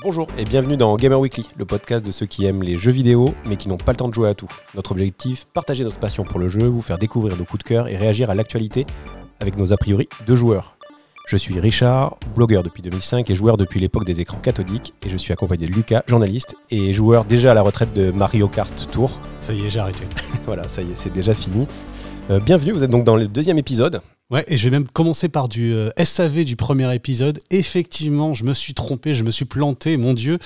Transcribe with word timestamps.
Bonjour 0.00 0.28
et 0.38 0.44
bienvenue 0.44 0.76
dans 0.76 0.94
Gamer 0.94 1.18
Weekly, 1.18 1.48
le 1.56 1.64
podcast 1.64 2.06
de 2.06 2.12
ceux 2.12 2.26
qui 2.26 2.46
aiment 2.46 2.62
les 2.62 2.76
jeux 2.76 2.92
vidéo 2.92 3.34
mais 3.44 3.56
qui 3.56 3.68
n'ont 3.68 3.78
pas 3.78 3.90
le 3.90 3.96
temps 3.96 4.08
de 4.08 4.14
jouer 4.14 4.28
à 4.28 4.34
tout. 4.34 4.46
Notre 4.76 4.92
objectif, 4.92 5.48
partager 5.52 5.82
notre 5.82 5.98
passion 5.98 6.22
pour 6.22 6.38
le 6.38 6.48
jeu, 6.48 6.68
vous 6.68 6.82
faire 6.82 6.98
découvrir 6.98 7.36
nos 7.36 7.44
coups 7.44 7.64
de 7.64 7.68
cœur 7.68 7.88
et 7.88 7.96
réagir 7.96 8.30
à 8.30 8.36
l'actualité 8.36 8.86
avec 9.40 9.56
nos 9.56 9.72
a 9.72 9.76
priori 9.76 10.08
de 10.24 10.36
joueurs. 10.36 10.76
Je 11.26 11.36
suis 11.36 11.58
Richard, 11.58 12.16
blogueur 12.36 12.62
depuis 12.62 12.80
2005 12.80 13.28
et 13.28 13.34
joueur 13.34 13.56
depuis 13.56 13.80
l'époque 13.80 14.04
des 14.04 14.20
écrans 14.20 14.38
cathodiques 14.38 14.94
et 15.04 15.10
je 15.10 15.16
suis 15.16 15.32
accompagné 15.32 15.66
de 15.66 15.72
Lucas, 15.72 16.04
journaliste 16.06 16.54
et 16.70 16.94
joueur 16.94 17.24
déjà 17.24 17.50
à 17.50 17.54
la 17.54 17.62
retraite 17.62 17.92
de 17.92 18.12
Mario 18.12 18.46
Kart 18.46 18.88
Tour. 18.92 19.18
Ça 19.42 19.52
y 19.52 19.66
est, 19.66 19.70
j'ai 19.70 19.80
arrêté. 19.80 20.04
voilà, 20.46 20.68
ça 20.68 20.80
y 20.80 20.92
est, 20.92 20.94
c'est 20.94 21.12
déjà 21.12 21.34
fini. 21.34 21.66
Euh, 22.30 22.38
bienvenue, 22.38 22.70
vous 22.70 22.84
êtes 22.84 22.90
donc 22.90 23.02
dans 23.02 23.16
le 23.16 23.26
deuxième 23.26 23.58
épisode. 23.58 24.00
Ouais, 24.30 24.44
et 24.46 24.58
je 24.58 24.64
vais 24.64 24.70
même 24.70 24.86
commencer 24.86 25.30
par 25.30 25.48
du 25.48 25.72
euh, 25.72 25.88
SAV 25.96 26.44
du 26.44 26.54
premier 26.54 26.94
épisode. 26.94 27.38
Effectivement, 27.48 28.34
je 28.34 28.44
me 28.44 28.52
suis 28.52 28.74
trompé, 28.74 29.14
je 29.14 29.24
me 29.24 29.30
suis 29.30 29.46
planté, 29.46 29.96
mon 29.96 30.12
Dieu. 30.12 30.38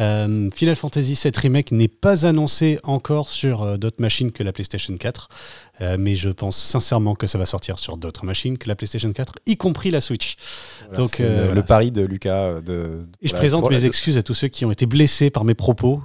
Euh, 0.00 0.50
Final 0.52 0.74
Fantasy 0.74 1.16
VII 1.22 1.32
Remake 1.36 1.70
n'est 1.70 1.86
pas 1.86 2.26
annoncé 2.26 2.80
encore 2.82 3.28
sur 3.28 3.62
euh, 3.62 3.76
d'autres 3.76 4.02
machines 4.02 4.32
que 4.32 4.42
la 4.42 4.52
PlayStation 4.52 4.96
4. 4.96 5.28
Euh, 5.80 5.96
mais 6.00 6.16
je 6.16 6.30
pense 6.30 6.56
sincèrement 6.56 7.14
que 7.14 7.28
ça 7.28 7.38
va 7.38 7.46
sortir 7.46 7.78
sur 7.78 7.96
d'autres 7.96 8.24
machines 8.24 8.58
que 8.58 8.66
la 8.66 8.74
PlayStation 8.74 9.12
4, 9.12 9.34
y 9.46 9.56
compris 9.56 9.92
la 9.92 10.00
Switch. 10.00 10.34
Voilà, 10.88 10.96
Donc, 10.96 11.20
le, 11.20 11.26
voilà, 11.28 11.54
le 11.54 11.62
pari 11.62 11.92
de 11.92 12.02
Lucas. 12.02 12.60
De, 12.60 13.06
Et 13.22 13.28
je 13.28 13.34
présente 13.36 13.70
mes 13.70 13.84
excuses 13.84 14.18
à 14.18 14.24
tous 14.24 14.34
ceux 14.34 14.48
qui 14.48 14.64
ont 14.64 14.72
été 14.72 14.86
blessés 14.86 15.30
par 15.30 15.44
mes 15.44 15.54
propos 15.54 16.02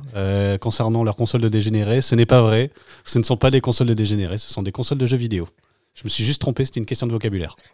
concernant 0.62 1.04
leur 1.04 1.16
console 1.16 1.42
de 1.42 1.50
dégénérés. 1.50 2.02
Ce 2.02 2.14
n'est 2.14 2.28
pas 2.28 2.44
vrai. 2.44 2.70
Ce 3.06 3.18
ne 3.18 3.24
sont 3.24 3.38
pas 3.38 3.50
des 3.50 3.60
consoles 3.60 3.88
de 3.88 3.96
dégénérés, 3.96 4.38
ce 4.38 4.54
sont 4.54 4.62
des 4.62 4.72
consoles 4.72 5.00
de 5.00 5.08
jeux 5.08 5.18
vidéo. 5.18 5.48
Je 5.96 6.04
me 6.06 6.10
suis 6.10 6.24
juste 6.26 6.42
trompé, 6.42 6.66
c'était 6.66 6.80
une 6.80 6.86
question 6.86 7.08
de 7.08 7.12
vocabulaire. 7.12 7.56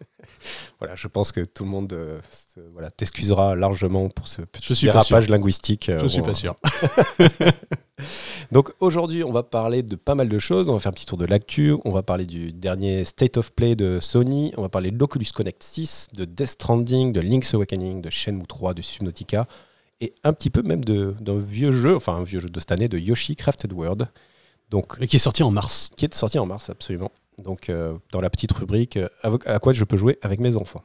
Voilà, 0.79 0.95
je 0.95 1.09
pense 1.09 1.33
que 1.33 1.41
tout 1.41 1.65
le 1.65 1.69
monde 1.69 1.91
euh, 1.91 2.17
se- 2.31 2.61
voilà, 2.71 2.89
t'excusera 2.89 3.57
largement 3.57 4.07
pour 4.07 4.29
ce 4.29 4.41
petit 4.41 4.63
Je 4.69 4.73
suis 4.73 4.85
dérapage 4.85 5.27
linguistique. 5.27 5.89
euh, 5.89 5.99
Je 6.01 6.07
suis 6.07 6.21
on- 6.21 6.23
pas 6.25 6.33
sûr. 6.33 6.55
Donc 8.51 8.71
aujourd'hui, 8.79 9.23
on 9.23 9.31
va 9.31 9.43
parler 9.43 9.83
de 9.83 9.95
pas 9.97 10.15
mal 10.15 10.29
de 10.29 10.39
choses. 10.39 10.69
On 10.69 10.73
va 10.73 10.79
faire 10.79 10.91
un 10.91 10.93
petit 10.93 11.05
tour 11.05 11.17
de 11.17 11.25
l'actu. 11.25 11.75
On 11.83 11.91
va 11.91 12.01
parler 12.03 12.25
du 12.25 12.53
dernier 12.53 13.03
State 13.03 13.35
of 13.37 13.51
Play 13.51 13.75
de 13.75 13.99
Sony. 14.01 14.53
On 14.57 14.61
va 14.61 14.69
parler 14.69 14.91
de 14.91 14.97
l'Oculus 14.97 15.25
Connect 15.35 15.61
6, 15.61 16.07
de 16.13 16.23
Death 16.25 16.47
Stranding, 16.51 17.11
de 17.11 17.19
Link's 17.19 17.53
Awakening, 17.53 18.01
de 18.01 18.09
Shenmue 18.09 18.47
3, 18.47 18.73
de 18.73 18.81
Subnautica 18.81 19.45
et 20.01 20.13
un 20.23 20.31
petit 20.31 20.49
peu 20.49 20.61
même 20.61 20.83
d'un 20.85 21.37
vieux 21.37 21.73
jeu, 21.73 21.93
enfin 21.97 22.13
un 22.15 22.23
vieux 22.23 22.39
jeu 22.39 22.49
de 22.49 22.59
cette 22.61 22.71
année, 22.71 22.87
de 22.87 22.97
Yoshi 22.97 23.35
Crafted 23.35 23.73
World. 23.73 24.07
Donc 24.69 24.95
Et 25.01 25.07
qui 25.07 25.17
est 25.17 25.19
sorti 25.19 25.43
en 25.43 25.51
mars. 25.51 25.89
qui 25.97 26.05
est 26.05 26.13
sorti 26.13 26.39
en 26.39 26.45
mars 26.45 26.69
absolument. 26.69 27.11
Donc 27.43 27.69
euh, 27.69 27.93
dans 28.11 28.21
la 28.21 28.29
petite 28.29 28.51
rubrique 28.51 28.97
euh, 28.97 29.07
à 29.45 29.59
quoi 29.59 29.73
je 29.73 29.83
peux 29.83 29.97
jouer 29.97 30.17
avec 30.21 30.39
mes 30.39 30.57
enfants. 30.57 30.81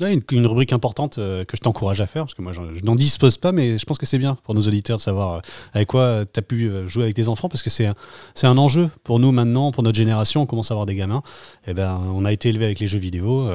Ouais, 0.00 0.14
une, 0.14 0.22
une 0.32 0.46
rubrique 0.46 0.72
importante 0.72 1.18
euh, 1.18 1.44
que 1.44 1.58
je 1.58 1.60
t'encourage 1.60 2.00
à 2.00 2.06
faire, 2.06 2.22
parce 2.22 2.32
que 2.32 2.40
moi 2.40 2.52
je 2.54 2.82
n'en 2.82 2.94
dispose 2.94 3.36
pas, 3.36 3.52
mais 3.52 3.76
je 3.76 3.84
pense 3.84 3.98
que 3.98 4.06
c'est 4.06 4.16
bien 4.16 4.38
pour 4.44 4.54
nos 4.54 4.62
auditeurs 4.62 4.96
de 4.96 5.02
savoir 5.02 5.42
avec 5.74 5.88
quoi 5.88 6.24
tu 6.24 6.38
as 6.38 6.42
pu 6.42 6.70
jouer 6.86 7.04
avec 7.04 7.16
tes 7.16 7.28
enfants, 7.28 7.50
parce 7.50 7.62
que 7.62 7.68
c'est 7.68 7.86
un, 7.86 8.56
enjeu 8.56 8.88
pour 9.04 9.18
nous 9.18 9.30
maintenant, 9.30 9.72
pour 9.72 9.82
notre 9.82 9.98
génération, 9.98 10.40
on 10.40 10.46
commence 10.46 10.70
à 10.70 10.74
avoir 10.74 10.86
des 10.86 10.94
gamins. 10.94 11.22
Et 11.66 11.74
ben, 11.74 12.00
on 12.14 12.24
a 12.24 12.32
été 12.32 12.48
élevé 12.48 12.64
avec 12.64 12.80
les 12.80 12.86
jeux 12.86 12.98
vidéo. 12.98 13.46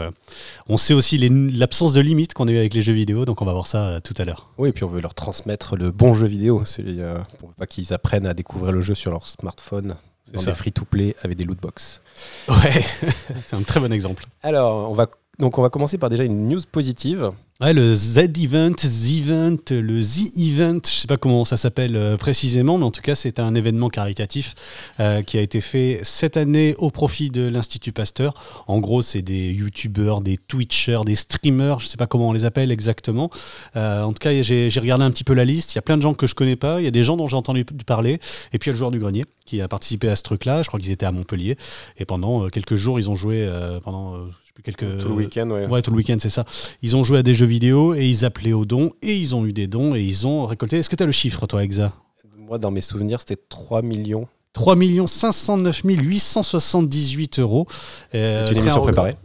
on 0.69 0.77
sait 0.77 0.93
aussi 0.93 1.17
l'absence 1.17 1.93
de 1.93 2.01
limite 2.01 2.35
qu'on 2.35 2.47
a 2.47 2.51
eu 2.51 2.59
avec 2.59 2.75
les 2.75 2.83
jeux 2.83 2.93
vidéo, 2.93 3.25
donc 3.25 3.41
on 3.41 3.45
va 3.45 3.53
voir 3.53 3.65
ça 3.65 3.99
tout 4.01 4.13
à 4.19 4.23
l'heure. 4.23 4.51
Oui, 4.59 4.69
et 4.69 4.71
puis 4.71 4.83
on 4.83 4.89
veut 4.89 5.01
leur 5.01 5.15
transmettre 5.15 5.75
le 5.75 5.89
bon 5.89 6.13
jeu 6.13 6.27
vidéo, 6.27 6.63
celui, 6.63 6.99
pour 7.39 7.55
pas 7.55 7.65
qu'ils 7.65 7.91
apprennent 7.91 8.27
à 8.27 8.35
découvrir 8.35 8.71
le 8.71 8.83
jeu 8.83 8.93
sur 8.93 9.09
leur 9.09 9.27
smartphone 9.27 9.95
dans 10.31 10.43
des 10.43 10.53
free-to-play 10.53 11.15
avec 11.23 11.37
des 11.37 11.43
lootbox. 11.43 12.01
Ouais, 12.47 12.85
c'est 13.45 13.55
un 13.55 13.63
très 13.63 13.79
bon 13.79 13.91
exemple. 13.91 14.25
Alors, 14.43 14.89
on 14.89 14.93
va 14.93 15.07
donc 15.39 15.57
on 15.57 15.61
va 15.61 15.69
commencer 15.69 15.97
par 15.97 16.09
déjà 16.09 16.23
une 16.23 16.47
news 16.47 16.61
positive. 16.71 17.31
Ouais, 17.61 17.71
le 17.71 17.95
Z-Event, 17.95 18.73
Z-Event, 18.77 19.59
le 19.69 20.01
Z-Event, 20.01 20.81
je 20.83 20.89
sais 20.89 21.07
pas 21.07 21.15
comment 21.15 21.45
ça 21.45 21.55
s'appelle 21.55 21.95
euh, 21.95 22.17
précisément, 22.17 22.77
mais 22.77 22.83
en 22.83 22.91
tout 22.91 23.01
cas, 23.01 23.15
c'est 23.15 23.39
un 23.39 23.55
événement 23.55 23.87
caritatif 23.87 24.55
euh, 24.99 25.21
qui 25.21 25.37
a 25.37 25.41
été 25.41 25.61
fait 25.61 26.01
cette 26.03 26.35
année 26.35 26.75
au 26.79 26.89
profit 26.89 27.29
de 27.29 27.47
l'Institut 27.47 27.93
Pasteur. 27.93 28.33
En 28.67 28.79
gros, 28.79 29.01
c'est 29.01 29.21
des 29.21 29.53
youtubeurs, 29.53 30.19
des 30.19 30.35
twitchers, 30.35 31.05
des 31.05 31.15
streamers, 31.15 31.79
je 31.79 31.87
sais 31.87 31.95
pas 31.95 32.07
comment 32.07 32.27
on 32.27 32.33
les 32.33 32.43
appelle 32.43 32.71
exactement. 32.73 33.29
Euh, 33.77 34.03
en 34.03 34.11
tout 34.11 34.19
cas, 34.19 34.33
j'ai 34.41 34.69
regardé 34.81 35.05
un 35.05 35.11
petit 35.11 35.23
peu 35.23 35.33
la 35.33 35.45
liste. 35.45 35.75
Il 35.75 35.77
y 35.77 35.79
a 35.79 35.81
plein 35.81 35.95
de 35.95 36.01
gens 36.01 36.13
que 36.13 36.27
je 36.27 36.35
connais 36.35 36.57
pas, 36.57 36.81
il 36.81 36.83
y 36.83 36.89
a 36.89 36.91
des 36.91 37.05
gens 37.05 37.15
dont 37.15 37.29
j'ai 37.29 37.37
entendu 37.37 37.63
parler, 37.63 38.19
et 38.51 38.59
puis 38.59 38.67
il 38.67 38.67
y 38.67 38.71
a 38.71 38.73
le 38.73 38.79
joueur 38.79 38.91
du 38.91 38.99
grenier 38.99 39.23
qui 39.45 39.61
a 39.61 39.69
participé 39.69 40.09
à 40.09 40.17
ce 40.17 40.23
truc-là. 40.23 40.61
Je 40.61 40.67
crois 40.67 40.81
qu'ils 40.81 40.91
étaient 40.91 41.05
à 41.05 41.13
Montpellier, 41.13 41.55
et 41.99 42.03
pendant 42.03 42.49
quelques 42.49 42.75
jours, 42.75 42.99
ils 42.99 43.09
ont 43.09 43.15
joué 43.15 43.49
pendant. 43.85 44.25
Euh, 44.57 44.61
plus, 44.61 44.63
quelques, 44.63 44.97
tout 44.99 45.09
le 45.09 45.13
week-end, 45.15 45.49
ouais. 45.49 45.65
Ouais, 45.67 45.81
tout 45.81 45.91
le 45.91 45.97
week-end, 45.97 46.17
c'est 46.19 46.29
ça. 46.29 46.45
Ils 46.81 46.95
ont 46.95 47.03
joué 47.03 47.19
à 47.19 47.23
des 47.23 47.33
jeux 47.33 47.45
vidéo 47.45 47.93
et 47.93 48.07
ils 48.07 48.25
appelaient 48.25 48.53
aux 48.53 48.65
dons 48.65 48.91
et 49.01 49.15
ils 49.15 49.35
ont 49.35 49.45
eu 49.45 49.53
des 49.53 49.67
dons 49.67 49.95
et 49.95 50.01
ils 50.01 50.25
ont 50.27 50.45
récolté. 50.45 50.77
Est-ce 50.77 50.89
que 50.89 50.95
tu 50.95 51.03
as 51.03 51.05
le 51.05 51.11
chiffre, 51.11 51.45
toi, 51.47 51.63
Exa 51.63 51.93
Moi, 52.37 52.57
dans 52.57 52.71
mes 52.71 52.81
souvenirs, 52.81 53.19
c'était 53.19 53.41
3 53.49 53.81
millions. 53.81 54.27
3 54.53 54.75
509 55.07 55.81
878 55.83 57.39
euros. 57.39 57.67
Euh, 58.13 58.45
C'est 58.45 58.53
une 58.53 58.59
émission 58.59 58.81
un- 58.81 58.85
préparée. 58.85 59.15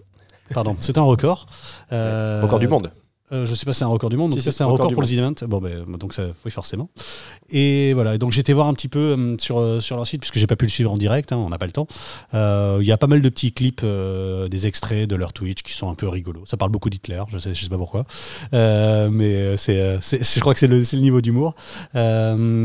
Pardon, 0.52 0.76
c'est 0.80 0.98
un 0.98 1.02
record. 1.02 1.46
Euh, 1.92 2.40
Record 2.42 2.58
du 2.58 2.66
monde. 2.66 2.90
Euh, 3.32 3.46
je 3.46 3.54
sais 3.54 3.64
pas 3.64 3.72
si 3.72 3.78
c'est 3.78 3.84
un 3.84 3.88
record 3.88 4.10
du 4.10 4.16
monde, 4.16 4.30
donc 4.30 4.40
Si, 4.40 4.44
ça 4.44 4.50
si, 4.50 4.58
c'est 4.58 4.64
un 4.64 4.66
record 4.66 4.92
pour 4.92 5.02
le 5.02 5.12
event. 5.12 5.34
Bon, 5.46 5.58
ben, 5.58 5.84
donc 5.98 6.14
ça, 6.14 6.24
oui, 6.44 6.50
forcément. 6.50 6.90
Et 7.50 7.92
voilà, 7.94 8.18
donc 8.18 8.32
été 8.40 8.52
voir 8.52 8.66
un 8.66 8.74
petit 8.74 8.88
peu 8.88 8.98
euh, 8.98 9.36
sur, 9.38 9.58
euh, 9.58 9.80
sur 9.80 9.96
leur 9.96 10.06
site, 10.06 10.20
puisque 10.20 10.38
j'ai 10.38 10.46
pas 10.48 10.56
pu 10.56 10.64
le 10.64 10.70
suivre 10.70 10.90
en 10.90 10.96
direct, 10.96 11.30
hein, 11.32 11.36
on 11.36 11.50
n'a 11.50 11.58
pas 11.58 11.66
le 11.66 11.72
temps. 11.72 11.86
Euh, 12.34 12.78
Il 12.80 12.86
y 12.86 12.92
a 12.92 12.98
pas 12.98 13.06
mal 13.06 13.22
de 13.22 13.28
petits 13.28 13.52
clips, 13.52 13.84
des 13.84 14.66
extraits 14.66 15.08
de 15.08 15.14
leur 15.14 15.32
Twitch 15.32 15.62
qui 15.62 15.72
sont 15.72 15.88
un 15.88 15.94
peu 15.94 16.08
rigolos. 16.08 16.44
Ça 16.46 16.56
parle 16.56 16.72
beaucoup 16.72 16.90
d'Hitler, 16.90 17.22
je 17.28 17.38
sais, 17.38 17.54
je 17.54 17.62
sais 17.62 17.68
pas 17.68 17.78
pourquoi. 17.78 18.04
Mais 18.52 19.56
c'est, 19.56 20.00
je 20.00 20.40
crois 20.40 20.54
que 20.54 20.60
c'est 20.60 20.66
le, 20.66 21.00
niveau 21.00 21.20
d'humour. 21.20 21.54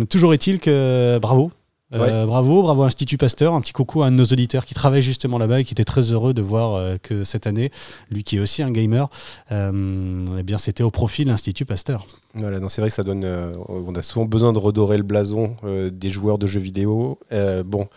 Toujours 0.09 0.33
est-il 0.33 0.59
que 0.59 1.19
bravo. 1.21 1.51
Euh, 1.95 2.25
Bravo, 2.25 2.61
bravo 2.61 2.83
Institut 2.83 3.17
Pasteur, 3.17 3.53
un 3.53 3.61
petit 3.61 3.71
coucou 3.73 4.03
à 4.03 4.07
un 4.07 4.11
de 4.11 4.15
nos 4.17 4.25
auditeurs 4.25 4.65
qui 4.65 4.73
travaille 4.73 5.01
justement 5.01 5.37
là-bas 5.37 5.61
et 5.61 5.63
qui 5.63 5.73
était 5.73 5.85
très 5.85 6.11
heureux 6.11 6.33
de 6.33 6.41
voir 6.41 6.75
euh, 6.75 6.97
que 7.01 7.23
cette 7.23 7.47
année, 7.47 7.71
lui 8.11 8.23
qui 8.23 8.37
est 8.37 8.39
aussi 8.39 8.63
un 8.63 8.71
gamer, 8.71 9.09
euh, 9.51 10.37
eh 10.39 10.43
bien 10.43 10.57
c'était 10.57 10.83
au 10.83 10.91
profit 10.91 11.23
de 11.23 11.29
l'Institut 11.29 11.65
Pasteur. 11.65 12.05
Voilà, 12.33 12.59
non, 12.59 12.69
c'est 12.69 12.81
vrai 12.81 12.89
que 12.89 12.95
ça 12.95 13.03
donne. 13.03 13.25
on 13.69 13.95
a 13.95 14.01
souvent 14.01 14.25
besoin 14.25 14.51
de 14.51 14.59
redorer 14.59 14.97
le 14.97 15.03
blason 15.03 15.55
des 15.63 16.11
joueurs 16.11 16.37
de 16.37 16.47
jeux 16.47 16.59
vidéo. 16.59 17.17
Bon, 17.65 17.87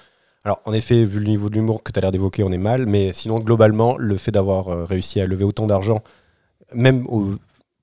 alors 0.45 0.61
en 0.65 0.73
effet, 0.73 1.05
vu 1.05 1.19
le 1.19 1.27
niveau 1.27 1.49
de 1.49 1.55
l'humour 1.55 1.83
que 1.83 1.91
tu 1.91 1.99
as 1.99 2.03
l'air 2.03 2.13
d'évoquer, 2.13 2.45
on 2.45 2.53
est 2.53 2.57
mal, 2.59 2.87
mais 2.87 3.13
sinon, 3.13 3.41
globalement, 3.41 3.97
le 3.99 4.17
fait 4.17 4.31
d'avoir 4.31 4.87
réussi 4.89 5.21
à 5.21 5.27
lever 5.27 5.45
autant 5.45 5.67
d'argent, 5.67 6.03
même 6.73 7.05
au- 7.09 7.35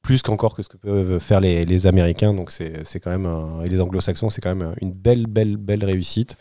plus 0.06 0.22
qu'encore 0.22 0.56
que 0.56 0.62
ce 0.64 0.70
que 0.70 0.78
peuvent 0.78 1.20
faire 1.20 1.40
les, 1.42 1.66
les 1.66 1.88
Américains, 1.88 2.34
donc 2.34 2.52
c'est 2.52 3.00
quand 3.02 3.10
même, 3.10 3.26
un- 3.26 3.64
et 3.64 3.70
les 3.70 3.82
Anglo-Saxons, 3.82 4.30
c'est 4.30 4.40
quand 4.42 4.54
même 4.56 4.76
une 4.82 4.92
belle, 4.92 5.26
belle, 5.26 5.58
belle 5.58 5.84
réussite. 5.84 6.38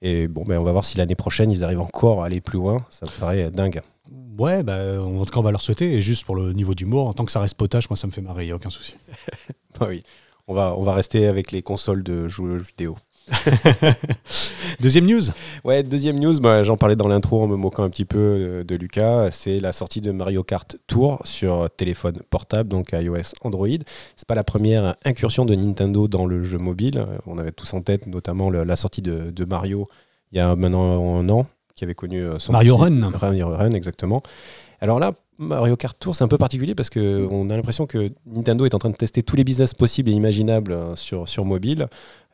Et 0.00 0.28
bon, 0.28 0.44
ben, 0.44 0.58
on 0.60 0.62
va 0.64 0.70
voir 0.70 0.84
si 0.84 0.96
l'année 0.96 1.16
prochaine, 1.16 1.50
ils 1.50 1.64
arrivent 1.64 1.80
encore 1.80 2.22
à 2.22 2.26
aller 2.26 2.40
plus 2.40 2.58
loin. 2.58 2.86
Ça 2.90 3.06
me 3.06 3.10
paraît 3.20 3.50
dingue. 3.50 3.80
Ouais, 4.38 4.62
bah, 4.62 5.02
en 5.02 5.24
tout 5.24 5.32
cas 5.32 5.40
on 5.40 5.42
va 5.42 5.50
leur 5.50 5.60
souhaiter, 5.60 5.94
et 5.94 6.00
juste 6.00 6.24
pour 6.24 6.36
le 6.36 6.52
niveau 6.52 6.74
d'humour, 6.74 7.08
en 7.08 7.12
tant 7.12 7.24
que 7.24 7.32
ça 7.32 7.40
reste 7.40 7.56
potage, 7.56 7.90
moi 7.90 7.96
ça 7.96 8.06
me 8.06 8.12
fait 8.12 8.20
marrer, 8.20 8.46
y 8.46 8.52
a 8.52 8.56
aucun 8.56 8.70
souci. 8.70 8.94
Ah 9.80 9.86
oui, 9.88 10.02
on 10.48 10.54
va, 10.54 10.74
on 10.76 10.82
va 10.82 10.92
rester 10.94 11.26
avec 11.26 11.52
les 11.52 11.62
consoles 11.62 12.02
de 12.02 12.26
jeux 12.28 12.56
vidéo. 12.56 12.96
Deuxième 14.80 15.06
news 15.06 15.22
Ouais, 15.64 15.82
deuxième 15.82 16.18
news, 16.18 16.38
bah, 16.40 16.64
j'en 16.64 16.76
parlais 16.76 16.96
dans 16.96 17.08
l'intro 17.08 17.42
en 17.42 17.46
me 17.46 17.56
moquant 17.56 17.82
un 17.84 17.90
petit 17.90 18.04
peu 18.04 18.18
euh, 18.18 18.64
de 18.64 18.74
Lucas, 18.76 19.30
c'est 19.30 19.60
la 19.60 19.72
sortie 19.72 20.00
de 20.00 20.10
Mario 20.12 20.42
Kart 20.44 20.76
Tour 20.86 21.20
sur 21.24 21.68
téléphone 21.76 22.20
portable, 22.30 22.68
donc 22.68 22.92
iOS, 22.92 23.32
Android. 23.42 23.66
C'est 24.16 24.26
pas 24.28 24.34
la 24.34 24.44
première 24.44 24.94
incursion 25.04 25.44
de 25.44 25.54
Nintendo 25.54 26.08
dans 26.08 26.26
le 26.26 26.42
jeu 26.44 26.58
mobile. 26.58 26.98
Euh, 26.98 27.18
On 27.26 27.38
avait 27.38 27.52
tous 27.52 27.72
en 27.74 27.80
tête 27.82 28.06
notamment 28.06 28.50
le- 28.50 28.64
la 28.64 28.76
sortie 28.76 29.02
de, 29.02 29.30
de 29.30 29.44
Mario 29.44 29.88
il 30.32 30.38
y 30.38 30.40
a 30.40 30.54
maintenant 30.56 31.18
un 31.18 31.28
an, 31.30 31.46
qui 31.74 31.84
avait 31.84 31.94
connu 31.94 32.20
euh, 32.22 32.38
son 32.38 32.52
Mario 32.52 32.76
Run. 32.76 32.90
Mario 33.20 33.48
Run, 33.48 33.72
exactement. 33.72 34.22
Alors 34.80 35.00
là, 35.00 35.12
Mario 35.38 35.76
Kart 35.76 35.96
Tour, 35.98 36.14
c'est 36.14 36.24
un 36.24 36.28
peu 36.28 36.38
particulier 36.38 36.74
parce 36.74 36.90
qu'on 36.90 37.48
a 37.50 37.56
l'impression 37.56 37.86
que 37.86 38.10
Nintendo 38.26 38.64
est 38.66 38.74
en 38.74 38.78
train 38.78 38.90
de 38.90 38.96
tester 38.96 39.22
tous 39.22 39.36
les 39.36 39.44
business 39.44 39.72
possibles 39.72 40.10
et 40.10 40.12
imaginables 40.12 40.72
euh, 40.72 40.96
sur, 40.96 41.28
sur 41.28 41.44
mobile. 41.44 41.86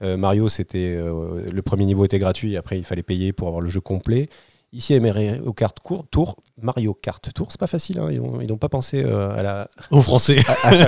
Euh, 0.03 0.17
Mario, 0.17 0.49
c'était 0.49 0.97
euh, 0.97 1.43
le 1.53 1.63
premier 1.63 1.85
niveau 1.85 2.05
était 2.05 2.19
gratuit, 2.19 2.57
après 2.57 2.79
il 2.79 2.85
fallait 2.85 3.03
payer 3.03 3.33
pour 3.33 3.49
avoir 3.49 3.61
le 3.61 3.69
jeu 3.69 3.81
complet. 3.81 4.29
Ici, 4.73 4.99
Mario 4.99 5.53
Kart 5.53 5.79
Cour- 5.81 6.05
Tour, 6.11 6.37
Mario 6.61 6.95
Kart 6.95 7.31
Tour, 7.33 7.49
c'est 7.51 7.61
pas 7.61 7.69
facile, 7.69 7.99
hein, 8.01 8.09
ils 8.11 8.49
n'ont 8.49 8.57
pas 8.57 8.69
pensé 8.69 9.05
euh, 9.05 9.31
à 9.39 9.43
la, 9.43 9.69
Aux 9.93 10.03
Français. 10.03 10.39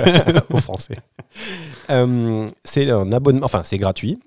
aux 0.49 0.57
Français. 0.59 0.95
C'est 2.65 2.89
un 2.89 3.11
abonnement, 3.13 3.45
enfin 3.45 3.61
c'est 3.63 3.77
gratuit, 3.77 4.19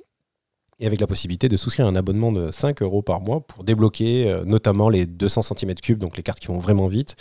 et 0.81 0.87
avec 0.87 1.01
la 1.01 1.07
possibilité 1.07 1.49
de 1.49 1.57
souscrire 1.57 1.87
un 1.87 1.95
abonnement 1.95 2.33
de 2.33 2.51
5 2.51 2.83
euros 2.83 3.03
par 3.03 3.21
mois 3.21 3.41
pour 3.41 3.65
débloquer 3.65 4.29
euh, 4.29 4.45
notamment 4.45 4.89
les 4.89 5.07
200 5.07 5.43
cm3, 5.43 5.97
donc 5.97 6.17
les 6.17 6.23
cartes 6.23 6.41
qui 6.41 6.49
vont 6.49 6.59
vraiment 6.59 6.89
vite, 6.89 7.17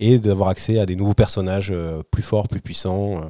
et 0.00 0.18
d'avoir 0.18 0.48
accès 0.48 0.78
à 0.78 0.86
des 0.86 0.96
nouveaux 0.96 1.14
personnages 1.14 1.70
euh, 1.70 2.02
plus 2.10 2.22
forts, 2.22 2.48
plus 2.48 2.60
puissants, 2.60 3.20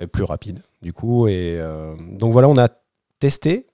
euh, 0.00 0.06
plus 0.08 0.24
rapides, 0.24 0.62
du 0.82 0.92
coup. 0.92 1.28
Et 1.28 1.60
donc 2.12 2.32
voilà, 2.32 2.48
on 2.48 2.58
a 2.58 2.68
testé. 3.18 3.66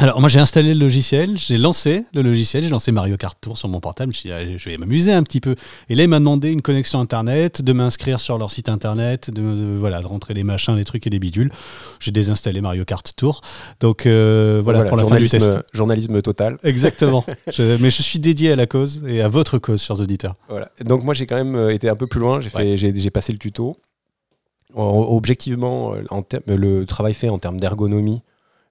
Alors 0.00 0.18
moi 0.18 0.30
j'ai 0.30 0.40
installé 0.40 0.72
le 0.72 0.80
logiciel, 0.80 1.36
j'ai 1.36 1.58
lancé 1.58 2.04
le 2.14 2.22
logiciel, 2.22 2.62
j'ai 2.62 2.70
lancé 2.70 2.90
Mario 2.90 3.18
Kart 3.18 3.38
Tour 3.38 3.58
sur 3.58 3.68
mon 3.68 3.80
portable, 3.80 4.14
je, 4.14 4.28
me 4.28 4.34
suis 4.34 4.46
dit, 4.46 4.58
je 4.58 4.70
vais 4.70 4.78
m'amuser 4.78 5.12
un 5.12 5.22
petit 5.22 5.40
peu. 5.40 5.54
Et 5.90 5.94
là 5.94 6.04
il 6.04 6.08
m'a 6.08 6.18
demandé 6.18 6.48
une 6.48 6.62
connexion 6.62 7.00
internet, 7.00 7.60
de 7.60 7.72
m'inscrire 7.74 8.18
sur 8.18 8.38
leur 8.38 8.50
site 8.50 8.70
internet, 8.70 9.30
de, 9.30 9.42
voilà, 9.78 10.00
de 10.00 10.06
rentrer 10.06 10.32
des 10.32 10.42
machins, 10.42 10.74
des 10.74 10.86
trucs 10.86 11.06
et 11.06 11.10
des 11.10 11.18
bidules. 11.18 11.52
J'ai 12.00 12.12
désinstallé 12.12 12.62
Mario 12.62 12.86
Kart 12.86 13.12
Tour. 13.14 13.42
Donc 13.80 14.06
euh, 14.06 14.62
voilà, 14.64 14.84
pour 14.84 14.96
la 14.96 15.04
fin 15.04 15.16
du 15.16 15.28
test. 15.28 15.52
Journalisme 15.74 16.22
total. 16.22 16.56
Exactement. 16.64 17.26
mais 17.58 17.90
je 17.90 18.02
suis 18.02 18.18
dédié 18.18 18.52
à 18.52 18.56
la 18.56 18.66
cause 18.66 19.02
et 19.06 19.20
à 19.20 19.28
votre 19.28 19.58
cause, 19.58 19.82
chers 19.82 20.00
auditeurs. 20.00 20.34
Voilà. 20.48 20.70
Donc 20.82 21.04
moi 21.04 21.12
j'ai 21.12 21.26
quand 21.26 21.36
même 21.36 21.56
euh, 21.56 21.74
été 21.74 21.90
un 21.90 21.96
peu 21.96 22.06
plus 22.06 22.20
loin, 22.20 22.40
j'ai 22.40 22.78
j'ai 22.78 23.10
passé 23.10 23.32
le 23.32 23.38
tuto. 23.38 23.76
Objectivement, 24.74 25.94
euh, 25.94 26.04
en 26.08 26.22
le 26.46 26.84
travail 26.84 27.12
fait 27.12 27.28
en 27.28 27.38
termes 27.38 27.60
d'ergonomie, 27.60 28.22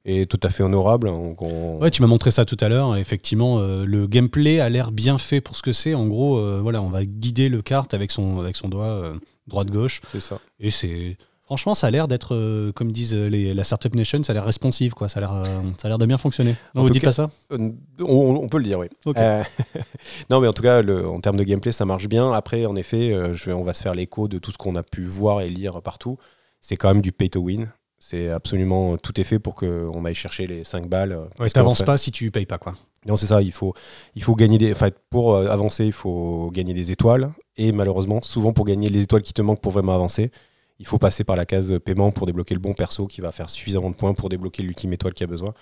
est 0.06 0.30
tout 0.30 0.40
à 0.44 0.50
fait 0.50 0.64
honorable. 0.64 1.10
Ouais, 1.10 1.92
tu 1.92 2.02
m'as 2.02 2.08
montré 2.08 2.32
ça 2.32 2.46
tout 2.46 2.58
à 2.60 2.70
l'heure. 2.70 2.96
Effectivement, 2.98 3.60
euh, 3.60 3.86
le 3.86 4.08
gameplay 4.08 4.60
a 4.60 4.70
l'air 4.70 4.92
bien 4.92 5.18
fait 5.18 5.42
pour 5.42 5.56
ce 5.56 5.62
que 5.62 5.74
c'est. 5.74 5.94
En 5.94 6.08
gros, 6.08 6.38
euh, 6.38 6.60
voilà, 6.62 6.82
on 6.82 6.90
va 6.90 7.06
guider 7.06 7.50
le 7.50 7.62
kart 7.62 7.94
avec 7.94 8.12
son, 8.12 8.40
avec 8.40 8.56
son 8.56 8.70
doigt 8.70 8.86
euh, 8.86 9.16
droite-gauche. 9.48 10.02
C'est 10.12 10.22
ça. 10.22 10.40
Et 10.60 10.72
c'est. 10.72 11.18
Franchement, 11.44 11.74
ça 11.74 11.88
a 11.88 11.90
l'air 11.90 12.08
d'être, 12.08 12.70
comme 12.76 12.92
disent 12.92 13.16
les, 13.16 13.56
la 13.56 13.64
Startup 13.64 13.96
Nation, 13.96 14.24
ça 14.24 14.34
a 14.34 14.36
l'air 14.36 14.46
responsive, 14.46 14.94
quoi. 14.94 15.10
Ça 15.10 15.18
a 15.18 15.22
l'air, 15.22 15.44
ça 15.80 15.88
a 15.88 15.90
l'air 15.90 15.98
de 15.98 16.06
bien 16.06 16.20
fonctionner. 16.20 16.56
On 16.76 16.84
ne 16.84 16.90
dit 16.92 17.00
pas 17.00 17.12
ça? 17.12 17.32
on, 17.50 18.48
peut 18.48 18.60
le 18.60 18.64
dire, 18.64 18.78
oui. 18.78 18.86
non, 20.30 20.42
mais 20.42 20.48
en 20.48 20.54
tout 20.54 20.62
cas, 20.62 20.84
le, 20.84 21.10
en 21.10 21.20
termes 21.20 21.38
de 21.38 21.44
gameplay, 21.44 21.72
ça 21.72 21.86
marche 21.86 22.08
bien. 22.08 22.32
Après, 22.34 22.68
en 22.68 22.76
effet, 22.76 23.20
je 23.34 23.46
vais, 23.46 23.54
on 23.54 23.64
va 23.64 23.74
se 23.74 23.82
faire 23.82 23.96
l'écho 23.96 24.28
de 24.28 24.38
tout 24.38 24.52
ce 24.52 24.60
qu'on 24.60 24.76
a 24.76 24.84
pu 24.84 25.04
voir 25.06 25.42
et 25.42 25.50
lire 25.50 25.82
partout. 25.82 26.20
C'est 26.62 26.76
quand 26.76 26.94
même 26.94 27.02
du 27.02 27.12
pay 27.12 27.32
to 27.32 27.40
win. 27.40 27.72
C'est 28.00 28.30
absolument 28.30 28.98
tout 28.98 29.20
est 29.20 29.26
fait 29.26 29.40
pour 29.40 29.56
qu'on 29.56 30.06
aille 30.06 30.16
chercher 30.16 30.48
les 30.48 30.64
5 30.64 30.88
balles. 30.88 31.20
Ouais, 31.40 31.50
t'avances 31.50 31.84
pas 31.84 31.98
si 31.98 32.12
tu 32.12 32.32
payes 32.32 32.46
pas 32.46 32.58
quoi. 32.58 32.76
Non, 33.06 33.16
c'est 33.16 33.28
ça. 33.28 33.42
Il 33.42 33.52
faut, 33.52 33.74
il 34.16 34.24
faut 34.24 34.36
gagner 34.36 34.58
des. 34.58 34.72
Enfin, 34.72 34.90
pour 35.10 35.36
euh, 35.36 35.48
avancer, 35.48 35.86
il 35.86 35.94
faut 35.94 36.52
gagner 36.52 36.74
des 36.74 36.92
étoiles. 36.92 37.32
Et 37.58 37.72
malheureusement, 37.72 38.22
souvent 38.22 38.54
pour 38.54 38.66
gagner 38.66 38.90
les 38.90 39.04
étoiles 39.04 39.22
qui 39.22 39.34
te 39.34 39.42
manquent 39.42 39.62
pour 39.62 39.72
vraiment 39.72 39.96
avancer, 39.96 40.32
il 40.80 40.86
faut 40.86 40.98
passer 40.98 41.24
par 41.24 41.36
la 41.36 41.46
case 41.46 41.80
paiement 41.84 42.12
pour 42.12 42.26
débloquer 42.26 42.54
le 42.56 42.60
bon 42.60 42.74
perso 42.74 43.08
qui 43.08 43.22
va 43.22 43.32
faire 43.32 43.50
suffisamment 43.50 43.90
de 43.90 43.96
points 43.96 44.14
pour 44.14 44.30
débloquer 44.30 44.64
l'ultime 44.64 44.94
étoile 44.94 45.14
qui 45.14 45.24
a 45.24 45.28
besoin. 45.28 45.54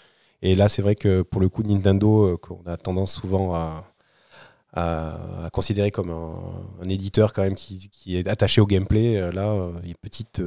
Et 0.42 0.56
là, 0.56 0.70
c'est 0.70 0.82
vrai 0.82 0.96
que 0.96 1.22
pour 1.24 1.42
le 1.42 1.50
coup, 1.50 1.64
Nintendo, 1.64 2.26
euh, 2.26 2.38
qu'on 2.38 2.62
a 2.66 2.78
tendance 2.78 3.14
souvent 3.14 3.54
à, 3.54 3.86
à, 4.74 5.50
considérer 5.54 5.92
comme 5.92 6.12
un, 6.12 6.90
éditeur 6.90 7.34
quand 7.34 7.44
même 7.44 7.56
qui, 7.56 7.90
est 8.18 8.28
attaché 8.28 8.62
au 8.62 8.68
gameplay, 8.68 9.18
euh, 9.18 9.32
là, 9.32 9.72
il 9.84 9.86
y 9.86 9.88
a 9.88 9.90
une 9.90 9.96
petite 10.02 10.42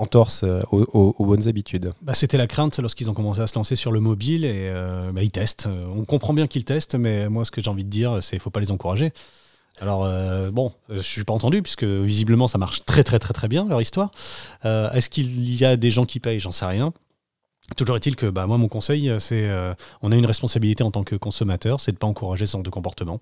entorse 0.00 0.42
euh, 0.44 0.62
aux, 0.70 1.24
bonnes 1.24 1.46
habitudes. 1.46 1.92
Bah, 2.02 2.14
C'était 2.14 2.38
la 2.38 2.46
crainte 2.46 2.78
lorsqu'ils 2.78 3.10
ont 3.10 3.14
commencé 3.14 3.40
à 3.40 3.46
se 3.46 3.54
lancer 3.54 3.76
sur 3.76 3.92
le 3.92 4.00
mobile 4.00 4.44
et 4.44 4.68
euh, 4.70 5.12
bah, 5.12 5.22
ils 5.22 5.30
testent. 5.30 5.68
On 5.94 6.04
comprend 6.04 6.32
bien 6.32 6.46
qu'ils 6.46 6.64
testent, 6.64 6.94
mais 6.94 7.28
moi 7.28 7.44
ce 7.44 7.50
que 7.50 7.60
j'ai 7.60 7.70
envie 7.70 7.84
de 7.84 7.90
dire, 7.90 8.18
c'est 8.22 8.30
qu'il 8.30 8.38
ne 8.38 8.42
faut 8.42 8.50
pas 8.50 8.60
les 8.60 8.70
encourager. 8.70 9.12
Alors 9.80 10.04
euh, 10.04 10.50
bon, 10.50 10.72
je 10.88 10.96
ne 10.96 11.02
suis 11.02 11.24
pas 11.24 11.32
entendu 11.32 11.62
puisque 11.62 11.84
visiblement 11.84 12.48
ça 12.48 12.58
marche 12.58 12.84
très 12.84 13.04
très 13.04 13.18
très 13.18 13.32
très 13.32 13.48
bien 13.48 13.66
leur 13.66 13.80
histoire. 13.80 14.10
Est-ce 14.64 15.08
qu'il 15.08 15.54
y 15.54 15.64
a 15.64 15.76
des 15.76 15.90
gens 15.90 16.06
qui 16.06 16.18
payent? 16.18 16.40
J'en 16.40 16.52
sais 16.52 16.66
rien. 16.66 16.92
Toujours 17.76 17.96
est-il 17.96 18.16
que 18.16 18.26
bah, 18.26 18.46
moi 18.46 18.58
mon 18.58 18.68
conseil 18.68 19.12
c'est 19.20 19.48
on 20.02 20.12
a 20.12 20.16
une 20.16 20.26
responsabilité 20.26 20.82
en 20.82 20.90
tant 20.90 21.04
que 21.04 21.16
consommateur, 21.16 21.80
c'est 21.80 21.92
de 21.92 21.96
ne 21.96 22.00
pas 22.00 22.08
encourager 22.08 22.46
ce 22.46 22.52
genre 22.52 22.62
de 22.62 22.70
comportement. 22.70 23.20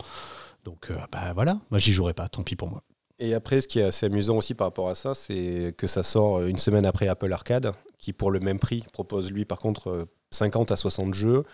Donc 0.64 0.90
voilà, 1.34 1.58
moi 1.70 1.78
j'y 1.78 1.92
jouerai 1.92 2.14
pas, 2.14 2.28
tant 2.28 2.42
pis 2.42 2.56
pour 2.56 2.70
moi. 2.70 2.82
Et 3.18 3.34
après, 3.34 3.60
ce 3.60 3.68
qui 3.68 3.80
est 3.80 3.84
assez 3.84 4.06
amusant 4.06 4.36
aussi 4.36 4.54
par 4.54 4.68
rapport 4.68 4.88
à 4.88 4.94
ça, 4.94 5.14
c'est 5.14 5.74
que 5.76 5.86
ça 5.86 6.02
sort 6.02 6.42
une 6.42 6.58
semaine 6.58 6.86
après 6.86 7.08
Apple 7.08 7.32
Arcade, 7.32 7.72
qui 7.98 8.12
pour 8.12 8.30
le 8.30 8.38
même 8.40 8.58
prix 8.58 8.84
propose 8.92 9.32
lui 9.32 9.44
par 9.44 9.58
contre 9.58 10.06
50 10.30 10.70
à 10.70 10.76
60 10.76 11.14
jeux, 11.14 11.44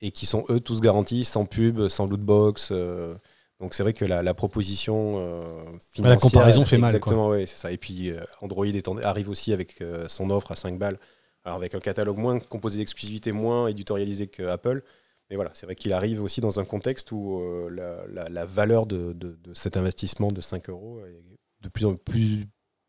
et 0.00 0.10
qui 0.10 0.26
sont 0.26 0.44
eux 0.48 0.60
tous 0.60 0.80
garantis, 0.80 1.24
sans 1.24 1.44
pub, 1.44 1.88
sans 1.88 2.06
lootbox. 2.06 2.68
Euh, 2.70 3.14
donc 3.60 3.74
c'est 3.74 3.82
vrai 3.82 3.92
que 3.92 4.04
la, 4.04 4.34
proposition 4.34 5.16
euh, 5.18 5.42
financière... 5.90 6.14
La 6.14 6.16
comparaison 6.16 6.64
fait 6.64 6.78
mal. 6.78 6.90
Exactement, 6.90 7.30
oui, 7.30 7.46
c'est 7.48 7.56
ça. 7.56 7.72
Et 7.72 7.78
puis 7.78 8.10
euh, 8.10 8.20
Android 8.40 8.66
arrive 9.02 9.28
aussi 9.28 9.52
avec 9.52 9.82
son 10.06 10.30
offre 10.30 10.52
à 10.52 10.56
5 10.56 10.78
balles, 10.78 10.98
alors 11.44 11.58
avec 11.58 11.74
un 11.74 11.80
catalogue 11.80 12.18
moins 12.18 12.38
composé 12.38 12.78
d'exclusivité, 12.78 13.32
moins 13.32 13.68
éditorialisé 13.68 14.28
qu'Apple. 14.28 14.82
Mais 15.30 15.36
voilà, 15.36 15.50
c'est 15.54 15.66
vrai 15.66 15.74
qu'il 15.74 15.92
arrive 15.92 16.22
aussi 16.22 16.40
dans 16.40 16.58
un 16.58 16.64
contexte 16.64 17.12
où 17.12 17.38
euh, 17.38 17.68
la, 18.30 18.44
valeur 18.46 18.86
de, 18.86 19.14
cet 19.52 19.76
investissement 19.76 20.32
de 20.32 20.40
5 20.40 20.70
euros 20.70 21.00
est 21.04 21.22
de 21.62 21.68
plus 21.68 21.84
en 21.84 21.96
plus 21.96 22.46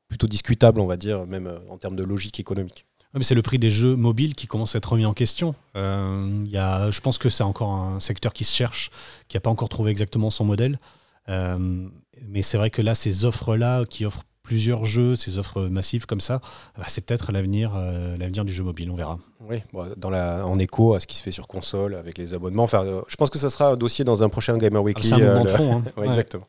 plutôt 0.08 0.28
discutable, 0.28 0.82
on 0.82 0.88
va 0.88 0.98
dire, 0.98 1.28
même 1.28 1.46
euh, 1.46 1.60
en 1.70 1.78
termes 1.78 1.96
de 1.96 2.04
logique 2.04 2.40
économique. 2.40 2.88
mais 3.14 3.22
c'est 3.22 3.36
le 3.36 3.44
prix 3.44 3.60
des 3.60 3.70
jeux 3.70 3.96
mobiles 3.96 4.34
qui 4.34 4.48
commence 4.48 4.74
à 4.74 4.80
être 4.80 4.92
remis 4.92 5.06
en 5.06 5.14
question. 5.14 5.54
Euh, 5.76 6.44
y 6.48 6.58
a, 6.58 6.90
je 6.90 7.00
pense 7.02 7.20
que 7.20 7.30
c'est 7.30 7.44
encore 7.44 7.74
un 7.74 8.00
secteur 8.00 8.34
qui 8.34 8.44
se 8.44 8.56
cherche, 8.56 8.90
qui 9.28 9.38
n'a 9.38 9.42
pas 9.42 9.52
encore 9.52 9.70
trouvé 9.70 9.92
exactement 9.92 10.32
son 10.32 10.46
modèle. 10.46 10.80
mais 11.28 12.42
c'est 12.42 12.58
vrai 12.58 12.72
que 12.72 12.82
là, 12.82 12.96
ces 12.96 13.26
offres-là, 13.26 13.86
qui 13.86 14.06
offrent 14.06 14.24
plusieurs 14.50 14.84
jeux, 14.84 15.16
ces 15.16 15.38
offres 15.38 15.62
massives 15.68 16.08
comme 16.08 16.22
ça, 16.22 16.42
bah, 16.76 16.86
c'est 16.88 17.06
peut-être 17.06 17.32
l'avenir, 17.32 17.74
euh, 17.76 18.18
l'avenir 18.18 18.46
du 18.46 18.52
jeu 18.52 18.64
mobile, 18.64 18.90
on 18.90 18.96
verra. 18.96 19.20
Oui, 19.48 19.62
dans 19.96 20.10
la, 20.10 20.44
en 20.44 20.58
écho 20.58 20.96
à 20.96 21.00
ce 21.00 21.06
qui 21.06 21.16
se 21.16 21.22
fait 21.22 21.30
sur 21.30 21.46
console 21.46 21.94
avec 21.94 22.18
les 22.18 22.34
abonnements. 22.34 22.64
Enfin, 22.64 22.84
euh, 22.84 23.02
je 23.10 23.16
pense 23.16 23.30
que 23.30 23.38
ça 23.38 23.52
sera 23.52 23.68
un 23.68 23.76
dossier 23.76 24.04
dans 24.04 24.24
un 24.24 24.30
prochain 24.30 24.58
Gamer 24.58 24.82
Weekly. 24.82 25.08
c'est 25.08 25.14
un 25.14 25.20
moment 25.20 25.46
de 25.46 25.50
euh, 25.50 25.56
fond. 25.56 25.84
Hein. 25.86 26.04
Exactement. 26.04 26.46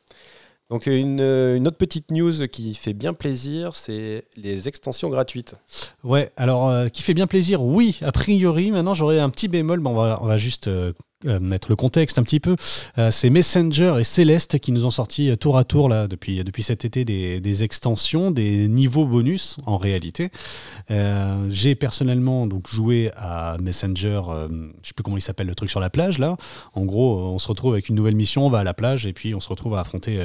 Donc 0.70 0.87
une, 0.87 1.20
une, 1.20 1.69
autre 1.69 1.76
petite 1.76 2.11
news 2.11 2.49
qui 2.49 2.73
fait 2.75 2.94
bien 2.94 3.12
plaisir, 3.12 3.76
c'est 3.76 4.25
les 4.37 4.67
extensions 4.67 5.11
gratuites. 5.11 5.56
Ouais, 6.02 6.31
alors 6.38 6.91
qui 6.91 7.02
fait 7.02 7.12
bien 7.12 7.26
plaisir, 7.26 7.62
oui, 7.62 7.99
a 8.00 8.12
priori. 8.12 8.70
Maintenant 8.70 8.94
j'aurais 8.94 9.19
un 9.19 9.29
petit 9.29 9.49
bémol, 9.49 9.81
bon, 9.81 9.91
on, 9.91 9.94
va, 9.97 10.20
on 10.23 10.26
va 10.26 10.38
juste 10.38 10.69
euh, 10.69 10.94
mettre 11.25 11.69
le 11.69 11.76
contexte 11.76 12.19
un 12.19 12.22
petit 12.22 12.40
peu, 12.40 12.56
euh, 12.96 13.11
c'est 13.11 13.28
Messenger 13.28 13.96
et 14.00 14.05
Céleste 14.05 14.58
qui 14.58 14.72
nous 14.72 14.87
ont 14.87 14.90
sorti 14.90 15.31
euh, 15.31 15.37
tour 15.37 15.58
à 15.58 15.64
tour 15.64 15.90
là, 15.90 16.08
depuis, 16.08 16.43
depuis 16.44 16.62
cet 16.62 16.87
été 16.87 17.05
des, 17.05 17.62
extensions, 17.62 18.31
des 18.31 18.69
niveaux 18.69 19.05
bonus 19.05 19.58
en 19.67 19.76
réalité. 19.76 20.31
J'ai 21.50 21.75
personnellement 21.75 22.46
donc 22.46 22.69
joué 22.69 23.11
à 23.17 23.56
Messenger, 23.61 24.22
je 24.82 24.88
sais 24.88 24.94
plus 24.94 25.02
comment 25.02 25.19
il 25.19 25.22
s'appelle 25.22 25.46
le 25.46 25.55
truc 25.55 25.69
sur 25.69 25.81
la 25.81 25.90
plage 25.90 26.19
là. 26.19 26.37
En 26.75 26.84
gros, 26.84 27.19
on 27.19 27.38
se 27.38 27.49
retrouve 27.49 27.75
avec 27.75 27.88
une 27.88 27.96
nouvelle 27.96 28.14
mission, 28.14 28.46
on 28.46 28.50
va 28.50 28.58
à 28.61 28.64
la 28.64 28.73
plage 28.73 29.05
et 29.05 29.12
puis 29.12 29.34
on 29.34 29.40
se 29.40 29.49
retrouve 29.49 29.75
à 29.75 29.81
affronter 29.81 30.19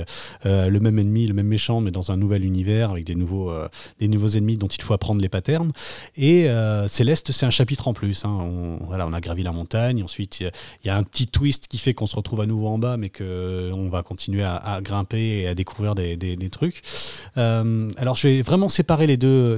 le 0.44 0.80
même 0.80 0.98
ennemi, 0.98 1.28
le 1.28 1.34
même 1.34 1.48
méchant, 1.48 1.82
mais 1.82 1.92
dans 1.92 2.12
un 2.12 2.18
nouvel 2.18 2.46
univers 2.46 2.92
avec 2.92 3.06
des 3.06 3.16
nouveaux, 3.16 3.52
des 4.00 4.08
nouveaux 4.08 4.30
ennemis 4.30 4.58
dont 4.58 4.68
il 4.68 4.82
faut 4.82 4.94
apprendre 4.94 5.22
les 5.22 5.30
patterns. 5.30 5.72
Et 6.16 6.48
Céleste, 6.88 7.32
c'est 7.32 7.46
un 7.46 7.52
chapitre 7.52 7.88
en 7.88 7.94
plus. 7.94 8.24
Hein. 8.24 8.38
On, 8.40 8.78
voilà, 8.86 9.08
on 9.08 9.14
a 9.14 9.22
gravi 9.22 9.44
la 9.44 9.52
montagne, 9.52 10.04
ensuite 10.04 10.44
il 10.86 10.90
y 10.90 10.92
a 10.92 10.98
un 10.98 11.04
petit 11.04 11.26
twist 11.26 11.68
qui 11.68 11.80
fait 11.80 11.96
qu'on 11.96 12.06
se 12.06 12.16
retrouve 12.16 12.42
à 12.42 12.46
nouveau 12.46 12.68
en 12.68 12.78
bas, 12.78 12.96
mais 12.96 13.10
qu'on 13.10 13.90
va 13.90 14.04
continuer 14.04 14.44
à, 14.44 14.80
grimper 14.84 15.42
et 15.42 15.48
à 15.48 15.56
découvrir 15.56 15.96
des, 15.96 16.50
trucs. 16.52 16.84
Euh, 17.38 17.92
alors, 17.98 18.16
je 18.16 18.28
vais 18.28 18.42
vraiment 18.44 18.70
séparer 18.70 19.08
les 19.08 19.18
deux, 19.18 19.58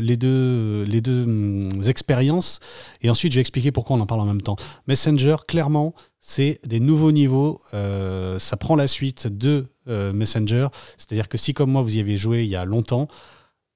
hum, 1.06 1.70
expériences, 1.86 2.62
et 3.02 3.10
ensuite, 3.10 3.34
je 3.34 3.38
vais 3.38 3.42
expliquer 3.42 3.74
pourquoi 3.74 3.98
on 3.98 4.00
en 4.00 4.06
parle 4.06 4.22
en 4.22 4.26
même 4.26 4.42
temps. 4.42 4.56
Messenger, 4.88 5.36
clairement, 5.46 5.94
c'est 6.22 6.62
des 6.66 6.80
nouveaux 6.80 7.12
niveaux. 7.12 7.60
Euh, 7.74 8.40
ça 8.40 8.56
prend 8.56 8.78
la 8.78 8.88
suite 8.88 9.28
de 9.28 9.68
euh, 9.90 10.14
Messenger. 10.14 10.70
C'est-à-dire 10.98 11.28
que 11.28 11.38
si, 11.38 11.54
comme 11.54 11.72
moi, 11.72 11.82
vous 11.82 11.98
y 11.98 12.00
avez 12.00 12.16
joué 12.16 12.46
il 12.46 12.50
y 12.50 12.56
a 12.56 12.64
longtemps, 12.64 13.10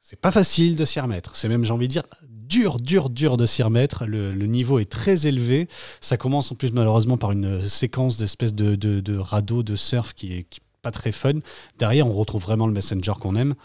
c'est 0.02 0.20
pas 0.20 0.32
facile 0.32 0.76
de 0.76 0.86
s'y 0.86 1.00
remettre. 1.00 1.36
C'est 1.36 1.48
même, 1.48 1.64
j'ai 1.64 1.72
envie 1.72 1.88
de 1.88 1.94
dire, 1.94 2.04
dur, 2.52 2.80
dur, 2.80 3.10
dur 3.10 3.38
de 3.38 3.46
s'y 3.46 3.64
remettre. 3.64 4.06
Le, 4.06 4.34
niveau 4.46 4.80
est 4.80 4.92
très 4.92 5.26
élevé. 5.26 5.70
Ça 6.02 6.18
commence 6.18 6.52
en 6.52 6.56
plus 6.56 6.74
malheureusement 6.74 7.18
par 7.18 7.32
une 7.32 7.68
séquence 7.68 8.18
d'espèces 8.18 8.54
de, 8.54 8.76
de, 8.76 9.00
de 9.00 9.18
radeaux, 9.18 9.64
de 9.64 9.78
surf 9.78 10.14
qui 10.14 10.34
est, 10.34 10.46
pas 10.82 10.92
très 10.92 11.12
fun. 11.12 11.34
Derrière, 11.80 12.08
on 12.08 12.14
retrouve 12.14 12.42
vraiment 12.42 12.68
le 12.68 12.74
messenger 12.74 13.14
qu'on 13.20 13.36
aime. 13.36 13.56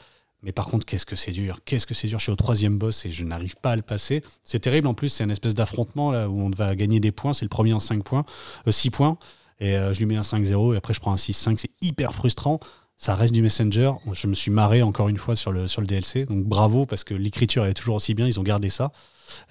Mais 0.42 0.52
par 0.52 0.66
contre, 0.66 0.86
qu'est-ce 0.86 1.06
que 1.06 1.16
c'est 1.16 1.32
dur? 1.32 1.60
Qu'est-ce 1.64 1.86
que 1.86 1.94
c'est 1.94 2.06
dur? 2.06 2.18
Je 2.18 2.24
suis 2.24 2.32
au 2.32 2.36
troisième 2.36 2.78
boss 2.78 3.06
et 3.06 3.10
je 3.10 3.24
n'arrive 3.24 3.56
pas 3.56 3.72
à 3.72 3.76
le 3.76 3.82
passer. 3.82 4.22
C'est 4.44 4.60
terrible 4.60 4.86
en 4.86 4.94
plus, 4.94 5.08
c'est 5.08 5.24
une 5.24 5.30
espèce 5.30 5.54
d'affrontement 5.54 6.12
là 6.12 6.28
où 6.28 6.38
on 6.40 6.50
va 6.50 6.76
gagner 6.76 7.00
des 7.00 7.10
points. 7.10 7.34
C'est 7.34 7.44
le 7.44 7.50
premier 7.50 7.72
en 7.72 7.80
5 7.80 8.04
points, 8.04 8.24
6 8.68 8.88
euh, 8.88 8.90
points. 8.92 9.18
Et 9.58 9.76
euh, 9.76 9.94
je 9.94 9.98
lui 9.98 10.06
mets 10.06 10.16
un 10.16 10.20
5-0 10.20 10.74
et 10.74 10.76
après 10.76 10.94
je 10.94 11.00
prends 11.00 11.12
un 11.12 11.16
6-5. 11.16 11.56
C'est 11.56 11.70
hyper 11.80 12.14
frustrant 12.14 12.60
ça 12.96 13.14
reste 13.14 13.34
du 13.34 13.42
Messenger. 13.42 13.92
Je 14.12 14.26
me 14.26 14.34
suis 14.34 14.50
marré 14.50 14.82
encore 14.82 15.08
une 15.08 15.18
fois 15.18 15.36
sur 15.36 15.52
le, 15.52 15.68
sur 15.68 15.80
le 15.80 15.86
DLC. 15.86 16.24
Donc 16.24 16.44
bravo 16.44 16.86
parce 16.86 17.04
que 17.04 17.14
l'écriture 17.14 17.66
est 17.66 17.74
toujours 17.74 17.96
aussi 17.96 18.14
bien. 18.14 18.26
Ils 18.26 18.40
ont 18.40 18.44
gardé 18.44 18.70
ça. 18.70 18.92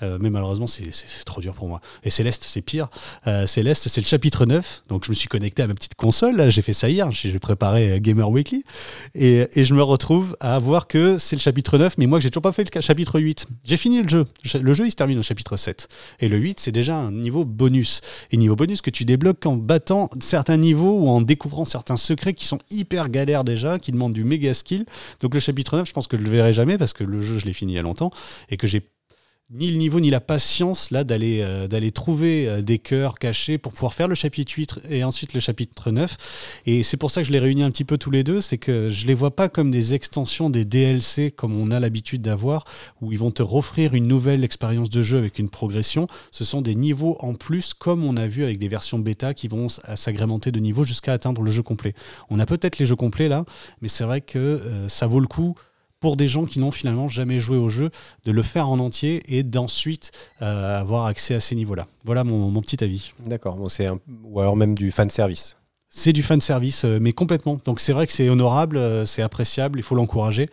Euh, 0.02 0.18
mais 0.20 0.30
malheureusement, 0.30 0.68
c'est 0.68 0.92
trop 1.26 1.42
dur 1.42 1.54
pour 1.54 1.68
moi. 1.68 1.82
Et 2.04 2.10
Céleste, 2.10 2.46
c'est 2.48 2.62
pire. 2.62 2.88
Euh, 3.28 3.48
Céleste, 3.48 3.88
c'est 3.88 4.02
le 4.02 4.06
chapitre 4.06 4.46
9. 4.46 4.84
Donc 4.90 5.06
je 5.06 5.10
me 5.10 5.16
suis 5.16 5.28
connecté 5.28 5.64
à 5.64 5.68
ma 5.68 5.74
petite 5.74 5.96
console. 5.96 6.50
J'ai 6.50 6.62
fait 6.62 6.74
ça 6.74 6.90
hier. 6.90 7.10
J'ai 7.12 7.40
préparé 7.40 7.92
euh, 7.94 8.00
Gamer 8.00 8.30
Weekly. 8.30 8.64
Et, 9.14 9.46
je 9.56 9.74
me 9.74 9.82
retrouve 9.84 10.38
à 10.40 10.60
voir 10.60 10.88
que 10.88 11.18
c'est 11.18 11.36
le 11.36 11.42
chapitre 11.42 11.78
9. 11.78 11.98
Mais 11.98 12.06
moi, 12.06 12.20
j'ai 12.20 12.30
toujours 12.30 12.44
pas 12.44 12.52
fait 12.52 12.74
le 12.74 12.82
chapitre 12.82 13.20
8. 13.20 13.48
J'ai 13.64 13.78
fini 13.78 14.02
le 14.02 14.10
jeu. 14.10 14.28
Le 14.54 14.74
jeu, 14.74 14.86
il 14.86 14.92
se 14.92 14.96
termine 14.96 15.20
au 15.20 15.24
chapitre 15.24 15.58
7. 15.58 15.88
Et 16.20 16.30
le 16.30 16.38
8, 16.38 16.60
c'est 16.60 16.72
déjà 16.72 16.96
un 16.96 17.12
niveau 17.12 17.46
bonus. 17.46 18.02
Et 18.32 18.38
niveau 18.38 18.56
bonus 18.56 18.82
que 18.82 18.90
tu 18.90 19.06
débloques 19.06 19.46
en 19.46 19.56
battant 19.56 20.10
certains 20.20 20.58
niveaux 20.58 21.00
ou 21.00 21.10
en 21.10 21.22
découvrant 21.22 21.66
certains 21.66 21.98
secrets 21.98 22.34
qui 22.34 22.46
sont 22.46 22.60
hyper 22.70 23.10
galères 23.10 23.44
déjà, 23.44 23.80
qui 23.80 23.92
demandent 23.92 24.14
du 24.14 24.24
méga 24.24 24.54
skill. 24.54 24.86
Donc 25.22 25.34
le 25.34 25.40
chapitre 25.40 25.78
9, 25.78 25.88
je 25.88 25.94
pense 25.94 26.08
que 26.08 26.18
je 26.18 26.22
le 26.22 26.30
verrai 26.30 26.54
jamais 26.54 26.78
parce 26.78 26.94
que 26.94 27.04
le 27.04 27.22
jeu, 27.22 27.38
je 27.38 27.46
l'ai 27.46 27.54
fini 27.54 27.74
il 27.74 27.76
y 27.76 27.80
a 27.80 27.82
longtemps 27.82 28.12
et 28.50 28.58
que 28.58 28.68
j'ai 28.68 28.82
ni 29.52 29.70
le 29.70 29.78
niveau 29.78 30.00
ni 30.00 30.10
la 30.10 30.22
patience 30.22 30.90
là 30.90 31.04
d'aller 31.04 31.42
euh, 31.42 31.68
d'aller 31.68 31.92
trouver 31.92 32.50
euh, 32.50 32.62
des 32.64 32.80
cœurs 32.80 33.20
cachés 33.20 33.60
pour 33.60 33.74
pouvoir 33.74 33.94
faire 33.94 34.08
le 34.08 34.16
chapitre 34.16 34.52
8 34.52 34.80
et 34.90 35.04
ensuite 35.04 35.36
le 35.36 35.40
chapitre 35.40 35.92
9 35.92 36.18
et 36.66 36.82
c'est 36.82 36.98
pour 36.98 37.12
ça 37.12 37.22
que 37.22 37.28
je 37.28 37.32
les 37.32 37.38
réunis 37.38 37.62
un 37.62 37.70
petit 37.70 37.84
peu 37.84 38.00
tous 38.00 38.10
les 38.10 38.24
deux 38.24 38.42
c'est 38.42 38.58
que 38.58 38.90
je 38.90 39.06
les 39.06 39.14
vois 39.14 39.36
pas 39.36 39.48
comme 39.48 39.70
des 39.70 39.94
extensions 39.94 40.50
des 40.50 40.66
DLC 40.66 41.30
comme 41.30 41.56
on 41.56 41.70
a 41.70 41.80
l'habitude 41.80 42.24
d'avoir 42.24 42.66
où 43.02 43.12
ils 43.12 43.20
vont 43.20 43.30
te 43.30 43.44
offrir 43.44 43.94
une 43.94 44.08
nouvelle 44.08 44.44
expérience 44.44 44.90
de 44.90 45.04
jeu 45.04 45.20
avec 45.20 45.38
une 45.38 45.50
progression. 45.50 46.08
Ce 46.32 46.44
sont 46.44 46.62
des 46.62 46.74
niveaux 46.74 47.18
en 47.20 47.36
plus 47.36 47.76
comme 47.76 48.04
on 48.04 48.18
a 48.18 48.26
vu 48.26 48.44
avec 48.44 48.58
des 48.58 48.68
versions 48.68 48.98
bêta 48.98 49.36
qui 49.36 49.48
vont 49.48 49.70
s'agrémenter 49.70 50.52
de 50.52 50.60
niveaux 50.60 50.86
jusqu'à 50.86 51.14
atteindre 51.14 51.44
le 51.44 51.52
jeu 51.52 51.62
complet. 51.62 51.94
On 52.32 52.40
a 52.40 52.48
peut-être 52.48 52.80
les 52.80 52.88
jeux 52.88 52.96
complets 52.96 53.28
là 53.28 53.46
mais 53.82 53.88
c'est 53.88 54.06
vrai 54.06 54.22
que 54.22 54.40
euh, 54.40 54.90
ça 54.90 55.06
vaut 55.06 55.20
le 55.20 55.28
coup 55.28 55.56
pour 56.00 56.18
des 56.18 56.28
gens 56.28 56.46
qui 56.46 56.60
n'ont 56.60 56.72
finalement 56.72 57.10
jamais 57.10 57.40
joué 57.40 57.58
au 57.58 57.70
jeu, 57.70 57.90
de 58.26 58.32
le 58.32 58.44
faire 58.44 58.70
en 58.70 58.80
entier 58.80 59.22
et 59.28 59.44
d'ensuite 59.44 60.12
euh, 60.42 60.80
avoir 60.80 61.06
accès 61.06 61.36
à 61.36 61.40
ces 61.40 61.56
niveaux-là. 61.56 61.88
Voilà 62.04 62.24
mon, 62.24 62.62
petit 62.62 62.84
avis. 62.84 63.14
D'accord, 63.26 63.56
bon, 63.56 63.68
ou 64.24 64.40
alors 64.40 64.56
même 64.56 64.76
du 64.76 64.92
fan 64.92 65.10
service. 65.10 65.58
C'est 65.90 66.14
du 66.14 66.24
fan 66.24 66.42
service, 66.42 66.84
euh, 66.84 67.00
mais 67.00 67.14
complètement. 67.14 67.60
Donc 67.64 67.80
c'est 67.80 67.94
vrai 67.94 68.06
que 68.06 68.14
c'est 68.14 68.30
honorable, 68.30 68.78
euh, 68.78 69.06
c'est 69.06 69.22
appréciable, 69.22 69.80
il 69.80 69.84
faut 69.84 69.96
l'encourager. 69.96 70.50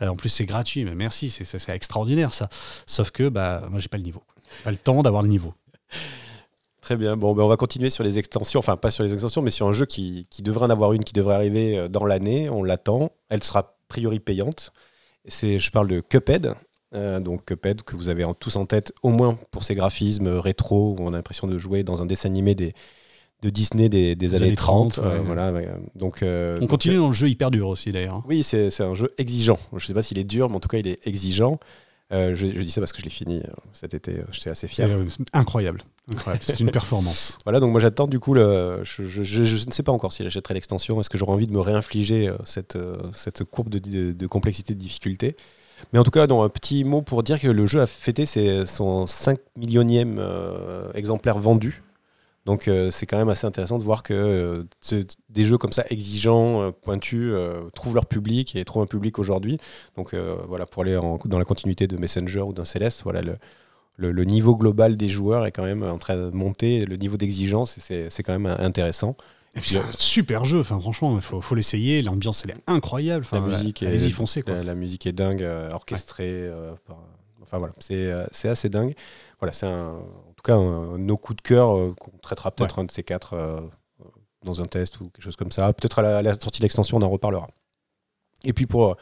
en 0.00 0.16
plus 0.16 0.28
c'est 0.28 0.46
gratuit, 0.46 0.84
mais 0.84 0.94
merci, 0.94 1.30
c'est 1.30 1.68
extraordinaire 1.70 2.32
ça. 2.32 2.48
Sauf 2.86 3.10
que 3.10 3.28
bah 3.28 3.66
moi 3.70 3.80
j'ai 3.80 3.88
pas 3.88 3.96
le 3.98 4.02
niveau, 4.04 4.22
pas 4.64 4.70
le 4.70 4.76
temps 4.76 5.02
d'avoir 5.02 5.22
le 5.22 5.28
niveau. 5.28 5.54
Très 6.80 6.96
bien. 6.96 7.16
Bon, 7.16 7.32
ben 7.32 7.44
on 7.44 7.48
va 7.48 7.56
continuer 7.56 7.90
sur 7.90 8.02
les 8.02 8.18
extensions. 8.18 8.58
Enfin, 8.58 8.76
pas 8.76 8.90
sur 8.90 9.04
les 9.04 9.12
extensions, 9.12 9.40
mais 9.40 9.52
sur 9.52 9.68
un 9.68 9.72
jeu 9.72 9.86
qui, 9.86 10.26
qui 10.30 10.42
devrait 10.42 10.66
en 10.66 10.70
avoir 10.70 10.92
une 10.94 11.04
qui 11.04 11.12
devrait 11.12 11.36
arriver 11.36 11.88
dans 11.88 12.04
l'année. 12.04 12.50
On 12.50 12.64
l'attend. 12.64 13.12
Elle 13.28 13.44
sera 13.44 13.76
a 13.92 13.94
priori 13.94 14.20
payante 14.20 14.72
je 15.28 15.70
parle 15.70 15.88
de 15.88 16.00
Cuphead. 16.00 16.54
Euh, 16.94 17.20
donc 17.20 17.44
Cuphead 17.46 17.82
que 17.82 17.96
vous 17.96 18.08
avez 18.08 18.24
tous 18.38 18.56
en 18.56 18.66
tête, 18.66 18.92
au 19.02 19.08
moins 19.08 19.38
pour 19.50 19.64
ses 19.64 19.74
graphismes 19.74 20.28
rétro, 20.28 20.96
où 20.98 21.02
on 21.02 21.08
a 21.08 21.16
l'impression 21.16 21.46
de 21.46 21.58
jouer 21.58 21.84
dans 21.84 22.02
un 22.02 22.06
dessin 22.06 22.28
animé 22.28 22.54
des, 22.54 22.72
de 23.42 23.50
Disney 23.50 23.88
des, 23.88 24.34
années, 24.34 24.54
30. 24.54 24.98
Euh, 24.98 25.20
voilà, 25.24 25.52
donc, 25.94 26.22
euh, 26.22 26.58
on 26.60 26.66
continue 26.66 26.96
dans 26.96 27.08
le 27.08 27.14
jeu 27.14 27.28
hyper 27.28 27.50
dur 27.50 27.68
aussi 27.68 27.92
d'ailleurs. 27.92 28.16
Hein. 28.16 28.24
Oui, 28.28 28.42
c'est 28.42 28.80
un 28.80 28.94
jeu 28.94 29.12
exigeant. 29.16 29.58
Je 29.72 29.84
ne 29.84 29.86
sais 29.88 29.94
pas 29.94 30.02
s'il 30.02 30.18
est 30.18 30.24
dur, 30.24 30.50
mais 30.50 30.56
en 30.56 30.60
tout 30.60 30.68
cas 30.68 30.78
il 30.78 30.86
est 30.86 31.06
exigeant. 31.06 31.58
je, 32.10 32.34
je, 32.34 32.60
dis 32.60 32.70
ça 32.70 32.80
parce 32.80 32.92
que 32.92 33.00
je 33.00 33.04
l'ai 33.04 33.10
fini 33.10 33.42
cet 33.72 33.94
été, 33.94 34.20
j'étais 34.32 34.50
assez 34.50 34.68
fier. 34.68 34.88
incroyable. 35.32 35.82
C'est 36.40 36.60
une 36.60 36.70
performance. 36.70 37.38
Voilà, 37.44 37.60
donc 37.60 37.72
moi 37.72 37.80
j'attends 37.80 38.06
du 38.06 38.18
coup, 38.18 38.34
je, 38.34 39.66
ne 39.66 39.72
sais 39.72 39.82
pas 39.82 39.92
encore 39.92 40.12
si 40.12 40.22
j'achèterai 40.22 40.54
l'extension. 40.54 41.00
Est-ce 41.00 41.10
que 41.10 41.18
j'aurai 41.18 41.32
envie 41.32 41.46
de 41.46 41.52
me 41.52 41.60
réinfliger 41.60 42.28
euh, 42.28 42.36
cette, 42.44 42.76
euh, 42.76 42.96
cette 43.12 43.44
courbe 43.44 43.68
de, 43.68 44.12
de, 44.12 44.26
complexité, 44.26 44.74
de 44.74 44.78
difficulté? 44.78 45.36
Mais 45.92 45.98
en 45.98 46.04
tout 46.04 46.10
cas, 46.10 46.22
un 46.22 46.48
petit 46.48 46.84
mot 46.84 47.02
pour 47.02 47.22
dire 47.22 47.40
que 47.40 47.48
le 47.48 47.66
jeu 47.66 47.80
a 47.80 47.86
fêté 47.86 48.26
son 48.66 49.06
5 49.06 49.38
millionième 49.56 50.18
euh, 50.20 50.92
exemplaire 50.94 51.38
vendu. 51.38 51.82
Donc 52.44 52.68
c'est 52.90 53.06
quand 53.06 53.18
même 53.18 53.28
assez 53.28 53.46
intéressant 53.46 53.78
de 53.78 53.84
voir 53.84 54.02
que 54.02 54.66
des 55.28 55.44
jeux 55.44 55.58
comme 55.58 55.70
ça 55.70 55.84
exigeants, 55.90 56.72
pointus, 56.82 57.32
trouvent 57.72 57.94
leur 57.94 58.06
public 58.06 58.56
et 58.56 58.64
trouvent 58.64 58.82
un 58.82 58.86
public 58.86 59.20
aujourd'hui. 59.20 59.58
Donc 59.96 60.12
voilà, 60.48 60.66
pour 60.66 60.82
aller 60.82 60.98
dans 61.24 61.38
la 61.38 61.44
continuité 61.44 61.86
de 61.86 61.96
Messenger 61.96 62.40
ou 62.40 62.52
d'un 62.52 62.64
Céleste, 62.64 63.02
voilà 63.04 63.22
le, 63.22 63.36
le, 64.10 64.24
niveau 64.24 64.56
global 64.56 64.96
des 64.96 65.08
joueurs 65.08 65.46
est 65.46 65.52
quand 65.52 65.64
même 65.64 65.82
en 65.82 65.98
train 65.98 66.16
de 66.16 66.30
monter, 66.30 66.84
le 66.84 66.96
niveau 66.96 67.16
d'exigence, 67.16 67.78
c'est 67.78 68.22
quand 68.22 68.38
même 68.38 68.46
intéressant. 68.46 69.16
Et 69.54 69.60
puis 69.60 69.70
c'est 69.70 69.78
un 69.78 69.92
super 69.92 70.44
jeu, 70.46 70.60
enfin, 70.60 70.80
franchement, 70.80 71.14
il 71.16 71.22
faut, 71.22 71.54
l'essayer, 71.54 72.00
l'ambiance 72.00 72.42
elle 72.44 72.52
est 72.52 72.62
incroyable. 72.66 73.26
la 73.32 73.40
musique 73.40 73.82
est, 73.82 74.10
foncez, 74.10 74.42
La, 74.46 74.74
musique 74.74 75.06
est 75.06 75.12
dingue, 75.12 75.42
euh, 75.42 75.68
orchestrée. 75.72 76.30
Euh, 76.30 76.74
enfin 77.42 77.58
voilà, 77.58 77.74
euh, 77.90 78.26
c'est 78.32 78.48
assez 78.48 78.70
dingue. 78.70 78.94
Voilà, 79.40 79.52
c'est 79.52 79.66
en 79.66 80.00
tout 80.36 80.42
cas 80.42 80.54
un, 80.54 80.96
nos 80.96 81.18
coups 81.18 81.36
de 81.36 81.42
cœur 81.42 81.94
qu'on 81.96 82.16
traitera 82.22 82.50
peut-être 82.50 82.78
un 82.78 82.84
de 82.84 82.90
ces 82.90 83.02
quatre 83.02 83.70
dans 84.42 84.62
un 84.62 84.66
test 84.66 85.00
ou 85.00 85.10
quelque 85.10 85.22
chose 85.22 85.36
comme 85.36 85.52
ça. 85.52 85.70
Peut-être 85.74 85.98
à, 85.98 86.18
à 86.18 86.22
la, 86.22 86.32
sortie 86.32 86.60
de 86.60 86.64
l'extension, 86.64 86.96
on 86.96 87.02
en 87.02 87.10
reparlera. 87.10 87.46
Et 88.44 88.54
puis 88.54 88.66
pour 88.66 88.96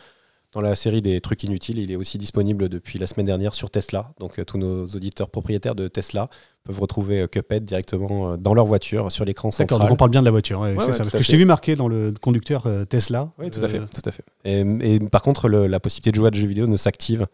dans 0.52 0.60
la 0.60 0.74
série 0.74 1.02
des 1.02 1.20
trucs 1.20 1.42
inutiles. 1.44 1.78
Il 1.78 1.90
est 1.90 1.96
aussi 1.96 2.18
disponible 2.18 2.68
depuis 2.68 2.98
la 2.98 3.06
semaine 3.06 3.26
dernière 3.26 3.54
sur 3.54 3.70
Tesla. 3.70 4.12
Donc 4.18 4.38
euh, 4.38 4.44
tous 4.44 4.58
nos 4.58 4.86
auditeurs 4.86 5.30
propriétaires 5.30 5.74
de 5.74 5.88
Tesla 5.88 6.28
peuvent 6.64 6.80
retrouver 6.80 7.20
euh, 7.20 7.26
Cuphead 7.28 7.64
directement 7.64 8.32
euh, 8.32 8.36
dans 8.36 8.54
leur 8.54 8.66
voiture 8.66 9.12
sur 9.12 9.24
l'écran 9.24 9.50
central. 9.50 9.66
D'accord, 9.66 9.80
donc 9.80 9.92
on 9.92 9.96
parle 9.96 10.10
bien 10.10 10.20
de 10.20 10.26
la 10.26 10.30
voiture. 10.30 10.66
c'est 10.78 10.92
ça, 10.92 11.04
parce 11.04 11.10
que 11.10 11.22
je 11.22 11.30
t'ai 11.30 11.36
vu 11.36 11.44
marqué 11.44 11.76
dans 11.76 11.88
le 11.88 12.12
conducteur 12.20 12.64
Tesla. 12.88 13.28
Oui, 13.38 13.50
tout 13.50 13.62
à 13.62 13.68
fait. 13.68 13.80
Tout 13.80 14.02
à 14.04 14.12
fait. 14.12 14.24
Et, 14.44 15.00
par 15.00 15.22
contre, 15.22 15.48
la 15.48 15.80
possibilité 15.80 16.10
de 16.10 16.16
jouer 16.16 16.28
à 16.28 16.30
des 16.30 16.40
jeux 16.40 16.48
vidéo 16.48 16.66
ne 16.66 16.76
s'active 16.76 17.26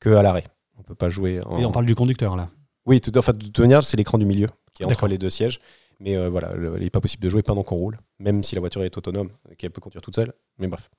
que 0.00 0.10
à 0.10 0.22
l'arrêt. 0.22 0.44
On 0.78 0.82
peut 0.82 0.94
pas 0.94 1.10
jouer. 1.10 1.40
Et 1.58 1.64
on 1.64 1.72
parle 1.72 1.86
du 1.86 1.94
conducteur 1.94 2.36
là. 2.36 2.48
Oui, 2.84 3.00
tout, 3.00 3.16
enfin, 3.16 3.32
de 3.32 3.38
toute 3.38 3.60
manière, 3.60 3.84
c'est 3.84 3.96
l'écran 3.96 4.18
du 4.18 4.24
milieu 4.24 4.48
qui 4.74 4.82
est 4.82 4.86
entre 4.86 5.06
les 5.06 5.18
deux 5.18 5.30
sièges. 5.30 5.60
Mais 6.00 6.16
voilà, 6.28 6.50
il 6.56 6.82
n'est 6.82 6.90
pas 6.90 7.00
possible 7.00 7.22
de 7.22 7.30
jouer 7.30 7.42
pendant 7.42 7.62
qu'on 7.62 7.76
roule, 7.76 7.96
même 8.18 8.42
si 8.42 8.56
la 8.56 8.60
voiture 8.60 8.82
est 8.82 8.96
autonome, 8.96 9.30
qu'elle 9.56 9.70
peut 9.70 9.80
conduire 9.80 10.02
toute 10.02 10.16
seule. 10.16 10.32
Mais 10.58 10.66
bref. 10.66 10.90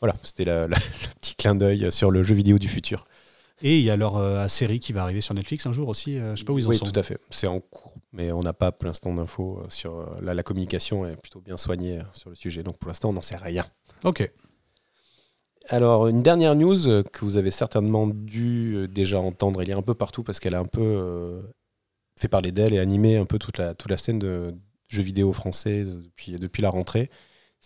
Voilà, 0.00 0.14
c'était 0.22 0.44
le 0.66 0.68
petit 1.20 1.34
clin 1.36 1.54
d'œil 1.54 1.90
sur 1.92 2.10
le 2.10 2.22
jeu 2.22 2.34
vidéo 2.34 2.58
du 2.58 2.68
futur. 2.68 3.06
Et 3.62 3.78
il 3.78 3.84
y 3.84 3.90
a 3.90 3.96
leur 3.96 4.16
euh, 4.16 4.48
série 4.48 4.80
qui 4.80 4.92
va 4.92 5.02
arriver 5.02 5.22
sur 5.22 5.34
Netflix 5.34 5.66
un 5.66 5.72
jour 5.72 5.88
aussi. 5.88 6.18
Euh, 6.18 6.34
je 6.34 6.40
sais 6.40 6.44
pas 6.44 6.52
où 6.52 6.58
ils 6.58 6.66
en 6.66 6.70
oui, 6.70 6.76
sont. 6.76 6.84
Oui, 6.84 6.92
tout 6.92 7.00
à 7.00 7.02
fait. 7.02 7.18
C'est 7.30 7.46
en 7.46 7.60
cours, 7.60 7.94
mais 8.12 8.30
on 8.30 8.42
n'a 8.42 8.52
pas 8.52 8.70
pour 8.70 8.86
l'instant 8.86 9.14
d'infos 9.14 9.60
euh, 9.60 9.66
sur. 9.70 10.10
la 10.20 10.42
communication 10.42 11.06
est 11.06 11.16
plutôt 11.16 11.40
bien 11.40 11.56
soignée 11.56 12.00
sur 12.12 12.28
le 12.28 12.36
sujet, 12.36 12.62
donc 12.62 12.78
pour 12.78 12.88
l'instant 12.88 13.10
on 13.10 13.14
n'en 13.14 13.22
sait 13.22 13.36
rien. 13.36 13.64
Ok. 14.04 14.30
Alors 15.68 16.06
une 16.06 16.22
dernière 16.22 16.54
news 16.54 17.02
que 17.02 17.24
vous 17.24 17.36
avez 17.36 17.50
certainement 17.50 18.06
dû 18.06 18.86
déjà 18.88 19.18
entendre, 19.18 19.62
il 19.62 19.68
y 19.68 19.72
a 19.72 19.76
un 19.76 19.82
peu 19.82 19.94
partout 19.94 20.22
parce 20.22 20.38
qu'elle 20.38 20.54
a 20.54 20.60
un 20.60 20.64
peu 20.64 21.42
fait 22.20 22.28
parler 22.28 22.52
d'elle 22.52 22.72
et 22.72 22.78
animé 22.78 23.16
un 23.16 23.24
peu 23.24 23.38
toute 23.38 23.58
la 23.58 23.74
toute 23.74 23.90
la 23.90 23.98
scène 23.98 24.20
de 24.20 24.54
jeux 24.86 25.02
vidéo 25.02 25.32
français 25.32 25.84
depuis 25.84 26.36
depuis 26.36 26.62
la 26.62 26.70
rentrée 26.70 27.10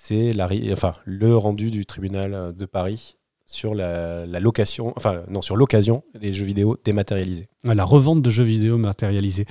c'est 0.03 0.33
enfin, 0.73 0.93
le 1.05 1.37
rendu 1.37 1.71
du 1.71 1.85
tribunal 1.85 2.55
de 2.57 2.67
Paris 2.67 3.17
sur 3.51 3.75
la, 3.75 4.27
location, 4.39 4.93
enfin 4.97 5.23
non, 5.29 5.43
sur 5.43 5.57
l'occasion 5.57 6.05
des 6.19 6.33
jeux 6.33 6.45
vidéo 6.45 6.77
dématérialisés. 6.85 7.49
La 7.65 7.85
revente 7.85 8.23
de 8.23 8.31
jeux 8.31 8.45
vidéo 8.45 8.79
matérialisés. 8.79 9.45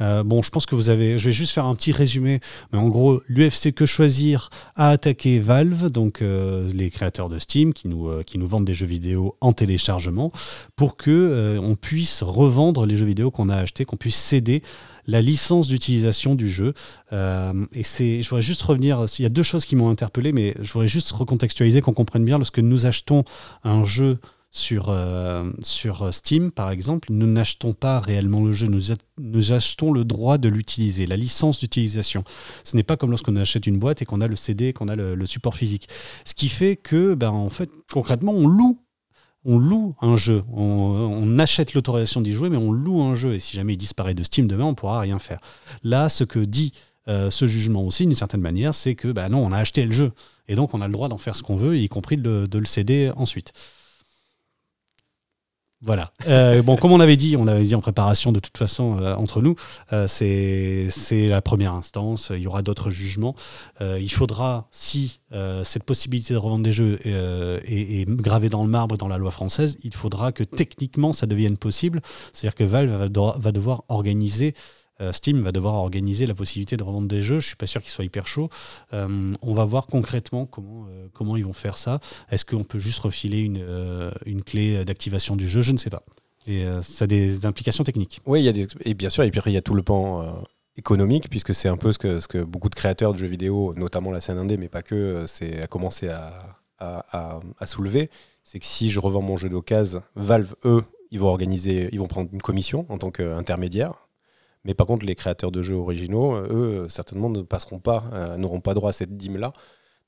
Euh, 0.00 0.24
bon, 0.24 0.42
je 0.42 0.50
pense 0.50 0.66
que 0.66 0.74
vous 0.74 0.90
avez. 0.90 1.18
Je 1.18 1.26
vais 1.26 1.32
juste 1.32 1.52
faire 1.52 1.64
un 1.64 1.74
petit 1.76 1.92
résumé. 1.92 2.40
Mais 2.72 2.78
en 2.78 2.88
gros, 2.88 3.22
l'UFC 3.28 3.72
Que 3.72 3.86
Choisir 3.86 4.50
a 4.74 4.90
attaqué 4.90 5.38
Valve, 5.38 5.88
donc 5.88 6.20
euh, 6.20 6.68
les 6.74 6.90
créateurs 6.90 7.28
de 7.28 7.38
Steam, 7.38 7.72
qui 7.72 7.86
nous, 7.86 8.08
euh, 8.08 8.22
qui 8.24 8.38
nous 8.38 8.48
vendent 8.48 8.66
des 8.66 8.74
jeux 8.74 8.86
vidéo 8.86 9.36
en 9.40 9.52
téléchargement, 9.52 10.32
pour 10.74 10.96
que 10.96 11.58
on 11.62 11.76
puisse 11.76 12.22
revendre 12.22 12.86
les 12.86 12.96
jeux 12.96 13.06
vidéo 13.06 13.30
qu'on 13.30 13.48
a 13.48 13.56
achetés, 13.56 13.84
qu'on 13.84 13.96
puisse 13.96 14.16
céder 14.16 14.62
la 15.06 15.20
licence 15.20 15.68
d'utilisation 15.68 16.34
du 16.34 16.48
jeu. 16.48 16.74
Euh, 17.12 17.66
et 17.72 17.82
c'est, 17.82 18.22
je 18.22 18.28
voudrais 18.28 18.42
juste 18.42 18.62
revenir, 18.62 19.04
il 19.18 19.22
y 19.22 19.26
a 19.26 19.30
deux 19.30 19.42
choses 19.42 19.64
qui 19.64 19.76
m'ont 19.76 19.90
interpellé, 19.90 20.32
mais 20.32 20.54
je 20.60 20.72
voudrais 20.72 20.88
juste 20.88 21.10
recontextualiser, 21.12 21.80
qu'on 21.80 21.92
comprenne 21.92 22.24
bien, 22.24 22.38
lorsque 22.38 22.58
nous 22.58 22.86
achetons 22.86 23.24
un 23.62 23.84
jeu 23.84 24.18
sur, 24.50 24.88
euh, 24.88 25.50
sur 25.62 26.14
Steam, 26.14 26.52
par 26.52 26.70
exemple, 26.70 27.08
nous 27.10 27.26
n'achetons 27.26 27.72
pas 27.72 27.98
réellement 27.98 28.44
le 28.44 28.52
jeu, 28.52 28.68
nous, 28.68 28.94
nous 29.18 29.52
achetons 29.52 29.92
le 29.92 30.04
droit 30.04 30.38
de 30.38 30.48
l'utiliser, 30.48 31.06
la 31.06 31.16
licence 31.16 31.58
d'utilisation. 31.58 32.22
Ce 32.62 32.76
n'est 32.76 32.84
pas 32.84 32.96
comme 32.96 33.10
lorsqu'on 33.10 33.34
achète 33.34 33.66
une 33.66 33.80
boîte 33.80 34.00
et 34.00 34.04
qu'on 34.04 34.20
a 34.20 34.28
le 34.28 34.36
CD, 34.36 34.72
qu'on 34.72 34.88
a 34.88 34.94
le, 34.94 35.16
le, 35.16 35.26
support 35.26 35.56
physique. 35.56 35.88
Ce 36.24 36.34
qui 36.34 36.48
fait 36.48 36.76
que, 36.76 37.14
ben, 37.14 37.30
en 37.30 37.50
fait, 37.50 37.68
concrètement, 37.92 38.32
on 38.32 38.46
loue 38.46 38.78
on 39.44 39.58
loue 39.58 39.94
un 40.00 40.16
jeu. 40.16 40.42
On, 40.52 41.38
achète 41.38 41.74
l'autorisation 41.74 42.20
d'y 42.20 42.32
jouer, 42.32 42.48
mais 42.48 42.56
on 42.56 42.72
loue 42.72 43.02
un 43.02 43.14
jeu. 43.14 43.34
Et 43.34 43.38
si 43.38 43.56
jamais 43.56 43.74
il 43.74 43.76
disparaît 43.76 44.14
de 44.14 44.22
Steam 44.22 44.46
demain, 44.46 44.64
on 44.64 44.74
pourra 44.74 45.00
rien 45.00 45.18
faire. 45.18 45.40
Là, 45.82 46.08
ce 46.08 46.24
que 46.24 46.38
dit 46.38 46.72
euh, 47.08 47.30
ce 47.30 47.46
jugement 47.46 47.82
aussi, 47.82 48.06
d'une 48.06 48.14
certaine 48.14 48.40
manière, 48.40 48.74
c'est 48.74 48.94
que 48.94 49.08
bah 49.08 49.28
non, 49.28 49.44
on 49.44 49.52
a 49.52 49.58
acheté 49.58 49.84
le 49.84 49.92
jeu. 49.92 50.12
Et 50.48 50.56
donc, 50.56 50.74
on 50.74 50.80
a 50.80 50.86
le 50.86 50.92
droit 50.92 51.08
d'en 51.08 51.18
faire 51.18 51.36
ce 51.36 51.42
qu'on 51.42 51.56
veut, 51.56 51.76
y 51.78 51.88
compris 51.88 52.16
de 52.16 52.48
le 52.52 52.66
céder 52.66 53.10
ensuite. 53.16 53.52
Voilà. 55.84 56.10
Euh, 56.28 56.62
bon, 56.62 56.76
comme 56.76 56.92
on 56.92 57.00
avait 57.00 57.16
dit, 57.16 57.36
on 57.36 57.44
l'avait 57.44 57.62
dit 57.62 57.74
en 57.74 57.80
préparation 57.80 58.32
de 58.32 58.40
toute 58.40 58.56
façon 58.56 58.96
euh, 59.00 59.14
entre 59.16 59.42
nous, 59.42 59.54
euh, 59.92 60.06
c'est 60.08 60.88
la 61.28 61.42
première 61.42 61.74
instance. 61.74 62.32
Il 62.34 62.40
y 62.40 62.46
aura 62.46 62.62
d'autres 62.62 62.90
jugements. 62.90 63.34
il 63.80 64.10
faudra, 64.10 64.68
si 64.70 65.20
cette 65.64 65.84
possibilité 65.84 66.32
de 66.32 66.38
revendre 66.38 66.64
des 66.64 66.72
jeux 66.72 66.98
est, 67.04 68.08
gravée 68.08 68.48
dans 68.48 68.62
le 68.62 68.70
marbre 68.70 68.96
dans 68.96 69.08
la 69.08 69.18
loi 69.18 69.30
française, 69.30 69.76
il 69.82 69.92
faudra 69.92 70.32
que 70.32 70.44
techniquement 70.44 71.12
ça 71.12 71.26
devienne 71.26 71.56
possible. 71.56 72.00
C'est-à-dire 72.32 72.54
que 72.54 72.64
Valve 72.64 73.10
va 73.10 73.52
devoir 73.52 73.84
organiser 73.88 74.54
Steam 75.12 75.42
va 75.42 75.52
devoir 75.52 75.74
organiser 75.74 76.26
la 76.26 76.34
possibilité 76.34 76.76
de 76.76 76.82
revendre 76.82 77.08
des 77.08 77.22
jeux. 77.22 77.40
Je 77.40 77.46
suis 77.48 77.56
pas 77.56 77.66
sûr 77.66 77.82
qu'il 77.82 77.90
soit 77.90 78.04
hyper 78.04 78.26
chaud. 78.26 78.48
Euh, 78.92 79.34
on 79.42 79.54
va 79.54 79.64
voir 79.64 79.86
concrètement 79.86 80.46
comment, 80.46 80.86
euh, 80.88 81.08
comment 81.12 81.36
ils 81.36 81.44
vont 81.44 81.52
faire 81.52 81.76
ça. 81.76 82.00
Est-ce 82.30 82.44
qu'on 82.44 82.64
peut 82.64 82.78
juste 82.78 83.00
refiler 83.00 83.40
une, 83.40 83.64
une 84.26 84.42
clé 84.42 84.84
d'activation 84.84 85.36
du 85.36 85.48
jeu? 85.48 85.62
Je 85.62 85.72
ne 85.72 85.78
sais 85.78 85.90
pas. 85.90 86.02
Et 86.46 86.64
ça 86.82 87.04
a 87.04 87.06
des 87.06 87.46
implications 87.46 87.84
techniques. 87.84 88.20
Oui, 88.26 88.40
il 88.40 88.44
y 88.44 88.48
a 88.48 88.52
des, 88.52 88.66
et 88.84 88.92
bien 88.94 89.08
sûr, 89.08 89.24
et 89.24 89.30
puis 89.30 89.40
il 89.46 89.52
y 89.52 89.56
a 89.56 89.62
tout 89.62 89.74
le 89.74 89.82
pan 89.82 90.44
économique, 90.76 91.30
puisque 91.30 91.54
c'est 91.54 91.68
un 91.68 91.76
peu 91.76 91.92
ce 91.92 91.98
que, 91.98 92.20
ce 92.20 92.28
que 92.28 92.42
beaucoup 92.42 92.68
de 92.68 92.74
créateurs 92.74 93.12
de 93.12 93.18
jeux 93.18 93.26
vidéo, 93.26 93.74
notamment 93.76 94.10
la 94.10 94.20
scène 94.20 94.38
indé, 94.38 94.56
mais 94.56 94.68
pas 94.68 94.82
que, 94.82 95.24
c'est 95.26 95.62
à 95.62 95.66
commencer 95.66 96.08
à, 96.08 96.58
à, 96.78 97.40
à, 97.58 97.66
soulever. 97.66 98.10
C'est 98.42 98.58
que 98.58 98.66
si 98.66 98.90
je 98.90 99.00
revends 99.00 99.22
mon 99.22 99.36
jeu 99.36 99.48
d'occasion, 99.48 100.02
Valve, 100.16 100.54
eux, 100.64 100.84
ils 101.10 101.20
vont 101.20 101.28
organiser, 101.28 101.88
ils 101.92 101.98
vont 101.98 102.08
prendre 102.08 102.28
une 102.32 102.42
commission 102.42 102.86
en 102.88 102.98
tant 102.98 103.10
qu'intermédiaire. 103.10 104.03
Mais 104.64 104.74
par 104.74 104.86
contre, 104.86 105.04
les 105.04 105.14
créateurs 105.14 105.50
de 105.50 105.62
jeux 105.62 105.74
originaux, 105.74 106.36
eux, 106.36 106.86
certainement 106.88 107.30
ne 107.30 107.42
passeront 107.42 107.80
pas, 107.80 108.36
n'auront 108.38 108.60
pas 108.60 108.74
droit 108.74 108.90
à 108.90 108.92
cette 108.92 109.16
dîme-là. 109.16 109.52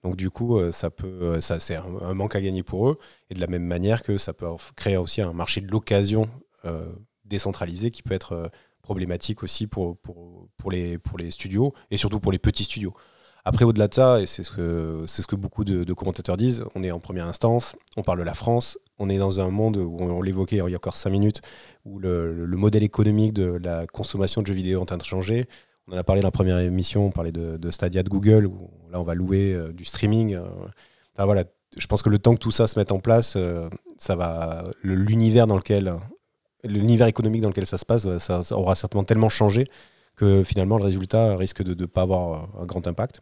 Donc 0.03 0.17
du 0.17 0.31
coup, 0.31 0.59
ça 0.73 0.91
peut, 0.91 1.41
ça 1.41 1.61
c'est 1.61 1.77
un, 1.77 2.15
manque 2.15 2.37
à 2.37 2.41
gagner 2.41 2.63
pour 2.63 2.89
eux. 2.89 2.99
Et 3.29 3.35
de 3.35 3.41
la 3.41 3.49
même 3.49 3.65
manière 3.65 4.03
que 4.03 4.19
ça 4.19 4.33
peut 4.33 4.47
créer 4.75 4.97
aussi 4.97 5.21
un 5.21 5.33
marché 5.33 5.61
de 5.61 5.71
l'occasion 5.71 6.29
décentralisé 7.25 7.91
qui 7.91 8.03
peut 8.03 8.15
être 8.15 8.51
problématique 8.81 9.43
aussi 9.43 9.67
pour 9.67 9.99
les 10.71 11.31
studios 11.31 11.75
et 11.91 11.97
surtout 11.99 12.21
pour 12.21 12.33
les 12.33 12.39
petits 12.39 12.65
studios. 12.65 12.95
Après, 13.49 13.65
au-delà 13.65 13.87
de 13.87 13.95
ça, 13.95 14.21
et 14.21 14.27
c'est 14.27 14.43
ce 14.43 14.51
que, 14.51 15.05
ce 15.07 15.23
que 15.23 15.37
beaucoup 15.37 15.65
de, 15.65 15.93
commentateurs 15.93 16.37
disent, 16.37 16.65
on 16.75 16.83
est 16.83 16.91
en 16.91 16.99
première 16.99 17.29
instance, 17.29 17.77
on 17.97 18.03
parle 18.03 18.19
de 18.19 18.25
la 18.25 18.35
France, 18.35 18.77
on 18.99 19.09
est 19.09 19.19
dans 19.19 19.41
un 19.41 19.51
monde 19.51 19.77
où 19.77 19.99
on, 20.01 20.21
l'évoquait 20.21 20.57
il 20.57 20.69
y 20.69 20.75
a 20.75 20.77
encore 20.77 20.97
cinq 20.97 21.11
minutes, 21.11 21.43
où 21.85 22.01
le, 22.01 22.45
le, 22.45 22.57
modèle 22.57 22.83
économique 22.83 23.35
de 23.35 23.57
la 23.63 23.87
consommation 23.87 24.43
de 24.43 24.49
jeux 24.49 24.55
vidéo 24.55 24.81
est 24.81 24.83
en 24.83 24.87
train 24.87 24.97
de 24.97 25.05
changer. 25.05 25.45
On 25.87 25.95
en 25.95 25.97
a 25.97 26.03
parlé 26.03 26.23
dans 26.23 26.27
la 26.27 26.33
première 26.33 26.59
émission, 26.59 27.07
on 27.07 27.13
parlait 27.13 27.31
de, 27.31 27.57
de 27.57 27.71
Stadia 27.71 28.03
de 28.03 28.09
Google, 28.09 28.47
où 28.47 28.69
là 28.91 29.01
on 29.01 29.05
va 29.05 29.15
louer 29.15 29.53
euh, 29.55 29.73
du 29.73 29.85
streaming. 29.85 30.35
Euh. 30.35 30.43
enfin 31.15 31.25
voilà, 31.25 31.45
je 31.79 31.87
pense 31.87 32.03
que 32.03 32.09
le 32.09 32.19
temps 32.19 32.35
que 32.35 32.41
tout 32.41 32.51
ça 32.51 32.67
se 32.67 32.77
mette 32.77 32.91
en 32.91 32.99
place, 32.99 33.35
euh, 33.37 33.71
ça 33.97 34.17
va, 34.17 34.65
l'univers 34.83 35.47
dans 35.47 35.57
lequel, 35.57 35.95
l'univers 36.65 37.07
économique 37.07 37.43
dans 37.43 37.51
lequel 37.51 37.67
ça 37.67 37.79
se 37.79 37.85
passe, 37.85 38.09
ça 38.19 38.43
aura 38.51 38.75
certainement 38.75 39.05
tellement 39.05 39.29
changé 39.29 39.69
que 40.17 40.43
finalement 40.43 40.79
le 40.79 40.85
résultat 40.85 41.37
risque 41.37 41.63
de 41.63 41.81
ne 41.81 41.87
pas 41.87 42.03
avoir 42.03 42.49
un 42.61 42.65
grand 42.65 42.87
impact. 42.87 43.21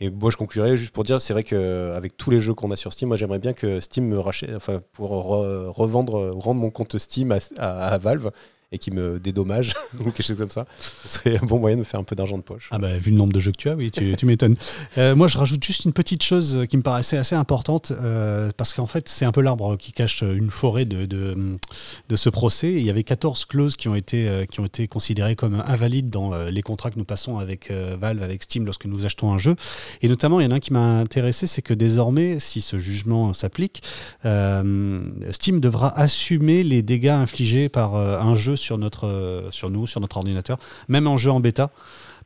Et 0.00 0.10
moi 0.10 0.30
je 0.30 0.36
conclurai 0.36 0.76
juste 0.76 0.92
pour 0.92 1.04
dire, 1.04 1.20
c'est 1.20 1.32
vrai 1.32 1.44
qu'avec 1.44 2.16
tous 2.16 2.30
les 2.30 2.40
jeux 2.40 2.54
qu'on 2.54 2.70
a 2.72 2.76
sur 2.76 2.92
Steam, 2.92 3.08
moi 3.08 3.16
j'aimerais 3.16 3.38
bien 3.38 3.52
que 3.52 3.80
Steam 3.80 4.06
me 4.06 4.18
rachète, 4.18 4.50
enfin 4.54 4.82
pour 4.92 5.10
revendre, 5.10 6.32
rendre 6.32 6.60
mon 6.60 6.70
compte 6.70 6.98
Steam 6.98 7.36
à 7.58 7.98
Valve 7.98 8.30
qui 8.78 8.90
me 8.90 9.18
dédommage 9.18 9.74
ou 10.00 10.04
quelque 10.04 10.22
chose 10.22 10.36
comme 10.36 10.50
ça. 10.50 10.66
Ce 10.78 11.18
serait 11.18 11.36
un 11.36 11.46
bon 11.46 11.58
moyen 11.58 11.76
de 11.76 11.80
me 11.80 11.84
faire 11.84 12.00
un 12.00 12.04
peu 12.04 12.16
d'argent 12.16 12.38
de 12.38 12.42
poche. 12.42 12.68
Ah 12.70 12.78
bah, 12.78 12.96
vu 12.98 13.10
le 13.10 13.16
nombre 13.16 13.32
de 13.32 13.40
jeux 13.40 13.52
que 13.52 13.56
tu 13.56 13.68
as, 13.68 13.74
oui, 13.74 13.90
tu, 13.90 14.26
m'étonnes. 14.26 14.56
Euh, 14.98 15.14
moi, 15.14 15.28
je 15.28 15.38
rajoute 15.38 15.62
juste 15.62 15.84
une 15.84 15.92
petite 15.92 16.22
chose 16.22 16.64
qui 16.68 16.76
me 16.76 16.82
paraissait 16.82 17.16
assez 17.16 17.34
importante 17.34 17.92
euh, 18.00 18.50
parce 18.56 18.74
qu'en 18.74 18.86
fait, 18.86 19.08
c'est 19.08 19.24
un 19.24 19.32
peu 19.32 19.40
l'arbre 19.40 19.76
qui 19.76 19.92
cache 19.92 20.22
une 20.22 20.50
forêt 20.50 20.84
de, 20.84 21.06
de, 21.06 22.16
ce 22.16 22.28
procès. 22.28 22.72
Il 22.72 22.82
y 22.82 22.90
avait 22.90 23.02
14 23.02 23.44
clauses 23.44 23.76
qui 23.76 23.88
ont 23.88 23.94
été, 23.94 24.28
euh, 24.28 24.44
qui 24.44 24.60
ont 24.60 24.66
été 24.66 24.86
considérées 24.88 25.36
comme 25.36 25.62
invalides 25.66 26.10
dans 26.10 26.36
les 26.44 26.62
contrats 26.62 26.90
que 26.90 26.98
nous 26.98 27.04
passons 27.04 27.38
avec 27.38 27.70
Valve, 27.70 28.22
avec 28.22 28.42
Steam 28.42 28.64
lorsque 28.64 28.86
nous 28.86 29.06
achetons 29.06 29.32
un 29.32 29.38
jeu. 29.38 29.56
Et 30.02 30.08
notamment, 30.08 30.40
il 30.40 30.44
y 30.44 30.46
en 30.46 30.50
a 30.50 30.54
un 30.56 30.60
qui 30.60 30.72
m'a 30.72 30.98
intéressé, 30.98 31.46
c'est 31.46 31.62
que 31.62 31.74
désormais, 31.74 32.40
si 32.40 32.60
ce 32.60 32.78
jugement 32.78 33.34
s'applique, 33.34 33.82
Steam 34.22 35.60
devra 35.60 35.98
assumer 35.98 36.62
les 36.62 36.82
dégâts 36.82 37.08
infligés 37.08 37.68
par 37.68 37.96
un 37.96 38.34
jeu 38.34 38.56
sur, 38.64 38.78
notre, 38.78 39.06
euh, 39.06 39.50
nous, 39.70 39.86
sur 39.86 40.00
notre 40.00 40.16
ordinateur, 40.16 40.58
même 40.88 41.06
en 41.06 41.16
jeu 41.16 41.30
en 41.30 41.40
bêta. 41.40 41.70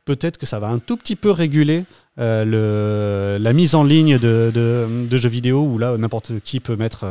Peut-être 0.05 0.37
que 0.37 0.45
ça 0.45 0.59
va 0.59 0.69
un 0.69 0.79
tout 0.79 0.97
petit 0.97 1.15
peu 1.15 1.29
réguler 1.29 1.85
euh, 2.19 3.37
la 3.37 3.53
mise 3.53 3.75
en 3.75 3.83
ligne 3.83 4.17
de, 4.17 4.51
de, 4.51 5.17
jeux 5.17 5.29
vidéo 5.29 5.61
où 5.61 5.77
là, 5.77 5.97
n'importe 5.97 6.39
qui 6.39 6.59
peut 6.59 6.75
mettre. 6.75 7.05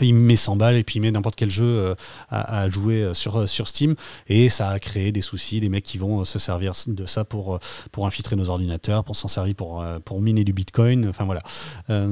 Euh, 0.00 0.04
il 0.04 0.14
met 0.14 0.36
100 0.36 0.56
balles 0.56 0.76
et 0.76 0.84
puis 0.84 0.96
il 0.96 1.02
met 1.02 1.10
n'importe 1.10 1.36
quel 1.36 1.50
jeu 1.50 1.94
à, 2.28 2.68
jouer 2.68 3.10
sur, 3.14 3.48
sur 3.48 3.68
Steam 3.68 3.94
et 4.28 4.48
ça 4.48 4.68
a 4.68 4.78
créé 4.78 5.12
des 5.12 5.20
soucis, 5.22 5.60
des 5.60 5.68
mecs 5.68 5.84
qui 5.84 5.98
vont 5.98 6.24
se 6.24 6.38
servir 6.38 6.72
de 6.86 7.06
ça 7.06 7.24
pour, 7.24 7.58
pour 7.92 8.06
infiltrer 8.06 8.36
nos 8.36 8.48
ordinateurs, 8.48 9.04
pour 9.04 9.16
s'en 9.16 9.28
servir 9.28 9.54
pour, 9.54 9.84
pour 10.04 10.20
miner 10.20 10.44
du 10.44 10.52
bitcoin, 10.52 11.08
enfin 11.08 11.24
voilà. 11.24 11.42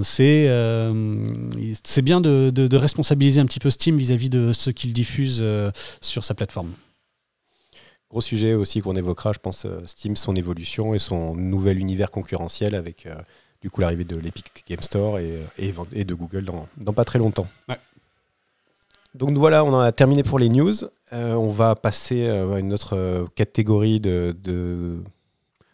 c'est 0.03 0.49
bien 2.03 2.21
de, 2.21 2.51
de, 2.51 2.77
responsabiliser 2.77 3.41
un 3.41 3.47
petit 3.47 3.61
peu 3.61 3.71
Steam 3.71 3.97
vis-à-vis 3.97 4.31
de 4.31 4.53
ceux 4.53 4.73
qu'il 4.73 4.93
diffuse 4.93 5.45
sur 6.01 6.25
sa 6.25 6.35
plateforme. 6.35 6.73
Gros 8.11 8.21
sujet 8.21 8.55
aussi 8.55 8.81
qu'on 8.81 8.97
évoquera, 8.97 9.33
je 9.33 9.39
pense, 9.39 9.67
Steam, 9.87 10.17
son 10.17 10.37
évolution 10.37 10.93
et 10.95 10.99
son 10.99 11.35
nouvel 11.35 11.79
univers 11.79 12.11
concurrentiel 12.11 12.75
avec 12.75 13.07
du 13.63 13.71
coup 13.71 13.81
l'arrivée 13.81 14.05
de 14.05 14.17
l'Epic 14.17 14.65
Game 14.69 14.83
Store 14.83 15.19
et, 15.19 15.41
et, 15.59 16.05
de 16.05 16.15
Google 16.15 16.45
dans, 16.45 16.67
dans, 16.77 16.93
pas 16.93 17.05
très 17.05 17.19
longtemps. 17.19 17.47
Donc 19.15 19.37
voilà, 19.37 19.65
on 19.65 19.73
en 19.73 19.81
a 19.81 19.93
terminé 19.93 20.23
pour 20.23 20.39
les 20.39 20.49
news. 20.49 20.75
Euh, 21.13 21.35
on 21.35 21.51
va 21.51 21.75
passer 21.75 22.27
euh, 22.27 22.55
à 22.55 22.59
une 22.59 22.73
autre 22.73 22.97
euh, 22.97 23.27
catégorie 23.35 24.01
de, 24.01 24.35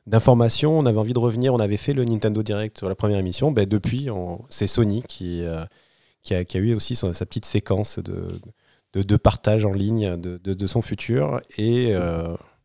d'informations. 0.07 0.79
On 0.79 0.87
avait 0.87 0.99
envie 0.99 1.15
de 1.15 1.19
revenir, 1.19 1.55
on 1.55 1.61
avait 1.61 1.77
fait 1.77 1.95
le 1.95 2.05
Nintendo 2.05 2.43
Direct 2.43 2.77
sur 2.77 2.89
la 2.89 2.95
première 2.95 3.19
émission. 3.19 3.53
Ben, 3.53 3.67
depuis, 3.67 4.09
c'est 4.49 4.67
Sony 4.67 5.03
qui, 5.09 5.45
qui, 6.23 6.35
a, 6.35 6.45
qui, 6.45 6.57
a, 6.57 6.61
eu 6.61 6.75
aussi 6.75 6.97
sa 6.97 7.13
petite 7.27 7.47
séquence 7.47 8.01
de, 8.01 8.41
de, 8.95 9.17
partage 9.17 9.65
en 9.65 9.73
ligne 9.73 10.17
de, 10.17 10.37
de 10.37 10.67
son 10.67 10.83
futur. 10.83 11.41
Et 11.57 11.95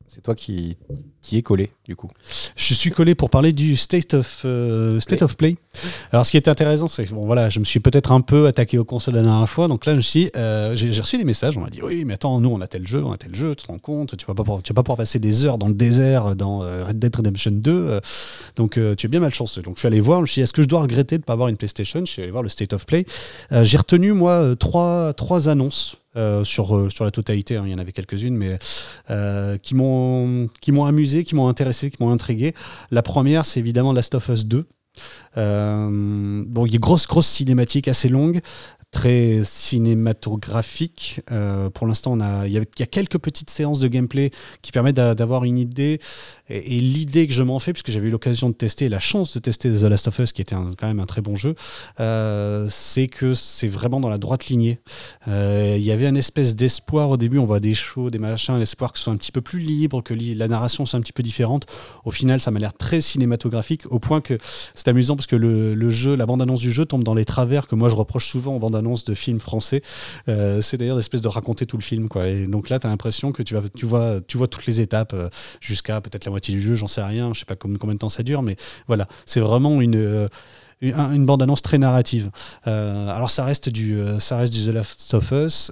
c'est 0.07 0.21
toi 0.21 0.35
qui, 0.35 0.77
qui 1.21 1.37
est 1.37 1.41
collé, 1.41 1.71
du 1.85 1.95
coup. 1.95 2.09
Je 2.55 2.73
suis 2.73 2.91
collé 2.91 3.15
pour 3.15 3.29
parler 3.29 3.51
du 3.51 3.75
State 3.75 4.13
of, 4.13 4.41
euh, 4.45 4.99
state 4.99 5.21
of 5.21 5.37
Play. 5.37 5.55
Alors, 6.11 6.25
ce 6.25 6.31
qui 6.31 6.37
est 6.37 6.47
intéressant, 6.47 6.87
c'est 6.87 7.05
que 7.05 7.13
bon, 7.13 7.25
voilà, 7.25 7.49
je 7.49 7.59
me 7.59 7.65
suis 7.65 7.79
peut-être 7.79 8.11
un 8.11 8.21
peu 8.21 8.47
attaqué 8.47 8.77
aux 8.77 8.83
consoles 8.83 9.15
la 9.15 9.23
dernière 9.23 9.49
fois. 9.49 9.67
Donc 9.67 9.85
là, 9.85 9.99
je 9.99 10.27
euh, 10.35 10.75
j'ai 10.75 11.01
reçu 11.01 11.17
des 11.17 11.23
messages. 11.23 11.57
On 11.57 11.61
m'a 11.61 11.69
dit 11.69 11.81
Oui, 11.81 12.03
mais 12.05 12.15
attends, 12.15 12.39
nous, 12.39 12.49
on 12.49 12.61
a 12.61 12.67
tel 12.67 12.85
jeu, 12.85 13.03
on 13.03 13.11
a 13.11 13.17
tel 13.17 13.33
jeu, 13.33 13.55
tu 13.55 13.63
te 13.63 13.71
rends 13.71 13.79
compte, 13.79 14.17
tu 14.17 14.25
vas 14.25 14.33
vas 14.33 14.43
pas 14.43 14.83
pouvoir 14.83 14.97
passer 14.97 15.19
des 15.19 15.45
heures 15.45 15.57
dans 15.57 15.67
le 15.67 15.73
désert 15.73 16.35
dans 16.35 16.63
euh, 16.63 16.83
Red 16.83 16.99
Dead 16.99 17.15
Redemption 17.15 17.51
2. 17.51 17.99
donc, 18.55 18.79
tu 18.97 19.05
es 19.05 19.09
bien 19.09 19.19
malchanceux. 19.19 19.61
Donc, 19.61 19.75
je 19.75 19.79
suis 19.79 19.87
allé 19.87 20.01
voir, 20.01 20.19
je 20.19 20.23
me 20.23 20.27
suis 20.27 20.39
dit 20.39 20.43
Est-ce 20.43 20.53
que 20.53 20.61
je 20.61 20.67
dois 20.67 20.81
regretter 20.81 21.17
de 21.17 21.21
ne 21.21 21.25
pas 21.25 21.33
avoir 21.33 21.47
une 21.47 21.57
PlayStation? 21.57 22.01
Je 22.01 22.11
suis 22.11 22.21
allé 22.21 22.31
voir 22.31 22.43
le 22.43 22.49
State 22.49 22.73
of 22.73 22.85
Play. 22.85 23.05
j'ai 23.51 23.77
retenu, 23.77 24.11
moi, 24.11 24.55
trois, 24.59 25.13
trois 25.13 25.49
annonces 25.49 25.97
euh, 26.15 26.43
sur, 26.43 26.75
euh, 26.75 26.89
sur 26.89 27.05
la 27.05 27.11
totalité, 27.11 27.55
hein, 27.55 27.63
il 27.65 27.71
y 27.71 27.75
en 27.75 27.79
avait 27.79 27.91
quelques-unes, 27.91 28.37
mais 28.37 28.59
euh, 29.09 29.57
qui 29.57 29.73
m'ont 29.73 30.49
amusé, 30.85 31.23
qui 31.23 31.33
m'ont 31.33 31.47
intéressé, 31.47 31.89
qui 31.89 32.01
m'ont 32.03 32.11
intrigué. 32.11 32.53
La 32.91 33.01
première, 33.01 33.45
c'est 33.45 33.59
évidemment 33.59 33.93
Last 33.93 34.13
of 34.13 34.29
Us 34.29 34.45
2. 34.45 34.65
bon, 35.35 36.65
il 36.67 36.73
y 36.73 36.75
a 36.75 36.79
grosse, 36.79 37.07
grosse 37.07 37.27
cinématique 37.27 37.87
assez 37.87 38.09
longue 38.09 38.41
très 38.93 39.41
cinématographique. 39.43 41.19
Euh, 41.31 41.69
pour 41.71 41.87
l'instant, 41.87 42.15
il 42.45 42.53
y, 42.53 42.57
a 42.57 42.85
quelques 42.85 43.17
petites 43.17 43.49
séances 43.49 43.79
de 43.79 43.87
gameplay 43.87 44.29
qui 44.61 44.71
permettent 44.71 44.95
d'avoir 44.95 45.43
une 45.43 45.57
idée. 45.57 45.99
Et, 46.47 46.79
l'idée 46.79 47.27
que 47.27 47.33
je 47.33 47.41
m'en 47.41 47.59
fais, 47.59 47.73
puisque 47.73 47.91
j'avais 47.91 48.07
eu 48.07 48.11
l'occasion 48.11 48.49
de 48.49 48.53
tester, 48.53 48.87
la 48.89 48.99
chance 48.99 49.33
de 49.33 49.39
tester 49.39 49.71
The 49.71 49.83
Last 49.83 50.07
of 50.07 50.19
Us, 50.19 50.31
qui 50.31 50.41
était 50.41 50.55
quand 50.55 50.87
même 50.87 50.99
un 50.99 51.05
très 51.05 51.21
bon 51.21 51.35
jeu, 51.35 51.55
euh, 51.99 52.67
c'est 52.69 53.07
que 53.07 53.33
c'est 53.33 53.67
vraiment 53.67 53.99
dans 53.99 54.09
la 54.09 54.19
droite 54.19 54.45
lignée. 54.45 54.79
Euh, 55.27 55.73
il 55.75 55.83
y 55.83 55.91
avait 55.91 56.07
un 56.07 56.15
espèce 56.15 56.55
d'espoir 56.55 57.09
au 57.09 57.17
début, 57.17 57.39
on 57.39 57.45
voit 57.45 57.59
des 57.59 57.73
shows, 57.73 58.11
des 58.11 58.19
machins, 58.19 58.57
l'espoir 58.59 58.93
que 58.93 58.99
ce 58.99 59.05
soit 59.05 59.13
un 59.13 59.17
petit 59.17 59.31
peu 59.31 59.41
plus 59.41 59.59
libre, 59.59 60.03
que 60.03 60.13
la 60.13 60.47
narration 60.47 60.85
soit 60.85 60.99
un 60.99 61.01
petit 61.01 61.13
peu 61.13 61.23
différente. 61.23 61.65
Au 62.05 62.11
final, 62.11 62.39
ça 62.39 62.51
m'a 62.51 62.59
l'air 62.59 62.73
très 62.75 63.01
cinématographique, 63.01 63.91
au 63.91 63.97
point 63.97 64.21
que 64.21 64.37
c'est 64.75 64.87
amusant 64.87 65.15
parce 65.15 65.27
que 65.27 65.35
le, 65.35 65.89
jeu, 65.89 66.15
la 66.15 66.27
bande-annonce 66.27 66.59
du 66.59 66.71
jeu 66.71 66.85
tombe 66.85 67.03
dans 67.03 67.15
les 67.15 67.25
travers 67.25 67.67
que 67.67 67.73
moi 67.73 67.89
je 67.89 67.95
reproche 67.95 68.27
souvent 68.27 68.55
aux 68.55 68.59
bandes 68.59 68.82
annonce 68.83 69.05
de 69.05 69.15
films 69.15 69.39
français. 69.39 69.81
Euh, 70.27 70.61
c'est 70.61 70.77
d'ailleurs 70.77 70.97
l'espèce 70.97 71.21
de 71.21 71.27
raconter 71.27 71.65
tout 71.65 71.77
le 71.77 71.83
film. 71.83 72.09
Quoi. 72.09 72.27
Et 72.27 72.47
donc 72.47 72.69
là, 72.69 72.79
tu 72.79 72.85
as 72.85 72.89
l'impression 72.89 73.31
que 73.31 73.41
tu, 73.41 73.53
vas, 73.53 73.61
tu, 73.75 73.85
vois, 73.85 74.19
tu 74.27 74.37
vois 74.37 74.47
toutes 74.47 74.65
les 74.65 74.81
étapes 74.81 75.13
euh, 75.13 75.29
jusqu'à 75.61 76.01
peut-être 76.01 76.25
la 76.25 76.31
moitié 76.31 76.53
du 76.53 76.61
jeu, 76.61 76.75
j'en 76.75 76.87
sais 76.87 77.01
rien, 77.01 77.33
je 77.33 77.39
sais 77.39 77.45
pas 77.45 77.55
combien 77.55 77.93
de 77.93 77.99
temps 77.99 78.09
ça 78.09 78.23
dure, 78.23 78.41
mais 78.41 78.57
voilà, 78.87 79.07
c'est 79.25 79.39
vraiment 79.39 79.81
une 79.81 79.95
euh, 79.95 80.27
une 80.81 81.25
bande-annonce 81.25 81.61
très 81.61 81.77
narrative. 81.77 82.29
alors 82.65 83.31
ça 83.31 83.45
reste 83.45 83.69
du, 83.69 83.97
ça 84.19 84.35
reste 84.35 84.51
du 84.51 84.65
The 84.65 84.73
Last 84.73 85.13
of 85.13 85.31
Us. 85.31 85.71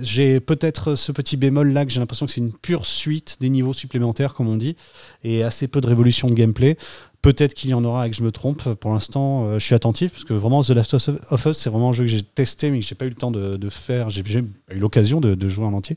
j'ai 0.00 0.40
peut-être 0.40 0.96
ce 0.96 1.12
petit 1.12 1.36
bémol 1.36 1.72
là 1.72 1.84
que 1.84 1.92
j'ai 1.92 2.00
l'impression 2.00 2.26
que 2.26 2.32
c'est 2.32 2.40
une 2.40 2.52
pure 2.52 2.84
suite 2.84 3.36
des 3.40 3.48
niveaux 3.48 3.74
supplémentaires 3.74 4.34
comme 4.34 4.48
on 4.48 4.56
dit 4.56 4.76
et 5.22 5.44
assez 5.44 5.68
peu 5.68 5.80
de 5.80 5.86
révolution 5.86 6.28
de 6.30 6.34
gameplay. 6.34 6.76
Peut-être 7.20 7.54
qu'il 7.54 7.70
y 7.70 7.74
en 7.74 7.84
aura 7.84 8.06
et 8.06 8.10
que 8.10 8.16
je 8.16 8.22
me 8.22 8.30
trompe. 8.30 8.74
Pour 8.74 8.92
l'instant, 8.92 9.46
euh, 9.46 9.58
je 9.58 9.64
suis 9.64 9.74
attentif 9.74 10.12
parce 10.12 10.24
que 10.24 10.34
vraiment 10.34 10.62
The 10.62 10.70
Last 10.70 10.94
of 10.94 11.46
Us, 11.46 11.58
c'est 11.58 11.68
vraiment 11.68 11.90
un 11.90 11.92
jeu 11.92 12.04
que 12.04 12.10
j'ai 12.10 12.22
testé 12.22 12.70
mais 12.70 12.78
que 12.78 12.84
j'ai 12.84 12.94
pas 12.94 13.06
eu 13.06 13.10
le 13.10 13.16
temps 13.16 13.32
de, 13.32 13.70
faire. 13.70 14.08
J'ai 14.10 14.22
eu 14.22 14.44
l'occasion 14.70 15.20
de, 15.20 15.48
jouer 15.48 15.66
en 15.66 15.72
entier 15.72 15.96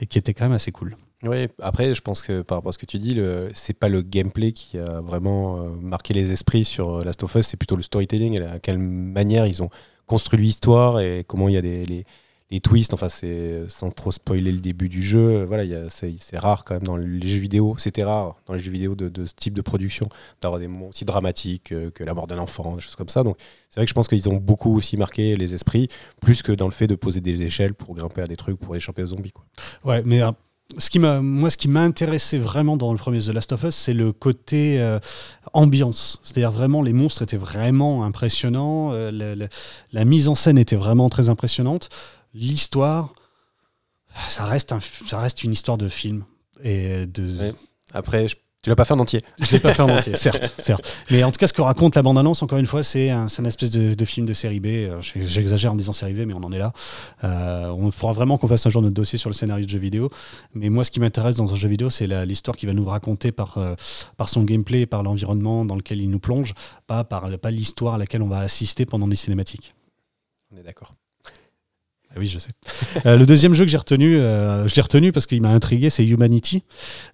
et 0.00 0.06
qui 0.06 0.18
était 0.18 0.32
quand 0.32 0.44
même 0.44 0.52
assez 0.52 0.70
cool. 0.70 0.96
Oui, 1.22 1.48
après, 1.60 1.94
je 1.94 2.00
pense 2.00 2.22
que 2.22 2.40
par 2.40 2.58
rapport 2.58 2.70
à 2.70 2.72
ce 2.72 2.78
que 2.78 2.86
tu 2.86 2.98
dis, 2.98 3.20
c'est 3.52 3.76
pas 3.76 3.88
le 3.88 4.00
gameplay 4.00 4.52
qui 4.52 4.78
a 4.78 5.00
vraiment 5.00 5.58
euh, 5.58 5.68
marqué 5.82 6.14
les 6.14 6.32
esprits 6.32 6.64
sur 6.64 6.96
euh, 7.00 7.04
Last 7.04 7.22
of 7.24 7.34
Us, 7.34 7.46
c'est 7.46 7.58
plutôt 7.58 7.76
le 7.76 7.82
storytelling 7.82 8.40
et 8.40 8.46
à 8.46 8.58
quelle 8.58 8.78
manière 8.78 9.46
ils 9.46 9.62
ont 9.62 9.68
construit 10.06 10.40
l'histoire 10.40 11.00
et 11.00 11.24
comment 11.26 11.48
il 11.48 11.54
y 11.54 11.58
a 11.58 11.62
des, 11.62 11.84
les, 11.84 12.06
les 12.50 12.60
twists, 12.60 12.94
enfin, 12.94 13.08
c'est 13.08 13.62
sans 13.68 13.90
trop 13.90 14.10
spoiler 14.10 14.50
le 14.50 14.58
début 14.58 14.88
du 14.88 15.02
jeu, 15.02 15.44
voilà, 15.44 15.64
c'est 15.88 16.38
rare 16.38 16.64
quand 16.64 16.74
même 16.74 16.82
dans 16.82 16.96
les 16.96 17.28
jeux 17.28 17.40
vidéo, 17.40 17.76
c'était 17.78 18.02
rare 18.02 18.36
dans 18.46 18.54
les 18.54 18.60
jeux 18.60 18.72
vidéo 18.72 18.96
de, 18.96 19.24
ce 19.24 19.34
type 19.34 19.54
de 19.54 19.62
production 19.62 20.08
d'avoir 20.42 20.60
des 20.60 20.66
moments 20.66 20.88
aussi 20.88 21.04
dramatiques 21.04 21.72
euh, 21.72 21.90
que 21.90 22.02
la 22.02 22.12
mort 22.12 22.26
d'un 22.26 22.38
enfant, 22.38 22.74
des 22.74 22.80
choses 22.80 22.96
comme 22.96 23.08
ça. 23.08 23.22
Donc, 23.22 23.36
c'est 23.68 23.78
vrai 23.78 23.86
que 23.86 23.90
je 23.90 23.94
pense 23.94 24.08
qu'ils 24.08 24.28
ont 24.28 24.36
beaucoup 24.36 24.76
aussi 24.76 24.96
marqué 24.96 25.36
les 25.36 25.54
esprits, 25.54 25.88
plus 26.20 26.42
que 26.42 26.50
dans 26.50 26.66
le 26.66 26.72
fait 26.72 26.88
de 26.88 26.96
poser 26.96 27.20
des 27.20 27.42
échelles 27.42 27.74
pour 27.74 27.94
grimper 27.94 28.22
à 28.22 28.26
des 28.26 28.36
trucs 28.36 28.58
pour 28.58 28.74
échapper 28.74 29.04
aux 29.04 29.08
zombies. 29.08 29.32
Ouais, 29.84 30.02
mais 30.04 30.22
euh, 30.22 30.32
ce 30.76 30.90
qui 30.90 30.98
m'a, 30.98 31.20
moi, 31.20 31.50
ce 31.50 31.56
qui 31.56 31.68
m'a 31.68 31.82
intéressé 31.82 32.38
vraiment 32.38 32.76
dans 32.76 32.90
le 32.92 32.98
premier 32.98 33.20
The 33.20 33.28
Last 33.28 33.52
of 33.52 33.62
Us, 33.62 33.76
c'est 33.76 33.94
le 33.94 34.12
côté 34.12 34.80
euh, 34.80 34.98
ambiance. 35.52 36.20
C'est-à-dire 36.24 36.50
vraiment, 36.50 36.82
les 36.82 36.92
monstres 36.92 37.22
étaient 37.22 37.36
vraiment 37.36 38.02
impressionnants, 38.02 38.92
la 38.92 40.04
mise 40.04 40.26
en 40.26 40.34
scène 40.34 40.58
était 40.58 40.76
vraiment 40.76 41.08
très 41.08 41.28
impressionnante 41.28 41.90
l'histoire, 42.34 43.12
ça 44.28 44.44
reste, 44.44 44.72
un, 44.72 44.80
ça 45.06 45.20
reste 45.20 45.44
une 45.44 45.52
histoire 45.52 45.78
de 45.78 45.88
film. 45.88 46.24
Et 46.62 47.06
de... 47.06 47.38
Ouais. 47.38 47.54
Après, 47.92 48.28
je- 48.28 48.36
tu 48.62 48.68
l'as 48.68 48.76
pas 48.76 48.84
fait 48.84 48.92
en 48.92 48.98
entier. 48.98 49.24
Je 49.38 49.52
l'ai 49.52 49.58
pas 49.60 49.72
fait 49.72 49.80
en 49.80 49.88
entier, 49.96 50.14
certes, 50.16 50.52
certes. 50.62 50.84
Mais 51.10 51.24
en 51.24 51.30
tout 51.32 51.38
cas, 51.38 51.46
ce 51.46 51.54
que 51.54 51.62
raconte 51.62 51.96
la 51.96 52.02
bande-annonce, 52.02 52.42
encore 52.42 52.58
une 52.58 52.66
fois, 52.66 52.82
c'est 52.82 53.08
un, 53.08 53.26
une 53.28 53.46
espèce 53.46 53.70
de, 53.70 53.94
de 53.94 54.04
film 54.04 54.26
de 54.26 54.34
série 54.34 54.60
B. 54.60 54.66
Euh, 54.66 55.00
je- 55.00 55.22
J'exagère 55.24 55.72
en 55.72 55.76
disant 55.76 55.92
série 55.94 56.12
B, 56.12 56.26
mais 56.26 56.34
on 56.34 56.42
en 56.44 56.52
est 56.52 56.58
là. 56.58 56.72
Euh, 57.24 57.68
on 57.70 57.90
fera 57.90 58.12
vraiment 58.12 58.36
qu'on 58.36 58.48
fasse 58.48 58.66
un 58.66 58.70
jour 58.70 58.82
notre 58.82 58.92
dossier 58.94 59.18
sur 59.18 59.30
le 59.30 59.34
scénario 59.34 59.64
de 59.64 59.70
jeu 59.70 59.78
vidéo. 59.78 60.10
Mais 60.52 60.68
moi, 60.68 60.84
ce 60.84 60.90
qui 60.90 61.00
m'intéresse 61.00 61.36
dans 61.36 61.50
un 61.54 61.56
jeu 61.56 61.70
vidéo, 61.70 61.88
c'est 61.88 62.06
l'histoire 62.26 62.54
qu'il 62.54 62.68
va 62.68 62.74
nous 62.74 62.84
raconter 62.84 63.32
par, 63.32 63.56
euh, 63.56 63.74
par 64.18 64.28
son 64.28 64.42
gameplay, 64.44 64.84
par 64.84 65.02
l'environnement 65.04 65.64
dans 65.64 65.76
lequel 65.76 66.02
il 66.02 66.10
nous 66.10 66.20
plonge, 66.20 66.52
pas, 66.86 67.02
par, 67.02 67.30
pas 67.38 67.50
l'histoire 67.50 67.94
à 67.94 67.98
laquelle 67.98 68.20
on 68.20 68.28
va 68.28 68.40
assister 68.40 68.84
pendant 68.84 69.08
des 69.08 69.16
cinématiques. 69.16 69.74
On 70.52 70.58
est 70.58 70.62
d'accord. 70.62 70.94
Ah 72.12 72.18
oui, 72.18 72.26
je 72.26 72.40
sais. 72.40 72.50
Euh, 73.06 73.16
le 73.16 73.24
deuxième 73.24 73.54
jeu 73.54 73.64
que 73.64 73.70
j'ai 73.70 73.76
retenu, 73.76 74.16
euh, 74.16 74.66
je 74.66 74.74
l'ai 74.74 74.82
retenu 74.82 75.12
parce 75.12 75.26
qu'il 75.26 75.40
m'a 75.40 75.50
intrigué, 75.50 75.90
c'est 75.90 76.04
Humanity. 76.04 76.64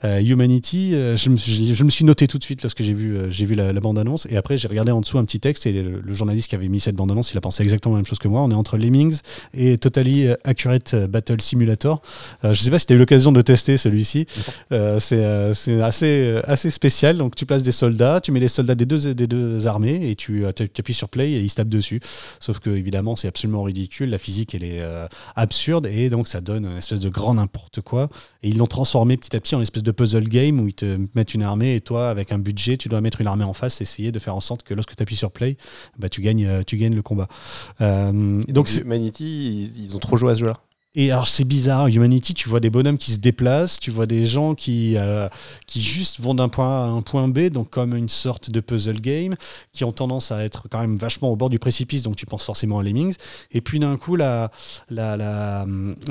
Euh, 0.04 0.22
Humanity, 0.22 0.92
je, 0.92 1.28
me 1.28 1.36
suis, 1.36 1.74
je 1.74 1.84
me 1.84 1.90
suis 1.90 2.04
noté 2.06 2.26
tout 2.26 2.38
de 2.38 2.42
suite 2.42 2.62
lorsque 2.62 2.82
j'ai 2.82 2.94
vu, 2.94 3.18
j'ai 3.28 3.44
vu 3.44 3.54
la, 3.54 3.74
la 3.74 3.80
bande-annonce 3.80 4.26
et 4.30 4.38
après 4.38 4.56
j'ai 4.56 4.68
regardé 4.68 4.92
en 4.92 5.02
dessous 5.02 5.18
un 5.18 5.24
petit 5.26 5.38
texte 5.38 5.66
et 5.66 5.72
le, 5.72 6.00
le 6.00 6.12
journaliste 6.14 6.48
qui 6.48 6.54
avait 6.54 6.68
mis 6.68 6.80
cette 6.80 6.96
bande-annonce, 6.96 7.32
il 7.32 7.36
a 7.36 7.42
pensé 7.42 7.62
exactement 7.62 7.94
la 7.94 7.98
même 7.98 8.06
chose 8.06 8.18
que 8.18 8.28
moi. 8.28 8.40
On 8.40 8.50
est 8.50 8.54
entre 8.54 8.78
Lemmings 8.78 9.18
et 9.52 9.76
Totally 9.76 10.28
Accurate 10.44 10.94
Battle 10.94 11.42
Simulator. 11.42 12.00
Je 12.42 12.54
sais 12.54 12.70
pas 12.70 12.78
si 12.78 12.86
tu 12.86 12.94
as 12.94 12.96
eu 12.96 12.98
l'occasion 12.98 13.32
de 13.32 13.42
tester 13.42 13.76
celui-ci. 13.76 14.26
C'est 14.70 15.52
c'est 15.52 15.80
assez, 15.82 16.40
assez 16.44 16.70
spécial. 16.70 17.18
Donc 17.18 17.36
tu 17.36 17.44
places 17.44 17.62
des 17.62 17.72
soldats, 17.72 18.22
tu 18.22 18.32
mets 18.32 18.40
les 18.40 18.48
soldats 18.48 18.74
des 18.74 18.86
deux, 18.86 19.12
des 19.14 19.26
deux 19.26 19.66
armées 19.66 20.10
et 20.10 20.14
tu, 20.14 20.44
tu 20.54 20.62
appuies 20.80 20.94
sur 20.94 21.10
play 21.10 21.32
et 21.32 21.40
ils 21.40 21.50
se 21.50 21.56
tapent 21.56 21.68
dessus. 21.68 22.00
Sauf 22.40 22.60
que 22.60 22.70
évidemment 22.70 23.14
c'est 23.16 23.28
absolument 23.28 23.62
ridicule, 23.62 24.08
la 24.08 24.18
physique 24.18 24.54
elle 24.54 24.64
est 24.64 24.85
euh, 24.86 25.08
absurde 25.34 25.86
et 25.86 26.08
donc 26.10 26.28
ça 26.28 26.40
donne 26.40 26.66
une 26.66 26.78
espèce 26.78 27.00
de 27.00 27.08
grand 27.08 27.34
n'importe 27.34 27.80
quoi. 27.80 28.08
Et 28.42 28.48
ils 28.48 28.56
l'ont 28.58 28.66
transformé 28.66 29.16
petit 29.16 29.36
à 29.36 29.40
petit 29.40 29.54
en 29.54 29.58
une 29.58 29.62
espèce 29.62 29.82
de 29.82 29.92
puzzle 29.92 30.28
game 30.28 30.60
où 30.60 30.68
ils 30.68 30.74
te 30.74 30.98
mettent 31.14 31.34
une 31.34 31.42
armée 31.42 31.74
et 31.74 31.80
toi 31.80 32.08
avec 32.08 32.32
un 32.32 32.38
budget 32.38 32.76
tu 32.76 32.88
dois 32.88 33.00
mettre 33.00 33.20
une 33.20 33.26
armée 33.26 33.44
en 33.44 33.54
face 33.54 33.80
et 33.80 33.84
essayer 33.84 34.12
de 34.12 34.18
faire 34.18 34.34
en 34.34 34.40
sorte 34.40 34.62
que 34.62 34.74
lorsque 34.74 34.96
tu 34.96 35.02
appuies 35.02 35.16
sur 35.16 35.30
play, 35.30 35.56
bah, 35.98 36.08
tu, 36.08 36.20
gagnes, 36.20 36.46
euh, 36.46 36.62
tu 36.66 36.76
gagnes 36.76 36.94
le 36.94 37.02
combat. 37.02 37.28
Euh, 37.80 38.42
donc 38.48 38.70
ils 38.70 39.96
ont 39.96 39.98
trop 39.98 40.16
joué 40.16 40.32
à 40.32 40.34
ce 40.34 40.40
jeu-là. 40.40 40.54
Et 40.98 41.10
alors 41.10 41.28
c'est 41.28 41.44
bizarre, 41.44 41.88
Humanity, 41.88 42.32
tu 42.32 42.48
vois 42.48 42.58
des 42.58 42.70
bonhommes 42.70 42.96
qui 42.96 43.12
se 43.12 43.18
déplacent, 43.18 43.78
tu 43.78 43.90
vois 43.90 44.06
des 44.06 44.26
gens 44.26 44.54
qui, 44.54 44.94
euh, 44.96 45.28
qui 45.66 45.82
juste 45.82 46.20
vont 46.20 46.34
d'un 46.34 46.48
point 46.48 46.68
A 46.68 46.84
à 46.84 46.86
un 46.86 47.02
point 47.02 47.28
B, 47.28 47.50
donc 47.50 47.68
comme 47.68 47.94
une 47.94 48.08
sorte 48.08 48.50
de 48.50 48.60
puzzle 48.60 49.02
game, 49.02 49.34
qui 49.74 49.84
ont 49.84 49.92
tendance 49.92 50.32
à 50.32 50.42
être 50.42 50.68
quand 50.70 50.80
même 50.80 50.96
vachement 50.96 51.30
au 51.30 51.36
bord 51.36 51.50
du 51.50 51.58
précipice, 51.58 52.02
donc 52.02 52.16
tu 52.16 52.24
penses 52.24 52.44
forcément 52.44 52.78
à 52.78 52.82
Lemmings. 52.82 53.14
Et 53.52 53.60
puis 53.60 53.78
d'un 53.78 53.98
coup, 53.98 54.16
la, 54.16 54.50
la, 54.88 55.18
la, 55.18 55.66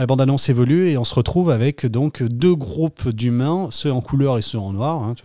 bande-annonce 0.06 0.50
évolue 0.50 0.90
et 0.90 1.00
on 1.00 1.04
se 1.04 1.16
retrouve 1.16 1.50
avec 1.50 1.88
donc 1.88 2.22
deux 2.22 2.56
groupes 2.56 3.10
d'humains, 3.10 3.70
ceux 3.72 3.92
en 3.92 4.02
couleur 4.02 4.38
et 4.38 4.44
ceux 4.44 4.60
en 4.60 4.72
noir. 4.72 5.04
hein, 5.04 5.16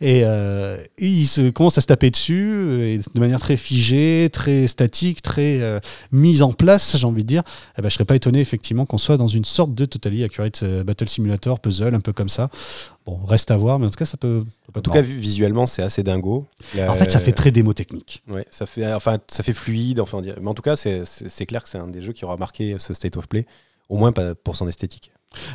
euh, 0.00 0.82
et 0.96 1.06
ils 1.06 1.52
commencent 1.52 1.76
à 1.76 1.82
se 1.82 1.86
taper 1.86 2.10
dessus 2.10 2.82
et 2.82 2.98
de 2.98 3.20
manière 3.20 3.40
très 3.40 3.58
figée, 3.58 4.30
très 4.32 4.66
statique, 4.66 5.20
très 5.20 5.60
euh, 5.60 5.78
mise 6.10 6.40
en 6.40 6.54
place, 6.54 6.96
j'ai 6.96 7.06
envie 7.06 7.22
de 7.22 7.28
dire 7.28 7.42
eh 7.78 7.82
ben, 7.82 7.90
je 7.90 7.94
serais 7.94 8.06
pas 8.06 8.16
étonné 8.16 8.40
effectivement 8.40 8.77
qu'on 8.86 8.98
soit 8.98 9.16
dans 9.16 9.26
une 9.26 9.44
sorte 9.44 9.74
de 9.74 9.84
Totally 9.84 10.24
Accurate 10.24 10.62
euh, 10.62 10.84
Battle 10.84 11.08
Simulator, 11.08 11.60
puzzle, 11.60 11.94
un 11.94 12.00
peu 12.00 12.12
comme 12.12 12.28
ça. 12.28 12.50
Bon, 13.06 13.18
reste 13.26 13.50
à 13.50 13.56
voir, 13.56 13.78
mais 13.78 13.86
en 13.86 13.90
tout 13.90 13.96
cas, 13.96 14.04
ça 14.04 14.16
peut. 14.16 14.44
En 14.74 14.80
tout 14.80 14.90
cas, 14.90 15.02
visuellement, 15.02 15.66
c'est 15.66 15.82
assez 15.82 16.02
dingo. 16.02 16.46
en 16.76 16.94
fait, 16.94 17.10
ça 17.10 17.20
fait 17.20 17.32
très 17.32 17.50
démo 17.50 17.72
technique. 17.72 18.22
Ouais, 18.28 18.46
ça 18.50 18.66
fait, 18.66 18.92
enfin, 18.92 19.18
ça 19.28 19.42
fait 19.42 19.54
fluide. 19.54 20.00
Enfin, 20.00 20.20
mais 20.22 20.48
en 20.48 20.54
tout 20.54 20.62
cas, 20.62 20.76
c'est 20.76 21.46
clair 21.46 21.62
que 21.62 21.68
c'est 21.68 21.78
un 21.78 21.88
des 21.88 22.02
jeux 22.02 22.12
qui 22.12 22.24
aura 22.24 22.36
marqué 22.36 22.76
ce 22.78 22.94
State 22.94 23.16
of 23.16 23.28
Play, 23.28 23.46
au 23.88 23.96
moins 23.96 24.12
pour 24.12 24.56
son 24.56 24.68
esthétique. 24.68 25.12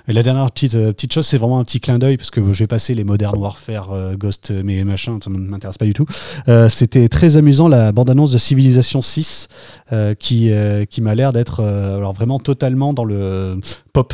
La 0.08 0.22
dernière 0.22 0.52
petite, 0.52 0.76
euh, 0.76 0.94
petite 0.94 1.14
chose, 1.14 1.26
c'est 1.26 1.38
vraiment 1.38 1.60
un 1.60 1.64
petit 1.64 1.80
clin 1.80 1.98
d'œil, 1.98 2.18
parce 2.18 2.30
que 2.30 2.54
je 2.54 2.60
vais 2.60 2.68
passer 2.68 2.94
les 2.94 3.04
Modern 3.04 3.38
Warfare, 3.38 3.92
euh, 3.92 4.16
Ghost, 4.16 4.52
euh, 4.52 4.62
mais 4.64 4.84
machin, 4.84 5.18
ça 5.24 5.30
ne 5.30 5.38
m'intéresse 5.38 5.78
pas 5.78 5.86
du 5.86 5.94
tout. 5.94 6.06
Euh, 6.48 6.70
C'était 6.70 7.10
très 7.10 7.38
amusant 7.38 7.68
la 7.68 7.92
bande-annonce 7.92 8.32
de 8.32 8.38
Civilization 8.38 9.02
6, 9.02 9.48
euh, 9.92 10.14
qui, 10.14 10.52
qui 10.90 11.02
m'a 11.02 11.16
l'air 11.16 11.34
d'être 11.34 11.62
alors 11.64 12.14
vraiment 12.14 12.40
totalement 12.40 12.94
dans 12.94 13.06
le 13.06 13.56
pop. 13.94 14.14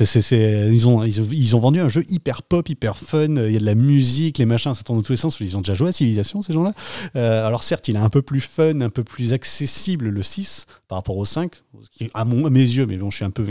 Ils, 0.00 0.88
ont, 0.88 1.04
ils, 1.04 1.56
ont, 1.56 1.60
vendu 1.60 1.80
un 1.80 1.88
jeu 1.88 2.04
hyper 2.08 2.42
pop, 2.42 2.68
hyper 2.68 2.96
fun, 2.96 3.26
il 3.28 3.52
y 3.52 3.56
a 3.56 3.60
de 3.60 3.64
la 3.64 3.74
musique, 3.74 4.38
les 4.38 4.46
machins, 4.46 4.74
ça 4.74 4.82
tourne 4.82 4.98
dans 4.98 5.02
tous 5.02 5.12
les 5.12 5.16
sens. 5.16 5.38
Ils 5.40 5.56
ont 5.56 5.60
déjà 5.60 5.74
joué 5.74 5.88
à 5.88 5.92
Civilization, 5.92 6.42
ces 6.42 6.52
gens-là. 6.52 6.72
Alors 7.14 7.62
certes, 7.62 7.88
il 7.88 7.96
est 7.96 8.00
un 8.00 8.08
peu 8.08 8.22
plus 8.22 8.40
fun, 8.40 8.80
un 8.80 8.88
peu 8.90 9.04
plus 9.04 9.32
accessible, 9.32 10.08
le 10.08 10.22
6, 10.22 10.66
par 10.88 10.98
rapport 10.98 11.16
au 11.16 11.24
5, 11.24 11.52
ce 11.82 11.90
qui, 11.90 12.10
à, 12.14 12.24
mes 12.24 12.60
yeux, 12.60 12.86
mais 12.86 12.96
bon, 12.96 13.10
je 13.10 13.16
suis 13.16 13.24
un 13.24 13.30
peu 13.30 13.46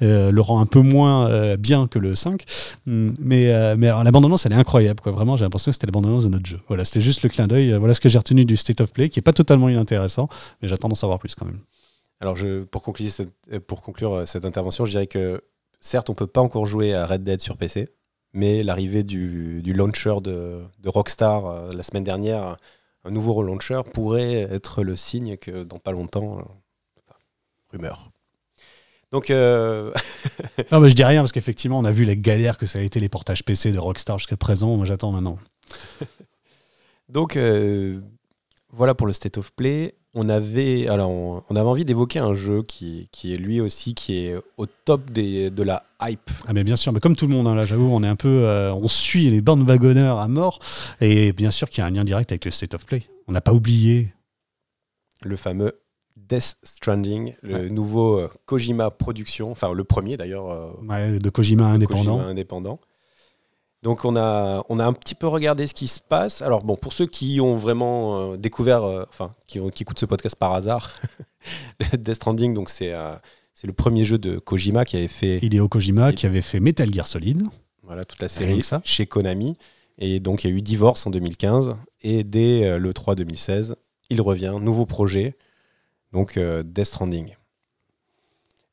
le 0.00 0.40
rend 0.40 0.60
un 0.60 0.66
peu 0.66 0.77
moins 0.82 1.28
euh, 1.28 1.56
bien 1.56 1.86
que 1.86 1.98
le 1.98 2.14
5. 2.14 2.44
Mm, 2.86 3.10
Mais, 3.18 3.52
euh, 3.52 3.74
mais 3.76 3.88
alors, 3.88 4.04
la 4.04 4.10
bande-annonce, 4.10 4.46
elle 4.46 4.52
est 4.52 4.56
incroyable. 4.56 5.00
Quoi. 5.00 5.12
Vraiment, 5.12 5.36
j'ai 5.36 5.44
l'impression 5.44 5.70
que 5.70 5.74
c'était 5.74 5.86
la 5.86 6.00
de 6.00 6.28
notre 6.28 6.46
jeu. 6.46 6.58
Voilà, 6.68 6.84
c'était 6.84 7.00
juste 7.00 7.22
le 7.22 7.28
clin 7.28 7.46
d'œil. 7.46 7.72
Euh, 7.72 7.78
Voilà 7.78 7.94
ce 7.94 8.00
que 8.00 8.08
j'ai 8.08 8.18
retenu 8.18 8.44
du 8.44 8.56
State 8.56 8.80
of 8.80 8.92
Play, 8.92 9.08
qui 9.08 9.18
est 9.18 9.22
pas 9.22 9.32
totalement 9.32 9.68
inintéressant, 9.68 10.28
mais 10.60 10.68
j'attends 10.68 10.88
d'en 10.88 10.94
savoir 10.94 11.18
plus 11.18 11.34
quand 11.34 11.46
même. 11.46 11.60
Alors, 12.20 12.36
je, 12.36 12.64
pour, 12.64 12.82
conclure 12.82 13.10
cette, 13.10 13.30
euh, 13.52 13.60
pour 13.60 13.80
conclure 13.80 14.26
cette 14.26 14.44
intervention, 14.44 14.84
je 14.84 14.90
dirais 14.90 15.06
que 15.06 15.40
certes, 15.80 16.10
on 16.10 16.14
peut 16.14 16.26
pas 16.26 16.40
encore 16.40 16.66
jouer 16.66 16.94
à 16.94 17.06
Red 17.06 17.22
Dead 17.22 17.40
sur 17.40 17.56
PC, 17.56 17.88
mais 18.32 18.62
l'arrivée 18.62 19.04
du, 19.04 19.62
du 19.62 19.72
launcher 19.72 20.16
de, 20.22 20.60
de 20.80 20.88
Rockstar 20.88 21.70
la 21.72 21.82
semaine 21.82 22.04
dernière, 22.04 22.56
un 23.04 23.10
nouveau 23.10 23.42
launcher, 23.42 23.80
pourrait 23.92 24.48
être 24.50 24.82
le 24.82 24.96
signe 24.96 25.36
que 25.36 25.62
dans 25.62 25.78
pas 25.78 25.92
longtemps, 25.92 26.38
rumeur. 27.70 28.10
Donc, 29.12 29.30
euh, 29.30 29.92
Non, 30.72 30.80
mais 30.80 30.90
je 30.90 30.94
dis 30.94 31.04
rien 31.04 31.22
parce 31.22 31.32
qu'effectivement, 31.32 31.78
on 31.78 31.84
a 31.84 31.92
vu 31.92 32.04
les 32.04 32.16
galères 32.16 32.58
que 32.58 32.66
ça 32.66 32.78
a 32.78 32.82
été 32.82 33.00
les 33.00 33.08
portages 33.08 33.42
PC 33.44 33.72
de 33.72 33.78
Rockstar 33.78 34.18
jusqu'à 34.18 34.36
présent. 34.36 34.76
Moi, 34.76 34.84
j'attends 34.86 35.12
maintenant. 35.12 35.38
donc 37.08 37.36
euh, 37.36 38.00
voilà 38.72 38.94
pour 38.94 39.06
le 39.06 39.12
State 39.12 39.38
of 39.38 39.52
Play. 39.52 39.94
On 40.14 40.28
avait, 40.30 40.88
alors 40.88 41.10
on, 41.10 41.42
on 41.48 41.56
avait 41.56 41.68
envie 41.68 41.84
d'évoquer 41.84 42.18
un 42.18 42.32
jeu 42.34 42.62
qui, 42.62 43.08
qui 43.12 43.32
est 43.32 43.36
lui 43.36 43.60
aussi 43.60 43.94
qui 43.94 44.24
est 44.26 44.34
au 44.56 44.66
top 44.66 45.10
des, 45.10 45.50
de 45.50 45.62
la 45.62 45.84
hype. 46.02 46.30
Ah, 46.46 46.52
mais 46.54 46.64
bien 46.64 46.76
sûr, 46.76 46.92
mais 46.92 46.98
comme 47.00 47.14
tout 47.14 47.26
le 47.26 47.32
monde, 47.34 47.46
hein, 47.46 47.54
là, 47.54 47.66
j'avoue, 47.66 47.88
on 47.92 48.02
est 48.02 48.08
un 48.08 48.16
peu. 48.16 48.44
euh, 48.44 48.72
on 48.74 48.88
suit 48.88 49.28
les 49.30 49.42
bandes 49.42 49.66
wagonneurs 49.68 50.18
à 50.18 50.26
mort. 50.26 50.60
Et 51.00 51.32
bien 51.32 51.50
sûr 51.50 51.68
qu'il 51.68 51.82
y 51.82 51.84
a 51.84 51.86
un 51.86 51.90
lien 51.90 52.04
direct 52.04 52.32
avec 52.32 52.44
le 52.46 52.50
State 52.50 52.74
of 52.74 52.84
Play. 52.86 53.02
On 53.26 53.32
n'a 53.32 53.40
pas 53.42 53.52
oublié. 53.52 54.12
le 55.22 55.36
fameux 55.36 55.78
Death 56.28 56.56
Stranding, 56.62 57.34
le 57.42 57.54
Ouais. 57.54 57.70
nouveau 57.70 58.18
euh, 58.18 58.28
Kojima 58.46 58.90
Production, 58.90 59.50
enfin 59.50 59.72
le 59.72 59.84
premier 59.84 60.16
d'ailleurs, 60.16 60.50
euh, 60.50 60.70
Ouais, 60.88 61.18
de 61.18 61.30
Kojima 61.30 61.66
indépendant. 61.66 62.16
Kojima 62.16 62.28
indépendant. 62.30 62.80
Donc 63.82 64.04
on 64.04 64.16
a, 64.16 64.64
on 64.68 64.80
a 64.80 64.84
un 64.84 64.92
petit 64.92 65.14
peu 65.14 65.28
regardé 65.28 65.66
ce 65.68 65.74
qui 65.74 65.86
se 65.86 66.00
passe. 66.00 66.42
Alors 66.42 66.64
bon, 66.64 66.76
pour 66.76 66.92
ceux 66.92 67.06
qui 67.06 67.40
ont 67.40 67.54
vraiment 67.56 68.32
euh, 68.32 68.36
découvert, 68.36 68.82
enfin 69.08 69.30
qui, 69.46 69.60
ont- 69.60 69.70
qui 69.70 69.84
écoutent 69.84 70.00
ce 70.00 70.06
podcast 70.06 70.34
par 70.36 70.52
hasard, 70.54 70.90
Death 71.96 72.14
Stranding, 72.14 72.54
donc 72.54 72.68
c'est 72.70 72.92
c'est 73.54 73.66
le 73.66 73.72
premier 73.72 74.04
jeu 74.04 74.18
de 74.18 74.38
Kojima 74.38 74.84
qui 74.84 74.96
avait 74.96 75.08
fait 75.08 75.38
Hideo 75.42 75.68
Kojima 75.68 76.12
qui 76.12 76.26
avait 76.26 76.42
fait 76.42 76.60
Metal 76.60 76.92
Gear 76.92 77.06
Solid. 77.06 77.42
voilà, 77.82 78.04
toute 78.04 78.20
la 78.22 78.28
série 78.28 78.62
ça. 78.62 78.80
chez 78.84 79.06
Konami. 79.06 79.56
Et 79.98 80.20
donc 80.20 80.44
il 80.44 80.50
y 80.50 80.52
a 80.52 80.56
eu 80.56 80.62
Divorce 80.62 81.06
en 81.06 81.10
2015 81.10 81.76
et 82.02 82.22
dès 82.22 82.78
le 82.78 82.92
3 82.94 83.16
2016, 83.16 83.74
il 84.10 84.20
revient, 84.20 84.54
nouveau 84.60 84.86
projet, 84.86 85.36
donc 86.12 86.36
euh, 86.36 86.62
Death 86.64 86.86
Stranding. 86.86 87.34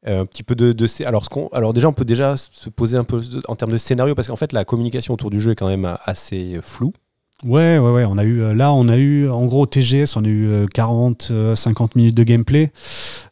Euh, 0.07 0.21
un 0.21 0.25
petit 0.25 0.43
peu 0.43 0.55
de, 0.55 0.75
alors, 1.05 1.73
déjà 1.73 1.89
on 1.89 1.93
peut 1.93 2.05
déjà 2.05 2.37
se 2.37 2.69
poser 2.69 2.97
un 2.97 3.03
peu 3.03 3.23
en 3.47 3.55
termes 3.55 3.71
de 3.71 3.77
scénario 3.77 4.13
parce 4.13 4.27
qu'en 4.27 4.35
fait 4.35 4.53
la 4.53 4.63
communication 4.63 5.15
autour 5.15 5.31
du 5.31 5.41
jeu 5.41 5.51
est 5.51 5.55
quand 5.55 5.67
même 5.67 5.97
assez 6.05 6.59
floue. 6.61 6.93
Ouais, 7.43 7.77
ouais, 7.77 7.91
ouais. 7.91 8.05
On 8.05 8.17
a 8.17 8.23
eu, 8.23 8.41
euh, 8.41 8.53
là, 8.53 8.71
on 8.71 8.87
a 8.87 8.95
eu, 8.95 9.29
en 9.29 9.45
gros, 9.45 9.65
TGS, 9.65 10.15
on 10.15 10.23
a 10.23 10.27
eu 10.27 10.47
euh, 10.47 10.67
40, 10.67 11.27
euh, 11.31 11.55
50 11.55 11.95
minutes 11.95 12.15
de 12.15 12.23
gameplay. 12.23 12.71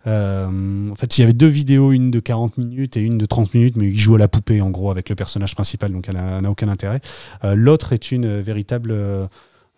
Euh, 0.08 0.92
en 0.92 0.96
fait, 0.96 1.18
il 1.18 1.22
y 1.22 1.24
avait 1.24 1.34
deux 1.34 1.48
vidéos, 1.48 1.94
une 1.94 2.12
de 2.12 2.20
40 2.20 2.58
minutes 2.58 2.98
et 2.98 3.02
une 3.02 3.18
de 3.18 3.26
30 3.26 3.54
minutes, 3.54 3.78
mais 3.78 3.88
il 3.88 3.98
joue 3.98 4.16
à 4.16 4.18
la 4.18 4.28
poupée, 4.28 4.62
en 4.62 4.72
gros, 4.72 4.92
avec 4.92 5.08
le 5.08 5.16
personnage 5.16 5.56
principal, 5.56 5.94
donc 5.94 6.10
elle 6.10 6.16
n'a 6.16 6.52
aucun 6.52 6.68
intérêt. 6.68 7.00
Euh, 7.46 7.56
L'autre 7.56 7.94
est 7.94 8.12
une 8.12 8.26
euh, 8.26 8.42
véritable 8.42 8.92
euh, 8.92 9.26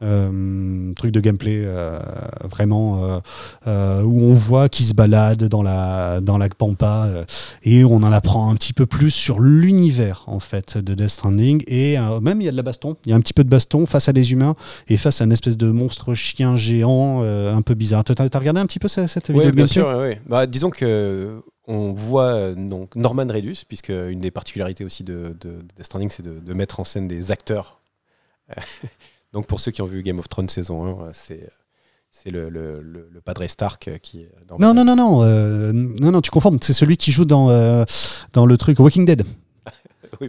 euh, 0.01 0.93
truc 0.93 1.12
de 1.12 1.19
gameplay, 1.19 1.62
euh, 1.63 1.99
vraiment, 2.43 3.21
euh, 3.67 4.01
où 4.03 4.21
on 4.21 4.34
voit 4.34 4.67
qu'il 4.69 4.86
se 4.86 4.93
balade 4.93 5.45
dans 5.45 5.63
la, 5.63 6.19
dans 6.21 6.38
la 6.38 6.49
pampa 6.49 7.25
et 7.63 7.86
on 7.86 7.95
en 7.97 8.12
apprend 8.12 8.51
un 8.51 8.55
petit 8.55 8.73
peu 8.73 8.86
plus 8.86 9.12
sur 9.12 9.39
l'univers, 9.39 10.23
en 10.27 10.39
fait, 10.39 10.77
de 10.77 10.93
Death 10.93 11.10
Stranding. 11.10 11.63
Et 11.67 11.97
même, 12.21 12.41
il 12.41 12.45
y 12.45 12.47
a 12.49 12.51
de 12.51 12.58
la 12.58 12.63
baston. 12.63 12.95
Il 13.05 13.10
y 13.10 13.13
a 13.13 13.15
un 13.15 13.21
petit 13.21 13.34
peu 13.34 13.43
de 13.43 13.49
baston 13.49 13.86
face 13.86 14.10
à 14.10 14.13
des 14.13 14.31
humains 14.31 14.55
et 14.88 14.97
face 14.97 15.21
à 15.21 15.25
une 15.25 15.31
espèce 15.31 15.58
de 15.58 15.71
monstre 15.71 16.13
chien 16.13 16.58
géant 16.58 17.23
un 17.23 17.62
peu 17.62 17.73
bizarre. 17.73 18.03
T'as 18.03 18.15
t'as 18.15 18.39
regardé 18.39 18.60
un 18.60 18.65
petit 18.65 18.79
peu 18.79 18.88
cette, 18.88 19.08
cette 19.08 19.29
vidéo 19.29 19.45
Ouais, 19.45 19.51
bien 19.51 19.67
sûr. 19.67 19.88
ouais. 19.88 20.21
Bah, 20.27 20.45
disons 20.45 20.69
que 20.69 21.41
on 21.67 21.93
voit 21.93 22.53
donc 22.53 22.95
Norman 22.95 23.25
Reedus, 23.27 23.63
puisque 23.67 23.89
une 23.89 24.19
des 24.19 24.29
particularités 24.29 24.86
aussi 24.86 25.03
de, 25.03 25.36
de, 25.39 25.49
de 25.49 25.62
Death 25.75 25.86
Stranding, 25.86 26.10
c'est 26.12 26.23
de, 26.23 26.39
de 26.39 26.53
mettre 26.53 26.79
en 26.79 26.84
scène 26.84 27.08
des 27.08 27.31
acteurs. 27.31 27.79
Donc 29.35 29.45
pour 29.45 29.59
ceux 29.59 29.71
qui 29.71 29.81
ont 29.83 29.85
vu 29.85 30.01
Game 30.01 30.17
of 30.17 30.27
Thrones 30.27 30.49
saison 30.49 30.83
1, 30.83 30.87
euh, 30.89 31.09
c'est 31.13 31.47
c'est 32.09 32.31
le, 32.31 32.49
le, 32.49 32.81
le, 32.81 33.09
le 33.11 33.21
padre 33.21 33.45
Stark 33.47 33.99
qui 34.01 34.21
est 34.21 34.31
dans 34.47 34.57
Non, 34.57 34.73
non, 34.73 34.85
non, 34.85 34.95
non, 34.95 35.21
euh, 35.23 35.71
non, 35.73 36.11
non, 36.11 36.21
tu 36.21 36.31
confonds. 36.31 36.57
C'est 36.61 36.73
celui 36.73 36.95
qui 36.97 37.11
joue 37.11 37.25
dans, 37.25 37.49
euh, 37.49 37.83
dans 38.33 38.45
le 38.45 38.57
truc 38.57 38.79
Walking 38.79 39.05
Dead. 39.05 39.23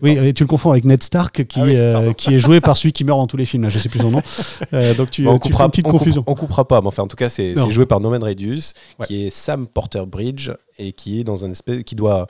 Oui, 0.02 0.34
tu 0.34 0.42
le 0.42 0.48
confonds 0.48 0.72
avec 0.72 0.84
Ned 0.84 1.00
Stark, 1.00 1.44
qui, 1.46 1.60
Ah 1.60 1.64
oui, 1.64 1.76
euh, 1.76 2.12
qui 2.12 2.34
est 2.34 2.40
joué 2.40 2.60
par 2.60 2.76
celui 2.76 2.92
qui 2.92 3.04
meurt 3.04 3.20
dans 3.20 3.28
tous 3.28 3.36
les 3.36 3.46
films. 3.46 3.62
Là, 3.62 3.68
je 3.68 3.78
sais 3.78 3.88
plus 3.88 4.00
son 4.00 4.10
nom. 4.10 4.20
Euh, 4.72 4.94
donc 4.94 5.10
tu, 5.12 5.22
Bon, 5.22 5.34
on 5.34 5.38
tu 5.38 5.44
fais 5.44 5.50
coupera, 5.50 5.64
une 5.66 5.70
petite 5.70 5.86
on 5.86 5.90
confusion. 5.92 6.24
on 6.26 6.34
coupera 6.34 6.66
pas, 6.66 6.80
mais 6.80 6.88
enfin, 6.88 7.04
en 7.04 7.06
tout 7.06 7.14
cas, 7.16 7.28
c'est 7.28 7.54
joué 7.70 7.86
par 7.86 8.00
Norman 8.00 8.18
Reedus, 8.18 8.72
Ouais. 8.98 9.06
qui 9.06 9.26
est 9.26 9.30
Sam 9.30 9.68
Porter 9.68 10.02
Bridge 10.04 10.50
et 10.78 10.92
qui 10.92 11.20
est 11.20 11.24
dans 11.24 11.44
un 11.44 11.52
espèce, 11.52 11.84
qui 11.84 11.94
doit 11.94 12.26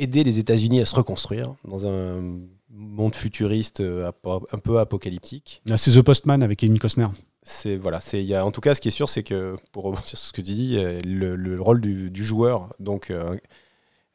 aider 0.00 0.24
les 0.24 0.40
États-Unis 0.40 0.80
à 0.80 0.86
se 0.86 0.96
reconstruire 0.96 1.54
dans 1.64 1.86
un 1.86 2.38
monde 2.70 3.14
futuriste 3.14 3.80
euh, 3.80 4.10
un 4.24 4.58
peu 4.58 4.78
apocalyptique. 4.78 5.62
Là, 5.66 5.76
C'est 5.76 5.92
The 5.92 6.02
Postman 6.02 6.42
avec 6.42 6.58
Kevin 6.58 6.78
Costner. 6.78 7.08
C'est 7.42 7.76
voilà, 7.76 8.00
c'est 8.00 8.22
il 8.22 8.36
en 8.36 8.50
tout 8.50 8.60
cas 8.60 8.74
ce 8.74 8.80
qui 8.80 8.88
est 8.88 8.92
sûr, 8.92 9.08
c'est 9.08 9.22
que 9.22 9.56
pour 9.72 9.84
rebondir 9.84 10.06
sur 10.06 10.18
ce 10.18 10.32
que 10.32 10.42
tu 10.42 10.52
dis, 10.52 10.76
euh, 10.76 11.00
le, 11.04 11.36
le 11.36 11.60
rôle 11.60 11.80
du, 11.80 12.10
du 12.10 12.22
joueur, 12.22 12.68
donc 12.78 13.10
euh, 13.10 13.36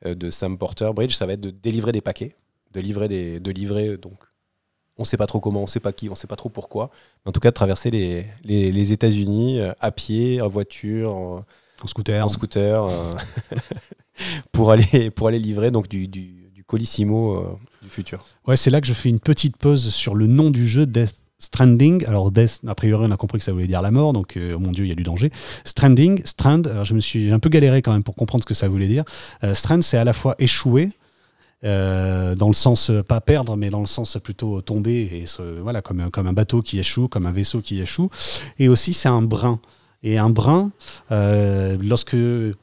de 0.05 0.29
Sam 0.29 0.57
Porter 0.57 0.91
Bridge, 0.93 1.13
ça 1.15 1.25
va 1.25 1.33
être 1.33 1.41
de 1.41 1.49
délivrer 1.49 1.91
des 1.91 2.01
paquets, 2.01 2.35
de 2.71 2.79
livrer 2.79 3.07
des, 3.07 3.39
de 3.39 3.51
livrer 3.51 3.97
donc. 3.97 4.19
On 4.97 5.03
sait 5.03 5.17
pas 5.17 5.27
trop 5.27 5.41
comment, 5.41 5.63
on 5.63 5.67
sait 5.67 5.81
pas 5.81 5.91
qui, 5.91 6.07
on 6.07 6.15
sait 6.15 6.27
pas 6.27 6.37
trop 6.37 6.47
pourquoi. 6.47 6.89
Mais 7.25 7.29
en 7.29 7.31
tout 7.33 7.41
cas, 7.41 7.49
de 7.49 7.55
traverser 7.55 7.91
les, 7.91 8.25
les, 8.45 8.71
les 8.71 8.91
États-Unis 8.93 9.59
à 9.81 9.91
pied, 9.91 10.39
en 10.41 10.47
voiture, 10.47 11.13
en, 11.13 11.45
En 11.83 11.87
scooter. 11.87 12.23
en 12.23 12.29
scooter, 12.29 12.85
euh, 12.85 13.11
pour 14.53 14.71
aller 14.71 15.09
pour 15.11 15.27
aller 15.27 15.39
livrer 15.39 15.71
donc 15.71 15.89
du, 15.89 16.07
du 16.07 16.34
colissimo 16.67 17.37
euh, 17.37 17.57
du 17.83 17.89
futur. 17.89 18.25
Ouais, 18.47 18.57
c'est 18.57 18.69
là 18.69 18.81
que 18.81 18.87
je 18.87 18.93
fais 18.93 19.09
une 19.09 19.19
petite 19.19 19.57
pause 19.57 19.89
sur 19.89 20.15
le 20.15 20.27
nom 20.27 20.49
du 20.49 20.67
jeu 20.67 20.85
Death 20.85 21.15
Stranding. 21.37 22.05
Alors 22.05 22.31
Death, 22.31 22.61
a 22.65 22.75
priori, 22.75 23.05
on 23.07 23.11
a 23.11 23.17
compris 23.17 23.39
que 23.39 23.43
ça 23.43 23.51
voulait 23.51 23.67
dire 23.67 23.81
la 23.81 23.91
mort, 23.91 24.13
donc 24.13 24.37
euh, 24.37 24.53
oh 24.55 24.59
mon 24.59 24.71
dieu, 24.71 24.85
il 24.85 24.89
y 24.89 24.91
a 24.91 24.95
du 24.95 25.03
danger. 25.03 25.31
Stranding, 25.63 26.21
Strand. 26.25 26.63
Alors 26.65 26.85
je 26.85 26.93
me 26.93 27.01
suis 27.01 27.31
un 27.31 27.39
peu 27.39 27.49
galéré 27.49 27.81
quand 27.81 27.93
même 27.93 28.03
pour 28.03 28.15
comprendre 28.15 28.43
ce 28.43 28.47
que 28.47 28.53
ça 28.53 28.67
voulait 28.69 28.87
dire. 28.87 29.03
Euh, 29.43 29.53
Strand, 29.53 29.81
c'est 29.81 29.97
à 29.97 30.03
la 30.03 30.13
fois 30.13 30.35
échouer. 30.39 30.91
euh, 31.65 32.35
dans 32.35 32.47
le 32.47 32.53
sens 32.53 32.91
pas 33.07 33.21
perdre, 33.21 33.57
mais 33.57 33.69
dans 33.69 33.79
le 33.79 33.85
sens 33.85 34.17
plutôt 34.23 34.61
tomber, 34.61 35.01
et 35.11 35.25
voilà, 35.61 35.81
comme, 35.81 36.09
comme 36.11 36.27
un 36.27 36.33
bateau 36.33 36.61
qui 36.61 36.79
échoue, 36.79 37.07
comme 37.07 37.25
un 37.25 37.31
vaisseau 37.31 37.61
qui 37.61 37.81
échoue. 37.81 38.09
Et 38.59 38.69
aussi, 38.69 38.93
c'est 38.93 39.09
un 39.09 39.21
brin. 39.21 39.59
Et 40.07 40.19
un 40.19 40.29
brin, 40.29 40.71
euh, 41.11 41.77
lorsque 41.81 42.15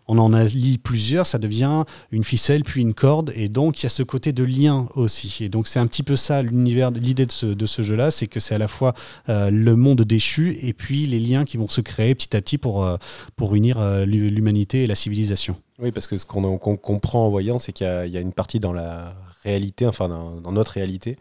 on 0.07 0.17
en 0.19 0.33
a 0.33 0.45
lit 0.45 0.79
plusieurs, 0.79 1.27
ça 1.27 1.39
devient 1.39 1.83
une 2.13 2.23
ficelle 2.23 2.63
puis 2.63 2.81
une 2.81 2.95
corde. 2.95 3.33
Et 3.35 3.49
donc, 3.49 3.81
il 3.81 3.83
y 3.83 3.87
a 3.87 3.89
ce 3.89 4.05
côté 4.05 4.33
de 4.33 4.45
lien 4.45 4.89
aussi. 4.95 5.39
Et 5.41 5.49
donc, 5.49 5.67
c'est 5.67 5.81
un 5.81 5.89
petit 5.89 6.05
peu 6.05 6.15
ça 6.15 6.41
l'univers, 6.41 6.93
l'idée 6.93 7.27
de 7.27 7.33
ce, 7.33 7.47
de 7.47 7.67
ce 7.67 7.83
jeu-là, 7.83 8.13
c'est 8.13 8.29
que 8.29 8.39
c'est 8.39 8.55
à 8.55 8.59
la 8.59 8.69
fois 8.69 8.95
euh, 9.29 9.51
le 9.51 9.75
monde 9.75 10.03
déchu 10.03 10.57
et 10.63 10.73
puis 10.73 11.05
les 11.07 11.19
liens 11.19 11.45
qui 11.45 11.57
vont 11.57 11.67
se 11.69 11.81
créer 11.81 12.15
petit 12.15 12.37
à 12.37 12.41
petit 12.41 12.59
pour, 12.59 12.85
euh, 12.85 12.97
pour 13.35 13.57
unir 13.57 13.81
euh, 13.81 14.05
l'hu- 14.07 14.31
l'humanité 14.31 14.85
et 14.85 14.87
la 14.87 14.95
civilisation. 14.95 15.57
Oui, 15.81 15.91
parce 15.91 16.07
que 16.07 16.19
ce 16.19 16.25
qu'on 16.25 16.59
comprend 16.59 17.27
en 17.27 17.31
voyant, 17.31 17.59
c'est 17.59 17.73
qu'il 17.73 17.89
y, 18.07 18.11
y 18.11 18.17
a 18.17 18.21
une 18.21 18.33
partie 18.33 18.61
dans 18.61 18.73
la 18.73 19.17
réalité, 19.43 19.85
enfin 19.85 20.09
dans, 20.09 20.53
notre 20.53 20.71
réalité, 20.75 21.17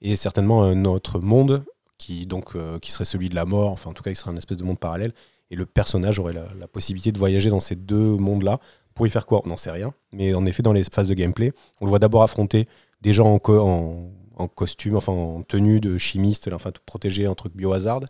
et 0.00 0.16
certainement 0.16 0.64
un 0.64 0.86
autre 0.86 1.20
monde 1.20 1.64
qui 1.98 2.24
donc 2.24 2.54
qui 2.80 2.92
serait 2.92 3.04
celui 3.04 3.28
de 3.28 3.34
la 3.34 3.44
mort, 3.44 3.72
enfin 3.72 3.90
en 3.90 3.92
tout 3.92 4.02
cas 4.02 4.10
qui 4.10 4.16
serait 4.16 4.30
un 4.30 4.36
espèce 4.38 4.56
de 4.56 4.64
monde 4.64 4.78
parallèle. 4.78 5.12
Et 5.50 5.56
le 5.56 5.66
personnage 5.66 6.18
aurait 6.18 6.32
la, 6.32 6.68
possibilité 6.68 7.12
de 7.12 7.18
voyager 7.18 7.50
dans 7.50 7.60
ces 7.60 7.76
deux 7.76 8.16
mondes-là. 8.16 8.58
Pour 8.94 9.06
y 9.06 9.10
faire 9.10 9.26
quoi? 9.26 9.42
On 9.44 9.48
n'en 9.48 9.56
sait 9.56 9.70
rien. 9.70 9.92
Mais 10.12 10.34
en 10.34 10.46
effet, 10.46 10.62
dans 10.62 10.72
les 10.72 10.84
phases 10.84 11.08
de 11.08 11.14
gameplay, 11.14 11.52
on 11.80 11.84
le 11.84 11.90
voit 11.90 11.98
d'abord 11.98 12.22
affronter 12.22 12.66
des 13.02 13.12
gens 13.12 13.32
en, 13.34 13.38
co- 13.38 13.60
en, 13.60 14.10
en 14.36 14.48
costume, 14.48 14.96
enfin 14.96 15.12
en 15.12 15.42
tenue 15.42 15.80
de 15.80 15.98
chimiste, 15.98 16.50
enfin 16.52 16.70
tout 16.70 16.82
protégé 16.84 17.28
en 17.28 17.34
truc 17.34 17.54
biohazard, 17.54 18.00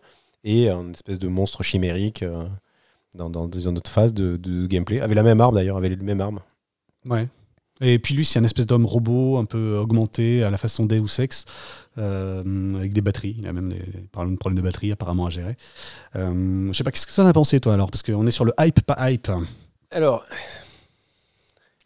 et 0.44 0.70
un 0.70 0.92
espèce 0.92 1.18
de 1.18 1.28
monstre 1.28 1.62
chimérique 1.62 2.22
euh, 2.22 2.44
dans, 3.14 3.30
autre 3.30 3.90
phase 3.90 4.14
de, 4.14 4.36
de 4.36 4.66
gameplay. 4.66 5.00
Avec 5.00 5.16
la 5.16 5.22
même 5.22 5.40
arme 5.40 5.56
d'ailleurs, 5.56 5.76
avec 5.76 5.90
les 5.90 5.96
mêmes 5.96 6.20
armes. 6.20 6.40
Ouais. 7.08 7.26
Et 7.82 7.98
puis 7.98 8.14
lui, 8.14 8.24
c'est 8.24 8.38
un 8.38 8.44
espèce 8.44 8.66
d'homme 8.66 8.86
robot 8.86 9.36
un 9.36 9.44
peu 9.44 9.76
augmenté 9.76 10.42
à 10.42 10.50
la 10.50 10.56
façon 10.56 10.86
Deus 10.86 11.18
Ex, 11.20 11.44
euh, 11.98 12.74
avec 12.76 12.94
des 12.94 13.02
batteries. 13.02 13.34
Il 13.38 13.46
a 13.46 13.52
même 13.52 13.68
des, 13.70 13.78
des 13.78 14.08
problèmes 14.38 14.56
de 14.56 14.62
batterie 14.62 14.92
apparemment 14.92 15.26
à 15.26 15.30
gérer. 15.30 15.56
Euh, 16.16 16.68
je 16.68 16.72
sais 16.72 16.84
pas, 16.84 16.90
qu'est-ce 16.90 17.06
que 17.06 17.12
tu 17.12 17.20
en 17.20 17.26
as 17.26 17.32
pensé 17.34 17.60
toi 17.60 17.74
alors? 17.74 17.90
Parce 17.90 18.02
qu'on 18.02 18.26
est 18.26 18.30
sur 18.30 18.46
le 18.46 18.52
hype, 18.58 18.80
pas 18.80 19.10
hype. 19.10 19.30
Alors, 19.90 20.24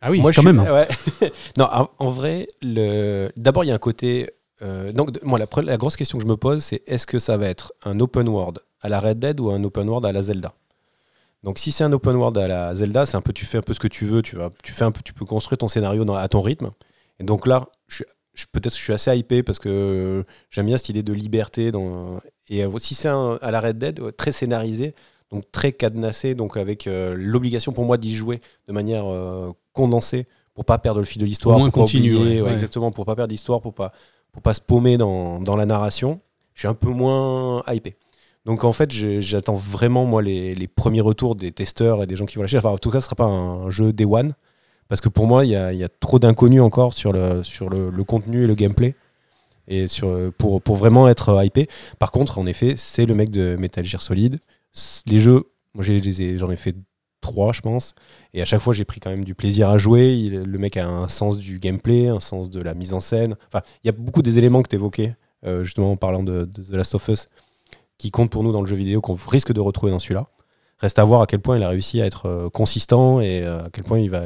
Ah 0.01 0.11
oui, 0.11 0.21
moi, 0.21 0.33
quand 0.33 0.43
je 0.43 0.49
suis- 0.49 0.57
même. 0.57 0.65
ouais. 0.73 0.89
non, 1.59 1.67
en, 1.99 2.11
vrai, 2.11 2.47
le... 2.63 3.31
d'abord, 3.37 3.65
il 3.65 3.69
y 3.69 3.71
a 3.73 3.75
un 3.75 3.79
côté. 3.79 4.31
euh, 4.63 4.93
donc, 4.93 5.21
moi, 5.25 5.39
la 5.41 5.77
grosse 5.77 5.97
question 5.97 6.19
que 6.19 6.25
je 6.25 6.29
me 6.29 6.37
pose, 6.37 6.63
c'est 6.63 6.83
est-ce 6.87 7.07
que 7.07 7.19
ça 7.19 7.37
va 7.37 7.47
être 7.49 7.73
un 7.85 7.99
open 8.01 8.29
world 8.29 8.61
à 8.81 8.89
la 8.89 9.01
Red 9.01 9.19
Dead 9.19 9.41
ou 9.41 9.51
un 9.51 9.63
open 9.65 9.89
world 9.89 10.07
à 10.07 10.13
la 10.13 10.23
Zelda? 10.23 10.55
Donc, 11.43 11.59
si 11.59 11.73
c'est 11.73 11.85
un 11.85 11.93
open 11.93 12.17
world 12.17 12.37
à 12.39 12.49
la 12.49 12.75
Zelda, 12.75 13.07
c'est 13.07 13.17
un 13.17 13.23
peu, 13.23 13.33
tu 13.33 13.47
fais 13.47 13.59
un 13.59 13.63
peu 13.63 13.73
ce 13.75 13.81
que 13.81 13.89
tu 13.89 14.05
veux, 14.05 14.21
tu, 14.23 14.37
vas, 14.37 14.51
tu, 14.63 14.73
fais 14.73 14.85
un 14.85 14.91
peu, 14.93 15.01
tu 15.03 15.15
peux 15.15 15.25
construire 15.25 15.59
ton 15.59 15.69
scénario 15.69 16.05
dans- 16.05 16.15
à 16.15 16.29
ton 16.29 16.43
rythme. 16.43 16.71
Et 17.19 17.25
donc 17.25 17.47
là, 17.47 17.67
je 17.89 17.97
suis, 17.97 18.05
je- 18.35 18.45
peut-être 18.53 18.73
que 18.75 18.79
je 18.79 18.83
suis 18.85 18.93
assez 18.93 19.15
hypé 19.17 19.43
parce 19.43 19.59
que 19.59 20.25
j'aime 20.51 20.67
bien 20.67 20.77
cette 20.77 20.91
idée 20.91 21.03
de 21.03 21.13
liberté. 21.15 21.73
Dans, 21.73 22.19
et 22.49 22.65
euh, 22.65 22.79
si 22.79 22.95
c'est 22.95 23.09
à 23.09 23.51
la 23.51 23.61
Red 23.61 23.79
Dead, 23.79 24.17
très 24.17 24.33
scénarisé, 24.33 24.95
donc 25.31 25.45
très 25.53 25.73
cadenassé, 25.73 26.35
donc 26.35 26.57
avec 26.57 26.87
euh, 26.87 27.15
l'obligation 27.17 27.73
pour 27.73 27.85
moi 27.85 27.97
d'y 27.97 28.15
jouer 28.15 28.41
de 28.69 28.73
manière 28.73 29.05
euh, 29.09 29.53
condensée 29.73 30.27
pour 30.55 30.65
pas 30.67 30.77
perdre 30.79 31.01
le 31.01 31.07
fil 31.07 31.23
de 31.23 31.27
l'histoire, 31.27 31.57
pour 31.57 31.67
pas 31.67 31.71
continu, 31.71 32.15
oublier, 32.15 32.35
ouais, 32.35 32.41
ouais, 32.43 32.49
ouais. 32.49 32.53
exactement, 32.53 32.91
pour 32.91 33.07
pas 33.07 33.15
perdre 33.17 33.31
l'histoire, 33.33 33.61
pour 33.61 33.73
pas 33.73 33.93
pour 34.33 34.43
pas 34.43 34.55
se 34.55 34.61
paumer 34.61 34.97
dans, 34.99 35.41
dans 35.41 35.57
la 35.57 35.67
narration. 35.67 36.21
Je 36.55 36.61
suis 36.61 36.69
un 36.69 36.75
peu 36.75 36.91
moins 36.91 37.63
hypé. 37.73 37.97
Donc 38.47 38.65
en 38.65 38.73
fait, 38.73 38.91
j'attends 38.91 39.55
vraiment 39.55 40.07
moi 40.07 40.23
les, 40.23 40.69
premiers 40.69 41.01
retours 41.01 41.37
des 41.37 41.53
testeurs 41.53 42.03
et 42.03 42.07
des 42.07 42.17
gens 42.17 42.27
qui 42.27 42.37
vont 42.37 42.43
lâcher. 42.43 42.59
Enfin, 42.59 42.71
en 42.71 42.79
tout 42.79 42.91
cas, 42.91 43.01
ce 43.01 43.07
sera 43.07 43.17
pas 43.17 43.27
un 43.27 43.71
jeu 43.71 43.93
day 43.93 44.05
one 44.05 44.35
parce 44.89 45.01
que 45.01 45.09
pour 45.09 45.27
moi, 45.27 45.45
il 45.45 45.51
y 45.51 45.55
a, 45.57 45.89
trop 45.89 46.19
d'inconnus 46.19 46.63
encore 46.63 46.95
sur 46.95 47.13
le 47.13 48.03
contenu 48.03 48.45
et 48.45 48.47
le 48.47 48.55
gameplay 48.55 48.95
et 49.71 49.87
pour 50.37 50.77
vraiment 50.77 51.09
être 51.09 51.43
hypé. 51.43 51.69
Par 51.99 52.11
contre, 52.11 52.39
en 52.39 52.47
effet, 52.47 52.75
c'est 52.77 53.07
le 53.07 53.15
mec 53.15 53.31
de 53.31 53.57
Metal 53.57 53.85
Gear 53.85 54.03
Solid. 54.03 54.41
Les 55.07 55.21
jeux, 55.21 55.45
moi 55.75 55.85
j'en 55.85 56.51
ai 56.51 56.57
fait 56.57 56.75
trois, 57.21 57.53
je 57.53 57.61
pense. 57.61 57.95
Et 58.35 58.43
à 58.43 58.45
chaque 58.45 58.61
fois, 58.61 58.75
j'ai 58.75 58.85
pris 58.85 59.01
quand 59.01 59.11
même 59.11 59.25
du 59.25 59.35
plaisir 59.35 59.71
à 59.71 59.79
jouer. 59.79 60.29
Le 60.29 60.59
mec 60.59 60.77
a 60.77 60.87
un 60.87 61.09
sens 61.09 61.39
du 61.39 61.59
gameplay, 61.61 62.09
un 62.09 62.21
sens 62.21 62.51
de 62.51 62.61
la 62.61 62.75
mise 62.75 62.93
en 62.93 63.01
scène. 63.01 63.37
Enfin, 63.47 63.63
il 63.85 63.87
y 63.87 63.91
a 63.91 63.93
beaucoup 63.93 64.23
des 64.23 64.39
éléments 64.39 64.63
que 64.63 64.69
tu 64.69 64.77
évoquais, 64.77 65.15
justement 65.63 65.93
en 65.93 65.97
parlant 65.97 66.25
de 66.25 66.45
The 66.45 66.73
Last 66.73 66.95
of 66.97 67.09
Us, 67.09 67.29
qui 68.01 68.11
comptent 68.11 68.31
pour 68.31 68.43
nous 68.43 68.53
dans 68.53 68.63
le 68.63 68.67
jeu 68.67 68.77
vidéo, 68.77 69.03
qu'on 69.03 69.15
risque 69.15 69.53
de 69.53 69.61
retrouver 69.61 69.93
dans 69.93 69.99
celui-là. 69.99 70.27
Reste 70.79 70.99
à 70.99 71.05
voir 71.05 71.21
à 71.21 71.27
quel 71.27 71.41
point 71.41 71.59
il 71.59 71.63
a 71.63 71.69
réussi 71.69 72.01
à 72.01 72.07
être 72.07 72.27
euh, 72.27 72.49
consistant 72.49 73.21
et 73.21 73.43
euh, 73.45 73.67
à 73.67 73.71
quel 73.71 73.85
point 73.85 73.99
il, 73.99 74.09
va, 74.11 74.23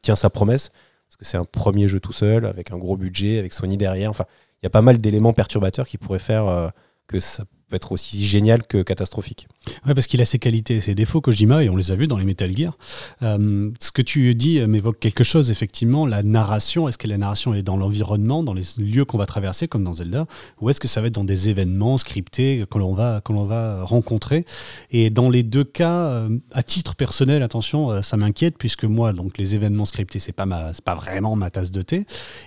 tient 0.00 0.16
sa 0.16 0.30
promesse. 0.30 0.70
Parce 0.70 1.16
que 1.18 1.24
c'est 1.26 1.36
un 1.36 1.44
premier 1.44 1.86
jeu 1.86 2.00
tout 2.00 2.14
seul, 2.14 2.46
avec 2.46 2.72
un 2.72 2.78
gros 2.78 2.96
budget, 2.96 3.38
avec 3.38 3.52
Sony 3.52 3.76
derrière. 3.76 4.08
Enfin, 4.08 4.24
il 4.62 4.64
y 4.64 4.66
a 4.66 4.70
pas 4.70 4.80
mal 4.80 4.96
d'éléments 4.96 5.34
perturbateurs 5.34 5.86
qui 5.86 5.98
pourraient 5.98 6.18
faire 6.18 6.46
euh, 6.48 6.68
que 7.06 7.20
ça 7.20 7.44
peut 7.68 7.76
être 7.76 7.92
aussi 7.92 8.24
génial 8.24 8.66
que 8.66 8.82
catastrophique. 8.82 9.48
Ouais, 9.86 9.94
parce 9.94 10.06
qu'il 10.06 10.20
a 10.20 10.24
ses 10.24 10.38
qualités 10.38 10.76
et 10.76 10.80
ses 10.80 10.94
défauts, 10.94 11.20
Kojima, 11.20 11.62
et 11.64 11.68
on 11.68 11.76
les 11.76 11.90
a 11.90 11.96
vus 11.96 12.06
dans 12.06 12.18
les 12.18 12.24
Metal 12.24 12.54
Gear. 12.56 12.76
Euh, 13.22 13.70
ce 13.80 13.92
que 13.92 14.02
tu 14.02 14.34
dis 14.34 14.58
euh, 14.58 14.66
m'évoque 14.66 14.98
quelque 14.98 15.24
chose, 15.24 15.50
effectivement, 15.50 16.06
la 16.06 16.22
narration. 16.22 16.88
Est-ce 16.88 16.98
que 16.98 17.08
la 17.08 17.18
narration 17.18 17.54
est 17.54 17.62
dans 17.62 17.76
l'environnement, 17.76 18.42
dans 18.42 18.54
les 18.54 18.64
lieux 18.78 19.04
qu'on 19.04 19.18
va 19.18 19.26
traverser, 19.26 19.68
comme 19.68 19.84
dans 19.84 19.92
Zelda, 19.92 20.26
ou 20.60 20.70
est-ce 20.70 20.80
que 20.80 20.88
ça 20.88 21.00
va 21.00 21.08
être 21.08 21.14
dans 21.14 21.24
des 21.24 21.48
événements 21.48 21.98
scriptés 21.98 22.64
que 22.70 22.78
l'on 22.78 22.94
va, 22.94 23.22
va 23.28 23.82
rencontrer? 23.84 24.44
Et 24.90 25.10
dans 25.10 25.30
les 25.30 25.42
deux 25.42 25.64
cas, 25.64 26.08
euh, 26.08 26.38
à 26.52 26.62
titre 26.62 26.94
personnel, 26.94 27.42
attention, 27.42 28.02
ça 28.02 28.16
m'inquiète, 28.16 28.56
puisque 28.58 28.84
moi, 28.84 29.12
donc 29.12 29.38
les 29.38 29.54
événements 29.54 29.86
scriptés, 29.86 30.18
c'est 30.18 30.32
pas, 30.32 30.46
pas 30.84 30.94
vraiment 30.94 31.36
ma 31.36 31.50
tasse 31.50 31.70
de 31.70 31.82
thé. 31.82 32.06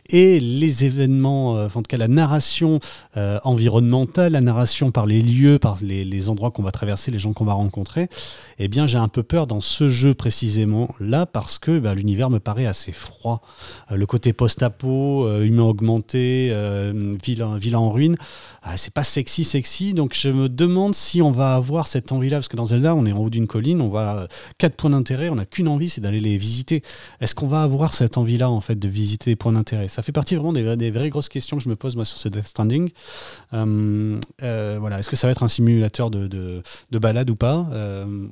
Et 0.10 0.40
les 0.40 0.86
événements, 0.86 1.54
en 1.54 1.70
tout 1.70 1.82
cas, 1.88 1.98
la 1.98 2.08
narration 2.08 2.80
environnementale, 3.16 4.34
la 4.34 4.42
narration 4.42 4.92
par 4.92 5.06
les 5.06 5.22
lieux, 5.22 5.60
par 5.60 5.78
les 5.82 6.30
endroits 6.30 6.52
qu'on 6.52 6.64
va 6.64 6.72
traverser, 6.72 7.07
les 7.12 7.20
gens 7.20 7.34
qu'on 7.34 7.46
va 7.46 7.54
rencontrer, 7.54 8.08
eh 8.60 8.68
bien 8.68 8.88
j'ai 8.88 8.98
un 8.98 9.08
peu 9.08 9.24
peur 9.24 9.48
dans 9.48 9.62
ce 9.62 9.90
jeu 9.90 10.14
précisément 10.14 10.90
là 11.00 11.26
parce 11.26 11.58
que 11.60 11.80
bah, 11.80 11.94
l'univers 11.94 12.30
me 12.30 12.40
paraît 12.40 12.66
assez 12.66 12.92
froid. 12.92 13.42
Euh, 13.92 13.96
le 13.96 14.06
côté 14.06 14.34
post-apo, 14.34 15.26
euh, 15.28 15.44
humain 15.44 15.64
augmenté, 15.64 16.50
euh, 16.52 17.16
ville, 17.24 17.44
en- 17.44 17.58
ville 17.58 17.76
en 17.76 17.92
ruine, 17.92 18.18
ah, 18.70 18.78
c'est 18.78 18.94
pas 18.94 19.04
sexy 19.04 19.44
sexy. 19.44 19.94
Donc 19.94 20.14
je 20.14 20.30
me 20.30 20.50
demande 20.50 20.94
si 20.94 21.22
on 21.22 21.32
va 21.32 21.56
avoir 21.56 21.88
cette 21.88 22.12
envie-là 22.12 22.38
parce 22.38 22.48
que 22.48 22.58
dans 22.58 22.66
Zelda 22.66 22.96
on 22.96 23.06
est 23.06 23.12
en 23.12 23.20
haut 23.20 23.30
d'une 23.30 23.48
colline, 23.48 23.82
on 23.82 23.90
voit 23.90 24.24
euh, 24.24 24.28
quatre 24.58 24.76
points 24.76 24.90
d'intérêt, 24.90 25.30
on 25.30 25.36
n'a 25.36 25.46
qu'une 25.46 25.68
envie, 25.68 25.90
c'est 25.90 26.02
d'aller 26.02 26.20
les 26.20 26.38
visiter. 26.38 26.84
Est-ce 27.22 27.34
qu'on 27.34 27.48
va 27.48 27.62
avoir 27.62 27.94
cette 27.94 28.18
envie-là 28.18 28.50
en 28.50 28.62
fait 28.62 28.78
de 28.78 28.88
visiter 28.88 29.32
les 29.32 29.36
points 29.36 29.54
d'intérêt? 29.54 29.88
Ça 29.88 30.04
fait 30.04 30.12
partie 30.12 30.36
vraiment 30.36 30.54
des, 30.54 30.76
des 30.76 30.92
vraies 30.92 31.10
grosses 31.10 31.30
questions 31.30 31.58
que 31.58 31.64
je 31.64 31.70
me 31.70 31.76
pose 31.76 31.96
moi 31.96 32.06
sur 32.06 32.18
ce 32.18 32.30
Death 32.30 32.48
Stranding. 32.48 32.90
Euh, 33.54 34.20
euh, 34.44 34.78
voilà, 34.80 35.00
est-ce 35.00 35.10
que 35.10 35.16
ça 35.16 35.28
va 35.28 35.32
être 35.32 35.44
un 35.44 35.48
simulateur 35.48 36.10
de, 36.10 36.28
de, 36.28 36.62
de 36.92 37.00
balade 37.00 37.30
ou 37.30 37.36
pas? 37.36 37.68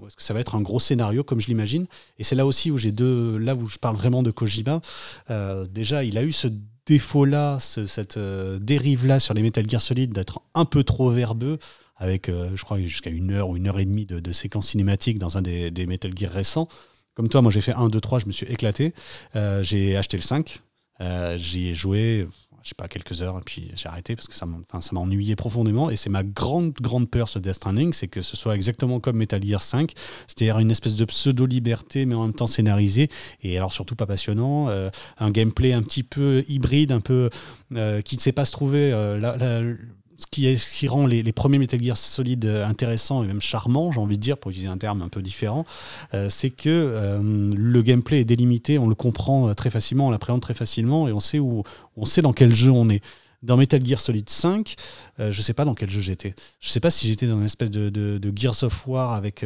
Est-ce 0.07 0.15
que 0.15 0.23
ça 0.23 0.33
va 0.33 0.39
être 0.41 0.55
un 0.55 0.61
gros 0.61 0.79
scénario 0.79 1.23
comme 1.23 1.39
je 1.39 1.47
l'imagine? 1.47 1.85
Et 2.19 2.23
c'est 2.23 2.35
là 2.35 2.45
aussi 2.45 2.71
où 2.71 2.77
j'ai 2.77 2.91
deux, 2.91 3.37
là 3.37 3.55
où 3.55 3.67
je 3.67 3.77
parle 3.77 3.95
vraiment 3.95 4.23
de 4.23 4.31
Kojima. 4.31 4.81
Déjà, 5.71 6.03
il 6.03 6.17
a 6.17 6.23
eu 6.23 6.31
ce 6.31 6.47
défaut-là, 6.85 7.59
ce- 7.59 7.85
cette 7.85 8.17
euh, 8.17 8.59
dérive-là 8.59 9.19
sur 9.19 9.33
les 9.33 9.41
Metal 9.41 9.67
Gear 9.69 9.81
Solid 9.81 10.13
d'être 10.13 10.41
un 10.53 10.65
peu 10.65 10.83
trop 10.83 11.09
verbeux, 11.09 11.59
avec, 11.97 12.29
je 12.29 12.61
crois, 12.63 12.77
jusqu'à 12.79 13.09
une 13.09 13.31
heure 13.31 13.49
ou 13.49 13.55
une 13.57 13.67
heure 13.67 13.79
et 13.79 13.85
demie 13.85 14.05
de, 14.05 14.19
de 14.19 14.31
séquences 14.33 14.67
cinématiques 14.69 15.17
dans 15.17 15.37
un 15.37 15.41
des, 15.41 15.71
des 15.71 15.85
Metal 15.85 16.11
Gear 16.17 16.31
récents. 16.31 16.67
Comme 17.13 17.29
toi, 17.29 17.41
moi 17.41 17.51
j'ai 17.51 17.61
fait 17.61 17.73
1, 17.73 17.87
2, 17.87 18.01
3, 18.01 18.19
je 18.19 18.25
me 18.25 18.33
suis 18.33 18.45
éclaté. 18.47 18.93
j'ai 19.61 19.95
acheté 19.95 20.17
le 20.17 20.23
5, 20.23 20.61
j'y 21.37 21.69
ai 21.69 21.73
joué, 21.73 22.27
je 22.65 22.69
sais 22.69 22.75
pas, 22.75 22.87
quelques 22.87 23.21
heures, 23.21 23.37
et 23.37 23.43
puis 23.45 23.71
j'ai 23.75 23.87
arrêté 23.87 24.15
parce 24.15 24.27
que 24.27 24.33
ça 24.33 24.47
m'ennuyait 24.91 25.35
profondément. 25.35 25.91
Et 25.91 25.95
c'est 25.95 26.09
ma 26.09 26.23
grande, 26.23 26.73
grande 26.81 27.07
peur 27.11 27.29
sur 27.29 27.39
Death 27.39 27.53
Stranding, 27.53 27.93
c'est 27.93 28.07
que 28.07 28.23
ce 28.23 28.35
soit 28.35 28.55
exactement 28.55 28.99
comme 28.99 29.17
Metal 29.17 29.41
Gear 29.45 29.61
5, 29.61 29.91
c'est-à-dire 30.25 30.57
une 30.57 30.71
espèce 30.71 30.95
de 30.95 31.05
pseudo-liberté, 31.05 32.07
mais 32.07 32.15
en 32.15 32.23
même 32.23 32.33
temps 32.33 32.47
scénarisé, 32.47 33.09
et 33.43 33.55
alors 33.55 33.71
surtout 33.71 33.95
pas 33.95 34.07
passionnant, 34.07 34.69
euh, 34.69 34.89
un 35.19 35.29
gameplay 35.29 35.73
un 35.73 35.83
petit 35.83 36.01
peu 36.01 36.43
hybride, 36.47 36.91
un 36.91 37.01
peu 37.01 37.29
euh, 37.75 38.01
qui 38.01 38.15
ne 38.15 38.21
sait 38.21 38.31
pas 38.31 38.45
se 38.45 38.51
trouver. 38.51 38.91
Euh, 38.91 39.75
ce 40.17 40.25
qui, 40.27 40.87
rend 40.87 41.07
les, 41.07 41.23
premiers 41.33 41.57
Metal 41.57 41.81
Gear 41.81 41.97
solides 41.97 42.45
euh, 42.45 42.65
intéressants 42.65 43.23
et 43.23 43.27
même 43.27 43.41
charmants, 43.41 43.91
j'ai 43.91 43.99
envie 43.99 44.17
de 44.17 44.21
dire, 44.21 44.37
pour 44.37 44.51
utiliser 44.51 44.69
un 44.69 44.77
terme 44.77 45.01
un 45.01 45.09
peu 45.09 45.21
différent, 45.21 45.65
euh, 46.13 46.27
c'est 46.29 46.51
que 46.51 46.69
euh, 46.69 47.19
le 47.55 47.81
gameplay 47.81 48.21
est 48.21 48.25
délimité, 48.25 48.77
on 48.77 48.87
le 48.87 48.95
comprend 48.95 49.53
très 49.53 49.69
facilement, 49.69 50.07
on 50.07 50.11
l'appréhende 50.11 50.41
très 50.41 50.53
facilement 50.53 51.07
et 51.07 51.11
on 51.11 51.19
sait, 51.19 51.39
où, 51.39 51.63
on 51.97 52.05
sait 52.05 52.21
dans 52.21 52.33
quel 52.33 52.53
jeu 52.53 52.71
on 52.71 52.89
est. 52.89 53.03
Dans 53.43 53.57
Metal 53.57 53.85
Gear 53.85 53.99
Solid 53.99 54.27
5, 54.27 54.75
je 55.19 55.29
je 55.29 55.41
sais 55.43 55.53
pas 55.53 55.65
dans 55.65 55.75
quel 55.75 55.87
jeu 55.87 56.01
j'étais. 56.01 56.33
Je 56.59 56.69
sais 56.69 56.79
pas 56.79 56.89
si 56.89 57.07
j'étais 57.07 57.27
dans 57.27 57.37
une 57.37 57.45
espèce 57.45 57.69
de, 57.69 57.91
de, 57.91 58.33
War 58.87 59.11
avec 59.11 59.45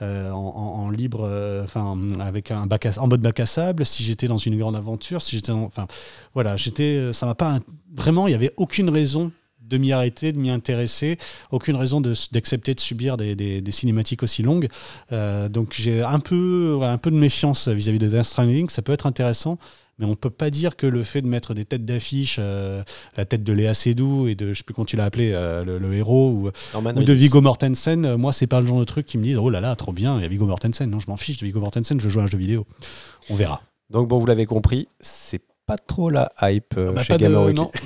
en, 0.00 0.90
libre, 0.90 1.62
enfin 1.64 1.98
avec 2.20 2.52
un 2.52 2.66
bac 2.66 2.86
en 2.96 3.08
mode 3.08 3.22
bac 3.22 3.40
à 3.40 3.46
sable. 3.46 3.84
Si 3.84 4.04
j'étais 4.04 4.28
dans 4.28 4.38
une 4.38 4.56
grande 4.56 4.76
aventure, 4.76 5.20
si 5.20 5.34
j'étais, 5.34 5.50
enfin 5.50 5.88
voilà, 6.32 6.56
j'étais, 6.56 7.12
ça 7.12 7.26
m'a 7.26 7.34
pas 7.34 7.58
vraiment, 7.92 8.28
il 8.28 8.30
y 8.30 8.34
avait 8.34 8.52
aucune 8.56 8.88
raison 8.88 9.32
de 9.68 9.78
m'y 9.78 9.92
arrêter, 9.92 10.32
de 10.32 10.38
m'y 10.38 10.50
intéresser. 10.50 11.18
Aucune 11.50 11.76
raison 11.76 12.00
d'accepter 12.00 12.74
de, 12.74 12.80
subir 12.80 13.16
des, 13.16 13.62
cinématiques 13.70 14.22
aussi 14.22 14.42
longues. 14.42 14.68
Euh, 15.12 15.48
donc 15.48 15.74
j'ai 15.76 16.02
un 16.02 16.20
peu, 16.20 16.78
un 16.82 16.98
peu 16.98 17.10
de 17.10 17.16
méfiance 17.16 17.68
vis-à-vis 17.68 17.98
de 17.98 18.08
Death 18.08 18.24
Stranding. 18.24 18.68
Ça 18.68 18.82
peut 18.82 18.92
être 18.92 19.06
intéressant. 19.06 19.58
Mais 19.98 20.06
on 20.06 20.10
ne 20.10 20.14
peut 20.16 20.30
pas 20.30 20.50
dire 20.50 20.74
que 20.74 20.88
le 20.88 21.04
fait 21.04 21.22
de 21.22 21.28
mettre 21.28 21.54
des 21.54 21.64
têtes 21.64 21.84
d'affiche, 21.84 22.38
euh, 22.40 22.82
la 23.16 23.24
tête 23.24 23.44
de 23.44 23.52
Léa 23.52 23.74
Seydoux 23.74 24.26
et 24.26 24.34
de, 24.34 24.52
je 24.52 24.58
sais 24.58 24.64
plus 24.64 24.74
comment 24.74 24.84
tu 24.84 24.96
l'as 24.96 25.04
appelé, 25.04 25.30
euh, 25.32 25.64
le, 25.64 25.94
héros, 25.94 26.30
ou, 26.30 26.50
de 26.82 27.12
Vigo 27.12 27.40
Mortensen, 27.40 28.16
moi, 28.16 28.32
c'est 28.32 28.48
pas 28.48 28.60
le 28.60 28.66
genre 28.66 28.80
de 28.80 28.84
truc 28.84 29.06
qui 29.06 29.18
me 29.18 29.22
dit 29.22 29.36
oh 29.36 29.50
là 29.50 29.60
là, 29.60 29.76
trop 29.76 29.92
bien, 29.92 30.16
il 30.18 30.22
y 30.22 30.24
a 30.24 30.28
Vigo 30.28 30.46
Mortensen. 30.46 30.90
Non, 30.90 30.98
je 30.98 31.06
m'en 31.06 31.16
fiche 31.16 31.38
de 31.38 31.46
Vigo 31.46 31.60
Mortensen, 31.60 32.00
je 32.00 32.08
joue 32.08 32.18
à 32.18 32.24
un 32.24 32.26
jeu 32.26 32.38
vidéo. 32.38 32.66
On 33.30 33.36
verra. 33.36 33.62
Donc, 33.88 34.08
bon, 34.08 34.18
vous 34.18 34.26
l'avez 34.26 34.46
compris, 34.46 34.88
c'est 34.98 35.42
pas 35.66 35.78
trop 35.78 36.10
la 36.10 36.30
hype 36.42 36.74
euh, 36.76 36.90
ah 36.90 37.02
bah, 37.08 37.18
chez 37.18 37.28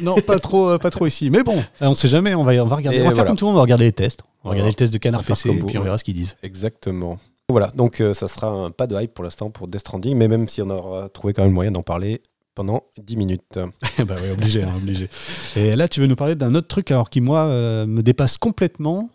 non, 0.02 0.16
pas 0.26 0.38
trop, 0.38 0.70
euh, 0.70 0.78
pas 0.78 0.90
trop 0.90 1.06
ici. 1.06 1.30
Mais 1.30 1.42
bon, 1.42 1.62
on 1.80 1.90
ne 1.90 1.94
sait 1.94 2.08
jamais. 2.08 2.34
On 2.34 2.44
va, 2.44 2.52
on 2.62 2.66
va 2.66 2.76
regarder. 2.76 3.00
on 3.02 3.08
va 3.08 3.14
faire 3.14 3.26
comme 3.26 3.36
tout 3.36 3.44
le 3.44 3.50
monde. 3.50 3.56
On 3.56 3.58
va 3.58 3.62
regarder 3.62 3.84
les 3.84 3.92
tests. 3.92 4.20
On 4.44 4.48
va 4.48 4.52
regarder 4.52 4.72
le 4.72 4.76
test 4.76 4.92
de 4.92 4.98
Canard 4.98 5.24
PC 5.24 5.50
et 5.50 5.62
puis 5.62 5.78
on 5.78 5.82
verra 5.82 5.98
ce 5.98 6.04
qu'ils 6.04 6.14
disent. 6.14 6.36
Exactement. 6.42 7.18
Voilà. 7.48 7.68
Donc 7.74 8.00
euh, 8.00 8.14
ça 8.14 8.28
sera 8.28 8.48
un, 8.48 8.70
pas 8.70 8.86
de 8.86 9.00
hype 9.00 9.14
pour 9.14 9.24
l'instant 9.24 9.50
pour 9.50 9.68
Death 9.68 9.80
Stranding, 9.80 10.16
mais 10.16 10.28
même 10.28 10.48
si 10.48 10.60
on 10.62 10.70
aura 10.70 11.08
trouvé 11.08 11.32
quand 11.32 11.42
même 11.42 11.50
le 11.50 11.54
moyen 11.54 11.70
d'en 11.70 11.82
parler 11.82 12.20
pendant 12.54 12.82
10 13.00 13.16
minutes. 13.16 13.42
bah 13.98 14.16
oui, 14.22 14.30
obligé, 14.32 14.64
hein, 14.64 14.72
obligé. 14.76 15.08
Et 15.56 15.76
là, 15.76 15.88
tu 15.88 16.00
veux 16.00 16.06
nous 16.06 16.16
parler 16.16 16.34
d'un 16.34 16.54
autre 16.54 16.68
truc 16.68 16.90
alors 16.90 17.08
qui 17.10 17.20
moi 17.20 17.46
me 17.86 18.02
dépasse 18.02 18.36
complètement. 18.36 19.08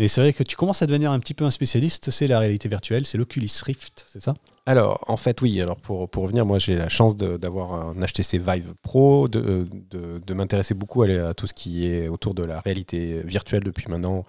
Mais 0.00 0.08
c'est 0.08 0.22
vrai 0.22 0.32
que 0.32 0.42
tu 0.42 0.56
commences 0.56 0.80
à 0.80 0.86
devenir 0.86 1.12
un 1.12 1.20
petit 1.20 1.34
peu 1.34 1.44
un 1.44 1.50
spécialiste, 1.50 2.10
c'est 2.10 2.26
la 2.26 2.38
réalité 2.38 2.70
virtuelle, 2.70 3.04
c'est 3.04 3.18
l'Oculus 3.18 3.50
Rift, 3.62 4.06
c'est 4.10 4.22
ça? 4.22 4.34
Alors, 4.64 5.04
en 5.08 5.18
fait, 5.18 5.42
oui. 5.42 5.60
Alors, 5.60 5.76
pour, 5.76 6.08
pour 6.08 6.22
revenir, 6.22 6.46
moi, 6.46 6.58
j'ai 6.58 6.74
la 6.74 6.88
chance 6.88 7.18
d'avoir 7.18 7.74
un 7.74 7.92
HTC 7.92 8.38
Vive 8.38 8.72
Pro, 8.80 9.28
de, 9.28 9.68
de, 9.90 10.34
m'intéresser 10.34 10.72
beaucoup 10.72 11.02
à, 11.02 11.34
tout 11.34 11.46
ce 11.46 11.52
qui 11.52 11.86
est 11.86 12.08
autour 12.08 12.32
de 12.32 12.42
la 12.42 12.60
réalité 12.60 13.20
virtuelle 13.26 13.62
depuis 13.62 13.88
maintenant, 13.88 14.24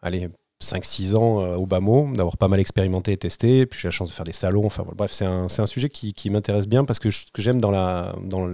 allez, 0.00 0.28
5-6 0.62 1.16
ans 1.16 1.42
euh, 1.42 1.56
au 1.56 1.66
bas 1.66 1.80
mot, 1.80 2.08
d'avoir 2.14 2.36
pas 2.36 2.46
mal 2.46 2.60
expérimenté 2.60 3.10
et 3.10 3.16
testé. 3.16 3.66
Puis 3.66 3.80
j'ai 3.80 3.88
la 3.88 3.92
chance 3.92 4.10
de 4.10 4.14
faire 4.14 4.24
des 4.24 4.32
salons. 4.32 4.64
Enfin, 4.64 4.84
bref, 4.94 5.10
c'est 5.10 5.24
un, 5.24 5.48
un, 5.58 5.66
sujet 5.66 5.88
qui, 5.88 6.14
qui 6.14 6.30
m'intéresse 6.30 6.68
bien 6.68 6.84
parce 6.84 7.00
que 7.00 7.10
ce 7.10 7.24
que 7.32 7.42
j'aime 7.42 7.60
dans 7.60 7.72
la, 7.72 8.14
dans, 8.22 8.48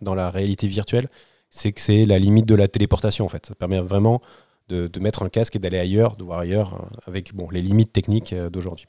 dans 0.00 0.16
la 0.16 0.30
réalité 0.30 0.66
virtuelle, 0.66 1.06
c'est 1.48 1.70
que 1.70 1.80
c'est 1.80 2.06
la 2.06 2.18
limite 2.18 2.46
de 2.46 2.56
la 2.56 2.66
téléportation, 2.66 3.24
en 3.24 3.28
fait. 3.28 3.46
Ça 3.46 3.54
permet 3.54 3.78
vraiment 3.78 4.20
de, 4.68 5.00
mettre 5.00 5.22
un 5.22 5.28
casque 5.28 5.56
et 5.56 5.58
d'aller 5.58 5.78
ailleurs, 5.78 6.16
de 6.16 6.24
voir 6.24 6.40
ailleurs, 6.40 6.74
euh, 6.74 6.96
avec 7.06 7.32
les 7.52 7.62
limites 7.62 7.92
techniques 7.92 8.32
euh, 8.32 8.50
d'aujourd'hui. 8.50 8.86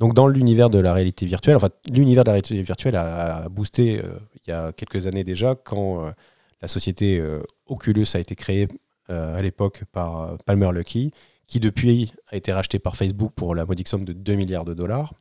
Donc 0.00 0.12
dans 0.12 0.26
l'univers 0.26 0.70
de 0.70 0.78
la 0.78 0.92
réalité 0.92 1.24
virtuelle, 1.24 1.56
enfin 1.56 1.70
l'univers 1.88 2.24
de 2.24 2.28
la 2.28 2.32
réalité 2.32 2.60
virtuelle 2.60 2.96
a, 2.96 3.48
boosté 3.48 4.00
euh, 4.00 4.18
il 4.34 4.50
y 4.50 4.52
a 4.52 4.72
quelques 4.72 5.06
années 5.06 5.22
déjà 5.22 5.54
quand 5.54 6.12
la 6.60 6.68
société 6.68 7.22
Oculus 7.66 8.06
a 8.14 8.18
été 8.18 8.34
créée 8.34 8.66
à 9.08 9.40
l'époque 9.40 9.84
par 9.92 10.36
Palmer 10.46 10.72
Luckey, 10.72 11.12
qui 11.46 11.60
depuis 11.60 12.12
a 12.32 12.36
été 12.36 12.52
racheté 12.52 12.80
par 12.80 12.96
Facebook 12.96 13.32
pour 13.36 13.54
la 13.54 13.66
modique 13.66 13.86
somme 13.86 14.04
de 14.04 14.12
2 14.12 14.34
milliards 14.34 14.64
de 14.64 14.74
dollars. 14.74 15.14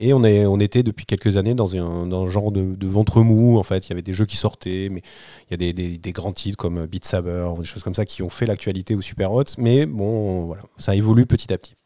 Et 0.00 0.12
on, 0.12 0.24
est, 0.24 0.44
on 0.44 0.58
était 0.58 0.82
depuis 0.82 1.06
quelques 1.06 1.36
années 1.36 1.54
dans 1.54 1.76
un, 1.76 2.28
genre 2.28 2.50
de, 2.50 2.86
ventre 2.86 3.22
mou. 3.22 3.58
En 3.58 3.62
fait, 3.62 3.86
il 3.86 3.90
y 3.90 3.92
avait 3.92 4.02
des 4.02 4.12
jeux 4.12 4.26
qui 4.26 4.36
sortaient, 4.36 4.88
mais 4.90 5.02
il 5.48 5.52
y 5.52 5.54
a 5.54 5.72
des, 5.72 5.98
des, 5.98 6.12
grands 6.12 6.32
titres 6.32 6.56
comme 6.56 6.86
Beat 6.86 7.04
Saber, 7.04 7.48
des 7.58 7.64
choses 7.64 7.84
comme 7.84 7.94
ça 7.94 8.04
qui 8.04 8.22
ont 8.22 8.28
fait 8.28 8.46
l'actualité 8.46 8.96
au 8.96 9.00
super 9.00 9.32
hot. 9.32 9.44
Mais 9.58 9.86
bon, 9.86 10.46
voilà, 10.46 10.62
ça 10.78 10.96
évolue 10.96 11.26
petit 11.26 11.52
à 11.52 11.58
petit. 11.58 11.76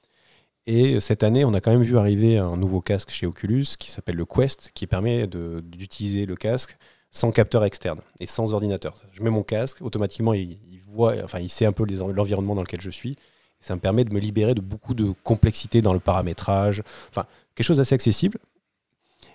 Et 0.66 1.00
cette 1.00 1.22
année, 1.22 1.46
on 1.46 1.54
a 1.54 1.62
quand 1.62 1.70
même 1.70 1.82
vu 1.82 1.96
arriver 1.96 2.36
un 2.36 2.56
nouveau 2.56 2.82
casque 2.82 3.10
chez 3.10 3.26
Oculus 3.26 3.64
qui 3.78 3.90
s'appelle 3.90 4.16
le 4.16 4.26
Quest, 4.26 4.70
qui 4.74 4.86
permet 4.86 5.26
d'utiliser 5.26 6.26
le 6.26 6.36
casque 6.36 6.76
sans 7.10 7.32
capteur 7.32 7.64
externe 7.64 8.00
et 8.20 8.26
sans 8.26 8.52
ordinateur. 8.52 8.94
Je 9.12 9.22
mets 9.22 9.30
mon 9.30 9.42
casque, 9.42 9.80
automatiquement, 9.80 10.34
il, 10.34 10.58
voit, 10.86 11.14
enfin, 11.24 11.38
il 11.40 11.48
sait 11.48 11.64
un 11.64 11.72
peu 11.72 11.86
l'environnement 12.14 12.54
dans 12.54 12.60
lequel 12.60 12.82
je 12.82 12.90
suis. 12.90 13.16
Ça 13.60 13.74
me 13.74 13.80
permet 13.80 14.04
de 14.04 14.14
me 14.14 14.20
libérer 14.20 14.54
de 14.54 14.60
beaucoup 14.60 14.92
de 14.94 15.12
complexité 15.24 15.80
dans 15.80 15.94
le 15.94 16.00
paramétrage. 16.00 16.82
Enfin, 17.08 17.24
quelque 17.58 17.66
chose 17.66 17.78
d'assez 17.78 17.96
accessible. 17.96 18.38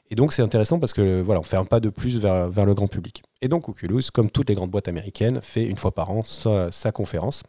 Et 0.10 0.16
donc, 0.16 0.32
c'est 0.32 0.42
intéressant 0.42 0.80
parce 0.80 0.94
que 0.94 1.22
voilà, 1.22 1.42
on 1.42 1.44
fait 1.44 1.58
un 1.58 1.66
pas 1.66 1.82
de 1.82 1.90
plus 1.90 2.18
vers, 2.20 2.50
vers, 2.50 2.66
le 2.66 2.74
grand 2.74 2.88
public. 2.88 3.22
Et 3.42 3.50
donc, 3.50 3.68
Oculus, 3.68 4.04
comme 4.14 4.30
toutes 4.32 4.48
les 4.48 4.56
grandes 4.56 4.72
boîtes 4.72 4.88
américaines, 4.88 5.42
fait 5.42 5.66
une 5.66 5.78
fois 5.78 5.92
par 5.94 6.10
an 6.10 6.24
sa 6.24 6.92
conférence. 6.94 7.44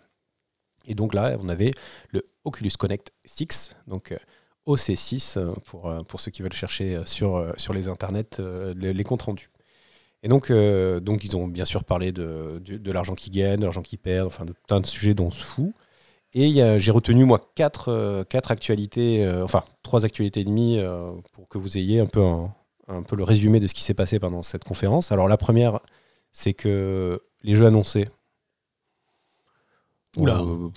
Et 0.87 0.94
donc 0.96 1.14
là, 1.14 1.37
on 1.40 1.48
avait 1.48 1.70
le 2.10 2.24
Oculus 2.44 2.72
Connect 2.76 3.12
6, 3.24 3.70
donc 3.87 4.12
euh, 4.12 4.18
OC6 4.66 5.38
euh, 5.38 5.52
pour, 5.64 5.88
euh, 5.88 6.02
pour 6.02 6.20
ceux 6.20 6.30
qui 6.30 6.42
veulent 6.42 6.52
chercher 6.52 7.00
sur, 7.06 7.54
sur 7.56 7.72
les 7.72 7.88
internets 7.88 8.40
les, 8.76 9.04
comptes 9.04 9.22
rendus. 9.22 9.50
Et 10.24 10.28
donc, 10.28 10.50
donc, 10.50 11.24
ils 11.24 11.37
ont 11.37 11.46
bien 11.46 11.66
sûr 11.66 11.84
parlé 11.84 12.10
de, 12.10 12.60
de, 12.64 12.92
l'argent 12.92 13.14
qu'ils 13.14 13.32
gagnent, 13.32 13.60
de 13.60 13.64
l'argent 13.64 13.82
qu'ils 13.82 13.98
perdent, 13.98 14.26
enfin 14.26 14.44
de 14.44 14.54
plein 14.66 14.80
de 14.80 14.87
sujets 14.87 15.14
dont 15.14 15.26
on 15.26 15.30
se 15.30 15.44
fout. 15.44 15.72
Et 16.35 16.79
j'ai 16.79 16.90
retenu, 16.90 17.25
moi, 17.25 17.53
quatre, 17.55 18.25
quatre 18.29 18.51
actualités, 18.51 19.25
enfin, 19.44 19.62
trois 19.85 20.05
actualités 20.05 20.40
et 20.40 20.44
demie 20.44 20.81
pour 21.33 21.49
que 21.49 21.59
vous 21.59 21.79
ayez 21.79 22.01
un 22.01 22.07
peu, 22.07 22.23
un, 22.88 23.03
peu 23.03 23.14
le 23.14 23.23
résumé 23.23 23.61
de 23.61 23.68
ce 23.68 23.75
qui 23.75 23.83
s'est 23.83 23.94
passé 23.94 24.18
pendant 24.18 24.42
cette 24.42 24.64
conférence. 24.64 25.12
Alors, 25.12 25.29
la 25.29 25.37
première, 25.37 25.79
c'est 26.33 26.53
que 26.53 27.23
les 27.44 27.55
jeux 27.55 27.66
annoncés, 27.66 28.09
Oula. 30.16 30.40
Euh, 30.40 30.68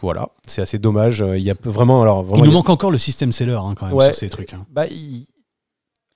voilà, 0.00 0.28
c'est 0.46 0.62
assez 0.62 0.78
dommage. 0.78 1.24
Il 1.36 1.42
y 1.42 1.50
a 1.50 1.54
vraiment, 1.62 2.02
alors, 2.02 2.26
il 2.36 2.42
nous 2.42 2.52
manque 2.52 2.70
encore 2.70 2.90
le 2.90 2.98
système 2.98 3.32
seller 3.32 3.58
hein, 3.62 3.74
quand 3.76 3.86
même 3.86 4.00
sur 4.00 4.14
ces 4.14 4.30
trucs. 4.30 4.52
Hein. 4.52 4.66
Bah, 4.70 4.86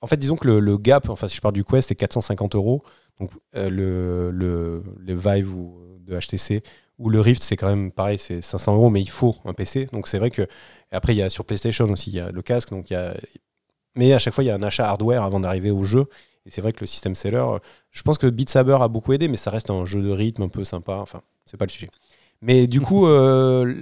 En 0.01 0.07
fait, 0.07 0.17
disons 0.17 0.35
que 0.35 0.47
le, 0.47 0.77
gap, 0.77 1.09
enfin, 1.09 1.27
si 1.27 1.37
je 1.37 1.41
parle 1.41 1.53
du 1.53 1.63
Quest, 1.63 1.89
c'est 1.89 1.95
450 1.95 2.55
euros. 2.55 2.83
Donc 3.19 3.31
euh, 3.55 3.69
le, 3.69 4.31
le, 4.31 4.83
le, 4.97 5.15
Vive 5.15 5.55
ou 5.55 5.79
de 6.01 6.19
HTC 6.19 6.61
ou 6.99 7.09
le 7.09 7.19
Rift, 7.19 7.43
c'est 7.43 7.55
quand 7.55 7.67
même 7.69 7.91
pareil, 7.91 8.17
c'est 8.17 8.41
500 8.41 8.75
euros, 8.75 8.89
mais 8.89 9.01
il 9.01 9.09
faut 9.09 9.35
un 9.45 9.53
PC. 9.53 9.85
Donc 9.93 10.07
c'est 10.07 10.19
vrai 10.19 10.31
que 10.31 10.47
après, 10.91 11.13
il 11.13 11.17
y 11.17 11.21
a 11.21 11.29
sur 11.29 11.45
PlayStation 11.45 11.85
aussi, 11.89 12.09
il 12.09 12.15
y 12.15 12.19
a 12.19 12.31
le 12.31 12.41
casque. 12.41 12.69
Donc 12.69 12.89
il 12.89 12.93
y 12.93 12.97
a... 12.97 13.15
Mais 13.95 14.13
à 14.13 14.19
chaque 14.19 14.33
fois, 14.33 14.43
il 14.43 14.47
y 14.47 14.51
a 14.51 14.55
un 14.55 14.63
achat 14.63 14.87
hardware 14.87 15.23
avant 15.23 15.39
d'arriver 15.39 15.71
au 15.71 15.83
jeu. 15.83 16.05
Et 16.45 16.49
c'est 16.49 16.61
vrai 16.61 16.71
que 16.71 16.79
le 16.81 16.87
système 16.87 17.15
seller, 17.15 17.45
je 17.91 18.01
pense 18.03 18.17
que 18.17 18.27
Beat 18.27 18.49
Saber 18.49 18.77
a 18.79 18.87
beaucoup 18.87 19.11
aidé, 19.11 19.27
mais 19.27 19.37
ça 19.37 19.51
reste 19.51 19.69
un 19.69 19.85
jeu 19.85 20.01
de 20.01 20.09
rythme 20.09 20.43
un 20.43 20.47
peu 20.47 20.63
sympa. 20.63 20.95
Enfin, 20.95 21.21
c'est 21.45 21.57
pas 21.57 21.65
le 21.65 21.71
sujet. 21.71 21.89
Mais 22.41 22.67
du 22.67 22.79
coup, 22.79 23.07
euh, 23.07 23.75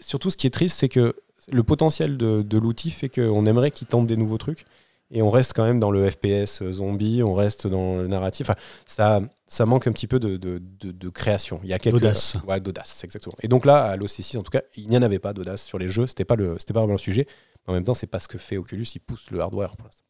surtout, 0.00 0.30
ce 0.30 0.36
qui 0.36 0.46
est 0.46 0.50
triste, 0.50 0.78
c'est 0.78 0.88
que 0.88 1.14
le 1.50 1.62
potentiel 1.62 2.16
de, 2.16 2.58
l'outil 2.58 2.90
fait 2.90 3.08
qu'on 3.08 3.46
aimerait 3.46 3.70
qu'il 3.70 3.86
tente 3.86 4.06
des 4.06 4.16
nouveaux 4.16 4.38
trucs. 4.38 4.66
Et 5.12 5.22
on 5.22 5.30
reste 5.30 5.54
quand 5.54 5.64
même 5.64 5.80
dans 5.80 5.90
le 5.90 6.08
FPS 6.08 6.62
zombie, 6.70 7.22
on 7.22 7.34
reste 7.34 7.66
dans 7.66 7.96
le 7.96 8.06
narratif. 8.06 8.48
Enfin, 8.48 8.58
ça, 8.86 9.20
ça 9.46 9.66
manque 9.66 9.86
un 9.88 9.92
petit 9.92 10.06
peu 10.06 10.20
de, 10.20 10.36
de, 10.36 11.08
création. 11.08 11.60
Il 11.64 11.68
y 11.68 11.72
a 11.72 11.78
quelques 11.78 11.94
d'audace. 11.94 12.36
Ouais, 12.46 12.60
d'audace, 12.60 13.02
exactement. 13.02 13.34
Et 13.42 13.48
donc 13.48 13.64
là, 13.64 13.82
à 13.84 13.96
l'OC6, 13.96 14.38
en 14.38 14.42
tout 14.42 14.50
cas, 14.50 14.62
il 14.76 14.88
n'y 14.88 14.96
en 14.96 15.02
avait 15.02 15.18
pas 15.18 15.32
d'audace 15.32 15.64
sur 15.64 15.78
les 15.78 15.88
jeux. 15.88 16.06
C'était 16.06 16.24
pas 16.24 16.36
le, 16.36 16.56
c'était 16.58 16.72
pas 16.72 16.80
vraiment 16.80 16.94
le 16.94 16.98
sujet. 16.98 17.26
en 17.66 17.72
même 17.72 17.84
temps, 17.84 17.94
c'est 17.94 18.06
pas 18.06 18.20
ce 18.20 18.28
que 18.28 18.38
fait 18.38 18.56
Oculus. 18.56 18.86
Il 18.94 19.00
pousse 19.00 19.30
le 19.30 19.40
hardware 19.40 19.76
pour 19.76 19.86
l'instant. 19.86 20.04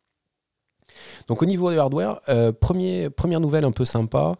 Donc 1.28 1.42
au 1.42 1.46
niveau 1.46 1.70
du 1.70 1.78
hardware, 1.78 2.20
euh, 2.28 2.52
premier, 2.52 3.10
première 3.10 3.40
nouvelle 3.40 3.64
un 3.64 3.72
peu 3.72 3.84
sympa. 3.84 4.36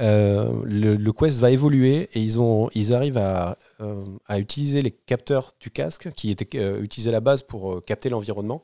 Euh, 0.00 0.62
le, 0.64 1.12
Quest 1.12 1.38
va 1.38 1.50
évoluer 1.50 2.08
et 2.14 2.20
ils, 2.20 2.40
ont, 2.40 2.68
ils 2.74 2.94
arrivent 2.94 3.18
à, 3.18 3.56
euh, 3.80 4.04
à 4.26 4.40
utiliser 4.40 4.82
les 4.82 4.90
capteurs 4.90 5.52
du 5.60 5.70
casque 5.70 6.10
qui 6.14 6.30
étaient 6.30 6.58
euh, 6.58 6.82
utilisés 6.82 7.10
à 7.10 7.12
la 7.12 7.20
base 7.20 7.42
pour 7.42 7.84
capter 7.84 8.08
l'environnement. 8.08 8.60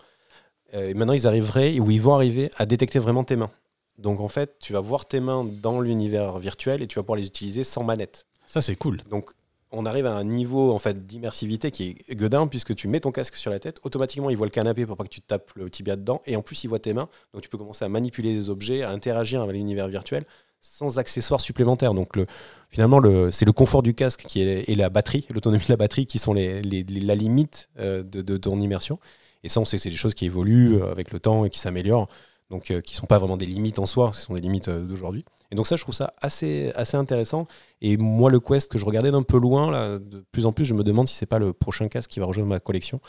Et 0.73 0.95
maintenant, 0.95 1.13
ils 1.13 1.27
arriveraient, 1.27 1.79
ou 1.81 1.91
ils 1.91 2.01
vont 2.01 2.15
arriver 2.15 2.51
à 2.57 2.67
détecter 2.67 2.99
vraiment 2.99 3.25
tes 3.25 3.37
mains. 3.37 3.51
Donc 3.99 4.21
en 4.21 4.29
fait, 4.29 4.57
tu 4.61 4.73
vas 4.73 4.81
voir 4.81 5.07
tes 5.07 5.21
mains 5.21 5.45
dans 5.45 5.81
l'univers 5.81 6.39
virtuel 6.39 6.83
et 6.83 6.87
tu 6.87 6.99
vas 6.99 7.03
pouvoir 7.03 7.19
les 7.19 7.27
utiliser 7.27 7.65
sans 7.65 7.85
manette. 7.85 8.27
Ça, 8.47 8.63
c'est 8.63 8.77
cool. 8.77 9.01
Donc 9.11 9.31
on 9.73 9.87
arrive 9.87 10.07
à 10.07 10.15
un 10.15 10.25
niveau 10.25 10.73
en 10.73 10.79
fait 10.79 11.07
d'immersivité 11.07 11.71
qui 11.71 11.97
est 12.09 12.15
gueudin 12.15 12.47
puisque 12.47 12.75
tu 12.75 12.89
mets 12.89 13.01
ton 13.01 13.13
casque 13.13 13.37
sur 13.37 13.51
la 13.51 13.59
tête, 13.59 13.79
automatiquement 13.85 14.31
il 14.31 14.37
voit 14.37 14.47
le 14.47 14.51
canapé 14.51 14.85
pour 14.87 14.97
pas 14.97 15.05
que 15.05 15.11
tu 15.11 15.21
te 15.21 15.27
tapes 15.29 15.53
le 15.55 15.71
tibia 15.71 15.97
dedans 15.97 16.23
et 16.27 16.35
en 16.35 16.43
plus 16.43 16.65
il 16.65 16.69
voit 16.69 16.81
tes 16.81 16.93
mains, 16.93 17.09
donc 17.33 17.43
tu 17.43 17.49
peux 17.49 17.59
commencer 17.59 17.85
à 17.85 17.89
manipuler 17.89 18.35
des 18.35 18.51
objets, 18.51 18.83
à 18.83 18.91
interagir 18.91 19.43
avec 19.43 19.55
l'univers 19.55 19.89
virtuel 19.89 20.25
sans 20.61 20.99
accessoires 20.99 21.41
supplémentaires. 21.41 21.95
Donc 21.95 22.17
le, 22.17 22.27
finalement 22.69 22.99
le, 22.99 23.31
c'est 23.31 23.45
le 23.45 23.53
confort 23.53 23.83
du 23.83 23.95
casque 23.95 24.25
qui 24.27 24.43
est, 24.43 24.69
et 24.69 24.75
la 24.75 24.91
batterie, 24.91 25.27
l'autonomie 25.31 25.65
de 25.65 25.73
la 25.73 25.77
batterie 25.77 26.07
qui 26.07 26.19
sont 26.19 26.35
les, 26.35 26.63
la 26.63 27.15
limite 27.15 27.69
euh, 27.79 28.03
de, 28.03 28.23
de, 28.23 28.37
ton 28.37 28.61
immersion. 28.61 28.99
Et 29.43 29.49
ça 29.49 29.61
on 29.61 29.65
sait 29.65 29.77
que 29.77 29.83
c'est 29.83 29.91
des 29.91 29.97
choses 29.97 30.15
qui 30.15 30.27
évoluent 30.27 30.77
euh, 30.77 30.91
avec 30.91 31.13
le 31.13 31.21
temps 31.21 31.45
et 31.45 31.51
qui 31.51 31.59
s'améliorent, 31.59 32.09
donc 32.51 32.71
euh, 32.71 32.81
qui 32.81 32.95
sont 32.95 33.07
pas 33.07 33.19
vraiment 33.19 33.37
des 33.37 33.47
limites 33.47 33.79
en 33.79 33.87
soi, 33.87 34.13
ce 34.15 34.23
sont 34.23 34.35
des 34.35 34.41
limites 34.41 34.69
d'aujourd'hui. 34.71 35.25
Et 35.53 35.57
donc 35.57 35.67
ça, 35.67 35.77
je 35.77 35.83
trouve 35.83 35.95
ça 35.95 36.13
assez, 36.21 36.71
assez 36.77 36.97
intéressant. 36.97 37.49
Et 37.81 37.97
moi, 37.97 38.31
le 38.31 38.39
Quest 38.39 38.71
que 38.71 38.79
je 38.79 38.85
regardais 38.85 39.11
d'un 39.11 39.23
peu 39.23 39.39
loin, 39.39 39.71
là, 39.71 39.99
de 39.99 40.25
plus 40.31 40.47
en 40.47 40.53
plus, 40.53 40.65
je 40.65 40.75
me 40.75 40.85
demande 40.85 41.09
si 41.09 41.15
c'est 41.17 41.27
pas 41.27 41.41
le 41.41 41.53
prochain 41.53 41.89
casque 41.89 42.11
qui 42.11 42.21
va 42.21 42.27
rejoindre 42.27 42.49
ma 42.49 42.61
collection. 42.61 43.01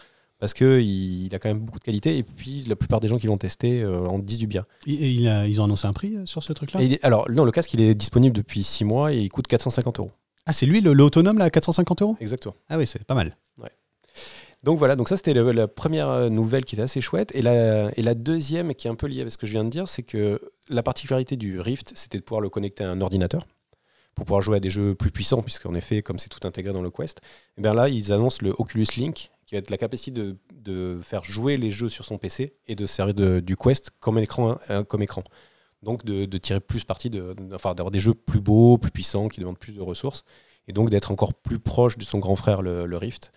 Parce 0.41 0.55
qu'il 0.55 0.82
il 0.82 1.36
a 1.36 1.39
quand 1.39 1.49
même 1.49 1.59
beaucoup 1.59 1.77
de 1.77 1.84
qualité. 1.84 2.17
Et 2.17 2.23
puis, 2.23 2.65
la 2.67 2.75
plupart 2.75 2.99
des 2.99 3.07
gens 3.07 3.19
qui 3.19 3.27
l'ont 3.27 3.38
testé 3.38 3.84
euh, 3.84 3.99
en 4.07 4.17
disent 4.17 4.39
du 4.39 4.47
bien. 4.47 4.65
Et, 4.88 5.11
ils 5.11 5.61
ont 5.61 5.65
annoncé 5.65 5.86
un 5.86 5.93
prix 5.93 6.15
euh, 6.15 6.25
sur 6.25 6.43
ce 6.43 6.51
truc-là? 6.51 6.79
Alors, 7.03 7.29
non, 7.29 7.45
le 7.45 7.51
casque, 7.51 7.75
il 7.75 7.82
est 7.82 7.93
disponible 7.93 8.36
depuis 8.36 8.63
6 8.63 8.84
mois 8.84 9.13
et 9.13 9.19
il 9.19 9.29
coûte 9.29 9.45
450 9.45 9.99
euros. 9.99 10.11
Ah, 10.47 10.53
c'est 10.53 10.65
lui, 10.65 10.82
l'autonome, 10.82 11.38
là, 11.38 11.45
à 11.45 11.49
450 11.51 12.01
euros? 12.01 12.17
Exactement. 12.19 12.55
Ah 12.69 12.79
oui, 12.79 12.88
c'est 12.88 13.03
pas 13.03 13.13
mal. 13.13 13.38
Ouais. 13.59 13.69
Donc 14.64 14.78
voilà, 14.78 14.95
donc 14.95 15.09
ça 15.09 15.18
c'était 15.18 15.34
la 15.34 15.68
première 15.68 16.09
euh, 16.09 16.30
nouvelle 16.30 16.66
qui 16.66 16.76
était 16.76 16.84
assez 16.84 17.01
chouette. 17.01 17.34
Et 17.36 17.41
la, 17.41 18.14
deuxième, 18.14 18.76
qui 18.76 18.88
est 18.88 18.91
un 18.91 18.95
peu 18.95 19.07
liée 19.07 19.22
avec 19.22 19.34
ce 19.34 19.38
que 19.38 19.47
je 19.47 19.51
viens 19.51 19.64
de 19.64 19.70
dire, 19.70 19.89
c'est 19.89 20.03
que 20.03 20.39
la 20.70 20.84
particularité 20.84 21.36
du 21.36 21.59
Rift, 21.59 21.93
c'était 21.95 22.20
de 22.20 22.24
pouvoir 22.24 22.41
le 22.41 22.49
connecter 22.49 22.84
à 22.84 22.91
un 22.91 23.01
ordinateur 23.01 23.47
pour 24.14 24.26
pouvoir 24.26 24.41
jouer 24.41 24.57
à 24.57 24.59
des 24.59 24.70
jeux 24.70 24.93
plus 24.93 25.09
puissants, 25.09 25.41
puisqu'en 25.41 25.74
effet, 25.74 26.03
comme 26.03 26.20
c'est 26.20 26.30
tout 26.30 26.45
intégré 26.45 26.74
dans 26.74 26.82
le 26.82 26.91
Quest, 26.91 27.22
et 27.57 27.62
eh 27.62 27.62
là, 27.62 27.88
ils 27.88 28.12
annoncent 28.12 28.39
le 28.41 28.53
Oculus 28.57 28.86
Link, 28.97 29.32
qui 29.45 29.55
va 29.55 29.59
être 29.59 29.70
la 29.70 29.78
capacité 29.78 30.12
de, 30.12 30.38
de 30.53 30.99
faire 31.01 31.24
jouer 31.24 31.57
les 31.57 31.72
jeux 31.72 31.89
sur 31.89 32.03
son 32.03 32.18
PC 32.18 32.53
et 32.68 32.76
de 32.76 32.86
servir 32.86 33.41
du 33.41 33.55
Quest 33.55 33.89
comme 33.99 34.20
écran. 34.20 34.59
Euh, 34.70 34.84
comme 34.84 35.01
écran. 35.01 35.24
Donc 35.82 36.05
de, 36.05 36.26
tirer 36.38 36.59
plus 36.59 36.84
parti, 36.84 37.09
de, 37.09 37.34
enfin, 37.53 37.74
d'avoir 37.74 37.89
des 37.89 38.01
jeux 38.01 38.14
plus 38.14 38.41
beaux, 38.41 38.78
plus 38.78 38.91
puissants, 38.91 39.30
qui 39.30 39.39
demandent 39.39 39.57
plus 39.57 39.74
de 39.74 39.82
ressources, 39.82 40.24
et 40.68 40.74
donc 40.74 40.91
d'être 40.91 41.09
encore 41.09 41.34
plus 41.34 41.57
proche 41.57 41.97
de 41.97 42.03
son 42.03 42.20
grand 42.20 42.36
frère, 42.36 42.62
le 42.62 42.97
Rift. 42.97 43.32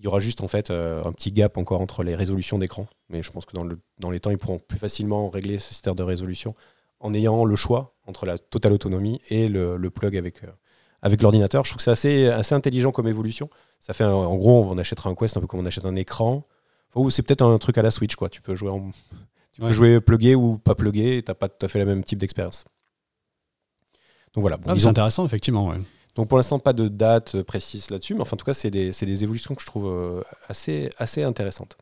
Il 0.00 0.04
y 0.04 0.06
aura 0.06 0.18
juste 0.18 0.40
en 0.40 0.48
fait 0.48 0.70
euh, 0.70 1.04
un 1.04 1.12
petit 1.12 1.30
gap 1.30 1.58
encore 1.58 1.82
entre 1.82 2.02
les 2.02 2.14
résolutions 2.14 2.58
d'écran. 2.58 2.86
Mais 3.10 3.22
je 3.22 3.30
pense 3.30 3.44
que 3.44 3.54
dans, 3.54 3.64
le, 3.64 3.78
dans 3.98 4.10
les 4.10 4.18
temps, 4.18 4.30
ils 4.30 4.38
pourront 4.38 4.58
plus 4.58 4.78
facilement 4.78 5.28
régler 5.28 5.58
ce 5.58 5.68
système 5.68 5.94
de 5.94 6.02
résolution 6.02 6.54
en 7.00 7.12
ayant 7.12 7.44
le 7.44 7.54
choix 7.54 7.94
entre 8.06 8.24
la 8.24 8.38
totale 8.38 8.72
autonomie 8.72 9.20
et 9.28 9.46
le, 9.46 9.78
plug 9.90 10.16
avec, 10.16 10.42
euh, 10.42 10.48
avec 11.02 11.20
l'ordinateur. 11.20 11.64
Je 11.64 11.70
trouve 11.70 11.76
que 11.78 11.82
c'est 11.82 11.90
assez, 11.90 12.28
assez 12.28 12.54
intelligent 12.54 12.92
comme 12.92 13.08
évolution. 13.08 13.50
Ça 13.78 13.92
fait 13.92 14.04
en 14.04 14.34
gros, 14.36 14.64
on 14.70 14.78
achètera 14.78 15.10
un 15.10 15.14
Quest 15.14 15.36
un 15.36 15.40
peu 15.40 15.46
comme 15.46 15.60
on 15.60 15.66
achète 15.66 15.84
un 15.84 15.96
écran. 15.96 16.46
Ou 16.94 17.10
c'est 17.10 17.22
peut-être 17.22 17.42
un 17.42 17.58
truc 17.58 17.76
à 17.78 17.82
la 17.82 17.90
Switch, 17.90 18.16
quoi. 18.16 18.28
Tu 18.28 18.40
peux 18.40 18.56
jouer, 18.56 18.70
en, 18.70 18.90
tu 19.52 19.60
peux 19.60 19.72
jouer 19.72 20.00
plugué 20.00 20.34
ou 20.34 20.58
pas 20.58 20.74
plugué, 20.74 21.18
et 21.18 21.22
t'as 21.22 21.34
pas 21.34 21.48
tout 21.48 21.64
à 21.64 21.68
fait 21.68 21.78
le 21.78 21.86
même 21.86 22.02
type 22.02 22.18
d'expérience. 22.18 22.64
Donc 24.34 24.42
voilà. 24.42 24.56
Bon, 24.56 24.70
ah, 24.70 24.78
c'est 24.78 24.86
intéressant, 24.86 25.24
effectivement. 25.26 25.68
Ouais. 25.68 25.76
Donc 26.20 26.28
pour 26.28 26.36
l'instant, 26.36 26.58
pas 26.58 26.74
de 26.74 26.88
date 26.88 27.40
précise 27.40 27.88
là-dessus, 27.88 28.12
mais 28.12 28.20
enfin, 28.20 28.34
en 28.34 28.36
tout 28.36 28.44
cas, 28.44 28.52
c'est 28.52 28.70
des, 28.70 29.24
évolutions 29.24 29.54
que 29.54 29.62
je 29.62 29.66
trouve 29.66 29.86
euh, 29.86 30.20
assez, 30.50 31.22
intéressantes. 31.22 31.78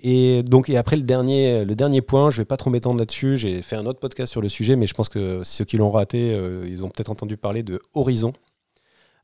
Et 0.00 0.44
donc, 0.44 0.70
après 0.70 0.94
le 0.94 1.02
dernier, 1.02 2.00
point, 2.00 2.30
je 2.30 2.36
vais 2.36 2.44
pas 2.44 2.56
trop 2.56 2.70
m'étendre 2.70 3.00
là-dessus. 3.00 3.36
J'ai 3.36 3.60
fait 3.60 3.74
un 3.74 3.86
autre 3.86 3.98
podcast 3.98 4.30
sur 4.30 4.40
le 4.40 4.48
sujet, 4.48 4.76
mais 4.76 4.86
je 4.86 4.94
pense 4.94 5.08
que 5.08 5.42
ceux 5.42 5.64
qui 5.64 5.78
l'ont 5.78 5.90
raté, 5.90 6.32
euh, 6.32 6.64
ils 6.68 6.84
ont 6.84 6.90
peut-être 6.90 7.10
entendu 7.10 7.36
parler 7.36 7.64
de 7.64 7.82
Horizon. 7.92 8.32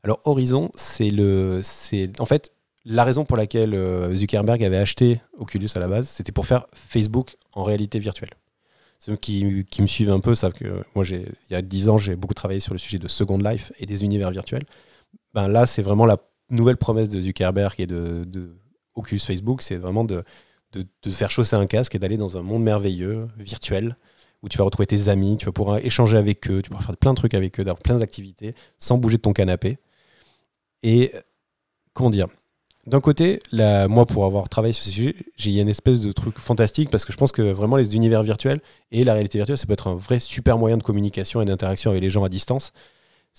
Alors 0.03 0.19
Horizon, 0.25 0.71
c'est 0.75 1.13
en 2.19 2.25
fait 2.25 2.51
la 2.83 3.05
raison 3.05 3.23
pour 3.23 3.37
laquelle 3.37 3.75
euh, 3.75 4.13
Zuckerberg 4.13 4.61
avait 4.61 4.75
acheté 4.75 5.21
Oculus 5.37 5.69
à 5.75 5.79
la 5.79 5.87
base, 5.87 6.09
c'était 6.09 6.33
pour 6.33 6.47
faire 6.47 6.67
Facebook 6.73 7.37
en 7.53 7.63
réalité 7.63 7.97
virtuelle. 7.99 8.31
Ceux 8.99 9.15
qui, 9.15 9.65
me 9.79 9.87
suivent 9.87 10.09
un 10.09 10.19
peu 10.19 10.35
savent 10.35 10.53
que 10.53 10.83
moi, 10.95 11.05
il 11.07 11.25
y 11.51 11.55
a 11.55 11.61
10 11.61 11.89
ans, 11.89 11.97
j'ai 11.97 12.15
beaucoup 12.15 12.33
travaillé 12.33 12.59
sur 12.59 12.73
le 12.73 12.79
sujet 12.79 12.97
de 12.97 13.07
Second 13.07 13.37
Life 13.37 13.71
et 13.77 13.85
des 13.85 14.03
univers 14.03 14.31
virtuels. 14.31 14.63
Ben 15.33 15.47
là, 15.47 15.65
c'est 15.65 15.81
vraiment 15.81 16.05
la 16.05 16.17
nouvelle 16.49 16.77
promesse 16.77 17.09
de 17.09 17.21
Zuckerberg 17.21 17.75
et 17.79 17.87
de, 17.87 18.55
Oculus 18.95 19.19
Facebook, 19.19 19.61
c'est 19.61 19.75
vraiment 19.75 20.05
de, 20.05 20.23
de, 20.71 21.11
faire 21.11 21.29
chausser 21.29 21.57
un 21.57 21.65
casque 21.67 21.95
et 21.95 21.99
d'aller 21.99 22.15
dans 22.15 22.37
un 22.37 22.41
monde 22.41 22.63
merveilleux, 22.63 23.27
virtuel, 23.37 23.97
où 24.41 24.47
tu 24.47 24.57
vas 24.57 24.63
retrouver 24.63 24.87
tes 24.87 25.09
amis, 25.09 25.35
tu 25.35 25.45
vas 25.45 25.51
pouvoir 25.51 25.77
échanger 25.79 26.17
avec 26.17 26.49
eux, 26.49 26.61
tu 26.61 26.69
vas 26.69 26.77
pouvoir 26.77 26.83
faire 26.85 26.97
plein 26.97 27.11
de 27.11 27.17
trucs 27.17 27.33
avec 27.33 27.59
eux, 27.59 27.65
d'avoir 27.65 27.81
plein 27.81 27.97
d'activités, 27.97 28.55
sans 28.79 28.97
bouger 28.97 29.17
de 29.17 29.21
ton 29.21 29.33
canapé. 29.33 29.77
Et 30.81 31.11
comment 31.93 32.09
dire 32.09 32.27
d'un 32.87 33.01
côté, 33.01 33.39
moi, 33.51 34.05
pour 34.05 34.25
avoir 34.25 34.47
travaillé 34.49 34.73
sur 34.73 34.83
ce 34.83 34.91
sujet, 34.91 35.15
j'ai 35.37 35.59
une 35.59 35.69
espèce 35.69 36.01
de 36.01 36.11
truc 36.11 36.37
fantastique 36.37 36.89
parce 36.89 37.05
que 37.05 37.11
je 37.11 37.17
pense 37.17 37.31
que 37.31 37.41
vraiment 37.41 37.77
les 37.77 37.95
univers 37.95 38.23
virtuels 38.23 38.59
et 38.91 39.03
la 39.03 39.13
réalité 39.13 39.39
virtuelle, 39.39 39.57
ça 39.57 39.65
peut 39.65 39.73
être 39.73 39.87
un 39.87 39.95
vrai 39.95 40.19
super 40.19 40.57
moyen 40.57 40.77
de 40.77 40.83
communication 40.83 41.41
et 41.41 41.45
d'interaction 41.45 41.91
avec 41.91 42.03
les 42.03 42.09
gens 42.09 42.23
à 42.23 42.29
distance. 42.29 42.73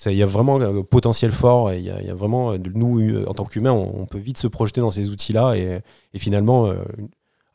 Il 0.05 0.13
y 0.13 0.23
a 0.23 0.27
vraiment 0.27 0.61
un 0.61 0.83
potentiel 0.83 1.33
fort 1.33 1.71
et 1.71 1.79
il 1.79 1.85
y, 1.85 1.91
a 1.91 2.15
vraiment, 2.15 2.55
nous, 2.75 3.25
en 3.25 3.33
tant 3.33 3.45
qu'humains, 3.45 3.73
on, 3.73 4.05
peut 4.05 4.19
vite 4.19 4.37
se 4.37 4.47
projeter 4.47 4.83
dans 4.83 4.91
ces 4.91 5.09
outils-là 5.09 5.55
et, 5.55 5.81
finalement, 6.19 6.67
euh, 6.67 6.75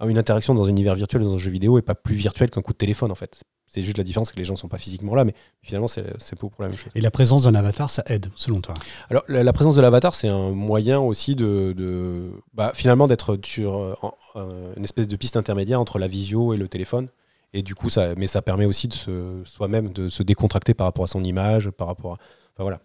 une, 0.07 0.17
interaction 0.17 0.55
dans 0.55 0.65
un 0.65 0.69
univers 0.69 0.95
virtuel, 0.95 1.21
dans 1.21 1.35
un 1.35 1.37
jeu 1.37 1.51
vidéo, 1.51 1.75
n'est 1.75 1.83
pas 1.83 1.93
plus 1.93 2.15
virtuel 2.15 2.49
qu'un 2.49 2.61
coup 2.61 2.73
de 2.73 2.77
téléphone 2.77 3.11
en 3.11 3.15
fait. 3.15 3.43
C'est 3.73 3.81
juste 3.81 3.97
la 3.97 4.03
différence 4.03 4.33
que 4.33 4.37
les 4.37 4.43
gens 4.43 4.53
ne 4.53 4.57
sont 4.57 4.67
pas 4.67 4.77
physiquement 4.77 5.15
là, 5.15 5.23
mais 5.23 5.33
finalement, 5.61 5.87
c'est 5.87 6.03
pas 6.03 6.35
pour 6.35 6.51
la 6.59 6.67
même 6.67 6.77
chose. 6.77 6.91
Et 6.93 6.99
la 6.99 7.09
présence 7.09 7.43
d'un 7.43 7.55
avatar, 7.55 7.89
ça 7.89 8.03
aide, 8.07 8.27
selon 8.35 8.59
toi? 8.59 8.73
Alors, 9.09 9.23
la, 9.29 9.53
présence 9.53 9.77
de 9.77 9.81
l'avatar, 9.81 10.13
c'est 10.13 10.27
un 10.27 10.49
moyen 10.51 10.99
aussi 10.99 11.37
de, 11.37 11.73
de 11.77 12.31
bah, 12.53 12.73
finalement, 12.75 13.07
d'être 13.07 13.39
sur 13.45 13.95
une 14.35 14.83
espèce 14.83 15.07
de 15.07 15.15
piste 15.15 15.37
intermédiaire 15.37 15.79
entre 15.79 15.99
la 15.99 16.09
visio 16.09 16.53
et 16.53 16.57
le 16.57 16.67
téléphone. 16.67 17.07
Et 17.53 17.63
du 17.63 17.73
coup, 17.73 17.89
ça, 17.89 18.13
mais 18.17 18.27
ça 18.27 18.41
permet 18.41 18.65
aussi 18.65 18.89
de 18.89 19.43
soi-même 19.45 19.93
de 19.93 20.09
se 20.09 20.21
décontracter 20.21 20.73
par 20.73 20.85
rapport 20.85 21.05
à 21.05 21.07
son 21.07 21.23
image, 21.23 21.69
par 21.69 21.87
rapport 21.87 22.13
à, 22.13 22.17
enfin 22.55 22.63
voilà, 22.63 22.81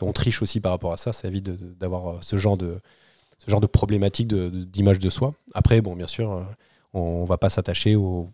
on 0.00 0.12
triche 0.12 0.42
aussi 0.42 0.58
par 0.58 0.72
rapport 0.72 0.92
à 0.92 0.96
ça. 0.96 1.12
Ça 1.12 1.28
évite 1.28 1.44
d'avoir 1.78 2.24
ce 2.24 2.36
genre 2.38 2.56
de 2.56 2.80
ce 3.38 3.50
genre 3.50 3.60
de 3.60 3.66
problématique 3.66 4.28
d'image 4.28 4.98
de, 4.98 5.04
de, 5.04 5.10
soi. 5.10 5.32
Après, 5.54 5.80
bon, 5.80 5.94
bien 5.94 6.06
sûr, 6.08 6.44
on, 6.92 7.22
ne 7.22 7.26
va 7.26 7.38
pas 7.38 7.50
s'attacher 7.50 7.94
aux 7.94 8.30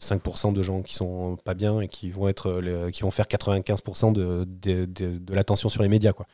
5% 0.00 0.52
de 0.52 0.62
gens 0.62 0.82
qui 0.82 0.94
sont 0.94 1.36
pas 1.44 1.54
bien 1.54 1.80
et 1.80 1.88
qui 1.88 2.10
vont 2.10 2.28
être 2.28 2.60
qui 2.90 3.02
vont 3.02 3.10
faire 3.10 3.26
95% 3.26 4.12
de, 4.12 5.34
l'attention 5.34 5.68
sur 5.68 5.82
les 5.82 5.88
médias 5.88 6.12
quoi. 6.12 6.26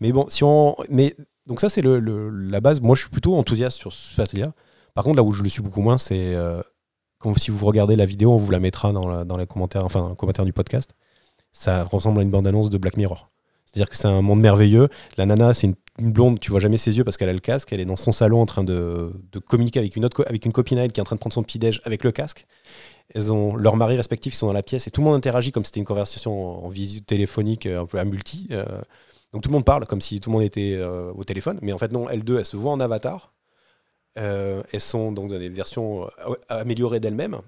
Mais 0.00 0.12
bon, 0.12 0.26
si 0.28 0.44
on 0.44 0.76
mais 0.88 1.14
donc 1.46 1.60
ça 1.60 1.68
c'est 1.68 1.82
la 1.82 2.60
base. 2.60 2.80
Moi 2.80 2.96
je 2.96 3.02
suis 3.02 3.10
plutôt 3.10 3.36
enthousiaste 3.36 3.78
sur 3.78 3.92
ce 3.92 4.20
atelier. 4.20 4.46
Par 4.94 5.04
contre 5.04 5.16
là 5.16 5.22
où 5.22 5.32
je 5.32 5.42
le 5.42 5.48
suis 5.48 5.62
beaucoup 5.62 5.82
moins 5.82 5.98
c'est 5.98 6.34
euh, 6.34 6.62
si 7.36 7.50
vous 7.50 7.64
regardez 7.64 7.96
la 7.96 8.06
vidéo, 8.06 8.32
on 8.32 8.36
vous 8.36 8.50
la 8.50 8.58
mettra 8.58 8.92
dans, 8.92 9.24
dans 9.24 9.36
les 9.36 9.46
commentaires 9.46 9.84
enfin 9.84 10.00
dans 10.00 10.08
le 10.10 10.14
commentaire 10.16 10.44
du 10.44 10.52
podcast. 10.52 10.94
Ça 11.52 11.84
ressemble 11.84 12.20
à 12.20 12.22
une 12.22 12.30
bande 12.30 12.46
annonce 12.46 12.70
de 12.70 12.78
Black 12.78 12.96
Mirror. 12.96 13.31
C'est-à-dire 13.72 13.88
que 13.88 13.96
c'est 13.96 14.08
un 14.08 14.20
monde 14.20 14.40
merveilleux. 14.40 14.88
La 15.16 15.24
nana, 15.24 15.54
c'est 15.54 15.66
une, 15.98 16.12
blonde, 16.12 16.40
tu 16.40 16.50
vois 16.50 16.60
jamais 16.60 16.78
ses 16.78 16.96
yeux 16.98 17.04
parce 17.04 17.16
qu'elle 17.16 17.28
a 17.28 17.32
le 17.32 17.38
casque. 17.38 17.72
Elle 17.72 17.80
est 17.80 17.86
dans 17.86 17.96
son 17.96 18.12
salon 18.12 18.40
en 18.40 18.46
train 18.46 18.64
de, 18.64 19.12
de 19.32 19.38
communiquer 19.38 19.78
avec 19.78 19.96
une, 19.96 20.04
autre, 20.04 20.24
avec 20.28 20.44
une 20.44 20.52
copine 20.52 20.78
à 20.78 20.84
elle 20.84 20.92
qui 20.92 21.00
est 21.00 21.02
en 21.02 21.04
train 21.04 21.16
de 21.16 21.20
prendre 21.20 21.34
son 21.34 21.42
petit-déj 21.42 21.80
avec 21.84 22.04
le 22.04 22.12
casque. 22.12 22.44
Elles 23.14 23.32
ont 23.32 23.56
leurs 23.56 23.76
maris 23.76 23.96
respectifs 23.96 24.32
qui 24.32 24.38
sont 24.38 24.46
dans 24.46 24.52
la 24.52 24.62
pièce 24.62 24.86
et 24.86 24.90
tout 24.90 25.00
le 25.00 25.06
monde 25.06 25.16
interagit 25.16 25.52
comme 25.52 25.64
si 25.64 25.68
c'était 25.68 25.80
une 25.80 25.86
conversation 25.86 26.64
en, 26.64 26.68
visite 26.68 27.06
téléphonique 27.06 27.66
euh, 27.66 27.82
un 27.82 27.86
peu 27.86 27.98
à 27.98 28.04
multi. 28.04 28.48
Euh. 28.50 28.64
donc 29.32 29.42
tout 29.42 29.48
le 29.48 29.54
monde 29.54 29.64
parle 29.64 29.86
comme 29.86 30.00
si 30.00 30.20
tout 30.20 30.30
le 30.30 30.34
monde 30.34 30.42
était 30.42 30.74
euh, 30.76 31.12
au 31.14 31.24
téléphone, 31.24 31.58
mais 31.62 31.72
en 31.72 31.78
fait 31.78 31.92
non, 31.92 32.08
elles 32.08 32.24
deux, 32.24 32.38
elles 32.38 32.46
se 32.46 32.56
voient 32.56 32.72
en 32.72 32.80
avatar. 32.80 33.34
elles 34.14 34.80
sont 34.80 35.12
dans 35.12 35.26
des 35.26 35.48
versions 35.48 36.08
améliorées 36.48 37.00
d'elles-mêmes, 37.00 37.38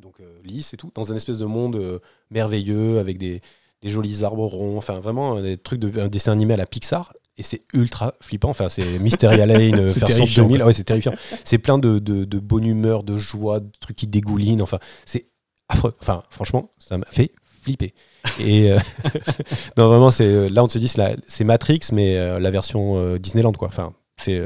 donc 0.00 0.16
lisses 0.42 0.74
et 0.74 0.76
tout, 0.76 0.90
dans 0.94 1.12
un 1.12 1.16
espèce 1.16 1.38
de 1.38 1.46
monde 1.46 2.00
merveilleux 2.30 2.98
avec 2.98 3.18
des, 3.18 3.40
des 3.84 3.90
jolis 3.90 4.24
arbres 4.24 4.46
ronds, 4.46 4.78
enfin 4.78 4.98
vraiment 4.98 5.40
des 5.40 5.56
trucs 5.56 5.78
de 5.78 6.00
un 6.00 6.08
dessin 6.08 6.32
animé 6.32 6.54
à 6.54 6.56
la 6.56 6.66
Pixar 6.66 7.12
et 7.36 7.42
c'est 7.42 7.62
ultra 7.72 8.14
flippant. 8.20 8.50
Enfin, 8.50 8.68
c'est 8.68 8.98
Mystery 9.00 9.36
Lane 9.36 9.86
version 9.86 10.24
2000. 10.24 10.62
Ah 10.62 10.66
ouais, 10.66 10.74
c'est 10.74 10.84
terrifiant. 10.84 11.14
C'est 11.44 11.58
plein 11.58 11.78
de, 11.78 11.98
de, 11.98 12.24
de, 12.24 12.38
bonne 12.38 12.64
humeur, 12.64 13.02
de 13.02 13.18
joie, 13.18 13.60
de 13.60 13.70
trucs 13.80 13.96
qui 13.96 14.06
dégoulinent. 14.06 14.62
Enfin, 14.62 14.78
c'est 15.04 15.26
affreux. 15.68 15.92
Enfin, 16.00 16.22
franchement, 16.30 16.70
ça 16.78 16.98
m'a 16.98 17.06
fait 17.06 17.32
flipper. 17.62 17.94
Et 18.40 18.70
euh, 18.70 18.78
non, 19.76 19.88
vraiment, 19.88 20.10
c'est 20.10 20.48
là 20.48 20.64
on 20.64 20.68
se 20.68 20.78
dit 20.78 20.88
c'est 20.88 21.44
Matrix, 21.44 21.80
mais 21.92 22.16
euh, 22.16 22.38
la 22.38 22.50
version 22.50 22.96
euh, 22.96 23.18
Disneyland 23.18 23.52
quoi. 23.52 23.68
Enfin, 23.68 23.92
c'est 24.16 24.42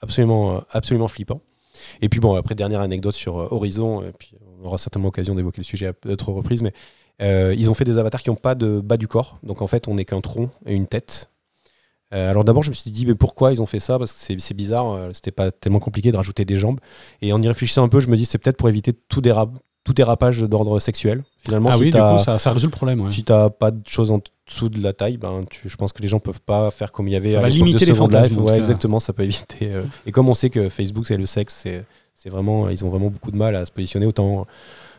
absolument 0.00 0.62
absolument 0.70 1.08
flippant. 1.08 1.40
Et 2.02 2.08
puis 2.08 2.20
bon, 2.20 2.34
après 2.34 2.54
dernière 2.54 2.80
anecdote 2.80 3.14
sur 3.14 3.36
Horizon, 3.36 4.02
et 4.02 4.12
puis 4.12 4.32
on 4.60 4.66
aura 4.66 4.78
certainement 4.78 5.08
l'occasion 5.08 5.36
d'évoquer 5.36 5.58
le 5.58 5.64
sujet 5.64 5.86
à 5.86 5.92
d'autres 6.04 6.32
reprises, 6.32 6.62
mais 6.62 6.72
ils 7.20 7.70
ont 7.70 7.74
fait 7.74 7.84
des 7.84 7.98
avatars 7.98 8.22
qui 8.22 8.30
n'ont 8.30 8.36
pas 8.36 8.54
de 8.54 8.80
bas 8.80 8.96
du 8.96 9.08
corps. 9.08 9.38
Donc 9.42 9.62
en 9.62 9.66
fait, 9.66 9.88
on 9.88 9.94
n'est 9.94 10.04
qu'un 10.04 10.20
tronc 10.20 10.50
et 10.66 10.74
une 10.74 10.86
tête. 10.86 11.30
Euh, 12.14 12.30
alors 12.30 12.44
d'abord, 12.44 12.62
je 12.62 12.70
me 12.70 12.74
suis 12.74 12.90
dit, 12.90 13.04
mais 13.06 13.14
pourquoi 13.14 13.52
ils 13.52 13.60
ont 13.60 13.66
fait 13.66 13.80
ça? 13.80 13.98
Parce 13.98 14.12
que 14.12 14.38
c'est 14.38 14.54
bizarre, 14.54 14.92
euh, 14.92 15.10
c'était 15.12 15.30
pas 15.30 15.50
tellement 15.50 15.78
compliqué 15.78 16.10
de 16.10 16.16
rajouter 16.16 16.44
des 16.44 16.56
jambes. 16.56 16.80
Et 17.20 17.32
en 17.32 17.42
y 17.42 17.48
réfléchissant 17.48 17.84
un 17.84 17.88
peu, 17.88 18.00
je 18.00 18.08
me 18.08 18.16
dis, 18.16 18.24
c'est 18.24 18.38
peut-être 18.38 18.56
pour 18.56 18.68
éviter 18.68 18.92
tout, 18.92 19.20
dérap 19.20 19.50
tout 19.84 19.92
dérapage 19.92 20.40
d'ordre 20.40 20.80
sexuel. 20.80 21.22
Finalement, 21.38 21.70
ah 21.70 21.74
si 21.74 21.80
oui, 21.80 21.90
du 21.90 21.98
coup, 21.98 22.18
ça, 22.22 22.38
ça, 22.38 22.52
résout 22.52 22.66
le 22.66 22.72
problème. 22.72 23.10
Si 23.10 23.24
t'as 23.24 23.48
pas 23.48 23.70
de 23.70 23.80
choses 23.86 24.10
entre 24.10 24.30
dessous 24.46 24.68
de 24.68 24.82
la 24.82 24.92
taille, 24.92 25.16
ben, 25.16 25.44
tu- 25.48 25.68
je 25.68 25.76
pense 25.76 25.92
que 25.92 26.02
les 26.02 26.08
gens 26.08 26.18
peuvent 26.20 26.40
pas 26.40 26.70
faire 26.70 26.92
comme 26.92 27.08
il 27.08 27.12
y 27.12 27.16
avait 27.16 27.32
Ça 27.32 27.38
à 27.38 27.42
va 27.42 27.48
de 27.48 27.54
limiter 27.54 27.84
les 27.84 27.94
fantasmes, 27.94 28.38
en 28.38 28.42
Ouais, 28.44 28.58
exactement, 28.58 29.00
ça 29.00 29.12
peut 29.12 29.24
éviter. 29.24 29.70
euh, 29.72 29.84
et 30.06 30.12
comme 30.12 30.28
on 30.28 30.34
sait 30.34 30.50
que 30.50 30.68
Facebook, 30.68 31.06
c'est 31.06 31.16
le 31.16 31.26
sexe, 31.26 31.60
c'est 31.62 31.84
c'est 32.14 32.30
vraiment, 32.30 32.68
ils 32.68 32.84
ont 32.84 32.88
vraiment 32.90 33.10
beaucoup 33.10 33.30
de 33.30 33.36
mal 33.36 33.54
à 33.54 33.64
se 33.64 33.70
positionner. 33.70 34.04
Autant 34.04 34.46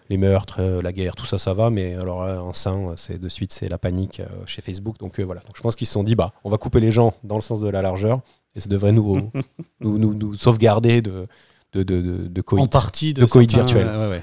les 0.10 0.18
meurtres, 0.18 0.58
euh, 0.60 0.82
la 0.82 0.92
guerre, 0.92 1.16
tout 1.16 1.26
ça, 1.26 1.38
ça 1.38 1.54
va, 1.54 1.70
mais 1.70 1.94
alors 1.96 2.26
là, 2.26 2.42
en 2.44 2.54
sein, 2.54 2.94
c'est 2.98 3.20
de 3.20 3.30
suite, 3.30 3.54
c'est 3.54 3.70
la 3.70 3.78
panique 3.78 4.20
euh, 4.20 4.26
chez 4.46 4.62
Facebook. 4.62 4.98
Donc 5.00 5.20
euh, 5.20 5.24
voilà. 5.24 5.42
Donc 5.42 5.56
je 5.56 5.62
pense 5.62 5.76
qu'ils 5.76 5.88
se 5.88 5.94
sont 5.94 6.04
dit, 6.04 6.16
bah, 6.16 6.32
on 6.44 6.50
va 6.50 6.58
couper 6.58 6.80
les 6.80 6.92
gens 6.92 7.14
dans 7.24 7.36
le 7.36 7.42
sens 7.42 7.60
de 7.62 7.70
la 7.70 7.82
largeur, 7.82 8.20
et 8.56 8.60
ça 8.60 8.68
devrait 8.70 8.92
nous, 8.92 9.30
nous, 9.80 9.98
nous, 9.98 10.14
nous 10.14 10.34
sauvegarder 10.36 11.02
de 11.02 11.28
de, 11.74 11.84
de, 11.84 12.02
de, 12.28 12.42
coït. 12.42 12.64
En 12.64 12.68
partie 12.68 13.14
de 13.14 13.22
de 13.22 13.26
coït 13.28 13.52
certains, 13.52 13.66
virtuel. 13.76 13.88
euh, 13.88 14.10
ouais, 14.10 14.22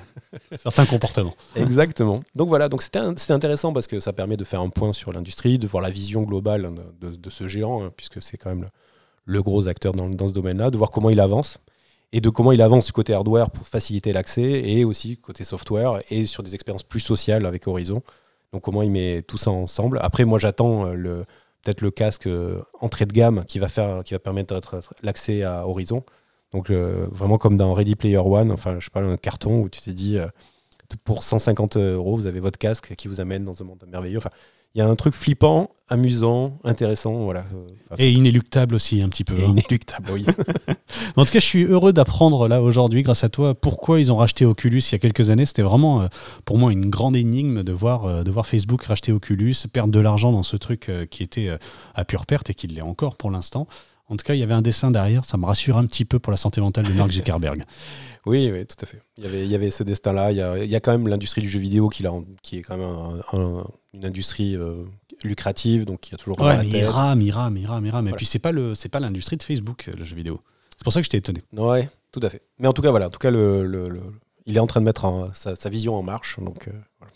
ouais. 0.51 0.57
certains 0.63 0.85
comportements. 0.85 1.35
Exactement. 1.55 2.25
Donc 2.35 2.49
voilà, 2.49 2.69
donc 2.69 2.83
c'était 2.83 2.99
un- 2.99 3.15
c'était 3.17 3.35
intéressant 3.35 3.73
parce 3.73 3.87
que 3.87 4.01
ça 4.01 4.13
permet 4.13 4.37
de 4.37 4.43
faire 4.43 4.61
un 4.61 4.69
point 4.69 4.93
sur 4.93 5.13
l'industrie, 5.13 5.57
de 5.57 5.69
voir 5.69 5.81
la 5.81 5.91
vision 5.91 6.23
globale 6.23 6.69
de, 7.01 7.11
de 7.15 7.31
ce 7.31 7.47
géant, 7.47 7.85
hein, 7.85 7.93
puisque 7.97 8.21
c'est 8.21 8.37
quand 8.37 8.51
même 8.51 8.63
le, 8.63 8.69
le 9.27 9.43
gros 9.45 9.69
acteur 9.69 9.93
dans, 9.93 10.09
dans 10.09 10.27
ce 10.27 10.33
domaine-là, 10.33 10.73
de 10.73 10.77
voir 10.77 10.91
comment 10.91 11.09
il 11.09 11.21
avance 11.21 11.59
et 12.13 12.21
de 12.21 12.31
comment 12.31 12.53
il 12.53 12.63
avance 12.63 12.87
du 12.87 12.93
côté 12.93 13.13
hardware 13.13 13.51
pour 13.51 13.67
faciliter 13.67 14.13
l'accès 14.13 14.43
et 14.43 14.85
aussi 14.85 15.17
côté 15.19 15.45
software 15.45 16.01
et 16.11 16.27
sur 16.27 16.43
des 16.43 16.55
expériences 16.55 16.83
plus 16.83 17.01
sociales 17.01 17.47
avec 17.47 17.67
Horizon. 17.67 18.03
Donc 18.53 18.63
comment 18.63 18.83
il 18.83 18.91
met 18.91 19.23
tout 19.23 19.39
ça 19.39 19.51
ensemble. 19.51 19.99
Après, 20.03 20.25
moi 20.25 20.39
j'attends 20.39 20.87
euh, 20.87 21.25
peut-être 21.63 21.81
le 21.81 21.91
casque 21.91 22.27
euh, 22.27 22.63
entrée 22.81 23.07
de 23.07 23.13
gamme 23.13 23.45
qui 23.47 23.59
va 23.59 23.69
faire 23.69 24.05
qui 24.05 24.15
va 24.15 24.21
permettre 24.21 24.61
l'accès 25.03 25.43
à 25.43 25.67
Horizon. 25.67 26.05
Donc 26.53 26.71
euh, 26.71 27.09
vraiment 27.11 27.39
comme 27.39 27.57
dans 27.57 27.75
Ready 27.75 27.97
Player 27.97 28.19
One, 28.19 28.53
enfin 28.53 28.77
je 28.79 28.85
sais 28.85 28.91
pas 28.91 29.03
un 29.03 29.17
carton 29.17 29.61
où 29.61 29.69
tu 29.69 29.81
t'es 29.81 29.93
dit 29.93 30.19
pour 31.05 31.25
150 31.25 31.77
euros, 31.77 32.17
vous 32.17 32.29
avez 32.29 32.39
votre 32.39 32.59
casque 32.59 32.95
qui 32.95 33.09
vous 33.09 33.21
amène 33.21 33.45
dans 33.45 33.61
un 33.61 33.65
monde 33.65 33.85
merveilleux. 33.89 34.21
Il 34.77 34.81
y 34.81 34.83
a 34.83 34.87
un 34.89 34.95
truc 34.95 35.15
flippant, 35.15 35.71
amusant, 35.89 36.59
intéressant, 36.63 37.13
voilà. 37.25 37.47
Enfin, 37.91 37.97
Et 38.03 38.13
inéluctable 38.13 38.75
aussi, 38.75 39.01
un 39.01 39.09
petit 39.09 39.25
peu. 39.25 39.35
et 39.39 39.43
hein. 39.43 39.49
inéluctable, 39.49 40.11
oui. 40.13 40.27
En 41.17 41.25
tout 41.25 41.33
cas, 41.33 41.41
je 41.41 41.47
suis 41.47 41.65
heureux 41.65 41.95
d'apprendre 41.95 42.47
là 42.47 42.61
aujourd'hui, 42.63 43.01
grâce 43.03 43.25
à 43.25 43.31
toi, 43.31 43.55
pourquoi 43.55 44.01
ils 44.01 44.13
ont 44.13 44.17
racheté 44.17 44.45
Oculus 44.45 44.81
il 44.81 44.93
y 44.93 44.95
a 44.97 44.99
quelques 44.99 45.31
années. 45.31 45.47
C'était 45.47 45.63
vraiment 45.63 46.03
euh, 46.03 46.09
pour 46.45 46.59
moi 46.59 46.73
une 46.73 46.91
grande 46.91 47.17
énigme 47.17 47.63
de 47.63 47.73
voir, 47.73 48.05
euh, 48.05 48.23
de 48.23 48.31
voir 48.31 48.47
Facebook 48.47 48.83
racheter 48.85 49.13
Oculus, 49.13 49.55
perdre 49.73 49.93
de 49.93 50.01
l'argent 50.01 50.31
dans 50.31 50.43
ce 50.43 50.59
truc 50.59 50.91
euh, 50.91 51.07
qui 51.07 51.23
était 51.23 51.49
à 51.95 52.05
pure 52.05 52.27
perte 52.27 52.51
et 52.51 52.55
qui 52.55 52.67
l'est 52.67 52.83
encore 52.83 53.17
pour 53.17 53.31
l'instant. 53.31 53.67
En 54.09 54.17
tout 54.17 54.25
cas, 54.25 54.35
il 54.35 54.39
y 54.41 54.43
avait 54.45 54.55
un 54.55 54.63
dessin 54.63 54.93
derrière, 54.93 55.25
ça 55.25 55.37
me 55.37 55.47
rassure 55.47 55.77
un 55.79 55.87
petit 55.87 56.05
peu 56.05 56.21
pour 56.21 56.31
la 56.31 56.37
santé 56.37 56.61
mentale 56.61 56.85
de 56.87 56.93
Mark 56.93 57.11
Zuckerberg. 57.11 57.65
oui, 58.27 58.51
oui, 58.53 58.65
tout 58.67 58.77
à 58.81 58.87
fait. 58.87 59.03
Il 59.19 59.25
y 59.25 59.27
avait, 59.27 59.43
il 59.45 59.51
y 59.51 59.55
avait 59.57 59.71
ce 59.73 59.83
destin-là. 59.83 60.31
Il 60.31 60.37
y 60.39 60.43
a, 60.43 60.63
il 60.63 60.71
y 60.71 60.77
a 60.77 60.81
quand 60.81 60.93
même 60.93 61.09
l'industrie 61.09 61.41
du 61.43 61.49
jeu 61.49 61.59
vidéo 61.59 61.89
qui, 61.89 62.05
est 62.05 62.63
quand 62.63 62.77
même 62.77 62.87
un- 62.87 63.39
un- 63.39 63.67
une 63.97 64.05
industrie 64.05 64.57
euh, 64.57 64.85
lucrative, 65.25 65.85
donc 65.85 66.09
il 66.09 66.13
y 66.13 66.15
a 66.15 66.19
toujours 66.19 66.39
Ouais, 66.41 66.57
mais 66.59 66.69
il 66.69 66.85
rame, 66.87 67.21
il 67.23 67.31
rame, 67.31 67.57
il 67.57 67.67
rame, 67.67 67.87
il 67.87 67.91
rame. 67.91 68.09
Et 68.09 68.13
puis 68.13 68.27
c'est 68.27 68.39
pas 68.39 68.53
le, 68.53 68.75
c'est 68.75 68.89
pas 68.89 69.01
l'industrie 69.01 69.37
de 69.37 69.43
Facebook, 69.43 69.87
euh, 69.89 69.93
le 69.99 70.05
jeu 70.05 70.15
vidéo. 70.17 70.41
C'est 70.77 70.85
pour 70.85 70.93
ça 70.93 71.01
que 71.01 71.05
j'étais 71.05 71.19
étonné. 71.19 71.43
Ouais, 71.57 71.89
tout 72.13 72.21
à 72.23 72.29
fait. 72.31 72.43
Mais 72.59 72.69
en 72.69 72.73
tout 72.73 72.83
cas, 72.83 72.91
voilà. 72.91 73.07
En 73.07 73.11
tout 73.11 73.19
cas, 73.19 73.31
le, 73.31 73.67
le- 73.67 73.89
le- 73.89 74.03
il 74.45 74.57
est 74.57 74.61
en 74.61 74.67
train 74.67 74.81
de 74.81 74.85
mettre 74.85 75.31
sa, 75.33 75.57
sa 75.57 75.71
vision 75.71 75.97
en 75.97 76.03
marche. 76.03 76.39
Donc, 76.39 76.69
euh, 76.69 76.73
voilà. 77.01 77.13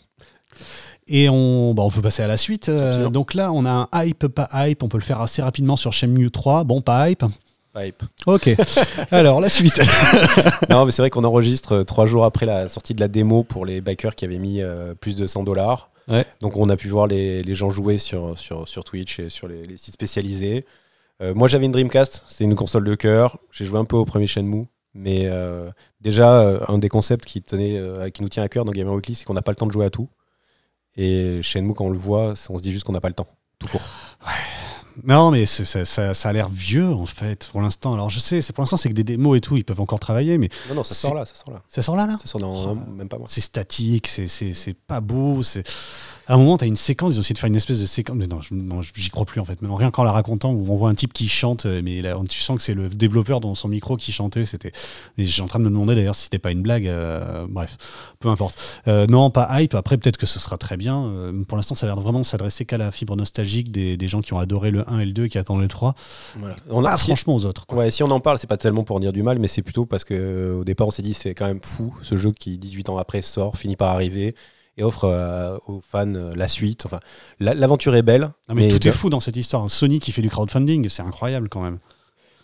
Et 1.07 1.29
on, 1.29 1.73
bah, 1.73 1.83
on 1.83 1.89
peut 1.91 2.01
passer 2.01 2.23
à 2.23 2.27
la 2.27 2.37
suite. 2.37 2.69
Euh, 2.69 3.09
donc 3.09 3.33
là, 3.35 3.51
on 3.51 3.65
a 3.65 3.87
un 3.91 4.03
hype, 4.05 4.27
pas 4.27 4.49
hype. 4.67 4.81
On 4.83 4.89
peut 4.89 4.97
le 4.97 5.03
faire 5.03 5.21
assez 5.21 5.41
rapidement 5.41 5.75
sur 5.77 5.93
Shenmue 5.93 6.31
3. 6.31 6.63
Bon, 6.63 6.81
pas 6.81 7.09
hype. 7.09 7.23
Hype. 7.77 8.03
Ok. 8.25 8.49
Alors, 9.11 9.39
la 9.39 9.47
suite. 9.49 9.79
non, 10.69 10.85
mais 10.85 10.91
c'est 10.91 11.01
vrai 11.01 11.09
qu'on 11.09 11.23
enregistre 11.23 11.73
euh, 11.77 11.83
trois 11.83 12.05
jours 12.05 12.25
après 12.25 12.45
la 12.45 12.67
sortie 12.67 12.93
de 12.95 12.99
la 12.99 13.07
démo 13.07 13.43
pour 13.43 13.65
les 13.65 13.79
backers 13.79 14.15
qui 14.15 14.25
avaient 14.25 14.39
mis 14.39 14.61
euh, 14.61 14.93
plus 14.95 15.15
de 15.15 15.25
100 15.27 15.43
dollars. 15.43 15.89
Ouais. 16.07 16.25
Donc 16.41 16.57
on 16.57 16.69
a 16.69 16.77
pu 16.77 16.87
voir 16.87 17.07
les, 17.07 17.43
les 17.43 17.55
gens 17.55 17.69
jouer 17.69 17.97
sur, 17.97 18.37
sur, 18.37 18.67
sur 18.67 18.83
Twitch 18.83 19.19
et 19.19 19.29
sur 19.29 19.47
les, 19.47 19.63
les 19.63 19.77
sites 19.77 19.93
spécialisés. 19.93 20.65
Euh, 21.21 21.33
moi 21.33 21.47
j'avais 21.47 21.65
une 21.65 21.71
Dreamcast, 21.71 22.23
c'est 22.27 22.43
une 22.43 22.55
console 22.55 22.83
de 22.83 22.95
cœur. 22.95 23.37
J'ai 23.51 23.65
joué 23.65 23.79
un 23.79 23.85
peu 23.85 23.95
au 23.95 24.05
premier 24.05 24.27
Shenmue. 24.27 24.65
Mais 24.93 25.27
euh, 25.27 25.71
déjà, 26.01 26.41
euh, 26.41 26.59
un 26.67 26.77
des 26.77 26.89
concepts 26.89 27.23
qui, 27.23 27.41
tenait, 27.41 27.79
qui 28.11 28.23
nous 28.23 28.29
tient 28.29 28.43
à 28.43 28.49
cœur 28.49 28.65
dans 28.65 28.73
Gamer 28.73 28.93
Weekly, 28.93 29.15
c'est 29.15 29.23
qu'on 29.23 29.33
n'a 29.33 29.41
pas 29.41 29.51
le 29.51 29.55
temps 29.55 29.67
de 29.67 29.71
jouer 29.71 29.85
à 29.85 29.89
tout. 29.89 30.09
Et 30.97 31.41
Shenmue, 31.41 31.73
quand 31.73 31.85
on 31.85 31.91
le 31.91 31.97
voit, 31.97 32.33
on 32.49 32.57
se 32.57 32.61
dit 32.61 32.73
juste 32.73 32.85
qu'on 32.85 32.91
n'a 32.91 32.99
pas 32.99 33.07
le 33.07 33.13
temps. 33.13 33.27
Tout 33.59 33.69
court. 33.69 33.81
Non, 35.03 35.31
mais 35.31 35.45
c'est- 35.45 35.65
ça, 35.65 35.85
ça- 35.85 36.13
ça 36.13 36.29
a 36.29 36.33
l'air 36.33 36.49
vieux 36.49 36.87
en 36.87 37.05
fait 37.05 37.49
pour 37.51 37.61
l'instant. 37.61 37.93
Alors 37.93 38.09
je 38.09 38.19
sais, 38.19 38.41
c'est 38.41 38.53
pour 38.53 38.61
l'instant 38.61 38.77
c'est 38.77 38.89
que 38.89 38.93
des 38.93 39.03
démos 39.03 39.37
et 39.37 39.41
tout, 39.41 39.57
ils 39.57 39.63
peuvent 39.63 39.79
encore 39.81 39.99
travailler, 39.99 40.37
mais 40.37 40.49
Non, 40.69 40.75
non, 40.75 40.83
ça 40.83 40.93
sort 40.93 41.13
là, 41.13 41.25
ça 41.25 41.35
sort 41.35 41.53
là. 41.53 41.61
ça 41.67 41.81
sort 41.81 41.95
là 41.95 42.05
là? 42.07 42.17
Ça 42.21 42.27
sort 42.27 42.41
dans 42.41 42.71
Oh. 42.71 42.75
même 42.75 43.07
pas 43.09 43.17
moi. 43.17 43.27
C'est 43.29 43.41
statique, 43.41 44.07
c'est- 44.07 44.27
c'est 44.27 44.53
c'est 44.53 44.73
pas 44.73 45.01
beau. 45.01 45.41
c'est 45.43 45.63
À 46.31 46.35
un 46.35 46.37
moment, 46.37 46.57
tu 46.57 46.63
as 46.63 46.67
une 46.67 46.77
séquence, 46.77 47.13
ils 47.13 47.17
ont 47.17 47.19
essayé 47.21 47.33
de 47.33 47.39
faire 47.39 47.49
une 47.49 47.55
espèce 47.57 47.79
de 47.81 47.85
séquence. 47.85 48.15
Mais 48.15 48.25
non, 48.27 48.39
j'y 48.95 49.09
crois 49.09 49.25
plus 49.25 49.41
en 49.41 49.45
fait. 49.45 49.61
Même 49.61 49.73
rien 49.73 49.91
qu'en 49.91 50.03
la 50.05 50.13
racontant, 50.13 50.51
où 50.53 50.65
on 50.69 50.77
voit 50.77 50.89
un 50.89 50.95
type 50.95 51.11
qui 51.11 51.27
chante, 51.27 51.65
euh, 51.65 51.81
mais 51.83 52.01
là, 52.01 52.15
tu 52.29 52.39
sens 52.39 52.55
que 52.57 52.63
c'est 52.63 52.73
le 52.73 52.87
développeur 52.87 53.41
dans 53.41 53.53
son 53.53 53.67
micro 53.67 53.97
qui 53.97 54.13
chantait. 54.13 54.45
C'était. 54.45 54.71
Je 55.17 55.23
suis 55.25 55.41
en 55.41 55.47
train 55.47 55.59
de 55.59 55.65
me 55.65 55.69
demander 55.69 55.93
d'ailleurs 55.93 56.15
si 56.15 56.23
c'était 56.23 56.39
pas 56.39 56.51
une 56.51 56.61
blague. 56.61 56.87
euh, 56.87 57.45
bref, 57.49 57.75
peu 58.19 58.29
importe. 58.29 58.57
Euh, 58.87 59.07
non, 59.07 59.29
pas 59.29 59.61
hype. 59.61 59.75
Après, 59.75 59.97
peut-être 59.97 60.15
que 60.15 60.25
ce 60.25 60.39
sera 60.39 60.57
très 60.57 60.77
bien. 60.77 61.03
Euh, 61.05 61.43
pour 61.43 61.57
l'instant, 61.57 61.75
ça 61.75 61.85
a 61.85 61.89
l'air 61.89 61.99
vraiment 61.99 62.19
de 62.21 62.25
s'adresser 62.25 62.63
qu'à 62.63 62.77
la 62.77 62.91
fibre 62.91 63.17
nostalgique 63.17 63.69
des, 63.69 63.97
des 63.97 64.07
gens 64.07 64.21
qui 64.21 64.33
ont 64.33 64.39
adoré 64.39 64.71
le 64.71 64.89
1 64.89 64.99
et 64.99 65.05
le 65.05 65.11
2 65.11 65.25
et 65.25 65.29
qui 65.29 65.37
attendent 65.37 65.59
le 65.61 65.67
3. 65.67 65.95
Voilà. 66.39 66.55
On 66.69 66.85
a, 66.85 66.95
si- 66.95 67.07
franchement 67.07 67.35
aux 67.35 67.45
autres. 67.45 67.65
quoi. 67.65 67.77
Ouais, 67.79 67.91
si 67.91 68.03
on 68.03 68.09
en 68.11 68.21
parle, 68.21 68.37
c'est 68.39 68.47
pas 68.47 68.55
tellement 68.55 68.85
pour 68.85 69.01
dire 69.01 69.11
du 69.11 69.21
mal, 69.21 69.37
mais 69.37 69.49
c'est 69.49 69.63
plutôt 69.63 69.85
parce 69.85 70.05
que 70.05 70.59
au 70.61 70.63
départ, 70.63 70.87
on 70.87 70.91
s'est 70.91 71.01
dit 71.01 71.13
c'est 71.13 71.33
quand 71.35 71.47
même 71.47 71.59
fou 71.61 71.93
ce 72.03 72.15
jeu 72.15 72.31
qui 72.31 72.57
18 72.57 72.87
ans 72.89 72.97
après 72.97 73.21
sort, 73.21 73.57
finit 73.57 73.75
par 73.75 73.89
arriver 73.89 74.33
et 74.77 74.83
offre 74.83 75.05
euh, 75.05 75.57
aux 75.67 75.81
fans 75.81 76.13
euh, 76.15 76.33
la 76.35 76.47
suite. 76.47 76.85
Enfin, 76.85 76.99
la- 77.39 77.53
l'aventure 77.53 77.95
est 77.95 78.01
belle, 78.01 78.31
Non, 78.49 78.55
mais, 78.55 78.69
tout 78.69 78.79
de- 78.79 78.87
est 78.87 78.91
fou 78.91 79.09
dans 79.09 79.19
cette 79.19 79.35
histoire. 79.37 79.69
Sony 79.69 79.99
qui 79.99 80.11
fait 80.11 80.21
du 80.21 80.29
crowdfunding, 80.29 80.87
c'est 80.89 81.03
incroyable 81.03 81.49
quand 81.49 81.61
même. 81.61 81.79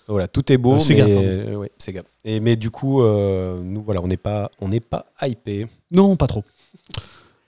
voilà, 0.08 0.28
tout 0.28 0.52
est 0.52 0.58
beau, 0.58 0.76
Euh, 0.76 0.80
Sega, 0.80 1.06
mais 1.06 1.14
euh, 1.16 1.66
Sega. 1.78 2.04
Et 2.26 2.40
mais 2.40 2.56
du 2.56 2.70
coup, 2.72 3.02
nous 3.04 3.82
voilà, 3.84 4.02
on 4.02 4.08
n'est 4.08 4.18
pas, 4.18 4.52
on 4.62 4.68
n'est 4.70 4.80
pas 4.80 5.06
hypé. 5.22 5.68
Non, 5.92 6.16
pas 6.16 6.28
trop. 6.28 6.44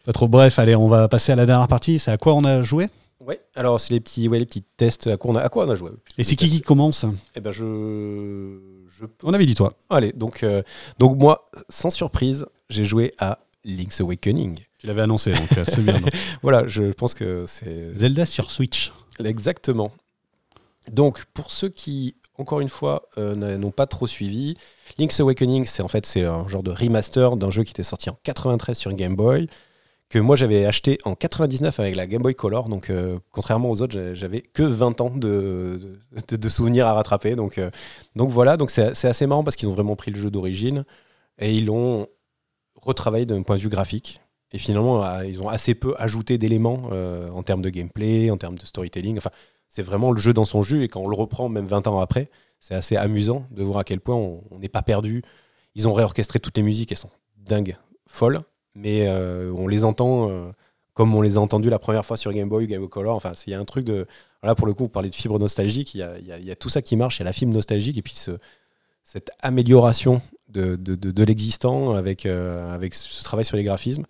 Pas 0.06 0.14
trop. 0.14 0.28
Bref, 0.28 0.58
allez, 0.60 0.76
on 0.76 0.88
va 0.88 1.08
passer 1.08 1.32
à 1.32 1.36
la 1.36 1.46
dernière 1.46 1.68
partie. 1.68 2.00
C'est 2.00 2.12
à 2.12 2.18
quoi 2.18 2.34
on 2.34 2.44
a 2.44 2.62
joué? 2.62 2.88
Ouais. 3.20 3.42
Alors 3.54 3.82
c'est 3.82 3.94
les 3.94 4.00
petits, 4.00 4.28
ouais, 4.30 4.40
les 4.40 4.46
petits 4.46 4.64
tests. 4.78 5.08
À 5.08 5.18
quoi 5.18 5.32
on 5.32 5.36
a, 5.36 5.42
à 5.42 5.50
quoi 5.50 5.66
on 5.66 5.70
a 5.70 5.76
joué? 5.76 5.92
Et 6.18 6.24
c'est 6.24 6.36
qui 6.38 6.50
qui 6.50 6.62
commence? 6.62 7.06
Eh 7.36 7.42
ben 7.42 7.52
je. 7.52 8.58
On 9.24 9.34
avait 9.34 9.46
dit 9.46 9.56
toi. 9.56 9.74
Allez, 9.90 10.14
donc 10.14 10.44
euh, 10.44 10.64
donc 11.00 11.18
moi, 11.18 11.46
sans 11.70 11.90
surprise, 11.90 12.46
j'ai 12.70 12.86
joué 12.86 13.14
à 13.20 13.40
Link's 13.66 14.00
Awakening. 14.02 14.58
Tu 14.80 14.88
l'avais 14.88 15.02
annoncé, 15.02 15.32
donc 15.34 15.52
euh, 15.58 15.64
c'est 15.68 15.82
bien. 15.82 16.00
donc. 16.00 16.12
Voilà, 16.42 16.68
je 16.68 16.92
pense 16.94 17.14
que 17.14 17.44
c'est 17.48 17.94
Zelda 17.94 18.26
sur 18.26 18.50
Switch. 18.52 18.92
Exactement. 19.24 19.92
Donc, 20.92 21.26
pour 21.34 21.52
ceux 21.52 21.70
qui, 21.70 22.16
encore 22.38 22.62
une 22.62 22.70
fois, 22.70 23.04
euh, 23.18 23.58
n'ont 23.58 23.72
pas 23.72 23.86
trop 23.88 24.08
suivi, 24.08 24.56
Link's 24.98 25.20
Awakening, 25.20 25.66
c'est 25.66 25.84
en 25.84 25.88
fait 25.90 26.06
c'est 26.06 26.24
un 26.26 26.48
genre 26.48 26.64
de 26.64 26.72
remaster 26.72 27.36
d'un 27.36 27.52
jeu 27.52 27.64
qui 27.64 27.72
était 27.72 27.84
sorti 27.84 28.10
en 28.10 28.18
93 28.24 28.78
sur 28.78 28.94
Game 28.94 29.16
Boy, 29.16 29.48
que 30.08 30.18
moi 30.18 30.36
j'avais 30.36 30.66
acheté 30.66 30.98
en 31.06 31.14
99 31.14 31.80
avec 31.80 31.96
la 31.96 32.08
Game 32.08 32.22
Boy 32.22 32.34
Color. 32.34 32.70
Donc, 32.70 32.90
euh, 32.90 33.20
contrairement 33.32 33.70
aux 33.70 33.82
autres, 33.82 33.94
j'a- 33.94 34.16
j'avais 34.16 34.42
que 34.42 34.64
20 34.64 35.02
ans 35.02 35.12
de, 35.12 36.00
de, 36.30 36.36
de 36.38 36.50
souvenirs 36.50 36.88
à 36.88 36.94
rattraper. 36.94 37.36
Donc, 37.36 37.58
euh, 37.58 37.70
donc 38.16 38.30
voilà, 38.30 38.56
donc 38.58 38.72
c'est 38.72 38.96
c'est 38.96 39.10
assez 39.10 39.28
marrant 39.28 39.44
parce 39.44 39.58
qu'ils 39.58 39.68
ont 39.68 39.74
vraiment 39.74 39.98
pris 39.98 40.10
le 40.12 40.20
jeu 40.20 40.32
d'origine 40.32 40.86
et 41.38 41.54
ils 41.54 41.66
l'ont 41.66 42.08
retravaillé 42.82 43.26
d'un 43.26 43.44
point 43.44 43.58
de 43.58 43.62
vue 43.62 43.70
graphique. 43.70 44.22
Et 44.52 44.58
finalement, 44.58 45.04
euh, 45.06 45.26
ils 45.26 45.42
ont 45.42 45.48
assez 45.48 45.76
peu 45.76 45.94
ajouté 45.98 46.38
d'éléments 46.38 46.90
euh, 46.92 47.30
en 47.30 47.44
termes 47.44 47.62
de 47.62 47.70
gameplay, 47.70 48.32
en 48.32 48.38
termes 48.38 48.58
de 48.58 48.66
storytelling. 48.66 49.18
Enfin, 49.18 49.30
c'est 49.68 49.84
vraiment 49.84 50.12
le 50.12 50.20
jeu 50.20 50.34
dans 50.34 50.46
son 50.46 50.64
jus. 50.64 50.84
Et 50.84 50.88
quand 50.88 51.02
on 51.02 51.08
le 51.08 51.16
reprend, 51.16 51.50
même 51.50 51.68
20 51.68 51.88
ans 51.88 52.00
après, 52.00 52.30
c'est 52.60 52.74
assez 52.76 52.96
amusant 52.96 53.46
de 53.52 53.64
voir 53.64 53.80
à 53.80 53.84
quel 53.84 54.00
point 54.00 54.16
on 54.16 54.44
on 54.52 54.60
n'est 54.60 54.70
pas 54.70 54.82
perdu. 54.82 55.24
Ils 55.76 55.88
ont 55.88 55.94
réorchestré 55.94 56.40
toutes 56.40 56.58
les 56.58 56.64
musiques, 56.64 56.92
elles 56.92 56.98
sont 56.98 57.12
dingues, 57.38 57.78
folles. 58.08 58.42
Mais 58.76 59.08
euh, 59.08 59.52
on 59.56 59.68
les 59.68 59.84
entend 59.84 60.30
euh, 60.30 60.52
comme 60.94 61.14
on 61.16 61.22
les 61.22 61.38
a 61.38 61.40
entendues 61.40 61.70
la 61.70 61.80
première 61.80 62.06
fois 62.06 62.18
sur 62.18 62.34
Game 62.34 62.50
Boy, 62.50 62.68
Game 62.68 62.82
Boy 62.82 62.90
Color. 62.90 63.16
Enfin, 63.16 63.32
il 63.46 63.52
y 63.52 63.54
a 63.54 63.60
un 63.60 63.66
truc 63.66 63.86
de. 63.86 64.08
Là, 64.44 64.56
pour 64.56 64.68
le 64.68 64.74
coup, 64.74 64.84
vous 64.84 64.90
parlez 64.90 65.10
de 65.10 65.16
fibre 65.16 65.38
nostalgique. 65.38 65.94
Il 65.96 66.00
y 66.00 66.52
a, 66.52 66.56
tout 66.56 66.70
ça 66.70 66.82
qui 66.82 66.96
marche. 66.96 67.18
Il 67.18 67.20
y 67.20 67.24
a 67.24 67.26
la 67.26 67.34
fibre 67.34 67.54
nostalgique 67.54 67.98
et 67.98 68.02
puis 68.02 68.16
ce- 68.16 68.38
cette 69.04 69.32
amélioration 69.42 70.22
de, 70.50 70.76
de, 70.76 70.96
de- 70.96 71.12
de 71.12 71.24
l'existant 71.24 71.94
avec, 71.94 72.26
euh, 72.26 72.74
avec 72.74 72.94
ce 72.96 73.24
travail 73.24 73.46
sur 73.46 73.58
les 73.58 73.64
graphismes. 73.64 74.04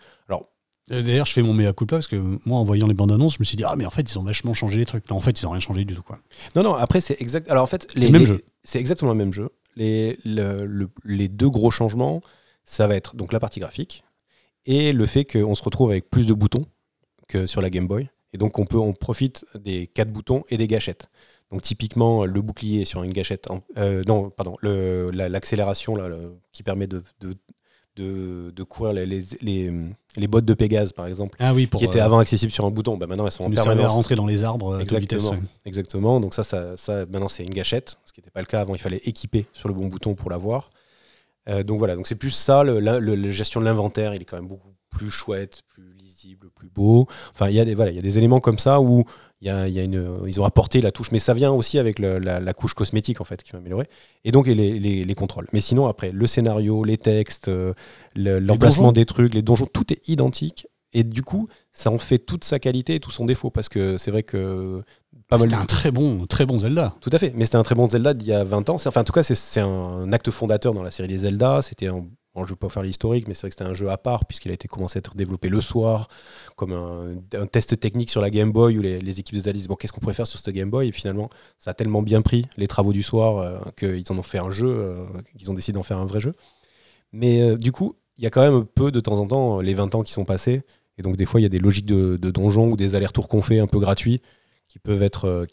Euh, 0.92 1.04
D'ailleurs, 1.04 1.28
je 1.28 1.34
fais 1.34 1.44
mon 1.44 1.54
mea 1.54 1.72
culpa 1.74 1.98
parce 1.98 2.08
que 2.08 2.16
moi, 2.48 2.58
en 2.58 2.66
voyant 2.66 2.88
les 2.88 2.96
bandes 2.96 3.12
annonces, 3.12 3.36
je 3.36 3.40
me 3.40 3.44
suis 3.46 3.56
dit, 3.58 3.64
ah, 3.64 3.76
mais 3.78 3.86
en 3.86 3.92
fait, 3.92 4.02
ils 4.12 4.18
ont 4.18 4.24
vachement 4.24 4.56
changé 4.56 4.80
les 4.80 4.88
trucs. 4.88 5.08
Non, 5.12 5.18
en 5.18 5.22
fait, 5.22 5.40
ils 5.40 5.46
ont 5.46 5.52
rien 5.52 5.60
changé 5.60 5.86
du 5.86 5.94
tout. 5.94 6.02
quoi. 6.02 6.18
Non, 6.56 6.64
non, 6.64 6.74
après, 6.74 7.00
c'est 7.00 7.22
exact. 7.22 7.48
Alors, 7.52 7.64
en 7.64 7.68
fait, 7.68 7.94
les, 7.94 8.08
le 8.08 8.12
même 8.12 8.22
les- 8.22 8.28
jeu. 8.28 8.42
C'est 8.64 8.80
exactement 8.80 9.12
le 9.12 9.18
même 9.18 9.32
jeu. 9.32 9.50
Les, 9.76 10.18
le- 10.26 10.66
le- 10.66 10.90
les 11.06 11.28
deux 11.28 11.50
gros 11.50 11.70
changements, 11.70 12.22
ça 12.66 12.88
va 12.88 12.96
être 12.96 13.16
donc 13.16 13.34
la 13.34 13.40
partie 13.40 13.60
graphique 13.60 14.04
et 14.66 14.92
le 14.92 15.06
fait 15.06 15.26
qu'on 15.26 15.54
se 15.54 15.62
retrouve 15.64 15.92
avec 15.92 16.10
plus 16.10 16.26
de 16.26 16.34
boutons 16.34 16.66
que 17.28 17.46
sur 17.46 17.62
la 17.62 17.70
Game 17.70 17.86
Boy. 17.88 18.10
Et 18.34 18.40
donc, 18.40 18.58
on, 18.58 18.66
peut, 18.66 18.78
on 18.78 18.94
profite 18.94 19.46
des 19.60 19.86
quatre 19.88 20.12
boutons 20.12 20.44
et 20.50 20.58
des 20.58 20.68
gâchettes. 20.68 21.10
Donc, 21.52 21.62
typiquement, 21.64 22.26
le 22.26 22.42
bouclier 22.42 22.86
sur 22.86 23.02
une 23.04 23.12
gâchette. 23.14 23.50
en- 23.50 23.62
euh, 23.78 24.04
non, 24.08 24.30
pardon, 24.30 24.56
la- 24.62 25.30
l'accélération 25.30 25.98
qui 26.52 26.64
permet 26.64 26.88
de, 26.88 27.02
de- 27.22 27.34
de, 27.96 28.54
de 28.56 28.64
courir 28.64 28.94
les, 28.94 29.06
les, 29.06 29.24
les, 29.42 29.74
les 30.16 30.28
bottes 30.28 30.46
de 30.46 30.54
Pégase, 30.54 30.94
par 30.94 31.06
exemple, 31.08 31.36
Ah 31.42 31.54
oui, 31.54 31.68
pour 31.68 31.80
qui 31.82 31.86
étaient 31.86 32.00
euh, 32.00 32.06
avant 32.06 32.20
accessibles 32.20 32.52
sur 32.52 32.66
un 32.66 32.72
bouton. 32.72 32.96
Bah, 32.98 33.08
maintenant, 33.08 33.26
elles 33.26 33.32
sont 33.34 33.44
en 33.44 33.50
permanence. 33.66 33.94
rentrer 33.94 34.16
dans 34.16 34.28
les 34.28 34.44
arbres 34.46 34.76
euh, 34.76 34.78
de 34.78 34.84
vitesse. 34.84 35.18
Exactement. 35.20 35.42
Exactement. 35.66 36.20
Donc 36.22 36.34
ça, 36.34 36.44
ça, 36.44 36.78
ça 36.78 37.06
maintenant 37.08 37.28
c'est 37.28 37.44
une 37.44 37.50
gâchette, 37.54 37.98
ce 38.06 38.14
qui 38.14 38.22
n'était 38.22 38.32
pas 38.32 38.40
le 38.40 38.46
cas 38.46 38.62
avant. 38.62 38.74
Il 38.76 38.80
fallait 38.80 39.02
équiper 39.04 39.48
sur 39.52 39.68
le 39.68 39.74
bon 39.74 39.88
bouton 39.88 40.16
pour 40.16 40.30
l'avoir. 40.30 40.70
Euh, 41.50 41.64
donc 41.64 41.80
voilà. 41.80 41.96
Donc 41.96 42.08
c'est 42.08 42.16
plus 42.16 42.32
ça. 42.32 42.64
Le, 42.64 42.80
la, 42.80 43.00
le- 43.00 43.16
la 43.16 43.32
gestion 43.32 43.60
de 43.60 43.66
l'inventaire, 43.66 44.14
il 44.16 44.22
est 44.22 44.26
quand 44.26 44.38
même 44.38 44.48
beaucoup 44.48 44.70
plus 44.92 45.10
chouette, 45.10 45.64
plus 45.68 45.94
plus 46.56 46.70
beau. 46.70 47.08
Enfin, 47.34 47.50
il 47.50 47.56
y 47.56 47.60
a 47.60 47.66
des 47.66 47.76
voilà, 47.76 47.92
il 47.92 47.96
y 47.96 48.00
a 48.00 48.04
des 48.04 48.18
éléments 48.18 48.40
comme 48.40 48.60
ça 48.60 48.82
où 48.82 49.04
il 49.42 49.48
y 49.48 49.50
a, 49.52 49.68
il 49.68 49.74
y 49.74 49.80
a 49.80 49.84
une, 49.84 50.20
ils 50.28 50.40
ont 50.42 50.44
apporté 50.46 50.82
la 50.82 50.92
touche, 50.92 51.12
mais 51.12 51.20
ça 51.20 51.34
vient 51.34 51.52
aussi 51.52 51.80
avec 51.80 51.98
le- 52.00 52.20
la, 52.20 52.40
la 52.40 52.54
couche 52.54 52.74
cosmétique 52.74 53.22
en 53.22 53.24
fait 53.24 53.42
qui 53.44 53.54
m'a 53.54 53.60
amélioré. 53.60 53.86
Et 54.26 54.32
donc 54.32 54.48
et 54.48 54.56
les, 54.56 54.80
les, 54.80 55.04
les 55.04 55.16
contrôles. 55.16 55.48
Mais 55.54 55.62
sinon 55.62 55.88
après, 55.88 56.12
le 56.12 56.28
scénario, 56.28 56.84
les 56.84 56.98
textes, 56.98 57.48
euh, 57.48 57.74
le- 58.16 58.40
l'emplacement 58.40 58.92
des 58.92 59.06
trucs, 59.06 59.34
les 59.34 59.42
donjons, 59.42 59.66
tout 59.72 59.92
est 59.94 60.08
identique. 60.10 60.68
Et 60.92 61.04
du 61.04 61.22
coup, 61.22 61.48
ça 61.72 61.92
en 61.92 62.00
fait 62.00 62.18
toute 62.18 62.44
sa 62.44 62.58
qualité 62.58 62.96
et 62.96 63.00
tout 63.00 63.12
son 63.12 63.26
défaut 63.26 63.52
parce 63.52 63.70
que 63.70 63.98
c'est 64.00 64.10
vrai 64.10 64.24
que 64.24 64.82
pas 65.28 65.38
mal 65.38 65.48
C'était 65.50 65.62
un 65.62 65.66
très 65.66 65.92
bon, 65.92 66.26
très 66.26 66.48
bon 66.48 66.58
Zelda. 66.58 66.96
tout 67.00 67.12
à 67.14 67.20
fait, 67.20 67.32
mais 67.36 67.46
c'était 67.46 67.58
un 67.58 67.64
très 67.64 67.76
bon 67.76 67.88
Zelda 67.88 68.16
d'il 68.16 68.28
y 68.30 68.34
a 68.34 68.44
20 68.44 68.68
ans. 68.72 68.76
Enfin, 68.76 69.02
en 69.02 69.04
tout 69.04 69.14
cas, 69.14 69.22
c'est- 69.22 69.36
c'est 69.36 69.60
un 69.62 70.12
acte 70.12 70.32
fondateur 70.32 70.74
dans 70.74 70.82
la 70.82 70.90
série 70.90 71.08
des 71.08 71.20
Zelda. 71.20 71.62
C'était 71.62 71.88
un. 71.88 72.08
Je 72.44 72.52
ne 72.52 72.56
vais 72.56 72.60
pas 72.60 72.70
faire 72.70 72.84
l'historique, 72.84 73.28
mais 73.28 73.34
c'est 73.34 73.42
vrai 73.42 73.50
que 73.50 73.56
c'était 73.58 73.70
un 73.70 73.74
jeu 73.74 73.90
à 73.90 73.98
part, 73.98 74.26
puisqu'il 74.26 74.52
a 74.52 74.54
été 74.54 74.68
commencé 74.68 74.98
à 74.98 75.00
être 75.00 75.16
développé 75.16 75.50
le 75.50 75.62
soir, 75.62 76.08
comme 76.56 76.74
un, 76.74 77.46
test 77.48 77.80
technique 77.80 78.10
sur 78.10 78.22
la 78.22 78.30
Game 78.30 78.52
Boy, 78.52 78.78
où 78.78 78.82
les, 78.82 79.20
équipes 79.20 79.36
de 79.36 79.52
disent 79.52 79.68
Bon, 79.68 79.76
qu'est-ce 79.76 79.94
qu'on 79.94 80.00
pourrait 80.00 80.14
faire 80.14 80.28
sur 80.28 80.40
cette 80.40 80.54
Game 80.54 80.70
Boy? 80.70 80.90
Et 80.90 80.92
finalement, 80.92 81.30
ça 81.58 81.72
a 81.72 81.74
tellement 81.74 82.02
bien 82.02 82.22
pris, 82.22 82.46
les 82.58 82.68
travaux 82.68 82.94
du 82.94 83.04
soir, 83.04 83.38
euh, 83.38 83.60
qu'ils 83.78 84.12
en 84.12 84.18
ont 84.18 84.24
fait 84.24 84.40
un 84.40 84.52
jeu, 84.52 84.68
euh, 84.68 85.06
qu'ils 85.38 85.50
ont 85.52 85.54
décidé 85.54 85.76
d'en 85.76 85.84
faire 85.84 86.00
un 86.00 86.06
vrai 86.06 86.22
jeu. 86.22 86.34
Mais 87.12 87.42
euh, 87.42 87.58
du 87.58 87.72
coup, 87.72 87.96
il 88.18 88.24
y 88.24 88.28
a 88.28 88.30
quand 88.30 88.42
même 88.42 88.66
peu 88.66 88.92
de 88.92 89.00
temps 89.00 89.20
en 89.20 89.28
temps, 89.28 89.62
les 89.62 89.74
20 89.74 89.96
ans 89.96 90.04
qui 90.04 90.14
sont 90.14 90.26
passés, 90.26 90.62
et 90.98 91.02
donc 91.02 91.18
des 91.18 91.26
fois, 91.26 91.40
il 91.40 91.44
y 91.44 91.48
a 91.48 91.50
des 91.50 91.60
logiques 91.60 91.86
de, 91.86 92.18
donjons 92.18 92.72
ou 92.72 92.78
des 92.78 92.96
allers-retours 92.96 93.30
qu'on 93.30 93.42
fait 93.42 93.60
un 93.60 93.68
peu 93.68 93.80
gratuits 93.80 94.22
qui 94.68 94.78
peuvent 94.80 95.02
être, 95.02 95.50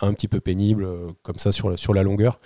un 0.00 0.12
petit 0.14 0.26
peu 0.28 0.40
pénibles, 0.40 0.88
comme 1.22 1.36
ça, 1.36 1.52
sur, 1.52 1.78
sur 1.78 1.94
la 1.94 2.02
longueur. 2.02 2.40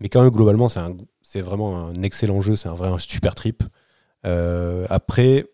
Mais 0.00 0.08
quand 0.08 0.22
même, 0.22 0.30
globalement, 0.30 0.68
c'est 0.68 0.80
un- 0.80 0.96
c'est 1.32 1.40
vraiment 1.40 1.88
un 1.88 2.02
excellent 2.02 2.42
jeu, 2.42 2.56
c'est 2.56 2.68
un 2.68 2.74
vrai 2.74 2.90
un 2.90 2.98
super 2.98 3.34
trip. 3.34 3.62
Euh, 4.26 4.86
après, 4.90 5.46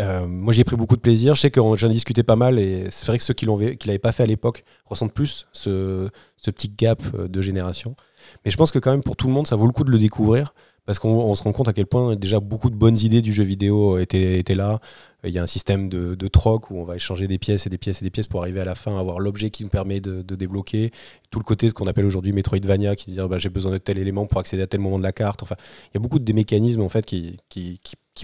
euh, 0.00 0.26
moi 0.26 0.52
j'ai 0.52 0.64
pris 0.64 0.76
beaucoup 0.76 0.96
de 0.96 1.00
plaisir. 1.00 1.34
Je 1.34 1.40
sais 1.40 1.50
que 1.50 1.60
j'en 1.76 1.88
ai 1.88 1.94
discuté 1.94 2.22
pas 2.22 2.36
mal 2.36 2.58
et 2.58 2.88
c'est 2.90 3.06
vrai 3.06 3.16
que 3.16 3.24
ceux 3.24 3.32
qui 3.32 3.46
l'avaient 3.46 3.98
pas 3.98 4.12
fait 4.12 4.22
à 4.22 4.26
l'époque 4.26 4.64
ressentent 4.84 5.14
plus 5.14 5.46
ce, 5.52 6.10
ce 6.36 6.50
petit 6.50 6.68
gap 6.68 7.02
euh, 7.14 7.26
de 7.26 7.40
génération. 7.40 7.96
Mais 8.44 8.50
je 8.50 8.58
pense 8.58 8.70
que 8.70 8.78
quand 8.78 8.90
même 8.90 9.02
pour 9.02 9.16
tout 9.16 9.28
le 9.28 9.32
monde, 9.32 9.46
ça 9.46 9.56
vaut 9.56 9.66
le 9.66 9.72
coup 9.72 9.84
de 9.84 9.90
le 9.90 9.98
découvrir 9.98 10.52
parce 10.86 10.98
qu'on 10.98 11.08
on 11.08 11.34
se 11.34 11.42
rend 11.42 11.52
compte 11.52 11.68
à 11.68 11.72
quel 11.72 11.86
point 11.86 12.14
déjà 12.16 12.40
beaucoup 12.40 12.68
de 12.70 12.76
bonnes 12.76 12.98
idées 12.98 13.22
du 13.22 13.32
jeu 13.32 13.42
vidéo 13.44 13.98
étaient, 13.98 14.38
étaient 14.38 14.54
là. 14.54 14.80
Il 15.24 15.30
y 15.30 15.38
a 15.38 15.42
un 15.42 15.46
système 15.46 15.88
de, 15.88 16.14
de 16.14 16.28
troc 16.28 16.70
où 16.70 16.76
on 16.76 16.84
va 16.84 16.96
échanger 16.96 17.26
des 17.26 17.38
pièces 17.38 17.66
et 17.66 17.70
des 17.70 17.78
pièces 17.78 18.02
et 18.02 18.04
des 18.04 18.10
pièces 18.10 18.26
pour 18.26 18.40
arriver 18.40 18.60
à 18.60 18.66
la 18.66 18.74
fin 18.74 18.94
à 18.96 19.00
avoir 19.00 19.20
l'objet 19.20 19.48
qui 19.48 19.62
nous 19.64 19.70
permet 19.70 20.00
de, 20.00 20.20
de 20.20 20.34
débloquer. 20.34 20.90
Tout 21.30 21.38
le 21.38 21.44
côté 21.44 21.68
ce 21.70 21.74
qu'on 21.74 21.86
appelle 21.86 22.04
aujourd'hui 22.04 22.32
Metroidvania 22.32 22.94
qui 22.94 23.12
dit 23.12 23.20
ah 23.20 23.26
bah, 23.26 23.38
j'ai 23.38 23.48
besoin 23.48 23.72
de 23.72 23.78
tel 23.78 23.96
élément 23.96 24.26
pour 24.26 24.38
accéder 24.38 24.62
à 24.62 24.66
tel 24.66 24.80
moment 24.80 24.98
de 24.98 25.02
la 25.02 25.12
carte. 25.12 25.42
Enfin, 25.42 25.56
il 25.86 25.94
y 25.94 25.96
a 25.96 26.00
beaucoup 26.00 26.18
de 26.18 26.32
mécanismes 26.34 26.82
en 26.82 26.90
fait 26.90 27.06
qui, 27.06 27.38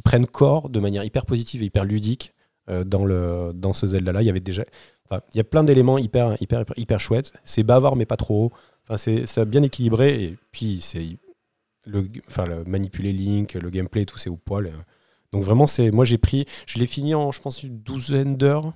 prennent 0.05 0.27
corps 0.27 0.69
de 0.69 0.81
manière 0.81 1.05
hyper 1.05 1.25
positive 1.25 1.63
et 1.63 1.67
hyper 1.67 1.87
ludique 1.87 2.35
euh, 2.69 2.85
dans, 2.85 3.73
ce 3.73 3.87
Zelda 3.87 4.13
là. 4.13 4.23
Il 4.23 4.27
y 4.27 4.31
avait 4.31 4.41
déjà, 4.41 4.65
il 5.11 5.39
y 5.39 5.41
a 5.41 5.45
plein 5.45 5.65
d'éléments 5.65 5.97
hyper, 5.97 6.37
hyper, 6.43 6.65
hyper, 6.77 7.01
chouettes. 7.01 7.33
C'est 7.45 7.63
bavard 7.63 7.97
mais 7.97 8.07
pas 8.07 8.19
trop. 8.19 8.53
Enfin, 8.87 8.99
c'est 8.99 9.45
bien 9.47 9.63
équilibré 9.63 10.23
et 10.23 10.39
puis 10.53 10.81
c'est 10.83 11.17
le, 11.91 12.09
enfin, 12.29 12.47
le 12.47 12.65
manipuler 12.65 13.13
Link, 13.13 13.55
le 13.55 13.71
gameplay, 13.71 14.05
tout 14.05 14.19
c'est 14.19 14.31
au 14.31 14.37
poil. 14.37 14.73
Donc 15.33 15.45
vraiment, 15.45 15.67
c'est 15.67 15.91
moi 15.91 16.05
j'ai 16.05 16.19
pris, 16.19 16.47
je 16.67 16.79
l'ai 16.79 16.87
fini 16.87 17.15
en 17.15 17.33
je 17.33 17.41
pense 17.41 17.63
une 17.63 17.79
douzaine 17.81 18.37
d'heures. 18.37 18.73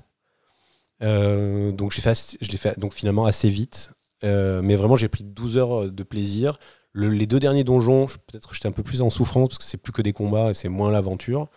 Euh, 1.03 1.73
donc 1.73 1.93
j'ai 1.93 2.03
fait, 2.03 2.37
je 2.41 2.51
l'ai 2.51 2.59
fait 2.59 2.79
donc 2.79 2.95
finalement 2.95 3.27
assez 3.27 3.51
vite. 3.51 3.91
Euh, 4.23 4.63
mais 4.63 4.77
vraiment 4.77 4.97
j'ai 4.97 5.09
pris 5.09 5.25
12 5.25 5.57
heures 5.57 5.91
de 5.91 6.03
plaisir. 6.03 6.59
Le- 6.93 7.09
les 7.11 7.27
deux 7.27 7.41
derniers 7.41 7.65
donjons, 7.65 8.07
peut-être 8.07 8.55
j'étais 8.55 8.69
un 8.69 8.73
peu 8.73 8.83
plus 8.85 9.03
en 9.03 9.11
souffrance 9.11 9.49
parce 9.49 9.59
que 9.59 9.65
c'est 9.65 9.77
plus 9.79 9.93
que 9.93 10.03
des 10.03 10.13
combats 10.13 10.51
et 10.51 10.55
c'est 10.55 10.69
moins 10.69 10.91
l'aventure. 10.91 11.49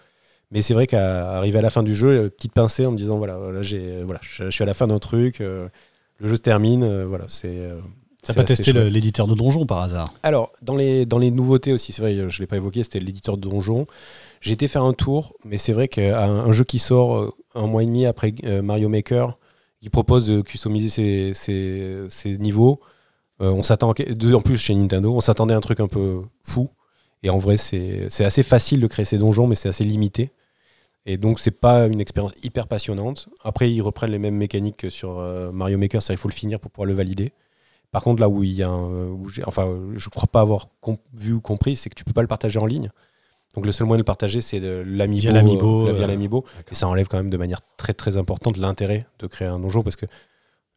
Mais 0.52 0.62
c'est 0.62 0.74
vrai 0.74 0.88
qu'à 0.88 1.32
arriver 1.38 1.60
à 1.60 1.62
la 1.62 1.70
fin 1.70 1.84
du 1.84 1.96
jeu, 1.96 2.10
euh, 2.10 2.30
petite 2.30 2.54
pincée 2.54 2.86
en 2.86 2.92
me 2.92 2.98
disant 2.98 3.18
voilà, 3.18 3.38
là, 3.52 3.62
j'ai, 3.62 4.04
voilà 4.04 4.20
je, 4.24 4.50
suis 4.50 4.64
à 4.64 4.66
la 4.66 4.74
fin 4.74 4.88
d'un 4.88 5.00
truc, 5.00 5.40
le 5.40 5.70
jeu 6.22 6.36
se 6.36 6.42
termine, 6.42 7.04
voilà, 7.06 7.26
c'est. 7.28 7.72
Euh, 8.24 8.28
T'as 8.28 8.34
pas 8.34 8.44
testé 8.44 8.74
l'éditeur 8.74 9.28
de 9.28 9.36
donjon 9.36 9.66
par 9.66 9.80
hasard 9.80 10.14
Alors, 10.24 10.52
dans 10.62 10.76
les, 10.76 11.06
dans 11.06 11.20
les 11.20 11.32
nouveautés 11.32 11.72
aussi, 11.74 11.92
c'est 11.94 12.02
vrai, 12.02 12.16
je 12.16 12.24
ne 12.24 12.40
l'ai 12.40 12.48
pas 12.48 12.58
évoqué, 12.58 12.84
c'était 12.84 13.00
l'éditeur 13.00 13.38
de 13.38 13.42
Donjon. 13.50 13.88
J'ai 14.42 14.54
été 14.54 14.68
faire 14.68 14.84
un 14.84 14.94
tour, 14.94 15.34
mais 15.46 15.58
c'est 15.58 15.74
vrai 15.74 15.88
qu'un 15.88 16.16
un 16.18 16.52
jeu 16.52 16.64
qui 16.64 16.80
sort 16.80 17.18
euh, 17.18 17.34
un 17.56 17.68
mois 17.68 17.84
et 17.84 17.86
demi 17.86 18.06
après 18.06 18.34
euh, 18.44 18.62
Mario 18.62 18.90
Maker, 18.90 19.38
qui 19.82 19.90
propose 19.90 20.28
de 20.28 20.42
customiser 20.42 20.90
ses, 20.90 21.34
ses- 21.34 22.06
ses 22.10 22.38
niveaux, 22.38 22.80
euh, 23.42 23.50
on 23.52 23.64
s'attend, 23.64 23.90
en 23.92 24.42
plus 24.42 24.58
chez 24.58 24.74
Nintendo, 24.74 25.14
on 25.16 25.22
s'attendait 25.22 25.54
à 25.54 25.58
un 25.58 25.62
truc 25.62 25.80
un 25.80 25.88
peu 25.88 26.22
fou. 26.44 26.70
Et 27.24 27.30
en 27.30 27.38
vrai, 27.40 27.58
c'est 27.58 28.08
assez 28.24 28.44
facile 28.44 28.80
de 28.80 28.88
créer 28.88 29.06
ces 29.06 29.18
donjons, 29.18 29.48
mais 29.48 29.56
c'est 29.56 29.70
assez 29.70 29.84
limité. 29.84 30.32
Et 31.06 31.18
donc, 31.18 31.40
c'est 31.40 31.52
pas 31.52 31.88
une 31.88 32.02
expérience 32.02 32.34
hyper 32.44 32.68
passionnante. 32.68 33.30
Après, 33.44 33.72
ils 33.72 33.82
reprennent 33.82 34.12
les 34.12 34.20
mêmes 34.20 34.36
mécaniques 34.36 34.78
que 34.78 34.90
sur 34.90 35.18
euh, 35.20 35.52
Mario 35.52 35.78
Maker, 35.78 36.02
ça, 36.04 36.14
il 36.14 36.18
faut 36.18 36.28
le 36.28 36.34
finir 36.34 36.60
pour 36.60 36.70
pouvoir 36.70 36.86
le 36.86 36.94
valider. 36.94 37.32
Par 37.92 38.04
contre, 38.04 38.20
là 38.22 38.30
où 38.30 38.44
il 38.44 38.52
y 38.52 38.64
a 38.64 38.70
un- 38.70 39.08
où 39.08 39.28
enfin, 39.46 39.68
je 39.96 40.10
crois 40.10 40.28
pas 40.28 40.42
avoir 40.42 40.68
vu 41.14 41.34
ou 41.34 41.42
compris, 41.42 41.76
c'est 41.76 41.90
que 41.90 41.96
tu 41.96 42.04
peux 42.04 42.14
pas 42.14 42.22
le 42.22 42.28
partager 42.28 42.60
en 42.60 42.66
ligne. 42.66 42.90
Donc 43.56 43.66
le 43.66 43.72
seul 43.72 43.88
moyen 43.88 43.98
de 43.98 44.02
le 44.02 44.06
partager, 44.06 44.42
c'est 44.42 44.60
de 44.60 44.84
l'amiibo. 44.86 45.22
Via 45.22 45.32
l'Amiibo, 45.32 45.88
euh, 45.88 46.60
euh. 46.60 46.72
Et 46.72 46.76
ça 46.76 46.88
enlève 46.88 47.08
quand 47.08 47.18
même 47.18 47.30
de 47.30 47.38
manière 47.38 47.62
très 47.78 47.94
très 47.94 48.18
importante 48.18 48.58
l'intérêt 48.58 49.08
de 49.20 49.28
créer 49.28 49.48
un 49.48 49.58
donjon 49.60 49.82
parce 49.84 49.96
que 49.96 50.06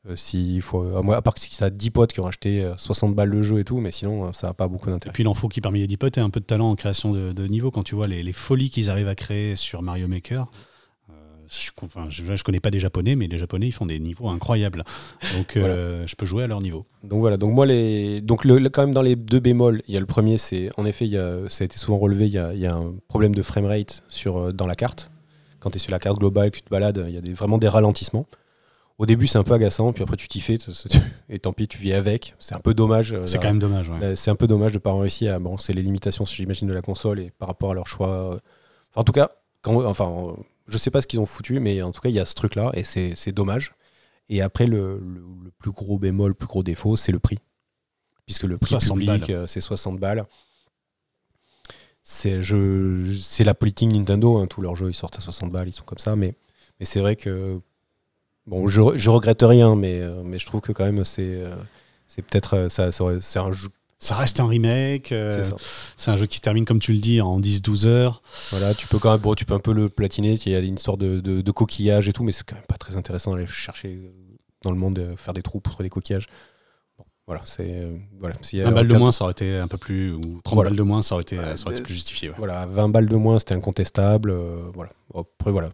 euh, 0.09 0.17
s'il 0.17 0.63
faut, 0.63 0.83
à, 0.97 1.21
part 1.21 1.35
si 1.37 1.51
tu 1.51 1.63
as 1.63 1.69
10 1.69 1.91
potes 1.91 2.13
qui 2.15 2.21
ont 2.21 2.27
acheté 2.27 2.65
euh, 2.65 2.75
60 2.79 3.15
balles 3.15 3.29
le 3.29 3.43
jeu 3.43 3.59
et 3.59 3.65
tout, 3.65 3.79
mais 3.81 3.91
sinon 3.91 4.33
ça 4.33 4.47
n'a 4.47 4.55
pas 4.55 4.67
beaucoup 4.67 4.89
Et 4.89 4.93
d'intérêt. 4.93 5.13
puis 5.13 5.25
il 5.25 5.29
en 5.29 5.35
faut 5.35 5.49
qui 5.49 5.61
parmi 5.61 5.81
les 5.81 5.87
dix 5.87 5.99
potes 5.99 6.17
ait 6.17 6.23
un 6.23 6.31
peu 6.31 6.41
de 6.41 6.47
talent 6.47 6.71
en 6.71 6.75
création 6.77 7.13
de, 7.13 7.33
de 7.33 7.47
niveau. 7.49 7.71
Quand 7.71 7.83
tu 7.83 7.97
vois 7.97 8.07
les, 8.07 8.23
les 8.23 8.33
folies 8.33 8.71
qu'ils 8.71 8.89
arrivent 8.89 9.09
à 9.09 9.15
créer 9.15 9.57
sur 9.57 9.83
Mario 9.83 10.09
Maker, 10.09 10.47
je, 11.51 11.71
enfin, 11.83 12.07
je, 12.11 12.37
je 12.37 12.45
connais 12.45 12.61
pas 12.61 12.71
des 12.71 12.81
japonais, 12.81 13.17
mais 13.17 13.27
les 13.27 13.39
japonais 13.39 13.67
ils 13.67 13.73
font 13.73 13.87
des 13.87 13.99
niveaux 13.99 14.29
incroyables. 14.29 14.85
Donc 15.37 15.57
euh, 15.57 16.07
je 16.07 16.15
peux 16.17 16.27
jouer 16.27 16.45
à 16.45 16.47
leur 16.47 16.61
niveau. 16.61 16.87
Donc 17.03 17.21
voilà, 17.21 17.37
donc 17.37 17.53
moi, 17.53 17.67
les... 17.67 18.21
donc 18.21 18.45
le, 18.45 18.59
le- 18.59 18.69
quand 18.69 18.83
même 18.83 18.95
dans 18.95 19.03
les 19.03 19.17
deux 19.17 19.41
bémols, 19.41 19.83
il 19.89 19.95
y 19.95 19.97
a 19.97 20.01
le 20.01 20.07
premier, 20.07 20.39
c'est 20.39 20.71
en 20.77 20.85
effet, 20.87 21.07
il 21.07 21.13
y 21.13 21.19
a, 21.19 21.49
ça 21.49 21.63
a 21.63 21.67
été 21.67 21.79
souvent 21.79 21.99
relevé, 21.99 22.27
il 22.27 22.33
y 22.33 22.39
a, 22.39 22.53
il 22.53 22.61
y 22.61 22.67
a 22.67 22.75
un 22.75 22.95
problème 23.09 23.35
de 23.35 23.43
framerate 23.43 24.03
sur, 24.09 24.37
euh, 24.39 24.53
dans 24.53 24.67
la 24.67 24.75
carte. 24.77 25.11
Quand 25.59 25.71
tu 25.71 25.77
es 25.77 25.79
sur 25.81 25.91
la 25.91 25.99
carte 25.99 26.19
globale, 26.19 26.51
que 26.51 26.57
tu 26.57 26.63
te 26.63 26.71
balades, 26.71 27.05
il 27.09 27.15
y 27.15 27.19
a 27.19 27.21
des, 27.21 27.33
vraiment 27.33 27.59
des 27.59 27.69
ralentissements. 27.69 28.27
Au 28.99 29.07
début, 29.07 29.27
c'est 29.27 29.39
un 29.39 29.43
peu 29.45 29.55
agaçant, 29.55 29.93
puis 29.95 30.03
après, 30.03 30.17
tu 30.17 30.29
t'y 30.29 30.41
fais, 30.41 30.59
et 31.31 31.39
tant 31.39 31.53
pis, 31.55 31.67
tu 31.69 31.79
vis 31.79 31.95
avec. 31.95 32.35
C'est 32.39 32.55
un 32.55 32.61
peu 32.61 32.75
dommage. 32.75 33.13
euh, 33.13 33.27
C'est 33.27 33.39
quand 33.39 33.45
même 33.49 33.59
dommage. 33.59 33.89
ouais. 33.91 34.15
C'est 34.15 34.31
un 34.31 34.35
peu 34.37 34.47
dommage 34.47 34.73
de 34.73 34.79
pas 34.79 34.91
avoir 34.91 35.01
réussi 35.03 35.27
à. 35.27 35.39
Bon, 35.39 35.57
c'est 35.59 35.73
les 35.73 35.83
limitations, 35.83 36.25
j'imagine, 36.27 36.69
de 36.69 36.75
la 36.75 36.83
console 36.83 37.19
et 37.21 37.31
par 37.39 37.49
rapport 37.49 37.71
à 37.71 37.75
leur 37.75 37.87
choix. 37.87 38.29
Enfin, 38.29 38.41
en 38.97 39.05
tout 39.05 39.13
cas, 39.13 39.31
quand, 39.63 39.85
enfin, 39.87 40.35
je 40.71 40.79
sais 40.79 40.91
pas 40.91 41.03
ce 41.03 41.07
qu'ils 41.07 41.21
ont 41.21 41.27
foutu, 41.27 41.61
mais 41.61 41.83
en 41.83 41.93
tout 41.93 42.01
cas, 42.01 42.09
il 42.09 42.15
y 42.15 42.21
a 42.21 42.27
ce 42.27 42.35
truc-là 42.35 42.71
et 42.75 42.85
c'est 42.85 43.33
dommage. 43.33 43.75
Et 44.29 44.41
après, 44.43 44.67
le, 44.67 44.99
le- 45.01 45.25
le 45.45 45.51
plus 45.59 45.73
gros 45.73 45.99
bémol, 45.99 46.29
le 46.31 46.35
plus 46.35 46.47
gros 46.47 46.63
défaut, 46.63 46.97
c'est 46.97 47.13
le 47.13 47.19
prix. 47.19 47.39
Puisque 48.27 48.45
le 48.45 48.59
prix 48.59 48.71
60 48.71 48.99
public, 48.99 49.21
balles. 49.27 49.31
euh, 49.37 49.47
c'est 49.49 49.61
60 49.61 49.99
balles. 49.99 50.25
C'est 52.03 53.45
la 53.45 53.55
politique 53.55 53.91
Nintendo, 53.93 54.39
hein, 54.39 54.47
tous 54.47 54.63
leurs 54.63 54.75
jeux 54.77 54.89
ils 54.91 54.95
sortent 54.95 55.19
à 55.19 55.21
60 55.21 55.53
balles, 55.53 55.69
ils 55.69 55.75
sont 55.75 55.85
comme 55.85 55.99
ça, 55.99 56.17
mais, 56.17 56.35
mais 56.79 56.87
c'est 56.87 57.01
vrai 57.01 57.17
que. 57.17 57.61
Bon, 58.47 58.67
je, 58.67 58.81
je 58.97 59.11
regrette 59.11 59.43
rien, 59.43 59.77
mais, 59.77 60.01
euh, 60.01 60.23
mais 60.25 60.39
je 60.39 60.47
trouve 60.47 60.61
que 60.61 60.73
quand 60.73 60.85
même 60.85 61.05
c'est 61.05 61.35
euh, 61.45 61.55
c'est 62.07 62.23
peut-être. 62.23 62.69
ça- 62.69 62.91
ça 62.91 63.05
aurait- 63.05 63.21
C'est 63.21 63.39
un 63.39 63.53
jeu. 63.53 63.69
Ça 64.03 64.15
reste 64.17 64.41
un 64.41 64.47
remake. 64.49 65.13
euh, 65.13 65.45
c'est 65.99 66.11
un 66.11 66.17
jeu 66.17 66.25
qui 66.27 66.39
se 66.39 66.43
termine, 66.43 66.65
comme 66.65 66.81
tu 66.81 66.93
le 66.95 66.99
dis, 67.01 67.21
en 67.21 67.39
10-12 67.39 67.87
heures. 67.87 68.23
Voilà, 68.51 68.73
tu 68.75 68.87
peux 68.87 68.99
quand 68.99 69.13
même, 69.13 69.21
bon, 69.21 69.35
tu 69.35 69.45
peux 69.45 69.53
un 69.53 69.59
peu 69.61 69.73
le 69.75 69.91
platiner, 69.91 70.33
il 70.45 70.53
y 70.53 70.55
a 70.57 70.59
une 70.61 70.77
histoire 70.77 70.97
de, 70.97 71.21
de, 71.21 71.43
de 71.43 71.51
coquillage 71.51 72.09
et 72.09 72.13
tout, 72.15 72.25
mais 72.25 72.33
c'est 72.33 72.45
quand 72.45 72.57
même 72.57 72.65
pas 72.67 72.79
très 72.79 72.97
intéressant 72.97 73.33
d'aller 73.33 73.47
chercher 73.47 74.01
dans 74.63 74.71
le 74.71 74.79
monde, 74.79 74.99
euh, 74.99 75.17
faire 75.17 75.35
des 75.35 75.43
trous 75.43 75.61
pour 75.61 75.73
trouver 75.75 75.85
des 75.87 75.91
coquillages. 75.91 76.29
Bon, 76.99 77.05
voilà, 77.27 77.43
c'est. 77.45 77.67
euh, 77.69 77.95
voilà, 78.19 78.37
s'il 78.41 78.59
y 78.59 78.63
a 78.63 78.69
Un 78.69 78.73
balle 78.73 78.89
de 78.89 78.97
moins, 78.97 79.13
ça 79.13 79.25
aurait 79.25 79.33
été 79.33 79.57
un 79.59 79.69
peu 79.69 79.77
plus. 79.77 80.15
Ou 80.15 80.41
30 80.45 80.55
Voilà. 80.55 80.71
balles 80.71 80.79
de 80.79 80.83
moins, 80.83 81.03
ça 81.03 81.15
aurait 81.17 81.23
été, 81.23 81.37
ça 81.37 81.67
aurait 81.67 81.75
été 81.75 81.83
plus 81.83 81.95
justifié. 81.95 82.31
ouais. 82.31 82.35
Voilà, 82.39 82.65
20 82.67 82.89
balles 82.89 83.07
de 83.09 83.17
moins, 83.17 83.39
c'était 83.39 83.55
incontestable. 83.55 84.33
voilà. 84.73 84.91
Après, 85.15 85.53
voilà. 85.53 85.71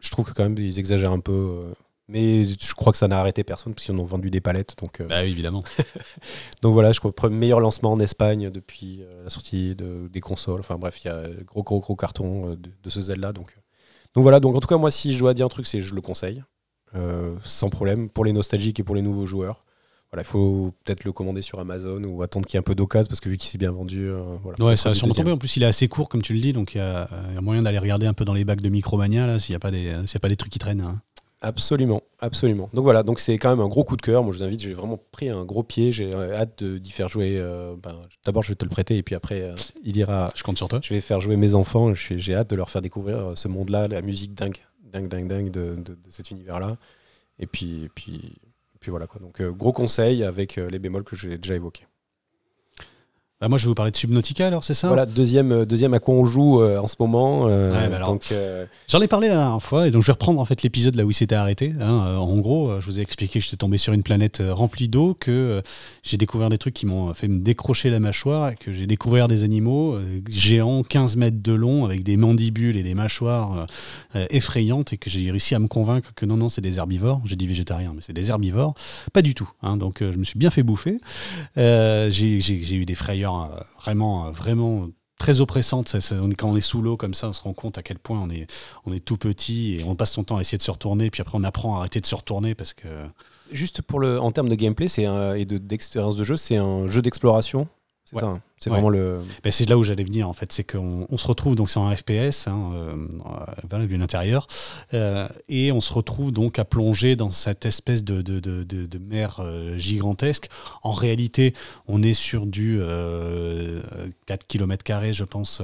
Je 0.00 0.10
trouve 0.10 0.26
que 0.26 0.32
quand 0.32 0.42
même, 0.42 0.56
ils 0.58 0.78
exagèrent 0.78 1.12
un 1.12 1.20
peu. 1.20 1.72
Mais 2.10 2.44
je 2.46 2.74
crois 2.74 2.92
que 2.92 2.98
ça 2.98 3.08
n'a 3.08 3.18
arrêté 3.18 3.44
personne, 3.44 3.72
parce 3.74 3.86
qu'ils 3.86 3.94
en 3.94 3.98
ont 4.00 4.04
vendu 4.04 4.30
des 4.30 4.40
palettes. 4.40 4.74
Donc, 4.80 5.00
euh, 5.00 5.04
Bah 5.06 5.20
oui, 5.22 5.30
évidemment. 5.30 5.64
donc 6.62 6.74
voilà, 6.74 6.92
je 6.92 6.98
crois 7.00 7.12
que 7.12 7.26
meilleur 7.28 7.60
lancement 7.60 7.92
en 7.92 8.00
Espagne 8.00 8.50
depuis 8.50 9.02
euh, 9.02 9.24
la 9.24 9.30
sortie 9.30 9.74
de- 9.74 10.08
des 10.12 10.20
consoles. 10.20 10.60
Enfin 10.60 10.76
bref, 10.76 11.00
il 11.04 11.08
y 11.08 11.10
a 11.10 11.22
gros 11.46 11.62
gros 11.62 11.80
gros 11.80 11.96
carton 11.96 12.50
euh, 12.52 12.56
de, 12.56 12.70
de 12.82 12.90
ce 12.90 13.00
Zelda. 13.00 13.32
Donc, 13.32 13.56
donc 14.14 14.22
voilà, 14.22 14.40
donc 14.40 14.56
en 14.56 14.60
tout 14.60 14.68
cas, 14.68 14.76
moi, 14.76 14.90
si 14.90 15.12
je 15.14 15.18
dois 15.20 15.34
dire 15.34 15.46
un 15.46 15.50
truc, 15.50 15.66
c'est 15.66 15.80
je 15.80 15.94
le 15.94 16.00
conseille. 16.00 16.42
euh, 16.96 17.36
sans 17.44 17.68
problème, 17.70 18.08
pour 18.08 18.24
les 18.24 18.32
nostalgiques 18.32 18.80
et 18.80 18.82
pour 18.82 18.96
les 18.96 19.02
nouveaux 19.02 19.24
joueurs. 19.26 19.62
voilà, 20.10 20.22
il 20.22 20.26
faut 20.26 20.74
peut-être 20.84 21.04
le 21.04 21.12
commander 21.12 21.40
sur 21.40 21.60
Amazon 21.60 22.02
ou 22.02 22.20
attendre 22.24 22.44
qu'il 22.46 22.54
y 22.54 22.58
ait 22.58 22.58
un 22.58 22.62
peu 22.64 22.74
d'occasion 22.74 23.06
parce 23.08 23.20
que 23.20 23.28
vu 23.28 23.36
qu'il 23.36 23.48
s'est 23.48 23.58
bien 23.58 23.70
vendu, 23.70 24.08
euh, 24.08 24.20
voilà. 24.42 24.58
Ouais, 24.64 24.76
ça 24.76 24.88
va 24.88 24.94
sûrement 24.96 25.14
tomber. 25.14 25.30
En 25.30 25.38
plus, 25.38 25.56
il 25.56 25.62
est 25.62 25.66
assez 25.66 25.86
court, 25.86 26.08
comme 26.08 26.20
tu 26.22 26.34
le 26.34 26.40
dis, 26.40 26.52
donc 26.52 26.74
il 26.74 26.78
y, 26.78 26.80
a 26.80 27.06
moyen 27.40 27.62
d'aller 27.62 27.78
regarder 27.78 28.06
un 28.08 28.12
peu 28.12 28.24
dans 28.24 28.34
les 28.34 28.44
bacs 28.44 28.60
de 28.60 28.68
Micromania 28.68 29.28
là, 29.28 29.38
s'il 29.38 29.52
n'y 29.52 29.56
a 29.56 29.60
pas 29.60 29.70
des, 29.70 29.94
s'il 30.06 30.14
y 30.14 30.16
a 30.16 30.20
pas 30.20 30.28
des 30.28 30.36
trucs 30.36 30.50
qui 30.52 30.58
traînent. 30.58 30.80
hein. 30.80 31.00
Absolument, 31.42 32.02
absolument. 32.18 32.68
Donc 32.74 32.84
voilà, 32.84 33.02
donc 33.02 33.18
c'est 33.18 33.38
quand 33.38 33.48
même 33.48 33.60
un 33.64 33.68
gros 33.68 33.82
coup 33.82 33.96
de 33.96 34.02
cœur. 34.02 34.22
Moi, 34.22 34.32
je 34.32 34.38
vous 34.38 34.44
invite, 34.44 34.60
j'ai 34.60 34.74
vraiment 34.74 34.98
pris 35.10 35.30
un 35.30 35.42
gros 35.46 35.62
pied. 35.62 35.90
J'ai 35.90 36.12
euh, 36.12 36.34
hâte 36.36 36.62
d'y 36.62 36.90
faire 36.90 37.08
jouer. 37.08 37.36
euh, 37.38 37.74
ben, 37.82 37.96
D'abord, 38.26 38.42
je 38.42 38.50
vais 38.50 38.56
te 38.56 38.64
le 38.64 38.70
prêter 38.70 38.98
et 38.98 39.02
puis 39.02 39.14
après, 39.14 39.40
euh, 39.42 39.54
il 39.82 39.96
ira. 39.96 40.30
Je 40.36 40.42
compte 40.42 40.58
sur 40.58 40.68
toi. 40.68 40.80
Je 40.82 40.92
vais 40.92 41.00
faire 41.00 41.22
jouer 41.22 41.36
mes 41.36 41.54
enfants. 41.54 41.94
J'ai 41.94 42.34
hâte 42.34 42.50
de 42.50 42.56
leur 42.56 42.68
faire 42.68 42.82
découvrir 42.82 43.32
ce 43.36 43.48
monde-là, 43.48 43.88
la 43.88 44.02
musique 44.02 44.34
dingue, 44.34 44.58
dingue, 44.84 45.08
dingue, 45.08 45.28
dingue 45.28 45.50
de, 45.50 45.76
de- 45.76 45.94
de 45.94 46.10
cet 46.10 46.30
univers-là. 46.30 46.76
Et 47.38 47.46
puis, 47.46 47.84
et 47.84 47.88
puis, 47.88 48.34
puis 48.78 48.90
voilà 48.90 49.06
quoi. 49.06 49.20
Donc 49.20 49.40
euh, 49.40 49.50
gros 49.50 49.72
conseil 49.72 50.22
avec 50.24 50.56
les 50.56 50.78
bémols 50.78 51.04
que 51.04 51.16
j'ai 51.16 51.38
déjà 51.38 51.54
évoqués. 51.54 51.86
Bah, 53.40 53.48
moi, 53.48 53.56
je 53.56 53.64
vais 53.64 53.68
vous 53.68 53.74
parler 53.74 53.90
de 53.90 53.96
Subnautica, 53.96 54.46
alors, 54.48 54.64
c'est 54.64 54.74
ça 54.74 54.88
Voilà, 54.88 55.06
deuxième, 55.06 55.50
euh, 55.52 55.64
deuxième 55.64 55.94
à 55.94 55.98
quoi 55.98 56.12
on 56.14 56.26
joue 56.26 56.60
euh, 56.60 56.76
en 56.78 56.88
ce 56.88 56.96
moment. 57.00 57.46
euh, 57.48 57.72
Ouais, 57.72 57.88
bah 57.88 57.96
alors. 57.96 58.10
donc, 58.10 58.26
euh, 58.32 58.66
J'en 58.86 59.00
ai 59.00 59.08
parlé 59.08 59.28
la 59.28 59.36
dernière 59.36 59.62
fois, 59.62 59.88
et 59.88 59.90
donc 59.90 60.02
je 60.02 60.08
vais 60.08 60.12
reprendre 60.12 60.38
en 60.40 60.44
fait 60.44 60.62
l'épisode 60.62 60.94
là 60.94 61.06
où 61.06 61.10
il 61.10 61.14
s'était 61.14 61.36
arrêté. 61.36 61.72
hein. 61.80 62.16
En 62.18 62.36
gros, 62.36 62.70
je 62.78 62.84
vous 62.84 62.98
ai 62.98 63.02
expliqué 63.02 63.38
que 63.38 63.44
j'étais 63.46 63.56
tombé 63.56 63.78
sur 63.78 63.94
une 63.94 64.02
planète 64.02 64.42
remplie 64.46 64.88
d'eau, 64.88 65.16
que 65.18 65.62
j'ai 66.02 66.18
découvert 66.18 66.50
des 66.50 66.58
trucs 66.58 66.74
qui 66.74 66.84
m'ont 66.84 67.14
fait 67.14 67.28
me 67.28 67.38
décrocher 67.38 67.88
la 67.88 67.98
mâchoire, 67.98 68.52
que 68.58 68.74
j'ai 68.74 68.86
découvert 68.86 69.26
des 69.26 69.42
animaux 69.42 69.96
géants, 70.28 70.82
15 70.82 71.16
mètres 71.16 71.40
de 71.42 71.52
long, 71.54 71.86
avec 71.86 72.04
des 72.04 72.18
mandibules 72.18 72.76
et 72.76 72.82
des 72.82 72.94
mâchoires 72.94 73.66
effrayantes, 74.28 74.92
et 74.92 74.98
que 74.98 75.08
j'ai 75.08 75.30
réussi 75.30 75.54
à 75.54 75.60
me 75.60 75.66
convaincre 75.68 76.12
que 76.14 76.26
non, 76.26 76.36
non, 76.36 76.50
c'est 76.50 76.60
des 76.60 76.76
herbivores. 76.76 77.22
J'ai 77.24 77.36
dit 77.36 77.46
végétarien, 77.46 77.92
mais 77.94 78.02
c'est 78.02 78.12
des 78.12 78.28
herbivores. 78.28 78.74
Pas 79.14 79.22
du 79.22 79.34
tout. 79.34 79.48
hein. 79.62 79.78
Donc 79.78 80.00
je 80.02 80.18
me 80.18 80.24
suis 80.24 80.38
bien 80.38 80.50
fait 80.50 80.62
bouffer. 80.62 80.98
J'ai 81.56 82.74
eu 82.74 82.84
des 82.84 82.94
frayeurs 82.94 83.29
euh, 83.38 83.60
vraiment, 83.82 84.26
euh, 84.26 84.30
vraiment 84.30 84.88
très 85.18 85.40
est- 86.30 86.34
quand 86.34 86.48
on 86.48 86.56
est 86.56 86.60
sous 86.62 86.80
l'eau 86.80 86.96
comme 86.96 87.12
ça, 87.14 87.28
on 87.28 87.32
se 87.32 87.42
rend 87.42 87.52
compte 87.52 87.76
à 87.78 87.82
quel 87.82 87.98
point 87.98 88.18
on 88.20 88.30
est, 88.30 88.46
on 88.86 88.92
est 88.92 89.04
tout 89.04 89.16
petit 89.18 89.76
et 89.80 89.84
on 89.84 89.94
passe 89.94 90.12
son 90.12 90.24
temps 90.24 90.38
à 90.38 90.40
essayer 90.40 90.56
de 90.58 90.62
se 90.62 90.70
retourner. 90.70 91.10
Puis 91.10 91.20
après, 91.20 91.36
on 91.38 91.44
apprend 91.44 91.74
à 91.76 91.80
arrêter 91.80 92.00
de 92.00 92.06
se 92.06 92.14
retourner 92.14 92.54
parce 92.54 92.72
que. 92.74 92.88
juste 93.52 93.82
pour 93.82 94.00
le, 94.00 94.20
en 94.20 94.30
termes 94.30 94.48
de 94.48 94.54
gameplay 94.54 94.86
c'est 94.88 95.06
et 95.36 95.44
de- 95.44 95.58
d'expérience 95.58 96.16
de 96.16 96.24
jeu, 96.24 96.36
c'est 96.36 96.56
un 96.56 96.88
jeu 96.88 97.02
d'exploration. 97.02 97.68
C'est 98.04 98.16
Ouais. 98.16 98.22
ça. 98.22 98.40
C'est 98.62 98.68
Ouais. 98.68 98.74
vraiment 98.74 98.90
le. 98.90 99.20
Ben, 99.42 99.50
c'est 99.50 99.66
là 99.66 99.78
où 99.78 99.84
j'allais 99.84 100.04
venir 100.04 100.28
en 100.28 100.34
fait, 100.34 100.52
c'est 100.52 100.64
qu'on 100.64 101.06
on 101.08 101.16
se 101.16 101.26
retrouve 101.26 101.54
donc 101.56 101.70
c'est 101.70 101.78
en 101.78 101.90
FPS, 101.96 102.46
hein, 102.46 102.72
euh, 102.74 102.94
euh, 102.94 103.44
voilà, 103.70 103.86
vue 103.86 103.96
d'intérieur, 103.96 104.46
euh, 104.92 105.26
et 105.48 105.72
on 105.72 105.80
se 105.80 105.94
retrouve 105.94 106.30
donc 106.30 106.58
à 106.58 106.66
plonger 106.66 107.16
dans 107.16 107.30
cette 107.30 107.64
espèce 107.64 108.04
de, 108.04 108.20
de, 108.20 108.38
de, 108.38 108.62
de- 108.62 108.84
de 108.84 108.98
mer 108.98 109.40
euh, 109.40 109.78
gigantesque. 109.78 110.48
En 110.82 110.92
réalité, 110.92 111.54
on 111.88 112.02
est 112.02 112.12
sur 112.12 112.44
du 112.44 112.78
euh, 112.80 113.80
4 114.26 114.46
km 114.46 114.84
je 115.12 115.24
pense, 115.24 115.62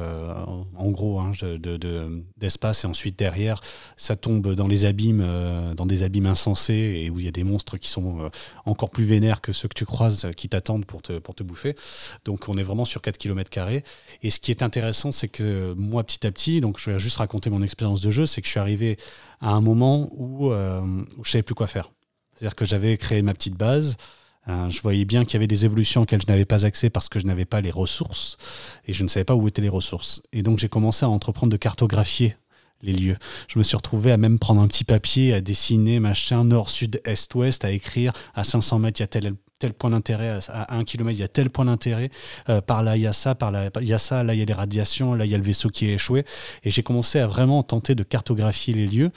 en 0.76 0.90
gros, 0.90 1.20
hein, 1.20 1.32
de- 1.42 1.58
de- 1.58 1.76
de- 1.76 2.22
d'espace, 2.38 2.84
et 2.84 2.86
ensuite 2.86 3.18
derrière, 3.18 3.60
ça 3.98 4.16
tombe 4.16 4.54
dans 4.54 4.68
les 4.68 4.86
abîmes, 4.86 5.22
dans 5.76 5.84
des 5.84 6.02
abîmes 6.02 6.26
insensés, 6.26 7.02
et 7.04 7.10
où 7.10 7.18
il 7.18 7.26
y 7.26 7.28
a 7.28 7.32
des 7.32 7.44
monstres 7.44 7.76
qui 7.76 7.90
sont 7.90 8.30
encore 8.64 8.88
plus 8.88 9.04
vénères 9.04 9.42
que 9.42 9.52
ceux 9.52 9.68
que 9.68 9.74
tu 9.74 9.84
croises, 9.84 10.28
qui 10.34 10.48
t'attendent 10.48 10.86
pour 10.86 11.02
te, 11.02 11.18
pour 11.18 11.34
te 11.34 11.42
bouffer. 11.42 11.76
Donc 12.24 12.48
on 12.48 12.56
est 12.56 12.62
vraiment 12.62 12.85
sur 12.86 13.02
4 13.02 13.18
km. 13.18 13.50
Et 14.22 14.30
ce 14.30 14.38
qui 14.38 14.50
est 14.50 14.62
intéressant, 14.62 15.12
c'est 15.12 15.28
que 15.28 15.74
moi, 15.74 16.04
petit 16.04 16.26
à 16.26 16.32
petit, 16.32 16.60
donc 16.60 16.78
je 16.78 16.90
vais 16.90 16.98
juste 16.98 17.16
raconter 17.16 17.50
mon 17.50 17.62
expérience 17.62 18.00
de 18.00 18.10
jeu, 18.10 18.26
c'est 18.26 18.40
que 18.40 18.46
je 18.46 18.52
suis 18.52 18.60
arrivé 18.60 18.96
à 19.40 19.52
un 19.52 19.60
moment 19.60 20.08
où, 20.12 20.52
euh, 20.52 20.80
où 21.18 21.24
je 21.24 21.30
savais 21.30 21.42
plus 21.42 21.54
quoi 21.54 21.66
faire. 21.66 21.90
C'est-à-dire 22.34 22.54
que 22.54 22.64
j'avais 22.64 22.96
créé 22.96 23.22
ma 23.22 23.34
petite 23.34 23.56
base. 23.56 23.96
euh, 24.48 24.70
je 24.70 24.80
voyais 24.80 25.04
bien 25.04 25.24
qu'il 25.24 25.34
y 25.34 25.36
avait 25.36 25.46
des 25.46 25.64
évolutions 25.64 26.02
auxquelles 26.02 26.22
je 26.22 26.30
n'avais 26.30 26.44
pas 26.44 26.64
accès 26.64 26.90
parce 26.90 27.08
que 27.08 27.18
je 27.18 27.26
n'avais 27.26 27.44
pas 27.46 27.60
les 27.60 27.70
ressources 27.70 28.36
et 28.86 28.92
je 28.92 29.02
ne 29.02 29.08
savais 29.08 29.24
pas 29.24 29.34
où 29.34 29.48
étaient 29.48 29.62
les 29.62 29.68
ressources. 29.68 30.22
Et 30.32 30.42
donc 30.42 30.58
j'ai 30.58 30.68
commencé 30.68 31.04
à 31.04 31.08
entreprendre 31.08 31.50
de 31.52 31.56
cartographier 31.56 32.36
les 32.82 32.92
lieux. 32.92 33.16
Je 33.48 33.58
me 33.58 33.64
suis 33.64 33.76
retrouvé 33.76 34.12
à 34.12 34.16
même 34.16 34.38
prendre 34.38 34.60
un 34.60 34.68
petit 34.68 34.84
papier, 34.84 35.32
à 35.32 35.40
dessiner 35.40 35.98
machin, 35.98 36.44
nord, 36.44 36.70
sud, 36.70 37.00
est, 37.04 37.34
ouest, 37.34 37.64
à 37.64 37.70
écrire 37.72 38.12
à 38.34 38.44
500 38.44 38.78
mètres, 38.78 39.00
il 39.00 39.02
y 39.02 39.04
a 39.04 39.08
tel, 39.08 39.34
tel 39.58 39.72
point 39.72 39.90
d'intérêt, 39.90 40.38
à- 40.48 40.76
1 40.76 40.84
km, 40.84 41.10
il 41.16 41.20
y 41.20 41.22
a 41.22 41.28
tel 41.28 41.50
point 41.50 41.64
d'intérêt, 41.64 42.10
euh, 42.48 42.60
par 42.60 42.82
là 42.82 42.96
il 42.96 43.02
y 43.02 43.06
a 43.06 43.12
ça, 43.12 43.34
par 43.34 43.50
là 43.50 43.70
il 43.80 43.88
y 43.88 43.94
a 43.94 43.98
ça, 43.98 44.22
là 44.22 44.34
il 44.34 44.38
y 44.38 44.42
a 44.42 44.44
les 44.44 44.52
radiations, 44.52 45.14
là 45.14 45.24
il 45.24 45.30
y 45.30 45.34
a 45.34 45.38
le 45.38 45.44
vaisseau 45.44 45.70
qui 45.70 45.86
est 45.88 45.94
échoué. 45.94 46.24
Et 46.62 46.70
j'ai 46.70 46.82
commencé 46.82 47.18
à 47.18 47.26
vraiment 47.26 47.62
tenter 47.62 47.94
de 47.94 48.02
cartographier 48.02 48.74
les 48.74 48.86
lieux. 48.86 49.10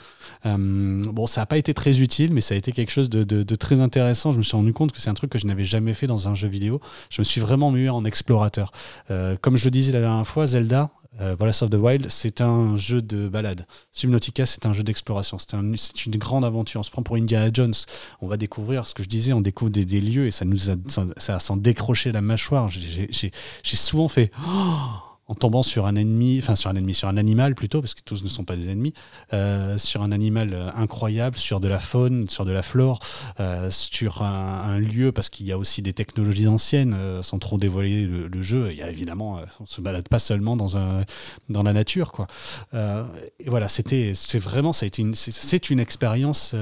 Euh, 0.46 1.04
bon, 1.06 1.26
ça 1.26 1.42
n'a 1.42 1.46
pas 1.46 1.58
été 1.58 1.74
très 1.74 2.00
utile, 2.00 2.32
mais 2.32 2.40
ça 2.40 2.54
a 2.54 2.58
été 2.58 2.72
quelque 2.72 2.90
chose 2.90 3.10
de, 3.10 3.54
très 3.56 3.80
intéressant. 3.80 4.32
Je 4.32 4.38
me 4.38 4.42
suis 4.42 4.56
rendu 4.56 4.72
compte 4.72 4.92
que 4.92 5.00
c'est 5.00 5.10
un 5.10 5.14
truc 5.14 5.30
que 5.30 5.38
je 5.38 5.46
n'avais 5.46 5.64
jamais 5.64 5.92
fait 5.94 6.06
dans 6.06 6.28
un 6.28 6.34
jeu 6.34 6.48
vidéo. 6.48 6.80
Je 7.10 7.20
me 7.20 7.24
suis 7.24 7.40
vraiment 7.40 7.70
mué 7.70 7.90
en 7.90 8.04
explorateur. 8.04 8.72
Euh, 9.10 9.36
comme 9.40 9.56
je 9.56 9.68
disais 9.68 9.92
la 9.92 10.00
dernière 10.00 10.26
fois, 10.26 10.46
Zelda, 10.46 10.90
euh, 11.20 11.34
Breath 11.34 11.62
of 11.62 11.70
the 11.70 11.74
Wild, 11.74 12.08
c'est 12.08 12.40
un 12.40 12.76
jeu 12.76 13.02
de 13.02 13.28
balade. 13.28 13.66
Subnautica, 13.92 14.46
c'est 14.46 14.64
un 14.66 14.72
jeu 14.72 14.82
d'exploration. 14.82 15.38
C'est 15.38 15.54
un- 15.54 15.72
c'est 15.76 16.06
une 16.06 16.16
grande 16.16 16.44
aventure. 16.44 16.80
On 16.80 16.84
se 16.84 16.90
prend 16.90 17.02
pour 17.02 17.16
Indiana 17.16 17.50
Jones. 17.52 17.74
On 18.20 18.28
va 18.28 18.36
découvrir 18.36 18.86
ce 18.86 18.94
que 18.94 19.02
je 19.02 19.08
disais, 19.08 19.32
on 19.32 19.40
découvre 19.40 19.70
des, 19.70 19.84
lieux 20.00 20.26
et 20.26 20.30
ça 20.30 20.44
nous 20.44 20.70
a, 20.70 20.74
ça, 20.88 21.06
ça 21.16 21.40
s'en 21.40 21.56
décroché 21.56 22.12
la 22.12 22.20
mâchoire. 22.20 22.68
J'ai 22.70 23.30
souvent 23.76 24.08
fait. 24.08 24.30
Oh 24.46 25.09
en 25.30 25.34
tombant 25.36 25.62
sur 25.62 25.86
un 25.86 25.94
ennemi, 25.94 26.40
enfin 26.42 26.56
sur 26.56 26.70
un 26.70 26.74
ennemi, 26.74 26.92
sur 26.92 27.06
un 27.06 27.16
animal 27.16 27.54
plutôt, 27.54 27.80
parce 27.80 27.94
que 27.94 28.02
tous 28.04 28.24
ne 28.24 28.28
sont 28.28 28.42
pas 28.42 28.56
des 28.56 28.68
ennemis, 28.68 28.94
euh, 29.32 29.78
sur 29.78 30.02
un 30.02 30.10
animal 30.10 30.52
euh, 30.52 30.68
incroyable, 30.74 31.36
sur 31.36 31.60
de 31.60 31.68
la 31.68 31.78
faune, 31.78 32.28
sur 32.28 32.44
de 32.44 32.50
la 32.50 32.64
flore, 32.64 32.98
euh, 33.38 33.70
sur 33.70 34.22
un, 34.22 34.80
lieu, 34.80 35.12
parce 35.12 35.28
qu'il 35.28 35.46
y 35.46 35.52
a 35.52 35.58
aussi 35.58 35.82
des 35.82 35.92
technologies 35.92 36.48
anciennes, 36.48 36.96
sans 37.22 37.38
trop 37.38 37.58
dévoiler 37.58 38.06
le, 38.06 38.42
jeu. 38.42 38.70
Il 38.72 38.78
y 38.78 38.82
a 38.82 38.90
évidemment, 38.90 39.40
on 39.60 39.66
se 39.66 39.80
balade 39.80 40.08
pas 40.08 40.18
seulement 40.18 40.56
dans 40.56 40.76
un 40.76 41.04
dans 41.48 41.62
la 41.62 41.72
nature, 41.72 42.10
quoi. 42.10 42.26
Et 42.72 43.48
voilà, 43.48 43.68
c'était, 43.68 44.12
c'est 44.14 44.38
vraiment, 44.38 44.72
une, 44.98 45.14
c'est- 45.14 45.70
une 45.70 45.78
expérience 45.80 46.54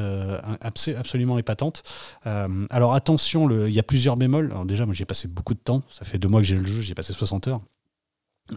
abs- 0.61 0.95
absolument 0.97 1.39
épatante. 1.39 1.85
Alors 2.25 2.95
attention, 2.95 3.49
il 3.66 3.73
y 3.73 3.79
a 3.79 3.85
plusieurs 3.85 4.16
bémols. 4.16 4.51
Alors 4.51 4.66
déjà, 4.66 4.85
moi 4.85 4.95
j'ai 4.95 5.07
passé 5.07 5.29
beaucoup 5.29 5.55
de 5.55 5.61
temps. 5.61 5.83
Ça 5.91 6.05
fait 6.05 6.19
deux 6.19 6.29
mois 6.29 6.41
que 6.41 6.47
j'ai 6.47 6.57
le 6.57 6.66
jeu, 6.66 6.83
j'ai 6.83 6.95
passé 6.95 7.12
60 7.12 7.49
heures. 7.49 7.61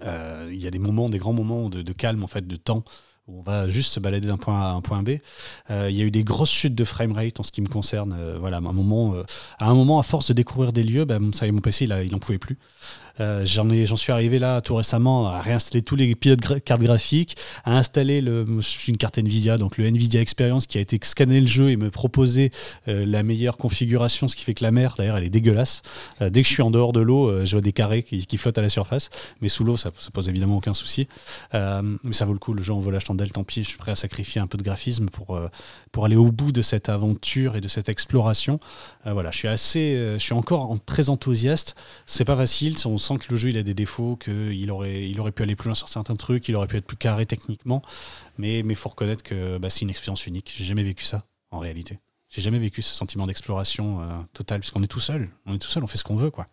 Euh, 0.04 0.50
Il 0.52 0.62
y 0.62 0.68
a 0.68 0.72
des 0.72 0.80
moments, 0.80 1.10
des 1.10 1.18
grands 1.20 1.34
moments 1.34 1.70
de, 1.70 1.92
calme, 1.94 2.24
en 2.24 2.28
fait, 2.28 2.48
de 2.48 2.56
temps, 2.56 2.84
où 3.28 3.40
on 3.40 3.44
va 3.44 3.70
juste 3.70 3.94
se 3.94 4.00
balader 4.00 4.28
d'un 4.28 4.38
point 4.38 4.60
A 4.60 4.70
à 4.70 4.74
un 4.74 4.82
point 4.82 5.04
B. 5.04 5.12
Euh, 5.70 5.90
il 5.90 5.96
y 5.96 6.02
a 6.02 6.06
eu 6.06 6.12
des 6.12 6.24
grosses 6.24 6.52
chutes 6.52 6.76
de 6.76 6.84
framerate 6.86 7.40
en 7.40 7.44
ce 7.44 7.52
qui 7.52 7.62
me 7.62 7.68
concerne. 7.68 8.16
Euh, 8.18 8.38
voilà, 8.40 8.58
à 8.58 8.60
un 8.60 8.74
moment, 8.74 9.16
à 9.60 9.70
un 9.70 9.76
moment, 9.76 10.00
à 10.00 10.04
force 10.04 10.28
de 10.30 10.34
découvrir 10.34 10.74
des 10.74 10.84
lieux, 10.84 11.06
ben, 11.06 11.34
ça 11.34 11.46
y 11.46 11.50
est, 11.50 11.52
mon 11.52 11.62
PC, 11.62 11.86
il, 11.86 11.92
a- 11.92 12.04
il 12.04 12.14
en 12.16 12.20
pouvait 12.20 12.40
plus. 12.40 12.58
Euh, 13.20 13.46
J'en 13.46 13.96
suis 13.96 14.12
arrivé 14.12 14.40
là 14.40 14.62
tout 14.62 14.76
récemment 14.76 15.28
à 15.28 15.42
réinstaller 15.42 15.82
tous 15.82 15.96
les 15.96 16.16
pilotes 16.16 16.40
gra- 16.42 16.60
cartes 16.62 16.82
graphiques, 16.82 17.36
à 17.64 17.78
installer 17.78 18.22
le, 18.22 18.46
une 18.88 18.98
carte 18.98 19.18
Nvidia, 19.18 19.58
donc 19.58 19.78
le 19.78 19.86
Nvidia 19.86 20.22
Experience 20.22 20.66
qui 20.68 20.78
a 20.78 20.82
été 20.82 21.00
scanner 21.04 21.42
le 21.42 21.48
jeu 21.48 21.70
et 21.70 21.78
me 21.78 21.90
proposer 21.90 22.52
euh, 22.88 23.06
la 23.06 23.24
meilleure 23.24 23.58
configuration, 23.58 24.28
ce 24.28 24.36
qui 24.36 24.44
fait 24.44 24.54
que 24.54 24.64
la 24.64 24.72
mer, 24.72 24.96
d'ailleurs, 24.98 25.18
elle 25.18 25.24
est 25.26 25.30
dégueulasse. 25.30 25.82
Euh, 26.22 26.30
dès 26.30 26.42
que 26.42 26.48
je 26.48 26.54
suis 26.54 26.64
en 26.64 26.72
dehors 26.72 26.94
de 26.94 27.02
l'eau, 27.02 27.28
euh, 27.30 27.46
je 27.46 27.52
vois 27.52 27.62
des 27.62 27.74
carrés 27.74 28.04
qui, 28.04 28.26
qui 28.26 28.38
flottent 28.38 28.58
à 28.58 28.62
la 28.62 28.70
surface, 28.70 29.10
mais 29.42 29.50
sous 29.50 29.64
l'eau, 29.64 29.78
ça, 29.78 29.92
ça 30.00 30.10
pose 30.12 30.30
évidemment 30.30 30.58
aucun 30.58 30.74
souci. 30.74 31.08
Mais 31.54 32.14
ça 32.14 32.26
vaut 32.26 32.34
le 32.34 32.40
coup, 32.40 32.54
le 32.54 32.64
jeu 32.64 32.74
en 32.74 32.82
la 32.90 33.00
chandelle, 33.00 33.32
tant 33.32 33.44
pis, 33.44 33.64
je 33.64 33.70
suis 33.70 33.78
prêt 33.78 33.92
à 33.92 33.96
sacrifier 33.96 34.42
un 34.42 34.48
peu 34.48 34.58
de 34.58 34.64
graphisme 34.64 35.08
pour, 35.10 35.40
pour 35.92 36.06
aller 36.06 36.16
au 36.16 36.32
bout 36.32 36.52
de 36.52 36.62
cette 36.62 36.90
aventure 36.90 37.56
et 37.56 37.62
de 37.62 37.68
cette 37.68 37.90
exploration. 37.90 38.60
Voilà, 39.06 39.32
je 39.32 39.38
suis 39.38 39.48
assez, 39.48 39.96
je 40.14 40.20
suis 40.20 40.34
encore 40.34 40.72
en- 40.72 40.78
très 40.78 41.10
enthousiaste. 41.10 41.76
C'est 42.06 42.26
pas 42.26 42.36
facile, 42.36 42.78
sent 43.02 43.18
que 43.18 43.32
le 43.32 43.38
jeu 43.38 43.50
il 43.50 43.58
a 43.58 43.64
des 43.64 43.74
défauts, 43.74 44.16
qu'il 44.16 44.72
aurait, 44.72 45.08
il 45.10 45.20
aurait 45.20 45.32
pu 45.32 45.44
aller 45.44 45.56
plus 45.56 45.68
loin 45.68 45.76
sur 45.76 45.90
certains 45.90 46.16
trucs, 46.16 46.48
il 46.48 46.56
aurait 46.56 46.68
pu 46.68 46.78
être 46.78 46.86
plus 46.86 46.98
carré 46.98 47.26
techniquement, 47.26 47.82
mais 48.38 48.60
il 48.60 48.76
faut 48.76 48.90
reconnaître 48.90 49.24
que 49.24 49.58
bah, 49.58 49.70
c'est 49.70 49.82
une 49.82 49.90
expérience 49.90 50.26
unique. 50.28 50.54
J'ai 50.56 50.66
jamais 50.66 50.84
vécu 50.84 51.04
ça 51.04 51.26
en 51.52 51.60
réalité. 51.60 52.00
J'ai 52.30 52.42
jamais 52.42 52.60
vécu 52.60 52.82
ce 52.82 52.96
sentiment 52.96 53.28
d'exploration 53.28 54.02
euh, 54.02 54.06
totale, 54.34 54.62
puisqu'on 54.62 54.82
est 54.84 54.88
tout 54.88 55.02
seul. 55.02 55.30
On 55.46 55.54
est 55.54 55.60
tout 55.60 55.68
seul, 55.68 55.84
on 55.84 55.88
fait 55.88 55.98
ce 55.98 56.06
qu'on 56.06 56.16
veut, 56.16 56.32
quoi. 56.32 56.48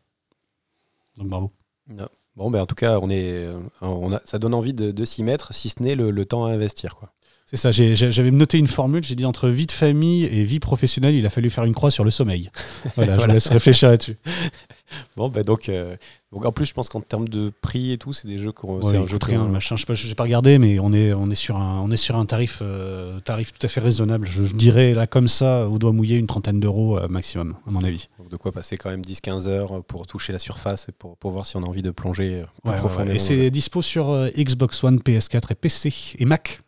Donc 1.17 1.29
bravo. 1.29 1.53
Non. 1.89 2.09
Bon, 2.35 2.51
ben 2.51 2.61
en 2.61 2.67
tout 2.67 2.75
cas, 2.75 2.99
on 3.01 3.11
est, 3.11 3.33
euh, 3.33 3.59
on 3.81 4.13
a, 4.13 4.21
ça 4.25 4.39
donne 4.39 4.55
envie 4.55 4.75
de, 4.75 4.91
de 4.91 5.05
s'y 5.05 5.23
mettre, 5.23 5.55
si 5.55 5.69
ce 5.69 5.83
n'est 5.83 5.95
le, 5.95 6.11
le 6.11 6.25
temps 6.25 6.47
à 6.47 6.53
investir, 6.53 6.95
quoi. 6.97 7.13
C'est 7.51 7.57
ça, 7.57 7.73
j'avais 7.73 8.31
noté 8.31 8.59
une 8.59 8.67
formule, 8.67 9.03
j'ai 9.03 9.15
dit 9.15 9.25
entre 9.25 9.49
vie 9.49 9.67
de 9.67 9.73
famille 9.73 10.25
et 10.25 10.45
vie 10.45 10.61
professionnelle, 10.61 11.15
il 11.15 11.25
a 11.25 11.31
fallu 11.31 11.49
faire 11.49 11.65
une 11.65 11.75
croix 11.75 11.91
sur 11.91 12.05
le 12.05 12.11
sommeil. 12.11 12.51
Voilà, 12.97 13.17
je 13.17 13.25
vous 13.25 13.27
laisse 13.27 13.49
réfléchir 13.49 13.89
là-dessus. 13.89 14.19
Bon, 15.17 15.29
ben 15.29 15.43
donc, 15.43 15.69
euh, 15.69 15.97
donc, 16.33 16.45
en 16.45 16.53
plus, 16.53 16.67
je 16.67 16.75
pense 16.75 16.89
qu'en 16.89 17.01
termes 17.01 17.29
de 17.29 17.51
prix 17.63 17.93
et 17.93 17.99
tout, 17.99 18.13
c'est 18.13 18.27
des 18.29 18.39
jeux 18.39 18.53
qu'on, 18.53 18.79
Ouais, 18.81 18.91
c'est 18.91 18.97
un 18.97 19.07
jeu 19.07 19.19
rien, 19.23 19.41
qu'on- 19.45 19.49
machin. 19.49 19.77
Je 19.77 20.09
sais 20.09 20.15
pas, 20.15 20.23
regardé, 20.25 20.59
mais 20.59 20.79
on 20.79 20.93
est, 20.93 21.13
on 21.13 21.31
est 21.31 21.35
sur 21.35 21.57
un, 21.57 21.81
on 21.81 21.91
est 21.91 21.97
sur 21.97 22.17
un 22.17 22.25
tarif, 22.27 22.59
euh, 22.63 23.19
tarif 23.21 23.53
tout 23.53 23.65
à 23.65 23.69
fait 23.69 23.81
raisonnable. 23.81 24.27
Je, 24.27 24.45
je 24.45 24.55
dirais 24.55 24.95
là 24.95 25.07
comme 25.07 25.29
ça, 25.29 25.69
au 25.69 25.79
doigt 25.79 25.93
mouillé, 25.93 26.17
une 26.17 26.27
trentaine 26.27 26.61
d'euros 26.61 26.99
euh, 26.99 27.09
maximum, 27.09 27.57
à 27.67 27.71
mon 27.71 27.85
avis. 27.85 28.09
donc 28.19 28.29
de 28.31 28.37
quoi 28.37 28.53
passer 28.53 28.77
quand 28.77 28.91
même 28.91 29.03
10-15 29.03 29.47
heures 29.47 29.83
pour 29.85 30.07
toucher 30.07 30.33
la 30.33 30.39
surface 30.39 30.89
et 30.89 30.93
pour, 30.93 31.17
pour 31.17 31.31
voir 31.33 31.47
si 31.47 31.57
on 31.57 31.63
a 31.63 31.67
envie 31.67 31.83
de 31.83 31.91
plonger 31.91 32.45
Ouais, 32.65 32.73
ouais. 32.73 32.79
profondément. 32.79 33.15
Et 33.15 33.19
c'est 33.19 33.51
dispo 33.51 33.83
sur 33.83 34.29
Xbox 34.37 34.83
One, 34.85 34.99
PS4 35.01 35.53
et 35.53 35.55
PC 35.55 35.93
et 36.19 36.25
Mac, 36.25 36.61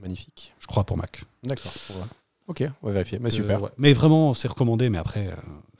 magnifique. 0.00 0.54
je 0.60 0.66
crois 0.66 0.84
pour 0.84 0.96
Mac. 0.96 1.22
D'accord. 1.44 1.72
Ok, 2.46 2.64
on 2.82 2.86
va 2.86 2.92
vérifier. 2.94 3.18
Mais 3.20 3.30
super. 3.30 3.60
Mais 3.76 3.92
vraiment, 3.92 4.32
c'est 4.32 4.48
recommandé, 4.48 4.88
mais 4.88 4.96
après, 4.98 5.28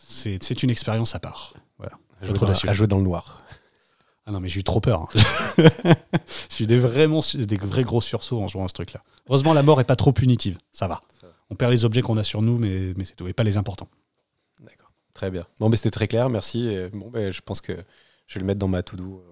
c'est 0.09 0.62
une 0.62 0.70
expérience 0.70 1.14
à 1.14 1.18
part. 1.20 1.54
Voilà. 1.78 1.98
À 2.20 2.26
jouer, 2.26 2.38
dans, 2.38 2.48
à 2.50 2.74
jouer 2.74 2.86
dans 2.86 2.96
le 2.98 3.04
noir. 3.04 3.42
Ah 4.26 4.32
non, 4.32 4.40
mais 4.40 4.48
j'ai 4.48 4.61
eu 4.61 4.64
trop 4.64 4.80
peur. 4.80 5.02
hein. 5.02 5.64
j'ai 6.50 6.64
eu 6.64 6.66
des, 6.66 6.78
vraiment, 6.78 7.20
des 7.34 7.56
vrais 7.56 7.84
gros 7.84 8.00
sursauts 8.00 8.40
en 8.42 8.48
jouant 8.48 8.64
à 8.64 8.68
ce 8.68 8.74
truc-là. 8.74 9.02
Heureusement, 9.28 9.52
la 9.54 9.62
mort 9.62 9.80
est 9.80 9.84
pas 9.84 9.96
trop 9.96 10.12
punitive. 10.12 10.59
Ça 10.72 10.86
va. 10.88 11.02
Ça 11.20 11.26
va. 11.28 11.32
On 11.50 11.54
perd 11.54 11.72
les 11.72 11.84
objets 11.84 12.02
qu'on 12.02 12.16
a 12.18 12.24
sur 12.24 12.42
nous, 12.42 12.59
mais, 12.59 12.92
mais 12.96 13.04
c'est 13.04 13.16
tout. 13.16 13.26
Et 13.28 13.32
pas 13.32 13.44
les 13.44 13.56
importants. 13.56 13.88
D'accord. 14.61 14.92
Très 15.14 15.30
bien. 15.30 15.46
Non, 15.61 15.68
mais 15.68 15.76
c'était 15.76 15.90
très 15.90 16.09
clair, 16.09 16.28
merci. 16.28 16.68
Et 16.68 16.90
bon, 16.90 17.11
ben, 17.11 17.32
je 17.32 17.40
pense 17.40 17.61
que 17.61 17.72
je 18.26 18.34
vais 18.34 18.40
le 18.40 18.46
mettre 18.46 18.59
dans 18.59 18.68
ma 18.68 18.82
to-do. 18.82 19.22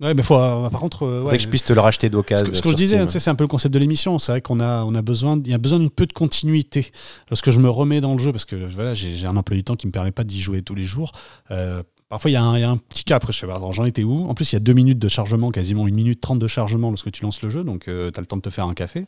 Ouais, 0.00 0.12
mais 0.12 0.22
faut, 0.24 0.36
euh, 0.36 0.68
par 0.70 0.80
contre, 0.80 1.04
euh, 1.04 1.22
ouais, 1.22 1.36
que 1.36 1.42
je 1.42 1.48
puisse 1.48 1.62
te 1.62 1.72
le 1.72 1.80
racheter 1.80 2.08
Ce 2.08 2.12
d'occasion. 2.12 2.46
que, 2.50 2.56
ce 2.56 2.62
que 2.62 2.70
je 2.70 2.74
disais, 2.74 3.08
c'est 3.08 3.30
un 3.30 3.34
peu 3.36 3.44
le 3.44 3.48
concept 3.48 3.72
de 3.72 3.78
l'émission. 3.78 4.18
C'est 4.18 4.32
vrai 4.32 4.40
qu'on 4.40 4.58
a, 4.58 4.82
on 4.84 4.94
a 4.94 5.02
besoin, 5.02 5.40
il 5.44 5.50
y 5.50 5.54
a 5.54 5.58
besoin 5.58 5.78
d'une 5.78 5.88
peu 5.90 6.04
de 6.06 6.12
continuité. 6.12 6.90
Lorsque 7.30 7.50
je 7.52 7.60
me 7.60 7.70
remets 7.70 8.00
dans 8.00 8.12
le 8.12 8.18
jeu, 8.18 8.32
parce 8.32 8.44
que 8.44 8.56
voilà, 8.56 8.94
j'ai 8.94 9.16
j'ai 9.16 9.26
un 9.26 9.36
emploi 9.36 9.56
du 9.56 9.62
temps 9.62 9.76
qui 9.76 9.86
me 9.86 9.92
permet 9.92 10.10
pas 10.10 10.24
d'y 10.24 10.40
jouer 10.40 10.62
tous 10.62 10.74
les 10.74 10.84
jours. 10.84 11.12
euh, 11.52 11.82
parfois, 12.14 12.30
il 12.30 12.34
y, 12.34 12.36
a 12.36 12.42
un- 12.70 12.76
petit 12.76 13.02
cas. 13.02 13.16
Après, 13.16 13.32
je 13.32 13.38
sais 13.40 13.46
pas, 13.46 13.60
j'en 13.72 13.84
étais 13.84 14.04
où 14.04 14.26
En 14.28 14.34
plus, 14.34 14.52
il 14.52 14.54
y 14.54 14.56
a 14.56 14.60
deux 14.60 14.72
minutes 14.72 15.00
de 15.00 15.08
chargement, 15.08 15.50
quasiment 15.50 15.88
une 15.88 15.96
minute 15.96 16.20
trente 16.20 16.38
de 16.38 16.46
chargement 16.46 16.90
lorsque 16.90 17.10
tu 17.10 17.24
lances 17.24 17.42
le 17.42 17.48
jeu. 17.48 17.64
Donc, 17.64 17.84
tu 17.86 17.90
as 17.90 18.20
le 18.20 18.26
temps 18.26 18.36
de 18.36 18.42
te 18.42 18.50
faire 18.50 18.66
un 18.66 18.74
café. 18.74 19.06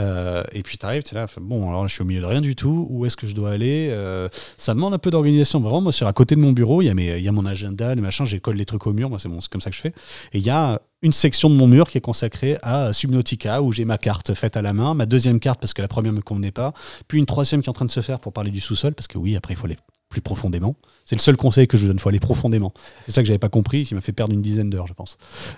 Euh, 0.00 0.42
et 0.52 0.62
puis, 0.64 0.76
tu 0.76 0.84
arrives, 0.84 1.04
tu 1.04 1.14
es 1.14 1.18
là, 1.18 1.26
bon, 1.40 1.68
alors 1.68 1.86
je 1.86 1.94
suis 1.94 2.02
au 2.02 2.04
milieu 2.04 2.20
de 2.20 2.26
rien 2.26 2.40
du 2.40 2.56
tout. 2.56 2.86
Où 2.90 3.06
est-ce 3.06 3.16
que 3.16 3.26
je 3.28 3.34
dois 3.34 3.50
aller 3.50 3.88
Euh, 3.90 4.28
Ça 4.56 4.74
demande 4.74 4.92
un 4.92 4.98
peu 4.98 5.10
d'organisation. 5.10 5.60
Vraiment, 5.60 5.80
moi, 5.80 5.92
c'est 5.92 6.04
à 6.04 6.12
côté 6.12 6.34
de 6.34 6.40
mon 6.40 6.52
bureau. 6.52 6.82
Il 6.82 6.86
y, 6.86 7.28
a 7.28 7.32
mon 7.32 7.46
agenda, 7.46 7.94
les 7.94 8.00
machins. 8.02 8.26
J'ai 8.26 8.40
collé 8.40 8.58
les 8.58 8.66
trucs 8.66 8.86
au 8.86 8.92
mur. 8.92 9.08
Moi, 9.08 9.18
c'est 9.20 9.28
bon, 9.28 9.38
comme 9.50 9.60
ça 9.60 9.70
que 9.70 9.76
je 9.76 9.80
fais. 9.80 9.92
Et 10.32 10.38
il 10.38 10.44
y 10.44 10.50
a 10.50 10.80
une 11.02 11.12
section 11.12 11.48
de 11.48 11.54
mon 11.54 11.68
mur 11.68 11.88
qui 11.88 11.98
est 11.98 12.00
consacrée 12.00 12.56
à 12.62 12.92
Subnautica, 12.92 13.62
où 13.62 13.72
j'ai 13.72 13.84
ma 13.84 13.98
carte 13.98 14.34
faite 14.34 14.56
à 14.56 14.62
la 14.62 14.72
main, 14.72 14.94
ma 14.94 15.06
deuxième 15.06 15.38
carte 15.38 15.60
parce 15.60 15.72
que 15.72 15.80
la 15.80 15.86
première 15.86 16.12
me 16.12 16.20
convenait 16.22 16.50
pas, 16.50 16.72
puis 17.06 17.20
une 17.20 17.26
troisième 17.26 17.62
qui 17.62 17.66
est 17.66 17.70
en 17.70 17.74
train 17.74 17.84
de 17.84 17.90
se 17.92 18.00
faire 18.00 18.18
pour 18.18 18.32
parler 18.32 18.50
du 18.50 18.58
sous-sol, 18.60 18.94
parce 18.94 19.06
que 19.06 19.16
oui, 19.16 19.36
après, 19.36 19.54
il 19.54 19.56
faut 19.56 19.66
aller 19.66 19.76
plus 20.18 20.22
profondément. 20.22 20.74
C'est 21.04 21.16
le 21.16 21.20
seul 21.20 21.36
conseil 21.36 21.66
que 21.66 21.76
je 21.76 21.82
vous 21.82 21.88
donne, 21.88 21.96
il 21.96 22.00
faut 22.00 22.08
aller 22.08 22.20
profondément. 22.20 22.72
C'est 23.06 23.12
ça 23.12 23.22
que 23.22 23.26
j'avais 23.26 23.38
pas 23.38 23.48
compris, 23.48 23.84
qui 23.84 23.94
m'a 23.94 24.00
fait 24.00 24.12
perdre 24.12 24.34
une 24.34 24.42
dizaine 24.42 24.68
d'heures, 24.70 24.86
je 24.86 24.92
pense. 24.92 25.16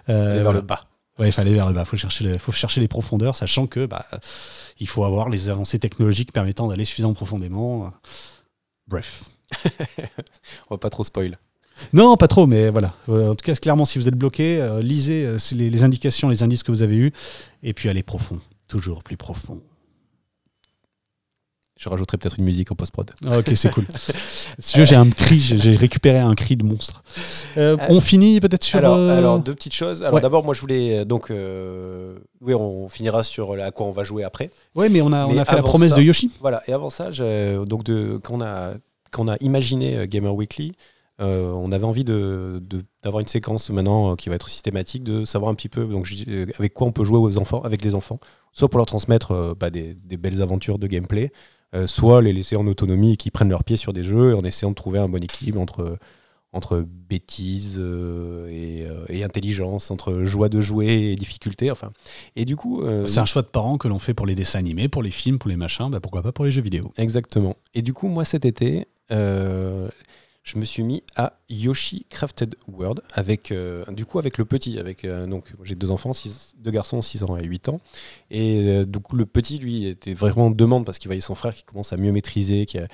Euh, 0.08 0.34
vers 0.34 0.42
voilà. 0.44 0.60
le 0.60 0.64
bas. 0.66 0.86
Ouais, 1.18 1.28
il 1.28 1.32
fallait 1.32 1.52
vers 1.52 1.66
le 1.66 1.72
bas. 1.74 1.82
Il 1.82 1.86
faut 1.86 1.96
chercher, 1.96 2.24
le- 2.24 2.38
faut 2.38 2.52
chercher 2.52 2.80
les 2.80 2.88
profondeurs, 2.88 3.36
sachant 3.36 3.66
que 3.66 3.86
bah, 3.86 4.04
il 4.78 4.86
faut 4.88 5.04
avoir 5.04 5.28
les 5.28 5.48
avancées 5.48 5.78
technologiques 5.78 6.32
permettant 6.32 6.68
d'aller 6.68 6.84
suffisamment 6.84 7.14
profondément. 7.14 7.92
Bref. 8.86 9.24
On 10.70 10.74
va 10.74 10.78
pas 10.78 10.90
trop 10.90 11.04
spoil. 11.04 11.36
Non, 11.92 12.16
pas 12.16 12.28
trop, 12.28 12.46
mais 12.46 12.70
voilà. 12.70 12.94
Euh, 13.08 13.30
en 13.30 13.34
tout 13.34 13.44
cas, 13.44 13.54
clairement, 13.54 13.84
si 13.86 13.98
vous 13.98 14.06
êtes 14.08 14.14
bloqué, 14.14 14.60
euh, 14.60 14.82
lisez 14.82 15.26
euh, 15.26 15.38
les, 15.52 15.70
les 15.70 15.82
indications, 15.84 16.28
les 16.28 16.42
indices 16.42 16.62
que 16.62 16.70
vous 16.72 16.82
avez 16.82 16.96
eus, 16.96 17.12
et 17.62 17.72
puis 17.72 17.88
allez 17.88 18.02
profond. 18.02 18.38
Toujours 18.68 19.02
plus 19.02 19.16
profond. 19.16 19.60
Je 21.82 21.88
rajouterai 21.88 22.18
peut-être 22.18 22.38
une 22.38 22.44
musique 22.44 22.70
en 22.70 22.74
post-prod. 22.74 23.10
Ah, 23.26 23.38
ok, 23.38 23.52
c'est 23.56 23.70
cool. 23.72 23.86
Si 24.58 24.72
tu 24.74 24.78
veux, 24.80 24.84
j'ai 24.84 24.96
un 24.96 25.08
cri, 25.08 25.38
j'ai 25.40 25.76
récupéré 25.76 26.18
un 26.18 26.34
cri 26.34 26.54
de 26.56 26.62
monstre. 26.64 27.02
Euh, 27.56 27.76
Euh, 27.80 27.86
on 27.88 28.00
finit 28.02 28.38
peut-être 28.40 28.64
sur. 28.64 28.78
Alors, 28.78 28.96
euh, 28.96 29.16
alors, 29.16 29.38
deux 29.40 29.54
petites 29.54 29.72
choses. 29.74 30.02
Alors 30.02 30.14
ouais. 30.16 30.20
d'abord, 30.20 30.44
moi 30.44 30.52
je 30.54 30.60
voulais 30.60 31.04
donc 31.06 31.30
euh, 31.30 32.18
oui, 32.42 32.52
on 32.52 32.88
finira 32.90 33.24
sur 33.24 33.56
la- 33.56 33.66
à 33.66 33.70
quoi 33.70 33.86
on 33.86 33.92
va 33.92 34.04
jouer 34.04 34.24
après. 34.24 34.50
Ouais, 34.76 34.88
mais 34.90 35.00
on 35.00 35.12
a, 35.12 35.26
on 35.26 35.36
a 35.38 35.44
fait 35.46 35.56
la 35.56 35.62
promesse 35.62 35.90
ça- 35.92 35.96
de 35.96 36.02
Yoshi. 36.02 36.30
Voilà. 36.40 36.62
Et 36.68 36.72
avant 36.74 36.90
ça, 36.90 37.10
donc 37.66 37.82
de 37.84 38.18
quand 38.22 38.34
on 38.34 38.40
a 38.42 38.74
quand 39.10 39.24
on 39.24 39.28
a 39.28 39.36
imaginé 39.40 40.06
Gamer 40.06 40.34
Weekly, 40.34 40.72
euh, 41.22 41.50
on 41.52 41.72
avait 41.72 41.84
envie 41.86 42.04
de 42.04 42.60
de- 42.62 42.84
d'avoir 43.02 43.20
une 43.20 43.26
séquence 43.28 43.70
maintenant 43.70 44.12
euh, 44.12 44.16
qui 44.16 44.28
va 44.28 44.34
être 44.34 44.50
systématique, 44.50 45.02
de 45.04 45.24
savoir 45.24 45.50
un 45.50 45.54
petit 45.54 45.68
peu 45.70 45.86
donc 45.86 46.06
euh, 46.28 46.44
avec 46.58 46.74
quoi 46.74 46.86
on 46.88 46.92
peut 46.92 47.04
jouer 47.04 47.18
aux 47.18 47.38
enfants, 47.38 47.62
avec 47.62 47.82
les 47.84 47.94
enfants, 47.94 48.20
soit 48.52 48.68
pour 48.68 48.78
leur 48.78 48.86
transmettre 48.86 49.32
euh, 49.32 49.54
bah, 49.58 49.70
des, 49.70 49.94
des 49.94 50.16
belles 50.18 50.42
aventures 50.42 50.78
de 50.78 50.86
gameplay, 50.86 51.32
euh, 51.74 51.86
soit 51.86 52.20
les 52.22 52.32
laisser 52.32 52.56
en 52.56 52.66
autonomie 52.66 53.12
et 53.12 53.16
qu'ils 53.16 53.32
prennent 53.32 53.50
leur 53.50 53.64
pied 53.64 53.76
sur 53.76 53.92
des 53.92 54.04
jeux 54.04 54.34
en 54.34 54.42
essayant 54.44 54.70
de 54.70 54.74
trouver 54.74 54.98
un 54.98 55.08
bon 55.08 55.22
équilibre 55.22 55.60
entre 55.60 55.98
entre 56.52 56.84
bêtise 56.84 57.76
euh, 57.78 58.48
et, 58.48 58.84
euh, 58.84 59.04
et 59.08 59.22
intelligence, 59.22 59.92
entre 59.92 60.24
joie 60.24 60.48
de 60.48 60.60
jouer 60.60 60.88
et 60.88 61.14
difficulté, 61.14 61.70
enfin. 61.70 61.92
Et 62.34 62.44
du 62.44 62.56
coup, 62.56 62.82
C'est 63.06 63.20
un 63.20 63.24
choix 63.24 63.42
de 63.42 63.46
parents 63.46 63.78
que 63.78 63.86
l'on 63.86 64.00
fait 64.00 64.14
pour 64.14 64.26
les 64.26 64.34
dessins 64.34 64.58
animés, 64.58 64.88
pour 64.88 65.04
les 65.04 65.12
films, 65.12 65.38
pour 65.38 65.48
les 65.48 65.54
machins, 65.54 65.88
bah 65.90 66.00
pourquoi 66.00 66.22
pas 66.22 66.32
pour 66.32 66.44
les 66.44 66.50
jeux 66.50 66.60
vidéo. 66.62 66.90
Exactement. 66.96 67.54
Et 67.74 67.82
du 67.82 67.92
coup, 67.92 68.08
moi, 68.08 68.24
cet 68.24 68.44
été, 68.44 68.88
je 70.50 70.58
me 70.58 70.64
suis 70.64 70.82
mis 70.82 71.04
à 71.14 71.34
Yoshi 71.48 72.06
Crafted 72.10 72.56
World 72.66 73.02
avec, 73.14 73.52
euh, 73.52 73.84
du 73.92 74.04
coup, 74.04 74.18
avec 74.18 74.36
le 74.36 74.44
petit. 74.44 74.80
Avec, 74.80 75.04
euh, 75.04 75.26
donc, 75.26 75.52
j'ai 75.62 75.76
deux 75.76 75.92
enfants, 75.92 76.10
deux 76.58 76.70
garçons, 76.72 77.00
6 77.02 77.22
ans 77.22 77.36
et 77.36 77.44
8 77.44 77.68
ans. 77.68 77.80
Et 78.32 78.68
euh, 78.68 78.84
du 78.84 78.98
coup, 78.98 79.14
le 79.14 79.26
petit, 79.26 79.58
lui, 79.58 79.86
était 79.86 80.12
vraiment 80.12 80.46
en 80.46 80.50
demande 80.50 80.84
parce 80.84 80.98
qu'il 80.98 81.08
voyait 81.08 81.20
son 81.20 81.36
frère 81.36 81.54
qui 81.54 81.62
commence 81.62 81.92
à 81.92 81.96
mieux 81.96 82.10
maîtriser, 82.10 82.66
qui 82.66 82.78
a, 82.78 82.88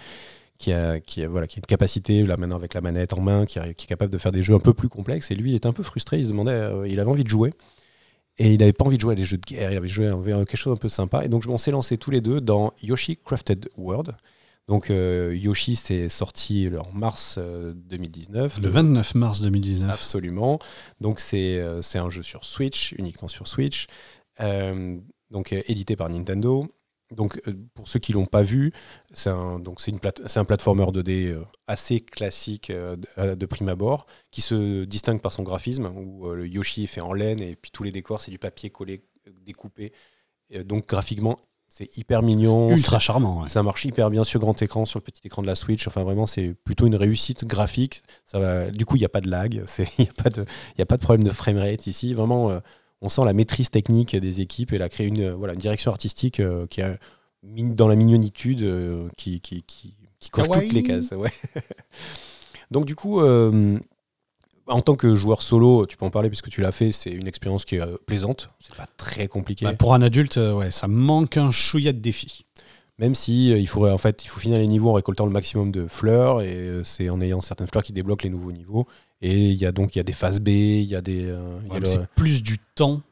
qui 0.58 0.72
a, 0.72 1.28
voilà, 1.28 1.46
qui 1.46 1.56
a 1.56 1.60
une 1.60 1.66
capacité, 1.66 2.22
là 2.24 2.36
maintenant 2.36 2.56
avec 2.56 2.74
la 2.74 2.82
manette 2.82 3.14
en 3.14 3.22
main, 3.22 3.46
qui, 3.46 3.58
est 3.58 3.86
capable 3.86 4.12
de 4.12 4.18
faire 4.18 4.32
des 4.32 4.42
jeux 4.42 4.54
un 4.54 4.60
peu 4.60 4.74
plus 4.74 4.90
complexes. 4.90 5.30
Et 5.30 5.34
lui, 5.34 5.52
il 5.52 5.56
était 5.56 5.68
un 5.68 5.72
peu 5.72 5.82
frustré, 5.82 6.18
il 6.18 6.24
se 6.24 6.30
demandait, 6.30 6.90
il 6.90 7.00
avait 7.00 7.10
envie 7.10 7.24
de 7.24 7.28
jouer. 7.28 7.54
Et 8.38 8.52
il 8.52 8.58
n'avait 8.58 8.74
pas 8.74 8.84
envie 8.84 8.96
de 8.96 9.00
jouer 9.00 9.12
à 9.12 9.16
des 9.16 9.24
jeux 9.24 9.38
de 9.38 9.46
guerre, 9.46 9.72
il 9.72 9.78
avait 9.78 9.88
joué 9.88 10.08
à 10.08 10.12
quelque 10.44 10.56
chose 10.56 10.74
un 10.74 10.76
peu 10.76 10.90
sympa. 10.90 11.24
Et 11.24 11.28
donc, 11.28 11.44
on 11.48 11.56
s'est 11.56 11.70
lancé 11.70 11.96
tous 11.96 12.10
les 12.10 12.20
deux 12.20 12.42
dans 12.42 12.74
Yoshi 12.82 13.16
Crafted 13.16 13.70
World. 13.78 14.14
Donc, 14.68 14.90
euh, 14.90 15.32
Yoshi, 15.36 15.76
c'est 15.76 16.08
sorti 16.08 16.68
en 16.76 16.90
mars 16.92 17.36
euh, 17.38 17.72
2019. 17.74 18.58
Le 18.60 18.68
29 18.68 19.14
mars 19.14 19.40
2019. 19.40 19.90
Absolument. 19.90 20.58
Donc, 21.00 21.20
c'est 21.20 21.58
euh, 21.60 21.82
c'est 21.82 21.98
un 21.98 22.10
jeu 22.10 22.22
sur 22.22 22.44
Switch, 22.44 22.92
uniquement 22.98 23.28
sur 23.28 23.46
Switch. 23.46 23.86
Euh, 24.40 24.98
donc, 25.30 25.52
euh, 25.52 25.62
édité 25.68 25.94
par 25.94 26.08
Nintendo. 26.08 26.66
Donc, 27.14 27.40
euh, 27.46 27.52
pour 27.74 27.86
ceux 27.86 28.00
qui 28.00 28.12
l'ont 28.12 28.26
pas 28.26 28.42
vu, 28.42 28.72
c'est 29.12 29.30
un, 29.30 29.60
donc 29.60 29.80
c'est 29.80 29.92
une 29.92 30.00
plate- 30.00 30.36
un 30.36 30.44
platformer 30.44 30.86
2D 30.90 31.26
euh, 31.28 31.44
assez 31.68 32.00
classique 32.00 32.70
euh, 32.70 32.96
de, 32.96 33.06
euh, 33.18 33.46
prime 33.46 33.68
abord, 33.68 34.06
qui 34.32 34.40
se 34.40 34.82
distingue 34.84 35.20
par 35.20 35.32
son 35.32 35.44
graphisme, 35.44 35.86
où 35.94 36.26
euh, 36.26 36.34
le 36.34 36.48
Yoshi 36.48 36.82
est 36.84 36.88
fait 36.88 37.00
en 37.00 37.12
laine 37.12 37.38
et 37.38 37.54
puis 37.54 37.70
tous 37.70 37.84
les 37.84 37.92
décors, 37.92 38.20
c'est 38.20 38.32
du 38.32 38.40
papier 38.40 38.70
collé, 38.70 39.04
euh, 39.28 39.30
découpé. 39.44 39.92
Euh, 40.52 40.64
donc, 40.64 40.88
graphiquement, 40.88 41.36
c'est 41.78 41.94
hyper 41.98 42.22
mignon. 42.22 42.70
Ultra 42.70 42.98
charmant. 42.98 43.42
ouais. 43.42 43.50
Ça 43.50 43.62
marche 43.62 43.84
hyper 43.84 44.08
bien 44.08 44.24
sur 44.24 44.40
grand 44.40 44.60
écran, 44.62 44.86
sur 44.86 44.98
le 44.98 45.04
petit 45.04 45.20
écran 45.26 45.42
de 45.42 45.46
la 45.46 45.54
Switch. 45.56 45.86
Enfin, 45.86 46.04
vraiment, 46.04 46.26
c'est 46.26 46.54
plutôt 46.64 46.86
une 46.86 46.94
réussite 46.94 47.44
graphique. 47.44 48.02
Ça 48.24 48.38
va... 48.40 48.70
Du 48.70 48.86
coup, 48.86 48.96
il 48.96 49.00
n'y 49.00 49.04
a 49.04 49.10
pas 49.10 49.20
de 49.20 49.28
lag, 49.28 49.62
il 49.78 49.84
n'y 49.98 50.08
a, 50.08 50.22
pas 50.22 50.30
de- 50.30 50.46
y 50.78 50.80
a 50.82 50.86
pas 50.86 50.96
de 50.96 51.02
problème 51.02 51.24
de 51.24 51.30
framerate 51.32 51.86
ici. 51.86 52.14
Vraiment, 52.14 52.50
euh, 52.50 52.60
on 53.02 53.10
sent 53.10 53.26
la 53.26 53.34
maîtrise 53.34 53.68
technique 53.68 54.16
des 54.16 54.40
équipes 54.40 54.72
et 54.72 54.76
elle 54.76 54.82
a 54.82 54.88
créé 54.88 55.06
une, 55.06 55.32
voilà, 55.32 55.52
une 55.52 55.58
direction 55.60 55.90
artistique 55.90 56.40
euh, 56.40 56.66
qui 56.66 56.80
est 56.80 56.98
dans 57.42 57.88
la 57.88 57.94
mignonitude, 57.96 58.62
euh, 58.62 59.08
qui, 59.18 59.42
qui, 59.42 59.62
qui, 59.62 59.94
qui 60.18 60.30
coche 60.30 60.48
toutes 60.48 60.72
les 60.72 60.82
cases. 60.82 61.10
Ouais. 61.10 61.30
Donc, 62.70 62.86
du 62.86 62.94
coup, 62.96 63.20
en 64.66 64.80
tant 64.80 64.96
que 64.96 65.14
joueur 65.16 65.42
solo, 65.42 65.86
tu 65.86 65.96
peux 65.96 66.04
en 66.06 66.10
parler 66.10 66.28
puisque 66.28 66.48
tu 66.48 66.60
l'as 66.60 66.72
fait, 66.72 66.92
c'est 66.92 67.10
une 67.10 67.26
expérience 67.26 67.64
qui 67.64 67.76
est 67.76 67.80
euh, 67.80 67.96
plaisante. 68.06 68.50
C'est 68.60 68.74
pas 68.76 68.86
très 68.96 69.28
compliqué. 69.28 69.64
Bah, 69.64 69.74
pour 69.74 69.94
un 69.94 70.02
adulte, 70.02 70.38
euh, 70.38 70.54
ouais, 70.54 70.70
ça 70.70 70.88
manque 70.88 71.36
un 71.36 71.50
chouïa 71.50 71.92
de 71.92 71.98
défi. 71.98 72.44
Même 72.98 73.14
si 73.14 73.52
euh, 73.52 73.58
il 73.58 73.66
faudrait 73.68 73.92
en 73.92 73.98
fait 73.98 74.24
il 74.24 74.28
faut 74.28 74.40
finir 74.40 74.58
les 74.58 74.66
niveaux 74.66 74.88
en 74.90 74.94
récoltant 74.94 75.26
le 75.26 75.32
maximum 75.32 75.70
de 75.70 75.86
fleurs 75.86 76.40
et 76.40 76.80
c'est 76.84 77.10
en 77.10 77.20
ayant 77.20 77.42
certaines 77.42 77.66
fleurs 77.68 77.82
qui 77.82 77.92
débloquent 77.92 78.24
les 78.24 78.30
nouveaux 78.30 78.52
niveaux 78.52 78.86
et 79.20 79.50
il 79.50 79.56
y 79.56 79.66
a 79.66 79.72
donc 79.72 79.94
il 79.94 79.98
y 79.98 80.00
a 80.00 80.04
des 80.04 80.14
phases 80.14 80.40
B, 80.40 80.48
il 80.48 80.84
y 80.84 80.96
a 80.96 81.02
des 81.02 81.30
Ouais, 81.70 81.78
le- 81.80 81.84
C'est 81.86 82.08
plus 82.16 82.42
du 82.42 82.58
temps 82.74 83.02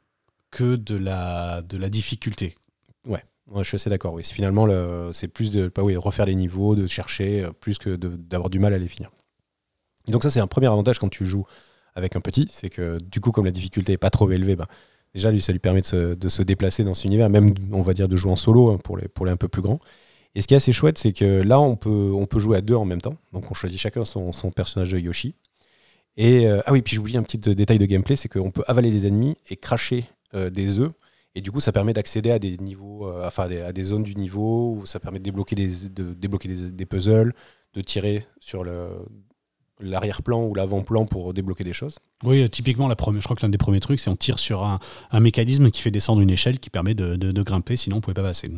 que 0.50 0.76
de 0.76 0.96
la, 0.96 1.60
de 1.62 1.76
la 1.76 1.90
difficulté. 1.90 2.54
Ouais, 3.06 3.22
je 3.58 3.64
suis 3.64 3.76
assez 3.76 3.90
d'accord. 3.90 4.14
Oui, 4.14 4.24
finalement 4.24 4.64
le- 4.64 5.10
c'est 5.12 5.28
plus 5.28 5.50
de 5.50 5.68
pas 5.68 5.82
oui 5.82 5.96
refaire 5.96 6.24
les 6.24 6.34
niveaux, 6.34 6.74
de 6.74 6.86
chercher 6.86 7.46
plus 7.60 7.76
que 7.78 7.94
d'avoir 7.96 8.48
du 8.48 8.58
mal 8.58 8.72
à 8.72 8.78
les 8.78 8.88
finir. 8.88 9.10
Donc 10.08 10.22
ça 10.22 10.30
c'est 10.30 10.40
un 10.40 10.46
premier 10.46 10.66
avantage 10.66 10.98
quand 10.98 11.08
tu 11.08 11.26
joues 11.26 11.46
avec 11.94 12.16
un 12.16 12.20
petit, 12.20 12.48
c'est 12.50 12.70
que 12.70 12.98
du 13.10 13.20
coup 13.20 13.30
comme 13.30 13.44
la 13.44 13.50
difficulté 13.50 13.92
est 13.92 13.98
pas 13.98 14.10
trop 14.10 14.30
élevée, 14.30 14.56
ben, 14.56 14.66
déjà 15.14 15.30
lui 15.30 15.40
ça 15.40 15.52
lui 15.52 15.60
permet 15.60 15.80
de 15.80 16.28
se, 16.28 16.42
déplacer 16.42 16.84
dans 16.84 16.94
cet 16.94 17.04
univers, 17.04 17.30
même 17.30 17.54
on 17.72 17.82
va 17.82 17.94
dire 17.94 18.08
de 18.08 18.16
jouer 18.16 18.32
en 18.32 18.36
solo 18.36 18.70
hein, 18.70 18.78
pour 18.82 18.96
les 18.96 19.08
pour 19.08 19.26
les 19.26 19.32
un 19.32 19.36
peu 19.36 19.48
plus 19.48 19.62
grands. 19.62 19.78
Et 20.34 20.42
ce 20.42 20.48
qui 20.48 20.54
est 20.54 20.56
assez 20.56 20.72
chouette, 20.72 20.98
c'est 20.98 21.12
que 21.12 21.42
là 21.42 21.60
on 21.60 21.76
peut 21.76 22.12
on 22.14 22.26
peut 22.26 22.40
jouer 22.40 22.58
à 22.58 22.60
deux 22.60 22.74
en 22.74 22.84
même 22.84 23.00
temps, 23.00 23.16
donc 23.32 23.50
on 23.50 23.54
choisit 23.54 23.78
chacun 23.78 24.04
son, 24.04 24.32
son 24.32 24.50
personnage 24.50 24.92
de 24.92 24.98
Yoshi. 24.98 25.34
Et 26.16 26.46
euh, 26.46 26.60
ah 26.66 26.72
oui, 26.72 26.82
puis 26.82 26.96
j'oublie 26.96 27.16
un 27.16 27.22
petit 27.22 27.38
détail 27.38 27.78
de 27.78 27.86
gameplay, 27.86 28.16
c'est 28.16 28.28
qu'on 28.28 28.50
peut 28.50 28.62
avaler 28.66 28.90
les 28.90 29.06
ennemis 29.06 29.36
et 29.50 29.56
cracher 29.56 30.04
euh, 30.34 30.50
des 30.50 30.78
œufs. 30.78 30.92
Et 31.34 31.40
du 31.40 31.50
coup, 31.50 31.60
ça 31.60 31.72
permet 31.72 31.92
d'accéder 31.92 32.30
à 32.30 32.38
des 32.38 32.56
niveaux, 32.58 33.08
euh, 33.08 33.26
enfin 33.26 33.48
à 33.50 33.72
des 33.72 33.84
zones 33.84 34.04
du 34.04 34.14
niveau, 34.14 34.76
où 34.80 34.86
ça 34.86 35.00
permet 35.00 35.18
de 35.18 35.24
débloquer 35.24 35.56
des, 35.56 35.88
de 35.88 36.14
débloquer 36.14 36.48
des 36.48 36.86
puzzles, 36.86 37.34
de 37.74 37.80
tirer 37.80 38.24
sur 38.38 38.62
le 38.62 38.88
l'arrière-plan 39.80 40.44
ou 40.44 40.54
l'avant-plan 40.54 41.04
pour 41.06 41.34
débloquer 41.34 41.64
des 41.64 41.72
choses. 41.72 41.98
Oui, 42.22 42.42
euh, 42.42 42.48
typiquement, 42.48 42.88
la 42.88 42.96
première, 42.96 43.20
je 43.20 43.26
crois 43.26 43.36
que 43.36 43.42
l'un 43.42 43.48
des 43.48 43.58
premiers 43.58 43.80
trucs, 43.80 44.00
c'est 44.00 44.10
on 44.10 44.16
tire 44.16 44.38
sur 44.38 44.62
un, 44.64 44.78
un 45.10 45.20
mécanisme 45.20 45.70
qui 45.70 45.80
fait 45.82 45.90
descendre 45.90 46.20
une 46.20 46.30
échelle 46.30 46.58
qui 46.60 46.70
permet 46.70 46.94
de, 46.94 47.16
de- 47.16 47.32
de 47.32 47.42
grimper, 47.42 47.76
sinon 47.76 47.96
on 47.96 47.98
ne 47.98 48.02
pouvait 48.02 48.14
pas 48.14 48.22
passer. 48.22 48.50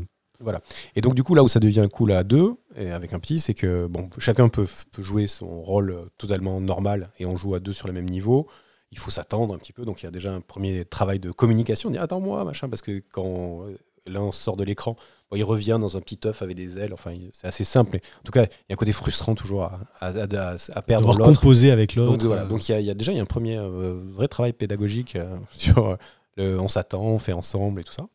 Et 0.95 1.01
donc 1.01 1.15
du 1.15 1.23
coup, 1.23 1.35
là 1.35 1.43
où 1.43 1.49
ça 1.49 1.61
devient 1.61 1.87
cool 1.91 2.13
à 2.13 2.23
deux, 2.23 2.53
et 2.77 2.91
avec 2.91 3.15
un 3.15 3.19
petit, 3.19 3.41
c'est 3.41 3.55
que 3.55 3.87
bon, 3.87 4.11
chacun 4.19 4.51
peut, 4.51 4.67
peut 4.93 5.03
jouer 5.03 5.27
son 5.29 5.63
rôle 5.63 5.97
totalement 6.19 6.61
normal 6.61 7.11
et 7.19 7.25
on 7.25 7.39
joue 7.39 7.55
à 7.55 7.61
deux 7.61 7.73
sur 7.73 7.87
le 7.87 7.95
même 7.95 8.05
niveau. 8.09 8.47
Il 8.93 8.99
faut 8.99 9.11
s'attendre 9.11 9.55
un 9.55 9.59
petit 9.59 9.73
peu, 9.73 9.87
donc 9.87 10.03
il 10.03 10.05
y 10.05 10.09
a 10.09 10.11
déjà 10.11 10.35
un 10.35 10.43
premier 10.43 10.85
travail 10.85 11.19
de 11.21 11.31
communication, 11.31 11.91
dire 11.91 12.03
attends 12.03 12.21
moi, 12.21 12.45
machin, 12.45 12.69
parce 12.69 12.83
que 12.83 13.03
quand 13.11 13.65
Là, 14.07 14.23
on 14.23 14.33
sort 14.33 14.57
de 14.57 14.65
l'écran. 14.65 14.97
Bon, 15.31 15.37
il 15.37 15.43
revient 15.45 15.79
dans 15.81 15.97
un 15.97 16.01
petit 16.01 16.21
œuf 16.25 16.43
avec 16.43 16.57
des 16.57 16.79
ailes. 16.79 16.93
Enfin, 16.93 17.13
c'est 17.33 17.49
assez 17.49 17.65
simple. 17.65 17.91
Mais 17.95 18.01
en 18.21 18.23
tout 18.25 18.33
cas, 18.33 18.45
il 18.45 18.49
y 18.69 18.73
a 18.73 18.75
un 18.75 18.77
côté 18.77 18.93
frustrant 18.93 19.35
toujours 19.35 19.65
à, 19.65 19.81
à, 20.01 20.09
à- 20.11 20.57
à 20.75 20.83
perdre 20.83 21.09
Devoir 21.09 21.29
l'autre. 21.29 21.41
composer 21.41 21.71
avec 21.73 21.97
Donc, 21.97 22.11
l'autre. 22.13 22.27
voilà. 22.27 22.43
euh, 22.43 22.47
Donc 22.49 22.69
il 22.69 22.73
y, 22.73 22.75
a- 22.75 22.81
il 22.81 22.87
y 22.87 22.91
a 22.91 22.95
déjà 22.95 23.11
il 23.13 23.17
y 23.17 23.19
a 23.19 23.23
un 23.23 23.27
premier 23.27 23.57
euh, 23.59 24.01
vrai 24.13 24.29
travail 24.29 24.53
pédagogique 24.53 25.17
euh, 25.17 25.37
sur 25.51 25.97
le, 26.37 26.61
on 26.61 26.69
s'attend, 26.69 27.03
on 27.03 27.19
fait 27.19 27.33
ensemble 27.33 27.81
et 27.81 27.85
tout 27.85 27.93
ça. 27.93 28.07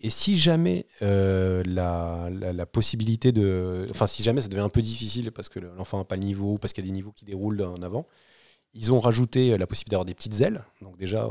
Et 0.00 0.10
si 0.10 0.36
jamais 0.38 0.86
euh, 1.02 1.62
la, 1.66 2.28
la- 2.32 2.52
la 2.52 2.66
possibilité 2.66 3.30
de, 3.32 3.86
enfin 3.90 4.06
si 4.06 4.22
jamais 4.22 4.40
ça 4.40 4.48
devient 4.48 4.62
un 4.62 4.68
peu 4.68 4.82
difficile 4.82 5.32
parce 5.32 5.48
que 5.48 5.60
le- 5.60 5.70
l'enfant 5.76 5.98
n'a 5.98 6.04
pas 6.04 6.16
le 6.16 6.22
niveau, 6.24 6.56
parce 6.58 6.72
qu'il 6.72 6.82
y 6.84 6.88
a 6.88 6.90
des 6.90 6.94
niveaux 6.94 7.12
qui 7.12 7.24
déroulent 7.26 7.60
en 7.62 7.82
avant, 7.82 8.06
ils 8.72 8.92
ont 8.92 9.00
rajouté 9.00 9.56
la 9.58 9.66
possibilité 9.66 9.90
d'avoir 9.92 10.04
des 10.06 10.14
petites 10.14 10.40
ailes. 10.40 10.64
Donc 10.82 10.96
déjà 10.96 11.28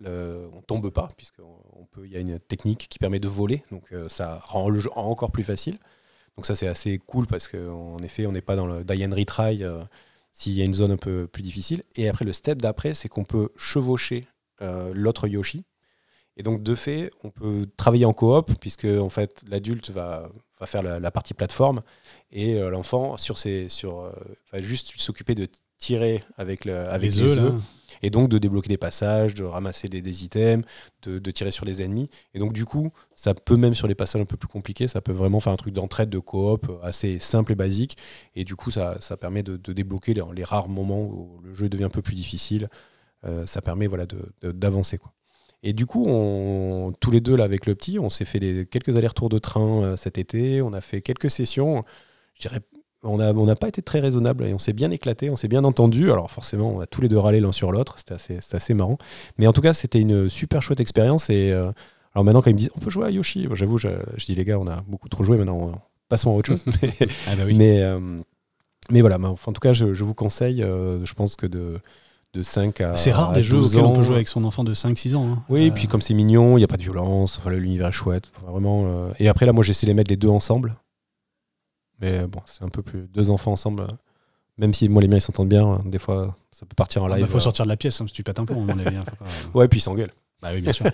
le- 0.00 0.48
on 0.52 0.62
tombe 0.62 0.90
pas 0.90 1.08
puisque 1.16 1.40
on 1.40 1.84
peut, 1.86 2.06
il 2.06 2.12
y 2.12 2.16
a 2.16 2.20
une 2.20 2.38
technique 2.38 2.88
qui 2.88 2.98
permet 2.98 3.20
de 3.20 3.28
voler, 3.28 3.62
donc 3.70 3.84
euh, 3.92 4.08
ça 4.08 4.38
rend 4.44 4.68
le 4.68 4.80
jeu 4.80 4.90
encore 4.94 5.30
plus 5.30 5.44
facile. 5.44 5.76
Donc 6.36 6.46
ça 6.46 6.54
c'est 6.54 6.68
assez 6.68 6.98
cool 6.98 7.26
parce 7.26 7.48
qu'en 7.48 7.98
effet 8.02 8.26
on 8.26 8.32
n'est 8.32 8.42
pas 8.42 8.56
dans 8.56 8.66
le 8.66 8.84
die 8.84 9.04
and 9.06 9.14
retry 9.14 9.64
euh, 9.64 9.82
s'il 10.32 10.52
y 10.52 10.62
a 10.62 10.64
une 10.64 10.74
zone 10.74 10.92
un 10.92 10.96
peu 10.96 11.26
plus 11.26 11.42
difficile. 11.42 11.82
Et 11.96 12.08
après 12.08 12.24
le 12.24 12.32
step 12.32 12.60
d'après 12.60 12.94
c'est 12.94 13.08
qu'on 13.08 13.24
peut 13.24 13.50
chevaucher 13.56 14.28
euh, 14.62 14.92
l'autre 14.94 15.28
Yoshi. 15.28 15.64
Et 16.36 16.42
donc 16.42 16.62
de 16.62 16.74
fait 16.74 17.10
on 17.24 17.30
peut 17.30 17.66
travailler 17.76 18.04
en 18.04 18.12
coop 18.12 18.52
puisque 18.60 18.84
en 18.84 19.08
fait 19.08 19.42
l'adulte 19.48 19.90
va, 19.90 20.30
faire 20.64 20.82
la, 20.82 21.10
partie 21.10 21.32
plateforme 21.32 21.82
et 22.30 22.58
l'enfant 22.58 23.16
sur 23.16 23.38
ses 23.38 23.70
sur 23.70 24.12
va 24.52 24.60
juste 24.60 24.92
s'occuper 25.00 25.34
de 25.34 25.48
tirer 25.78 26.22
avec 26.36 26.64
le 26.64 26.74
avec 26.88 27.14
les 27.14 27.22
les, 27.22 27.28
œufs, 27.28 27.36
là. 27.36 27.60
et 28.02 28.10
donc 28.10 28.28
de 28.28 28.38
débloquer 28.38 28.68
des 28.68 28.76
passages, 28.78 29.34
de 29.34 29.44
ramasser 29.44 29.88
des, 29.88 30.02
des 30.02 30.24
items, 30.24 30.64
de, 31.02 31.18
de 31.18 31.30
tirer 31.30 31.50
sur 31.50 31.64
les 31.64 31.82
ennemis. 31.82 32.08
Et 32.34 32.38
donc 32.38 32.52
du 32.52 32.64
coup, 32.64 32.90
ça 33.14 33.34
peut 33.34 33.56
même 33.56 33.74
sur 33.74 33.86
les 33.88 33.94
passages 33.94 34.22
un 34.22 34.26
peu 34.26 34.36
plus 34.36 34.48
compliqués, 34.48 34.88
ça 34.88 35.00
peut 35.00 35.12
vraiment 35.12 35.40
faire 35.40 35.52
un 35.52 35.56
truc 35.56 35.74
d'entraide, 35.74 36.08
de 36.08 36.18
coop 36.18 36.68
euh, 36.68 36.78
assez 36.82 37.18
simple 37.18 37.52
et 37.52 37.56
basique. 37.56 37.96
Et 38.34 38.44
du 38.44 38.56
coup, 38.56 38.70
ça, 38.70 38.96
ça 39.00 39.16
permet 39.16 39.42
de, 39.42 39.56
de 39.56 39.72
débloquer 39.72 40.14
les, 40.14 40.22
les 40.34 40.44
rares 40.44 40.68
moments 40.68 41.02
où 41.02 41.40
le 41.42 41.54
jeu 41.54 41.68
devient 41.68 41.84
un 41.84 41.90
peu 41.90 42.02
plus 42.02 42.14
difficile. 42.14 42.68
Euh, 43.24 43.46
ça 43.46 43.60
permet 43.62 43.86
voilà, 43.86 44.06
d'avancer. 44.42 44.98
quoi. 44.98 45.12
Et 45.62 45.72
du 45.72 45.86
coup, 45.86 46.04
on, 46.06 46.92
tous 47.00 47.10
les 47.10 47.20
deux, 47.20 47.36
là, 47.36 47.44
avec 47.44 47.66
le 47.66 47.74
petit, 47.74 47.98
on 47.98 48.10
s'est 48.10 48.24
fait 48.24 48.66
quelques 48.66 48.96
allers-retours 48.96 49.28
de 49.28 49.38
train 49.38 49.82
euh, 49.82 49.96
cet 49.96 50.18
été. 50.18 50.62
On 50.62 50.72
a 50.72 50.80
fait 50.80 51.02
quelques 51.02 51.30
sessions. 51.30 51.84
Je 52.34 52.48
dirais, 52.48 52.60
on 53.06 53.16
n'a 53.18 53.32
on 53.32 53.46
n'a 53.46 53.56
pas 53.56 53.68
été 53.68 53.82
très 53.82 54.00
raisonnable 54.00 54.44
et 54.44 54.52
on 54.54 54.58
s'est 54.58 54.72
bien 54.72 54.90
éclaté, 54.90 55.30
on 55.30 55.36
s'est 55.36 55.48
bien 55.48 55.64
entendu. 55.64 56.10
Alors 56.10 56.30
forcément, 56.30 56.70
on 56.76 56.80
a 56.80 56.86
tous 56.86 57.00
les 57.00 57.08
deux 57.08 57.18
râlé 57.18 57.40
l'un 57.40 57.52
sur 57.52 57.72
l'autre. 57.72 57.96
C'était 57.98 58.38
assez, 58.56 58.74
marrant. 58.74 58.98
Mais 59.38 59.46
en 59.46 59.52
tout 59.52 59.60
cas, 59.62 59.72
c'était 59.72 60.00
une 60.00 60.28
super 60.30 60.62
chouette 60.62 60.80
expérience. 60.80 61.30
Et 61.30 61.50
euh, 61.52 61.70
alors 62.14 62.24
maintenant, 62.24 62.42
quand 62.42 62.50
ils 62.50 62.54
me 62.54 62.58
disent 62.58 62.70
on 62.76 62.80
peut 62.80 62.90
jouer 62.90 63.06
à 63.06 63.10
Yoshi, 63.10 63.46
j'avoue, 63.54 63.78
je, 63.78 63.88
je 64.16 64.26
dis 64.26 64.34
les 64.34 64.44
gars, 64.44 64.58
on 64.58 64.66
a 64.68 64.82
beaucoup 64.88 65.08
trop 65.08 65.24
joué. 65.24 65.36
Maintenant, 65.38 65.58
on- 65.58 65.78
passons 66.08 66.30
à 66.30 66.34
autre 66.34 66.48
chose. 66.48 66.64
mais, 66.82 66.92
Ah 67.26 67.36
bah 67.36 67.42
oui. 67.46 67.54
mais, 67.58 67.82
euh, 67.82 67.98
mais 68.90 69.00
voilà, 69.00 69.18
mais 69.18 69.26
enfin, 69.26 69.50
en 69.50 69.52
tout 69.52 69.60
cas, 69.60 69.72
je, 69.72 69.92
je 69.94 70.04
vous 70.04 70.14
conseille, 70.14 70.62
euh, 70.62 71.04
je 71.04 71.14
pense 71.14 71.34
que 71.36 71.46
de, 71.46 71.78
de 72.32 72.42
5 72.44 72.80
à. 72.80 72.94
C'est 72.96 73.10
rare 73.12 73.30
à 73.30 73.34
des 73.34 73.42
jeux 73.42 73.56
12 73.56 73.74
auxquels 73.74 73.84
on 73.86 73.92
peut 73.92 74.02
jouer 74.04 74.14
avec 74.16 74.28
son 74.28 74.44
enfant 74.44 74.62
de 74.62 74.72
5-6 74.72 75.16
ans. 75.16 75.26
hein. 75.28 75.42
Oui, 75.48 75.64
et 75.64 75.70
puis 75.72 75.88
comme 75.88 76.00
c'est 76.00 76.14
mignon, 76.14 76.56
il 76.56 76.60
n'y 76.60 76.64
a 76.64 76.68
pas 76.68 76.76
de 76.76 76.82
violence, 76.82 77.38
enfin, 77.38 77.50
l'univers 77.50 77.88
est 77.88 77.92
chouette. 77.92 78.30
vraiment, 78.46 78.84
euh, 78.86 79.10
Et 79.18 79.28
après, 79.28 79.46
là, 79.46 79.52
moi, 79.52 79.64
j'essaie 79.64 79.86
de 79.86 79.90
les 79.90 79.94
mettre 79.94 80.10
les 80.10 80.16
deux 80.16 80.28
ensemble. 80.28 80.76
Mais 82.00 82.26
bon, 82.26 82.40
c'est 82.46 82.62
un 82.62 82.68
peu 82.68 82.82
plus. 82.82 83.08
Deux 83.08 83.30
enfants 83.30 83.52
ensemble, 83.52 83.86
même 84.58 84.74
si 84.74 84.88
moi, 84.88 85.00
les 85.02 85.08
miens, 85.08 85.16
ils 85.18 85.22
s'entendent 85.22 85.48
bien, 85.48 85.66
euh, 85.74 85.78
des 85.84 85.98
fois, 85.98 86.36
ça 86.50 86.66
peut 86.66 86.74
partir 86.74 87.04
en 87.04 87.08
Il 87.08 87.16
live. 87.16 87.26
faut 87.26 87.36
euh. 87.36 87.40
sortir 87.40 87.64
de 87.64 87.70
la 87.70 87.76
pièce, 87.76 88.00
hein, 88.00 88.06
si 88.06 88.12
tu 88.12 88.22
pètes 88.22 88.38
un 88.38 88.44
avis. 88.46 88.96
hein, 88.96 89.04
faut 89.08 89.16
pas- 89.16 89.30
Ouais, 89.58 89.68
puis 89.68 89.78
ils 89.78 89.82
s'engueulent. 89.82 90.12
Bah 90.42 90.50
oui, 90.52 90.60
bien 90.60 90.72
sûr. 90.74 90.84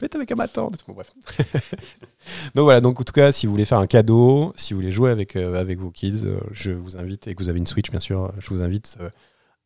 Mais 0.00 0.08
t'avais 0.08 0.24
qu'à 0.26 0.36
m'attendre. 0.36 0.78
Bon, 0.86 0.94
bref. 0.94 1.12
donc 2.54 2.64
voilà, 2.64 2.80
donc 2.80 3.00
en 3.00 3.02
tout 3.02 3.12
cas, 3.12 3.32
si 3.32 3.46
vous 3.46 3.52
voulez 3.52 3.64
faire 3.64 3.78
un 3.80 3.86
cadeau, 3.86 4.52
si 4.56 4.72
vous 4.74 4.78
voulez 4.80 4.92
jouer 4.92 5.10
avec, 5.10 5.34
euh, 5.36 5.60
avec 5.60 5.78
vos 5.78 5.90
kids, 5.90 6.22
euh, 6.26 6.38
je 6.52 6.70
vous 6.70 6.96
invite, 6.96 7.26
et 7.26 7.34
que 7.34 7.42
vous 7.42 7.48
avez 7.48 7.58
une 7.58 7.66
Switch 7.66 7.90
bien 7.90 8.00
sûr, 8.00 8.32
je 8.38 8.48
vous 8.50 8.62
invite 8.62 8.98
euh, 9.00 9.10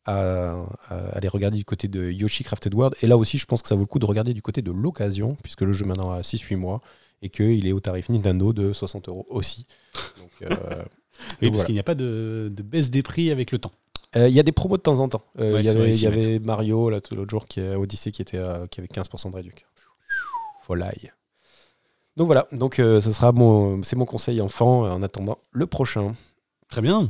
à, 0.05 0.65
à 0.89 0.95
aller 1.17 1.27
regarder 1.27 1.57
du 1.57 1.65
côté 1.65 1.87
de 1.87 2.09
Yoshi 2.09 2.43
Crafted 2.43 2.73
World. 2.73 2.95
Et 3.03 3.07
là 3.07 3.17
aussi, 3.17 3.37
je 3.37 3.45
pense 3.45 3.61
que 3.61 3.67
ça 3.67 3.75
vaut 3.75 3.81
le 3.81 3.87
coup 3.87 3.99
de 3.99 4.05
regarder 4.05 4.33
du 4.33 4.41
côté 4.41 4.61
de 4.61 4.71
l'occasion, 4.71 5.35
puisque 5.43 5.61
le 5.61 5.73
jeu 5.73 5.85
maintenant 5.85 6.11
a 6.11 6.21
6-8 6.21 6.55
mois, 6.55 6.81
et 7.21 7.29
qu'il 7.29 7.65
est 7.67 7.71
au 7.71 7.79
tarif 7.79 8.09
Nintendo 8.09 8.53
de 8.53 8.73
60 8.73 9.09
euros 9.09 9.25
aussi. 9.29 9.65
Donc, 10.17 10.31
euh, 10.51 10.55
Oui, 11.41 11.49
parce 11.49 11.51
voilà. 11.51 11.65
qu'il 11.65 11.73
n'y 11.73 11.79
a 11.79 11.83
pas 11.83 11.95
de, 11.95 12.51
de 12.55 12.61
baisse 12.63 12.91
des 12.91 13.01
prix 13.01 13.31
avec 13.31 13.51
le 13.51 13.57
temps. 13.57 13.71
Euh, 14.15 14.29
Il 14.29 14.35
y 14.35 14.39
a 14.39 14.43
des 14.43 14.51
promos 14.51 14.77
de 14.77 14.81
temps 14.83 14.99
en 14.99 15.09
temps. 15.09 15.23
Euh, 15.39 15.53
Ouais, 15.53 15.61
Il 15.61 15.65
y 15.65 15.69
avait, 15.69 15.85
ils 15.85 15.89
il 15.89 15.97
s'y 15.97 16.03
y 16.03 16.07
avait 16.07 16.39
Mario 16.39 16.89
là, 16.91 17.01
tout 17.01 17.15
l'autre 17.15 17.31
jour 17.31 17.45
qui 17.47 17.59
est 17.59 17.75
Odyssey 17.75 18.11
qui 18.11 18.21
était 18.21 18.41
qui 18.69 18.79
avait 18.79 18.87
15% 18.87 19.31
de 19.31 19.35
réduction. 19.35 19.67
Folie. 20.61 21.09
Donc 22.17 22.25
voilà, 22.25 22.47
donc 22.51 22.79
euh, 22.79 22.99
ce 22.99 23.11
sera 23.13 23.31
mon 23.31 23.83
c'est 23.83 23.95
mon 23.95 24.05
conseil 24.05 24.41
enfant 24.41 24.85
euh, 24.85 24.89
en 24.89 25.03
attendant 25.03 25.37
le 25.51 25.67
prochain. 25.67 26.13
Très 26.67 26.81
bien. 26.81 27.09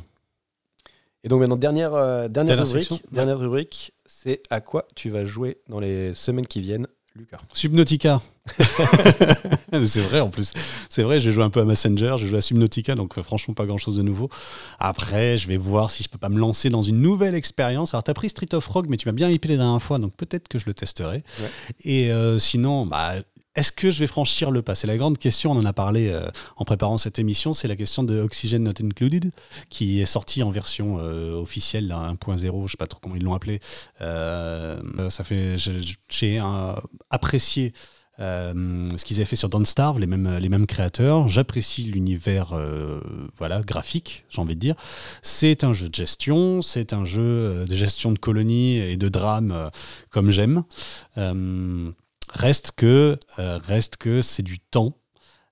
Et 1.23 1.29
donc 1.29 1.39
maintenant 1.39 1.55
dernière 1.55 1.93
euh, 1.93 2.27
dernière, 2.27 2.65
rubrique, 2.65 3.03
dernière 3.11 3.39
rubrique, 3.39 3.93
c'est 4.05 4.41
à 4.49 4.59
quoi 4.61 4.85
tu 4.95 5.09
vas 5.09 5.25
jouer 5.25 5.57
dans 5.69 5.79
les 5.79 6.13
semaines 6.13 6.45
qui 6.45 6.59
viennent, 6.61 6.87
Lucas. 7.15 7.39
Subnautica. 7.53 8.21
C'est 9.85 10.01
vrai 10.01 10.19
en 10.19 10.29
plus. 10.29 10.53
C'est 10.89 11.03
vrai, 11.03 11.19
j'ai 11.19 11.31
joué 11.31 11.43
un 11.43 11.49
peu 11.49 11.59
à 11.59 11.65
Messenger, 11.65 12.15
j'ai 12.17 12.27
joué 12.27 12.37
à 12.37 12.41
Subnautica, 12.41 12.95
donc 12.95 13.17
euh, 13.17 13.23
franchement 13.23 13.53
pas 13.53 13.65
grand 13.65 13.77
chose 13.77 13.97
de 13.97 14.01
nouveau. 14.01 14.29
Après, 14.79 15.37
je 15.37 15.47
vais 15.47 15.57
voir 15.57 15.91
si 15.91 16.03
je 16.03 16.09
peux 16.09 16.17
pas 16.17 16.29
me 16.29 16.39
lancer 16.39 16.69
dans 16.69 16.81
une 16.81 17.01
nouvelle 17.01 17.35
expérience. 17.35 17.93
Alors, 17.93 18.03
tu 18.03 18.11
as 18.11 18.13
pris 18.13 18.29
Street 18.29 18.53
of 18.53 18.65
Rogue, 18.67 18.87
mais 18.89 18.97
tu 18.97 19.07
m'as 19.07 19.13
bien 19.13 19.29
hypé 19.29 19.47
les 19.49 19.57
dernières 19.57 19.83
fois, 19.83 19.99
donc 19.99 20.13
peut-être 20.15 20.47
que 20.47 20.59
je 20.59 20.65
le 20.65 20.73
testerai. 20.73 21.17
Ouais. 21.39 21.49
Et 21.83 22.11
euh, 22.11 22.39
sinon, 22.39 22.85
bah. 22.85 23.13
Est-ce 23.55 23.71
que 23.71 23.89
je 23.89 23.97
vais 23.97 24.05
franchir 24.05 24.51
le 24.51 24.61
pas? 24.61 24.75
C'est 24.75 24.85
la 24.85 24.97
grande 24.97 25.17
question, 25.17 25.49
on 25.51 25.55
en 25.57 25.65
a 25.65 25.73
parlé 25.73 26.09
euh, 26.09 26.27
en 26.57 26.63
préparant 26.63 26.99
cette 26.99 27.17
émission, 27.17 27.53
c'est 27.53 27.67
la 27.67 27.75
question 27.75 28.03
de 28.03 28.21
Oxygen 28.21 28.61
Not 28.61 28.73
Included, 28.83 29.31
qui 29.71 29.99
est 29.99 30.05
sorti 30.05 30.43
en 30.43 30.51
version 30.51 30.99
euh, 30.99 31.33
officielle, 31.41 31.87
là, 31.87 32.13
1.0, 32.23 32.65
je 32.67 32.71
sais 32.71 32.77
pas 32.77 32.85
trop 32.85 32.99
comment 33.01 33.15
ils 33.15 33.23
l'ont 33.23 33.33
appelé. 33.33 33.59
Euh, 34.01 34.79
ça 35.09 35.23
fait, 35.23 35.55
j'ai- 35.57 36.39
apprécié 37.09 37.73
euh, 38.20 38.89
ce 38.97 39.05
qu'ils 39.05 39.18
avaient 39.18 39.26
fait 39.26 39.36
sur 39.36 39.49
Don't 39.49 39.65
Starve, 39.65 39.99
les 39.99 40.07
mêmes, 40.07 40.65
créateurs. 40.65 41.30
J'apprécie 41.30 41.84
l'univers 41.84 42.53
euh, 42.53 42.99
voilà, 43.38 43.61
graphique, 43.61 44.26
j'ai 44.30 44.41
envie 44.41 44.55
de 44.55 44.59
dire. 44.59 44.76
C'est 45.22 45.63
un 45.63 45.74
jeu 45.74 45.88
de 45.89 45.95
gestion, 45.95 46.61
c'est 46.61 46.93
un 46.93 47.05
jeu 47.05 47.22
euh, 47.22 47.65
de 47.65 47.76
gestion 47.76 48.11
de 48.11 48.20
colonies 48.20 48.78
et 48.78 48.97
de 48.97 49.09
drame 49.09 49.51
euh, 49.51 49.70
comme 50.09 50.32
j'aime. 50.32 50.63
Reste 52.34 52.72
que, 52.76 53.18
reste 53.38 53.95
que 53.95 54.22
c'est 54.22 54.43
du 54.43 54.59
temps. 54.59 54.97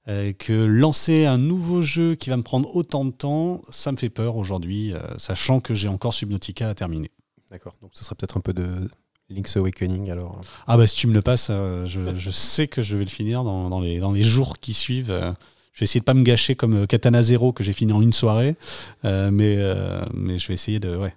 que 0.05 0.65
lancer 0.65 1.25
un 1.25 1.37
nouveau 1.37 1.81
jeu 1.81 2.15
qui 2.15 2.29
va 2.29 2.35
me 2.35 2.43
prendre 2.43 2.75
autant 2.75 3.05
de 3.05 3.11
temps, 3.11 3.61
ça 3.69 3.93
me 3.93 3.97
fait 3.97 4.09
peur 4.09 4.35
aujourd'hui, 4.35 4.93
sachant 5.17 5.61
que 5.61 5.73
j'ai 5.73 5.87
encore 5.87 6.13
Subnautica 6.13 6.67
à 6.67 6.75
terminer. 6.75 7.11
D'accord. 7.49 7.77
Donc 7.81 7.91
ce 7.93 8.03
sera 8.03 8.13
peut-être 8.15 8.35
un 8.35 8.41
peu 8.41 8.51
de 8.53 8.89
Link's 9.29 9.57
Awakening 9.57 10.11
alors. 10.11 10.41
Ah 10.67 10.77
bah 10.77 10.85
si 10.87 10.95
tu 10.97 11.07
me 11.07 11.13
le 11.13 11.21
passes, 11.21 11.47
euh, 11.49 11.85
je, 11.85 12.15
je 12.15 12.29
sais 12.31 12.67
que 12.67 12.81
je 12.81 12.95
vais 12.95 13.03
le 13.05 13.09
finir 13.09 13.43
dans, 13.43 13.69
dans 13.69 13.79
les, 13.79 13.99
dans 13.99 14.11
les 14.11 14.21
jours 14.23 14.59
qui 14.59 14.73
suivent. 14.73 15.09
euh. 15.11 15.31
je 15.73 15.79
vais 15.79 15.83
essayer 15.85 15.99
de 15.99 16.05
pas 16.05 16.13
me 16.13 16.23
gâcher 16.23 16.55
comme 16.55 16.83
euh, 16.83 16.85
Katana 16.85 17.21
Zero 17.23 17.51
que 17.51 17.63
j'ai 17.63 17.73
fini 17.73 17.91
en 17.91 18.01
une 18.01 18.13
soirée, 18.13 18.55
euh, 19.03 19.31
mais, 19.31 19.57
mais 20.13 20.37
je 20.37 20.47
vais 20.47 20.53
essayer 20.53 20.79
de... 20.79 20.95
Ouais. 20.95 21.13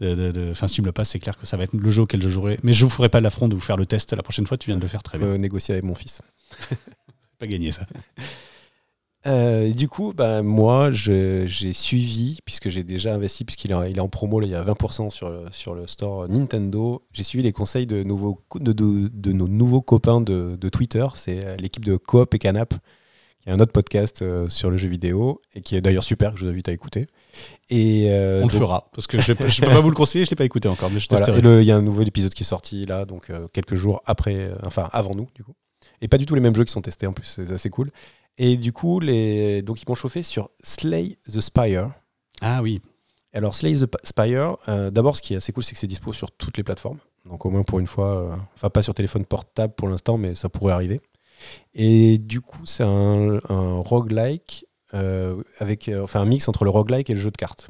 de- 0.00 0.14
de- 0.14 0.30
de- 0.30 0.50
Enfin, 0.50 0.68
si 0.68 0.74
tu 0.74 0.82
me 0.82 0.86
le 0.86 0.92
passes, 0.92 1.08
c'est 1.10 1.18
clair 1.20 1.36
que 1.38 1.46
ça 1.46 1.56
va 1.56 1.64
être 1.64 1.72
le 1.72 1.90
jeu 1.90 2.02
auquel 2.02 2.20
je 2.22 2.28
jouerai. 2.28 2.58
Mais 2.62 2.72
je 2.74 2.84
vous 2.84 2.90
ferai 2.90 3.08
pas 3.08 3.20
l'affront 3.20 3.48
de 3.48 3.54
vous 3.54 3.60
faire 3.60 3.76
le 3.78 3.86
test 3.86 4.12
la 4.12 4.22
prochaine 4.22 4.46
fois, 4.46 4.58
tu 4.58 4.66
viens 4.70 4.76
de 4.76 4.82
le 4.82 4.88
faire 4.88 5.02
très 5.02 5.18
Je 5.18 5.24
bien. 5.24 5.38
négocier 5.38 5.72
avec 5.72 5.84
mon 5.84 5.94
fils. 5.94 6.20
Pas 7.38 7.46
gagné 7.46 7.72
ça. 7.72 7.86
Euh, 9.26 9.70
du 9.72 9.88
coup, 9.88 10.12
bah, 10.16 10.42
moi, 10.42 10.90
j'ai 10.92 11.46
suivi, 11.72 12.38
puisque 12.44 12.68
j'ai 12.68 12.84
déjà 12.84 13.14
investi, 13.14 13.44
puisqu'il 13.44 13.72
est, 13.72 13.90
il 13.90 13.96
est 13.96 14.00
en 14.00 14.08
promo, 14.08 14.40
là, 14.40 14.46
il 14.46 14.52
y 14.52 14.54
a 14.54 14.62
20% 14.62 15.10
sur 15.10 15.28
le, 15.30 15.42
sur 15.50 15.74
le 15.74 15.86
store 15.86 16.28
Nintendo. 16.28 17.02
J'ai 17.12 17.24
suivi 17.24 17.42
les 17.42 17.52
conseils 17.52 17.86
de, 17.86 18.02
nouveaux, 18.04 18.40
co- 18.48 18.58
de, 18.60 18.72
de- 18.72 19.08
de 19.12 19.32
nos 19.32 19.48
nouveaux 19.48 19.82
copains 19.82 20.20
de, 20.20 20.56
de 20.58 20.68
Twitter. 20.68 21.04
C'est 21.14 21.44
euh, 21.44 21.56
l'équipe 21.56 21.84
de 21.84 21.96
Coop 21.96 22.32
et 22.32 22.38
Canap, 22.38 22.74
qui 23.42 23.48
est 23.50 23.52
un 23.52 23.60
autre 23.60 23.72
podcast 23.72 24.22
euh, 24.22 24.48
sur 24.48 24.70
le 24.70 24.76
jeu 24.76 24.88
vidéo, 24.88 25.42
et 25.54 25.62
qui 25.62 25.74
est 25.76 25.80
d'ailleurs 25.80 26.04
super, 26.04 26.32
que 26.32 26.38
je 26.38 26.44
vous 26.44 26.50
invite 26.50 26.68
à 26.68 26.72
écouter. 26.72 27.06
Et, 27.70 28.06
euh, 28.10 28.40
On 28.42 28.46
le 28.46 28.52
fera, 28.52 28.88
parce 28.94 29.06
que 29.08 29.20
je 29.20 29.32
ne 29.32 29.36
peux 29.36 29.66
pas 29.66 29.80
vous 29.80 29.90
le 29.90 29.96
conseiller, 29.96 30.24
je 30.24 30.30
l'ai 30.30 30.36
pas 30.36 30.44
écouté 30.44 30.68
encore, 30.68 30.90
mais 30.90 31.00
je 31.00 31.08
voilà. 31.10 31.26
testerai. 31.26 31.60
Il 31.60 31.66
y 31.66 31.72
a 31.72 31.76
un 31.76 31.82
nouvel 31.82 32.08
épisode 32.08 32.32
qui 32.32 32.44
est 32.44 32.46
sorti 32.46 32.86
là, 32.86 33.04
donc 33.04 33.30
quelques 33.52 33.74
jours 33.74 34.00
après, 34.06 34.52
enfin 34.64 34.88
avant 34.92 35.14
nous, 35.14 35.26
du 35.34 35.42
coup. 35.42 35.54
Et 36.00 36.06
pas 36.08 36.18
du 36.18 36.24
tout 36.26 36.34
les 36.36 36.40
mêmes 36.40 36.54
jeux 36.54 36.64
qui 36.64 36.72
sont 36.72 36.80
testés 36.82 37.08
en 37.08 37.12
plus, 37.12 37.26
c'est 37.26 37.50
assez 37.52 37.68
cool. 37.70 37.88
Et 38.38 38.56
du 38.56 38.72
coup, 38.72 39.00
les... 39.00 39.62
donc 39.62 39.82
ils 39.82 39.84
m'ont 39.88 39.96
chauffé 39.96 40.22
sur 40.22 40.50
Slay 40.62 41.18
the 41.26 41.40
Spire. 41.40 41.90
Ah 42.40 42.62
oui, 42.62 42.80
Alors, 43.32 43.54
Slay 43.54 43.74
the 43.74 43.86
Spire, 44.04 44.56
euh, 44.68 44.90
d'abord, 44.90 45.16
ce 45.16 45.22
qui 45.22 45.34
est 45.34 45.36
assez 45.36 45.52
cool, 45.52 45.62
c'est 45.62 45.74
que 45.74 45.78
c'est 45.78 45.86
dispo 45.86 46.12
sur 46.12 46.30
toutes 46.30 46.56
les 46.56 46.64
plateformes. 46.64 46.98
Donc, 47.26 47.44
au 47.44 47.50
moins 47.50 47.62
pour 47.62 47.78
une 47.78 47.86
fois, 47.86 48.16
euh, 48.16 48.36
enfin, 48.54 48.70
pas 48.70 48.82
sur 48.82 48.94
téléphone 48.94 49.24
portable 49.24 49.74
pour 49.74 49.88
l'instant, 49.88 50.16
mais 50.16 50.34
ça 50.34 50.48
pourrait 50.48 50.72
arriver. 50.72 51.00
Et 51.74 52.18
du 52.18 52.40
coup, 52.40 52.64
c'est 52.64 52.84
un, 52.84 53.38
un 53.48 53.80
roguelike, 53.80 54.66
euh, 54.94 55.42
avec, 55.58 55.90
enfin, 56.02 56.20
un 56.20 56.24
mix 56.24 56.48
entre 56.48 56.64
le 56.64 56.70
roguelike 56.70 57.10
et 57.10 57.14
le 57.14 57.20
jeu 57.20 57.30
de 57.30 57.36
cartes. 57.36 57.68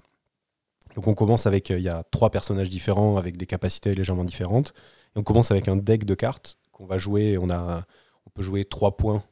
Donc, 0.95 1.07
on 1.09 1.15
commence 1.15 1.47
avec, 1.47 1.71
il 1.71 1.81
y 1.81 1.89
a 1.89 2.05
trois 2.11 2.31
personnages 2.31 2.71
différents 2.71 3.17
avec 3.17 3.37
des 3.37 3.47
capacités 3.47 3.95
légèrement 3.95 4.25
différentes. 4.25 4.73
Et 5.15 5.19
on 5.19 5.23
commence 5.23 5.51
avec 5.51 5.69
un 5.69 5.77
deck 5.77 6.05
de 6.05 6.15
cartes 6.15 6.57
qu'on 6.73 6.87
va 6.87 6.99
jouer. 6.99 7.37
On, 7.37 7.51
a, 7.51 7.85
on 8.27 8.31
peut 8.31 8.43
jouer 8.43 8.65
trois 8.65 8.97
points 8.97 9.23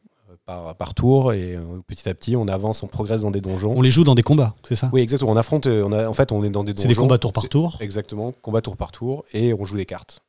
par, 0.47 0.74
par 0.76 0.94
tour 0.94 1.32
et 1.34 1.55
euh, 1.57 1.80
petit 1.86 2.09
à 2.09 2.14
petit 2.14 2.36
on 2.36 2.49
avance, 2.49 2.82
on 2.82 2.86
progresse 2.86 3.20
dans 3.22 3.30
des 3.30 3.42
donjons. 3.42 3.74
On 3.76 3.82
les 3.82 3.90
joue 3.90 4.05
dans 4.05 4.14
des 4.14 4.22
combats, 4.22 4.55
c'est 4.66 4.76
ça? 4.76 4.88
Oui, 4.92 5.01
exactement. 5.03 5.32
On 5.32 5.36
affronte, 5.36 5.66
euh, 5.66 5.84
on 5.84 5.92
a, 5.92 6.09
en 6.09 6.12
fait, 6.14 6.32
on 6.32 6.42
est 6.44 6.51
dans 6.51 6.64
des 6.64 6.72
donjons. 6.72 6.82
C'est 6.82 6.88
des 6.88 6.94
combats 6.94 7.18
tour 7.18 7.32
par 7.32 7.49
tour? 7.49 7.76
Exactement, 7.80 8.32
combat 8.40 8.62
tour 8.62 8.76
par 8.76 8.92
tour 8.92 9.24
et 9.34 9.53
on 9.53 9.64
joue 9.64 9.76
des 9.76 9.84
cartes. 9.84 10.22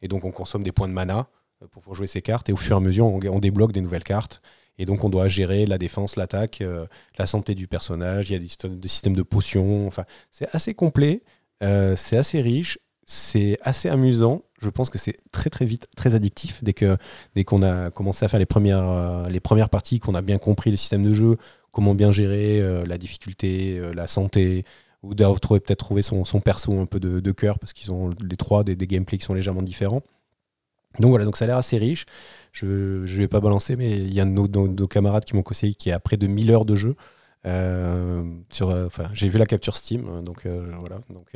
Et 0.00 0.08
donc 0.08 0.24
on 0.24 0.30
consomme 0.30 0.62
des 0.62 0.72
points 0.72 0.88
de 0.88 0.94
mana 0.94 1.26
euh, 1.62 1.66
pour, 1.70 1.82
pour 1.82 1.94
jouer 1.94 2.06
ces 2.06 2.22
cartes 2.22 2.48
et 2.48 2.52
au 2.52 2.56
fur 2.56 2.76
et 2.76 2.78
à 2.78 2.80
mesure 2.80 3.06
on, 3.06 3.20
on 3.28 3.38
débloque 3.40 3.72
des 3.72 3.82
nouvelles 3.82 4.04
cartes. 4.04 4.40
Et 4.78 4.86
donc 4.86 5.04
on 5.04 5.08
doit 5.08 5.28
gérer 5.28 5.66
la 5.66 5.78
défense, 5.78 6.16
l'attaque, 6.16 6.60
euh, 6.60 6.86
la 7.18 7.26
santé 7.26 7.54
du 7.54 7.68
personnage. 7.68 8.30
Il 8.30 8.32
y 8.32 8.36
a 8.36 8.38
des, 8.40 8.48
systèmes- 8.48 8.80
des 8.80 8.88
systèmes 8.88 9.14
de 9.16 9.22
potions. 9.22 9.86
Enfin, 9.86 10.04
c'est 10.30 10.48
assez 10.52 10.74
complet, 10.74 11.22
euh, 11.62 11.94
c'est 11.96 12.16
assez 12.16 12.40
riche, 12.40 12.78
c'est 13.06 13.58
assez 13.62 13.88
amusant. 13.88 14.42
Je 14.60 14.70
pense 14.70 14.90
que 14.90 14.98
c'est 14.98 15.16
très 15.30 15.50
très 15.50 15.66
vite 15.66 15.88
très 15.96 16.14
addictif 16.14 16.64
dès 16.64 16.72
que 16.72 16.96
dès 17.34 17.44
qu'on 17.44 17.62
a 17.62 17.90
commencé 17.90 18.24
à 18.24 18.28
faire 18.28 18.40
les 18.40 18.46
premières 18.46 18.88
euh, 18.88 19.28
les 19.28 19.40
premières 19.40 19.68
parties, 19.68 19.98
qu'on 19.98 20.14
a 20.14 20.22
bien 20.22 20.38
compris 20.38 20.70
le 20.70 20.76
système 20.76 21.02
de 21.02 21.12
jeu, 21.12 21.36
comment 21.70 21.94
bien 21.94 22.12
gérer 22.12 22.60
euh, 22.60 22.86
la 22.86 22.98
difficulté, 22.98 23.78
euh, 23.78 23.92
la 23.92 24.08
santé, 24.08 24.64
ou 25.02 25.14
d'avoir 25.14 25.40
trouvé- 25.40 25.60
peut-être 25.60 25.80
trouver 25.80 26.02
son, 26.02 26.24
perso 26.40 26.78
un 26.80 26.86
peu 26.86 27.00
de, 27.00 27.32
cœur 27.32 27.58
parce 27.58 27.72
qu'ils 27.72 27.92
ont 27.92 28.10
les 28.20 28.36
trois 28.36 28.64
des, 28.64 28.76
des 28.76 28.86
gameplays 28.86 29.18
qui 29.18 29.24
sont 29.24 29.34
légèrement 29.34 29.62
différents. 29.62 30.02
Donc 31.00 31.10
voilà, 31.10 31.24
donc 31.24 31.36
ça 31.36 31.44
a 31.44 31.48
l'air 31.48 31.56
assez 31.56 31.76
riche. 31.76 32.06
Je 32.52 32.66
ne 32.66 33.06
vais 33.06 33.28
pas 33.28 33.40
balancer, 33.40 33.76
mais 33.76 33.90
il 33.98 34.14
y 34.14 34.20
a 34.20 34.24
nos, 34.24 34.46
camarades 34.86 35.24
qui 35.24 35.34
m'ont 35.34 35.42
conseillé 35.42 35.74
qui 35.74 35.90
a 35.90 35.98
près 35.98 36.16
de 36.16 36.26
1000 36.26 36.50
heures 36.52 36.64
de 36.64 36.76
jeu. 36.76 36.94
Euh, 37.46 38.22
sur, 38.50 38.70
euh, 38.70 38.86
enfin, 38.86 39.10
j'ai 39.12 39.28
vu 39.28 39.38
la 39.38 39.46
capture 39.46 39.76
Steam, 39.76 40.06
euh, 40.08 40.22
donc 40.22 40.46
voilà. 40.46 41.00
Donc, 41.10 41.26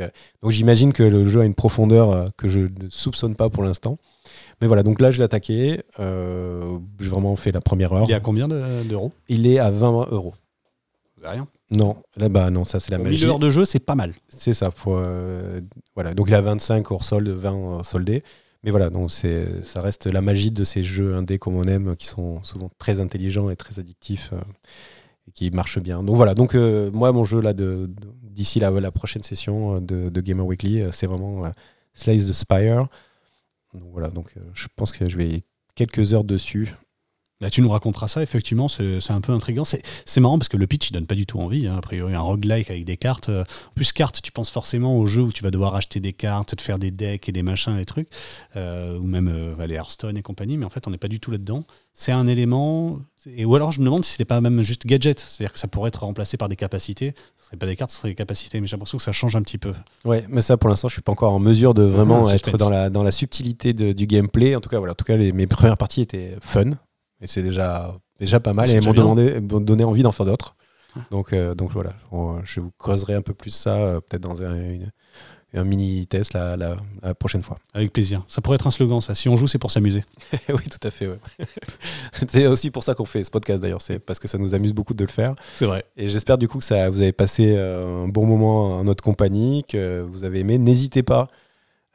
donc 0.42 0.50
j'imagine 0.52 0.92
que 0.92 1.02
le 1.02 1.28
jeu 1.28 1.40
a 1.40 1.44
une 1.44 1.54
profondeur 1.54 2.30
que 2.36 2.48
je 2.48 2.61
ne 2.61 2.88
soupçonne 2.90 3.34
pas 3.34 3.50
pour 3.50 3.62
l'instant. 3.62 3.98
Mais 4.61 4.66
voilà, 4.66 4.82
donc 4.82 5.00
là 5.00 5.11
je 5.11 5.18
l'ai 5.18 5.24
attaqué. 5.24 5.80
j'ai 5.98 7.09
vraiment 7.09 7.36
fait 7.36 7.52
la 7.52 7.61
première 7.61 7.92
heure. 7.92 8.04
Il 8.09 8.12
est 8.12 8.14
à 8.14 8.20
combien 8.20 8.48
de- 8.48 8.82
d'euros? 8.84 9.12
Il 9.28 9.46
est 9.46 9.59
à 9.59 9.70
20 9.70 10.09
euros. 10.11 10.34
C'est 11.20 11.28
rien? 11.28 11.46
Non, 11.70 11.96
là 12.16 12.28
bah 12.28 12.50
non, 12.50 12.64
ça 12.64 12.80
c'est 12.80 12.90
la 12.90 12.98
magie. 12.98 13.20
1000 13.20 13.30
heures 13.30 13.38
de 13.38 13.50
jeu, 13.50 13.64
c'est 13.64 13.84
pas 13.84 13.94
mal. 13.94 14.14
C'est 14.28 14.54
ça. 14.54 14.70
Faut, 14.70 14.96
euh, 14.96 15.61
voilà. 15.94 16.14
Donc 16.14 16.28
il 16.28 16.34
a 16.34 16.40
25 16.40 16.90
hors 16.90 17.04
solde, 17.04 17.28
20 17.28 17.54
euh, 17.54 17.82
soldés. 17.82 18.22
Mais 18.64 18.70
voilà, 18.70 18.90
donc 18.90 19.12
c'est, 19.12 19.64
ça 19.64 19.80
reste 19.80 20.06
la 20.06 20.20
magie 20.20 20.50
de 20.50 20.64
ces 20.64 20.82
jeux 20.82 21.14
indés 21.14 21.38
comme 21.38 21.54
on 21.54 21.64
aime, 21.64 21.94
qui 21.96 22.06
sont 22.06 22.42
souvent 22.42 22.70
très 22.78 22.98
intelligents 23.00 23.50
et 23.50 23.56
très 23.56 23.78
addictifs 23.78 24.30
euh, 24.32 24.40
qui 25.35 25.51
marchent 25.51 25.79
bien. 25.81 26.03
Donc 26.03 26.16
voilà, 26.16 26.35
donc 26.35 26.55
euh, 26.55 26.91
moi 26.93 27.12
mon 27.12 27.24
jeu 27.24 27.41
là 27.41 27.53
de, 27.53 27.91
d'ici 28.39 28.61
la, 28.61 28.93
prochaine 28.93 29.22
session 29.22 29.76
euh, 29.76 29.81
de, 30.11 30.20
Gamer 30.20 30.47
Weekly, 30.47 30.81
euh, 30.81 30.93
c'est 30.93 31.07
vraiment 31.07 31.45
euh, 31.45 31.51
Slice 31.95 32.29
the 32.29 32.33
Spire. 32.33 32.87
Donc 33.74 33.91
voilà, 33.93 34.09
donc 34.09 34.35
je 34.55 34.66
pense 34.76 34.93
que 34.93 35.09
je 35.09 35.16
vais 35.16 35.43
quelques 35.74 36.14
heures 36.14 36.24
dessus. 36.24 36.74
Là, 37.41 37.51
tu 37.51 37.61
nous 37.62 37.68
raconteras 37.68 38.09
ça, 38.09 38.20
effectivement, 38.20 38.66
c'est 38.68 38.99
un 39.11 39.20
peu 39.20 39.32
intriguant. 39.32 39.62
C'est 39.64 40.20
marrant 40.20 40.39
parce 40.39 40.49
que 40.49 40.57
le 40.57 40.66
pitch, 40.66 40.91
il 40.91 40.95
donne 40.95 41.07
pas 41.07 41.14
du 41.14 41.24
tout 41.24 41.39
envie. 41.39 41.68
hein. 41.68 41.76
A 41.78 41.80
priori, 41.80 42.12
un 42.12 42.20
roguelike 42.20 42.68
avec 42.68 42.84
des 42.84 42.97
cartes. 42.97 43.28
euh, 43.28 43.43
En 43.43 43.74
plus, 43.76 43.93
cartes, 43.93 44.20
tu 44.22 44.32
penses 44.32 44.51
forcément 44.51 44.99
au 44.99 45.07
jeu 45.07 45.22
où 45.22 45.30
tu 45.32 45.45
vas 45.45 45.53
devoir 45.53 45.76
acheter 45.76 46.01
des 46.01 46.12
cartes, 46.12 46.57
te 46.57 46.62
faire 46.62 46.80
des 46.80 46.91
decks 46.91 47.28
et 47.28 47.32
des 47.32 47.45
machins, 47.45 47.76
des 47.76 47.84
trucs, 47.84 48.09
euh, 48.57 48.99
ou 48.99 49.05
même 49.05 49.28
euh, 49.32 49.55
bah, 49.57 49.68
les 49.68 49.76
Hearthstone 49.76 50.16
et 50.16 50.22
compagnie, 50.22 50.57
mais 50.57 50.66
en 50.66 50.70
fait, 50.70 50.89
on 50.89 50.91
n'est 50.91 50.99
pas 50.99 51.07
du 51.07 51.20
tout 51.20 51.30
là-dedans. 51.30 51.62
C'est 51.95 52.11
un 52.11 52.26
élément. 52.26 52.99
Et, 53.36 53.45
ou 53.45 53.55
alors, 53.55 53.70
je 53.70 53.78
me 53.78 53.84
demande 53.84 54.05
si 54.05 54.12
c'était 54.12 54.24
pas 54.24 54.41
même 54.41 54.61
juste 54.62 54.84
gadget, 54.86 55.20
c'est-à-dire 55.20 55.53
que 55.53 55.59
ça 55.61 55.68
pourrait 55.68 55.89
être 55.89 56.03
remplacé 56.03 56.36
par 56.39 56.49
des 56.49 56.57
capacités. 56.57 57.14
Ce 57.41 57.47
serait 57.47 57.57
pas 57.57 57.66
des 57.66 57.76
cartes, 57.76 57.93
ce 57.93 57.99
serait 57.99 58.09
des 58.09 58.14
capacités, 58.16 58.61
mais 58.61 58.66
j'ai 58.66 58.76
l'impression 58.76 58.99
que 58.99 59.05
ça 59.05 59.12
change 59.12 59.36
un 59.36 59.43
petit 59.43 59.59
peu. 59.59 59.74
Ouais, 60.05 60.24
mais 60.28 60.41
ça 60.43 60.57
pour 60.57 60.70
l'instant, 60.70 60.89
je 60.89 60.95
suis 60.95 61.03
pas 61.03 61.12
encore 61.12 61.32
en 61.34 61.39
mesure 61.39 61.72
de 61.74 61.82
vraiment 61.84 62.24
Ah, 62.26 62.34
être 62.34 62.57
dans 62.57 62.68
la, 62.68 62.91
dans 62.91 63.05
la 63.05 63.12
subtilité 63.12 63.74
de- 63.74 63.93
du 63.93 64.07
gameplay. 64.09 64.57
En 64.57 64.61
tout 64.61 64.68
cas, 64.70 64.78
voilà, 64.78 64.93
en 64.93 64.97
tout 64.97 65.05
cas, 65.05 65.16
les, 65.16 65.30
mes 65.30 65.47
premières 65.47 65.76
parties 65.76 66.01
étaient 66.01 66.36
fun 66.41 66.72
et 67.20 67.26
c'est 67.26 67.42
déjà 67.42 67.94
déjà 68.20 68.40
pas 68.40 68.52
mal 68.52 68.66
C'est 68.66 68.74
et 68.74 68.76
elles 68.78 68.84
m'ont 68.84 68.92
demandé- 68.94 69.40
m'ont 69.40 69.60
donné 69.60 69.84
envie 69.84 70.02
d'en 70.02 70.12
faire 70.12 70.26
d'autres. 70.26 70.54
Ah. 70.96 71.00
Donc, 71.10 71.32
euh, 71.32 71.54
donc 71.54 71.70
voilà, 71.72 71.94
On- 72.12 72.40
je 72.44 72.60
vous 72.60 72.72
creuserai 72.78 73.14
un 73.14 73.22
peu 73.22 73.34
plus 73.34 73.50
ça 73.50 73.74
euh, 73.76 74.00
peut-être 74.00 74.22
dans 74.22 74.42
un, 74.42 74.54
une- 74.56 74.90
un 75.54 75.64
mini 75.64 76.06
test 76.06 76.34
la, 76.34 76.56
la- 76.56 76.76
la 77.02 77.14
prochaine 77.14 77.42
fois. 77.42 77.56
Avec 77.72 77.90
plaisir. 77.92 78.22
Ça 78.28 78.42
pourrait 78.42 78.56
être 78.56 78.66
un 78.66 78.70
slogan, 78.70 79.00
ça. 79.00 79.14
Si 79.14 79.28
on 79.30 79.36
joue, 79.38 79.46
c'est 79.46 79.58
pour 79.58 79.70
s'amuser. 79.70 80.04
oui, 80.50 80.62
tout 80.70 80.86
à 80.86 80.90
fait. 80.90 81.06
ouais. 81.08 81.18
c'est 82.28 82.46
aussi 82.46 82.70
pour 82.70 82.84
ça 82.84 82.94
qu'on 82.94 83.04
fait 83.06 83.24
ce 83.24 83.30
podcast 83.30 83.60
d'ailleurs, 83.60 83.80
c'est 83.82 83.98
parce 83.98 84.18
que 84.18 84.28
ça 84.28 84.36
nous 84.38 84.54
amuse 84.54 84.72
beaucoup 84.72 84.94
de 84.94 85.04
le 85.04 85.10
faire. 85.10 85.34
C'est 85.54 85.64
vrai. 85.66 85.84
Et 85.96 86.08
j'espère 86.10 86.36
du 86.38 86.48
coup 86.48 86.58
que 86.58 86.64
ça, 86.64 86.90
vous 86.90 87.00
avez 87.00 87.12
passé 87.12 87.54
euh, 87.56 88.04
un 88.04 88.08
bon 88.08 88.26
moment 88.26 88.78
en 88.78 88.84
notre 88.84 89.02
compagnie, 89.02 89.64
que 89.68 90.00
vous 90.02 90.24
avez 90.24 90.40
aimé. 90.40 90.58
N'hésitez 90.58 91.02
pas 91.02 91.28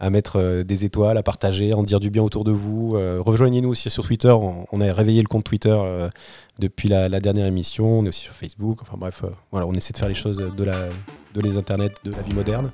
à 0.03 0.09
mettre 0.09 0.37
euh, 0.37 0.63
des 0.65 0.83
étoiles, 0.83 1.17
à 1.17 1.23
partager, 1.23 1.71
à 1.71 1.77
en 1.77 1.83
dire 1.83 2.01
du 2.01 2.09
bien 2.09 2.21
autour 2.21 2.43
de 2.43 2.51
vous. 2.51 2.91
Euh, 2.95 3.21
Rejoignez-nous 3.21 3.69
aussi 3.69 3.89
sur 3.89 4.05
Twitter. 4.05 4.31
On, 4.31 4.65
on 4.69 4.81
a 4.81 4.91
réveillé 4.91 5.21
le 5.21 5.27
compte 5.27 5.45
Twitter 5.45 5.73
euh, 5.73 6.09
depuis 6.59 6.89
la, 6.89 7.07
la 7.07 7.21
dernière 7.21 7.47
émission. 7.47 7.99
On 7.99 8.05
est 8.05 8.09
aussi 8.09 8.19
sur 8.21 8.33
Facebook. 8.33 8.79
Enfin 8.81 8.97
bref, 8.97 9.23
voilà, 9.51 9.65
on 9.65 9.73
essaie 9.73 9.93
de 9.93 9.97
faire 9.97 10.09
les 10.09 10.13
choses 10.13 10.43
de, 10.57 10.63
la, 10.63 10.75
de 11.33 11.41
les 11.41 11.55
internets, 11.55 11.93
de 12.03 12.11
la 12.11 12.21
vie 12.21 12.35
moderne. 12.35 12.69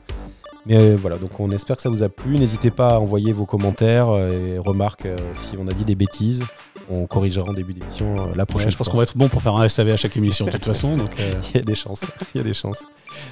Mais 0.65 0.77
euh, 0.77 0.97
voilà, 0.99 1.17
donc 1.17 1.39
on 1.39 1.49
espère 1.51 1.77
que 1.77 1.82
ça 1.82 1.89
vous 1.89 2.03
a 2.03 2.09
plu. 2.09 2.38
N'hésitez 2.38 2.71
pas 2.71 2.95
à 2.95 2.99
envoyer 2.99 3.34
vos 3.34 3.45
commentaires 3.45 4.07
et 4.09 4.57
remarques 4.57 5.05
euh, 5.05 5.17
si 5.34 5.55
on 5.57 5.67
a 5.67 5.73
dit 5.73 5.86
des 5.86 5.95
bêtises. 5.95 6.43
On 6.89 7.05
corrigera 7.05 7.49
en 7.49 7.53
début 7.53 7.73
d'émission 7.73 8.15
euh, 8.17 8.36
la 8.36 8.45
prochaine 8.45 8.67
Ouais, 8.67 8.71
je 8.71 8.77
pense 8.77 8.89
qu'on 8.89 8.97
va 8.97 9.03
être 9.03 9.17
bon 9.17 9.30
pour 9.30 9.41
faire 9.41 9.55
un 9.55 9.67
SAV 9.69 9.89
à 9.89 9.97
chaque 9.97 10.17
émission, 10.17 10.45
de 10.45 10.51
toute 10.51 10.65
façon. 10.65 10.97
Donc, 10.97 11.09
Il 11.53 11.57
y 11.57 11.59
a 11.59 11.63
des 11.63 11.75
chances. 11.75 12.01
Il 12.34 12.38
y 12.39 12.41
a 12.41 12.43
des 12.43 12.53
chances. 12.53 12.84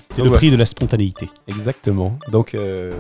C'est 0.10 0.24
le 0.24 0.32
prix 0.32 0.52
de 0.52 0.56
la 0.56 0.66
spontanéité. 0.66 1.30
Exactement. 1.48 2.18
Donc, 2.32 2.54
euh, 2.54 2.94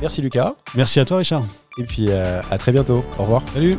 merci 0.00 0.22
Lucas. 0.22 0.54
Merci 0.74 1.00
à 1.00 1.04
toi, 1.04 1.18
Richard. 1.18 1.44
Et 1.78 1.84
puis 1.84 2.06
euh, 2.08 2.40
à 2.50 2.58
très 2.58 2.72
bientôt. 2.72 3.04
Au 3.18 3.22
revoir. 3.22 3.42
Salut. 3.54 3.78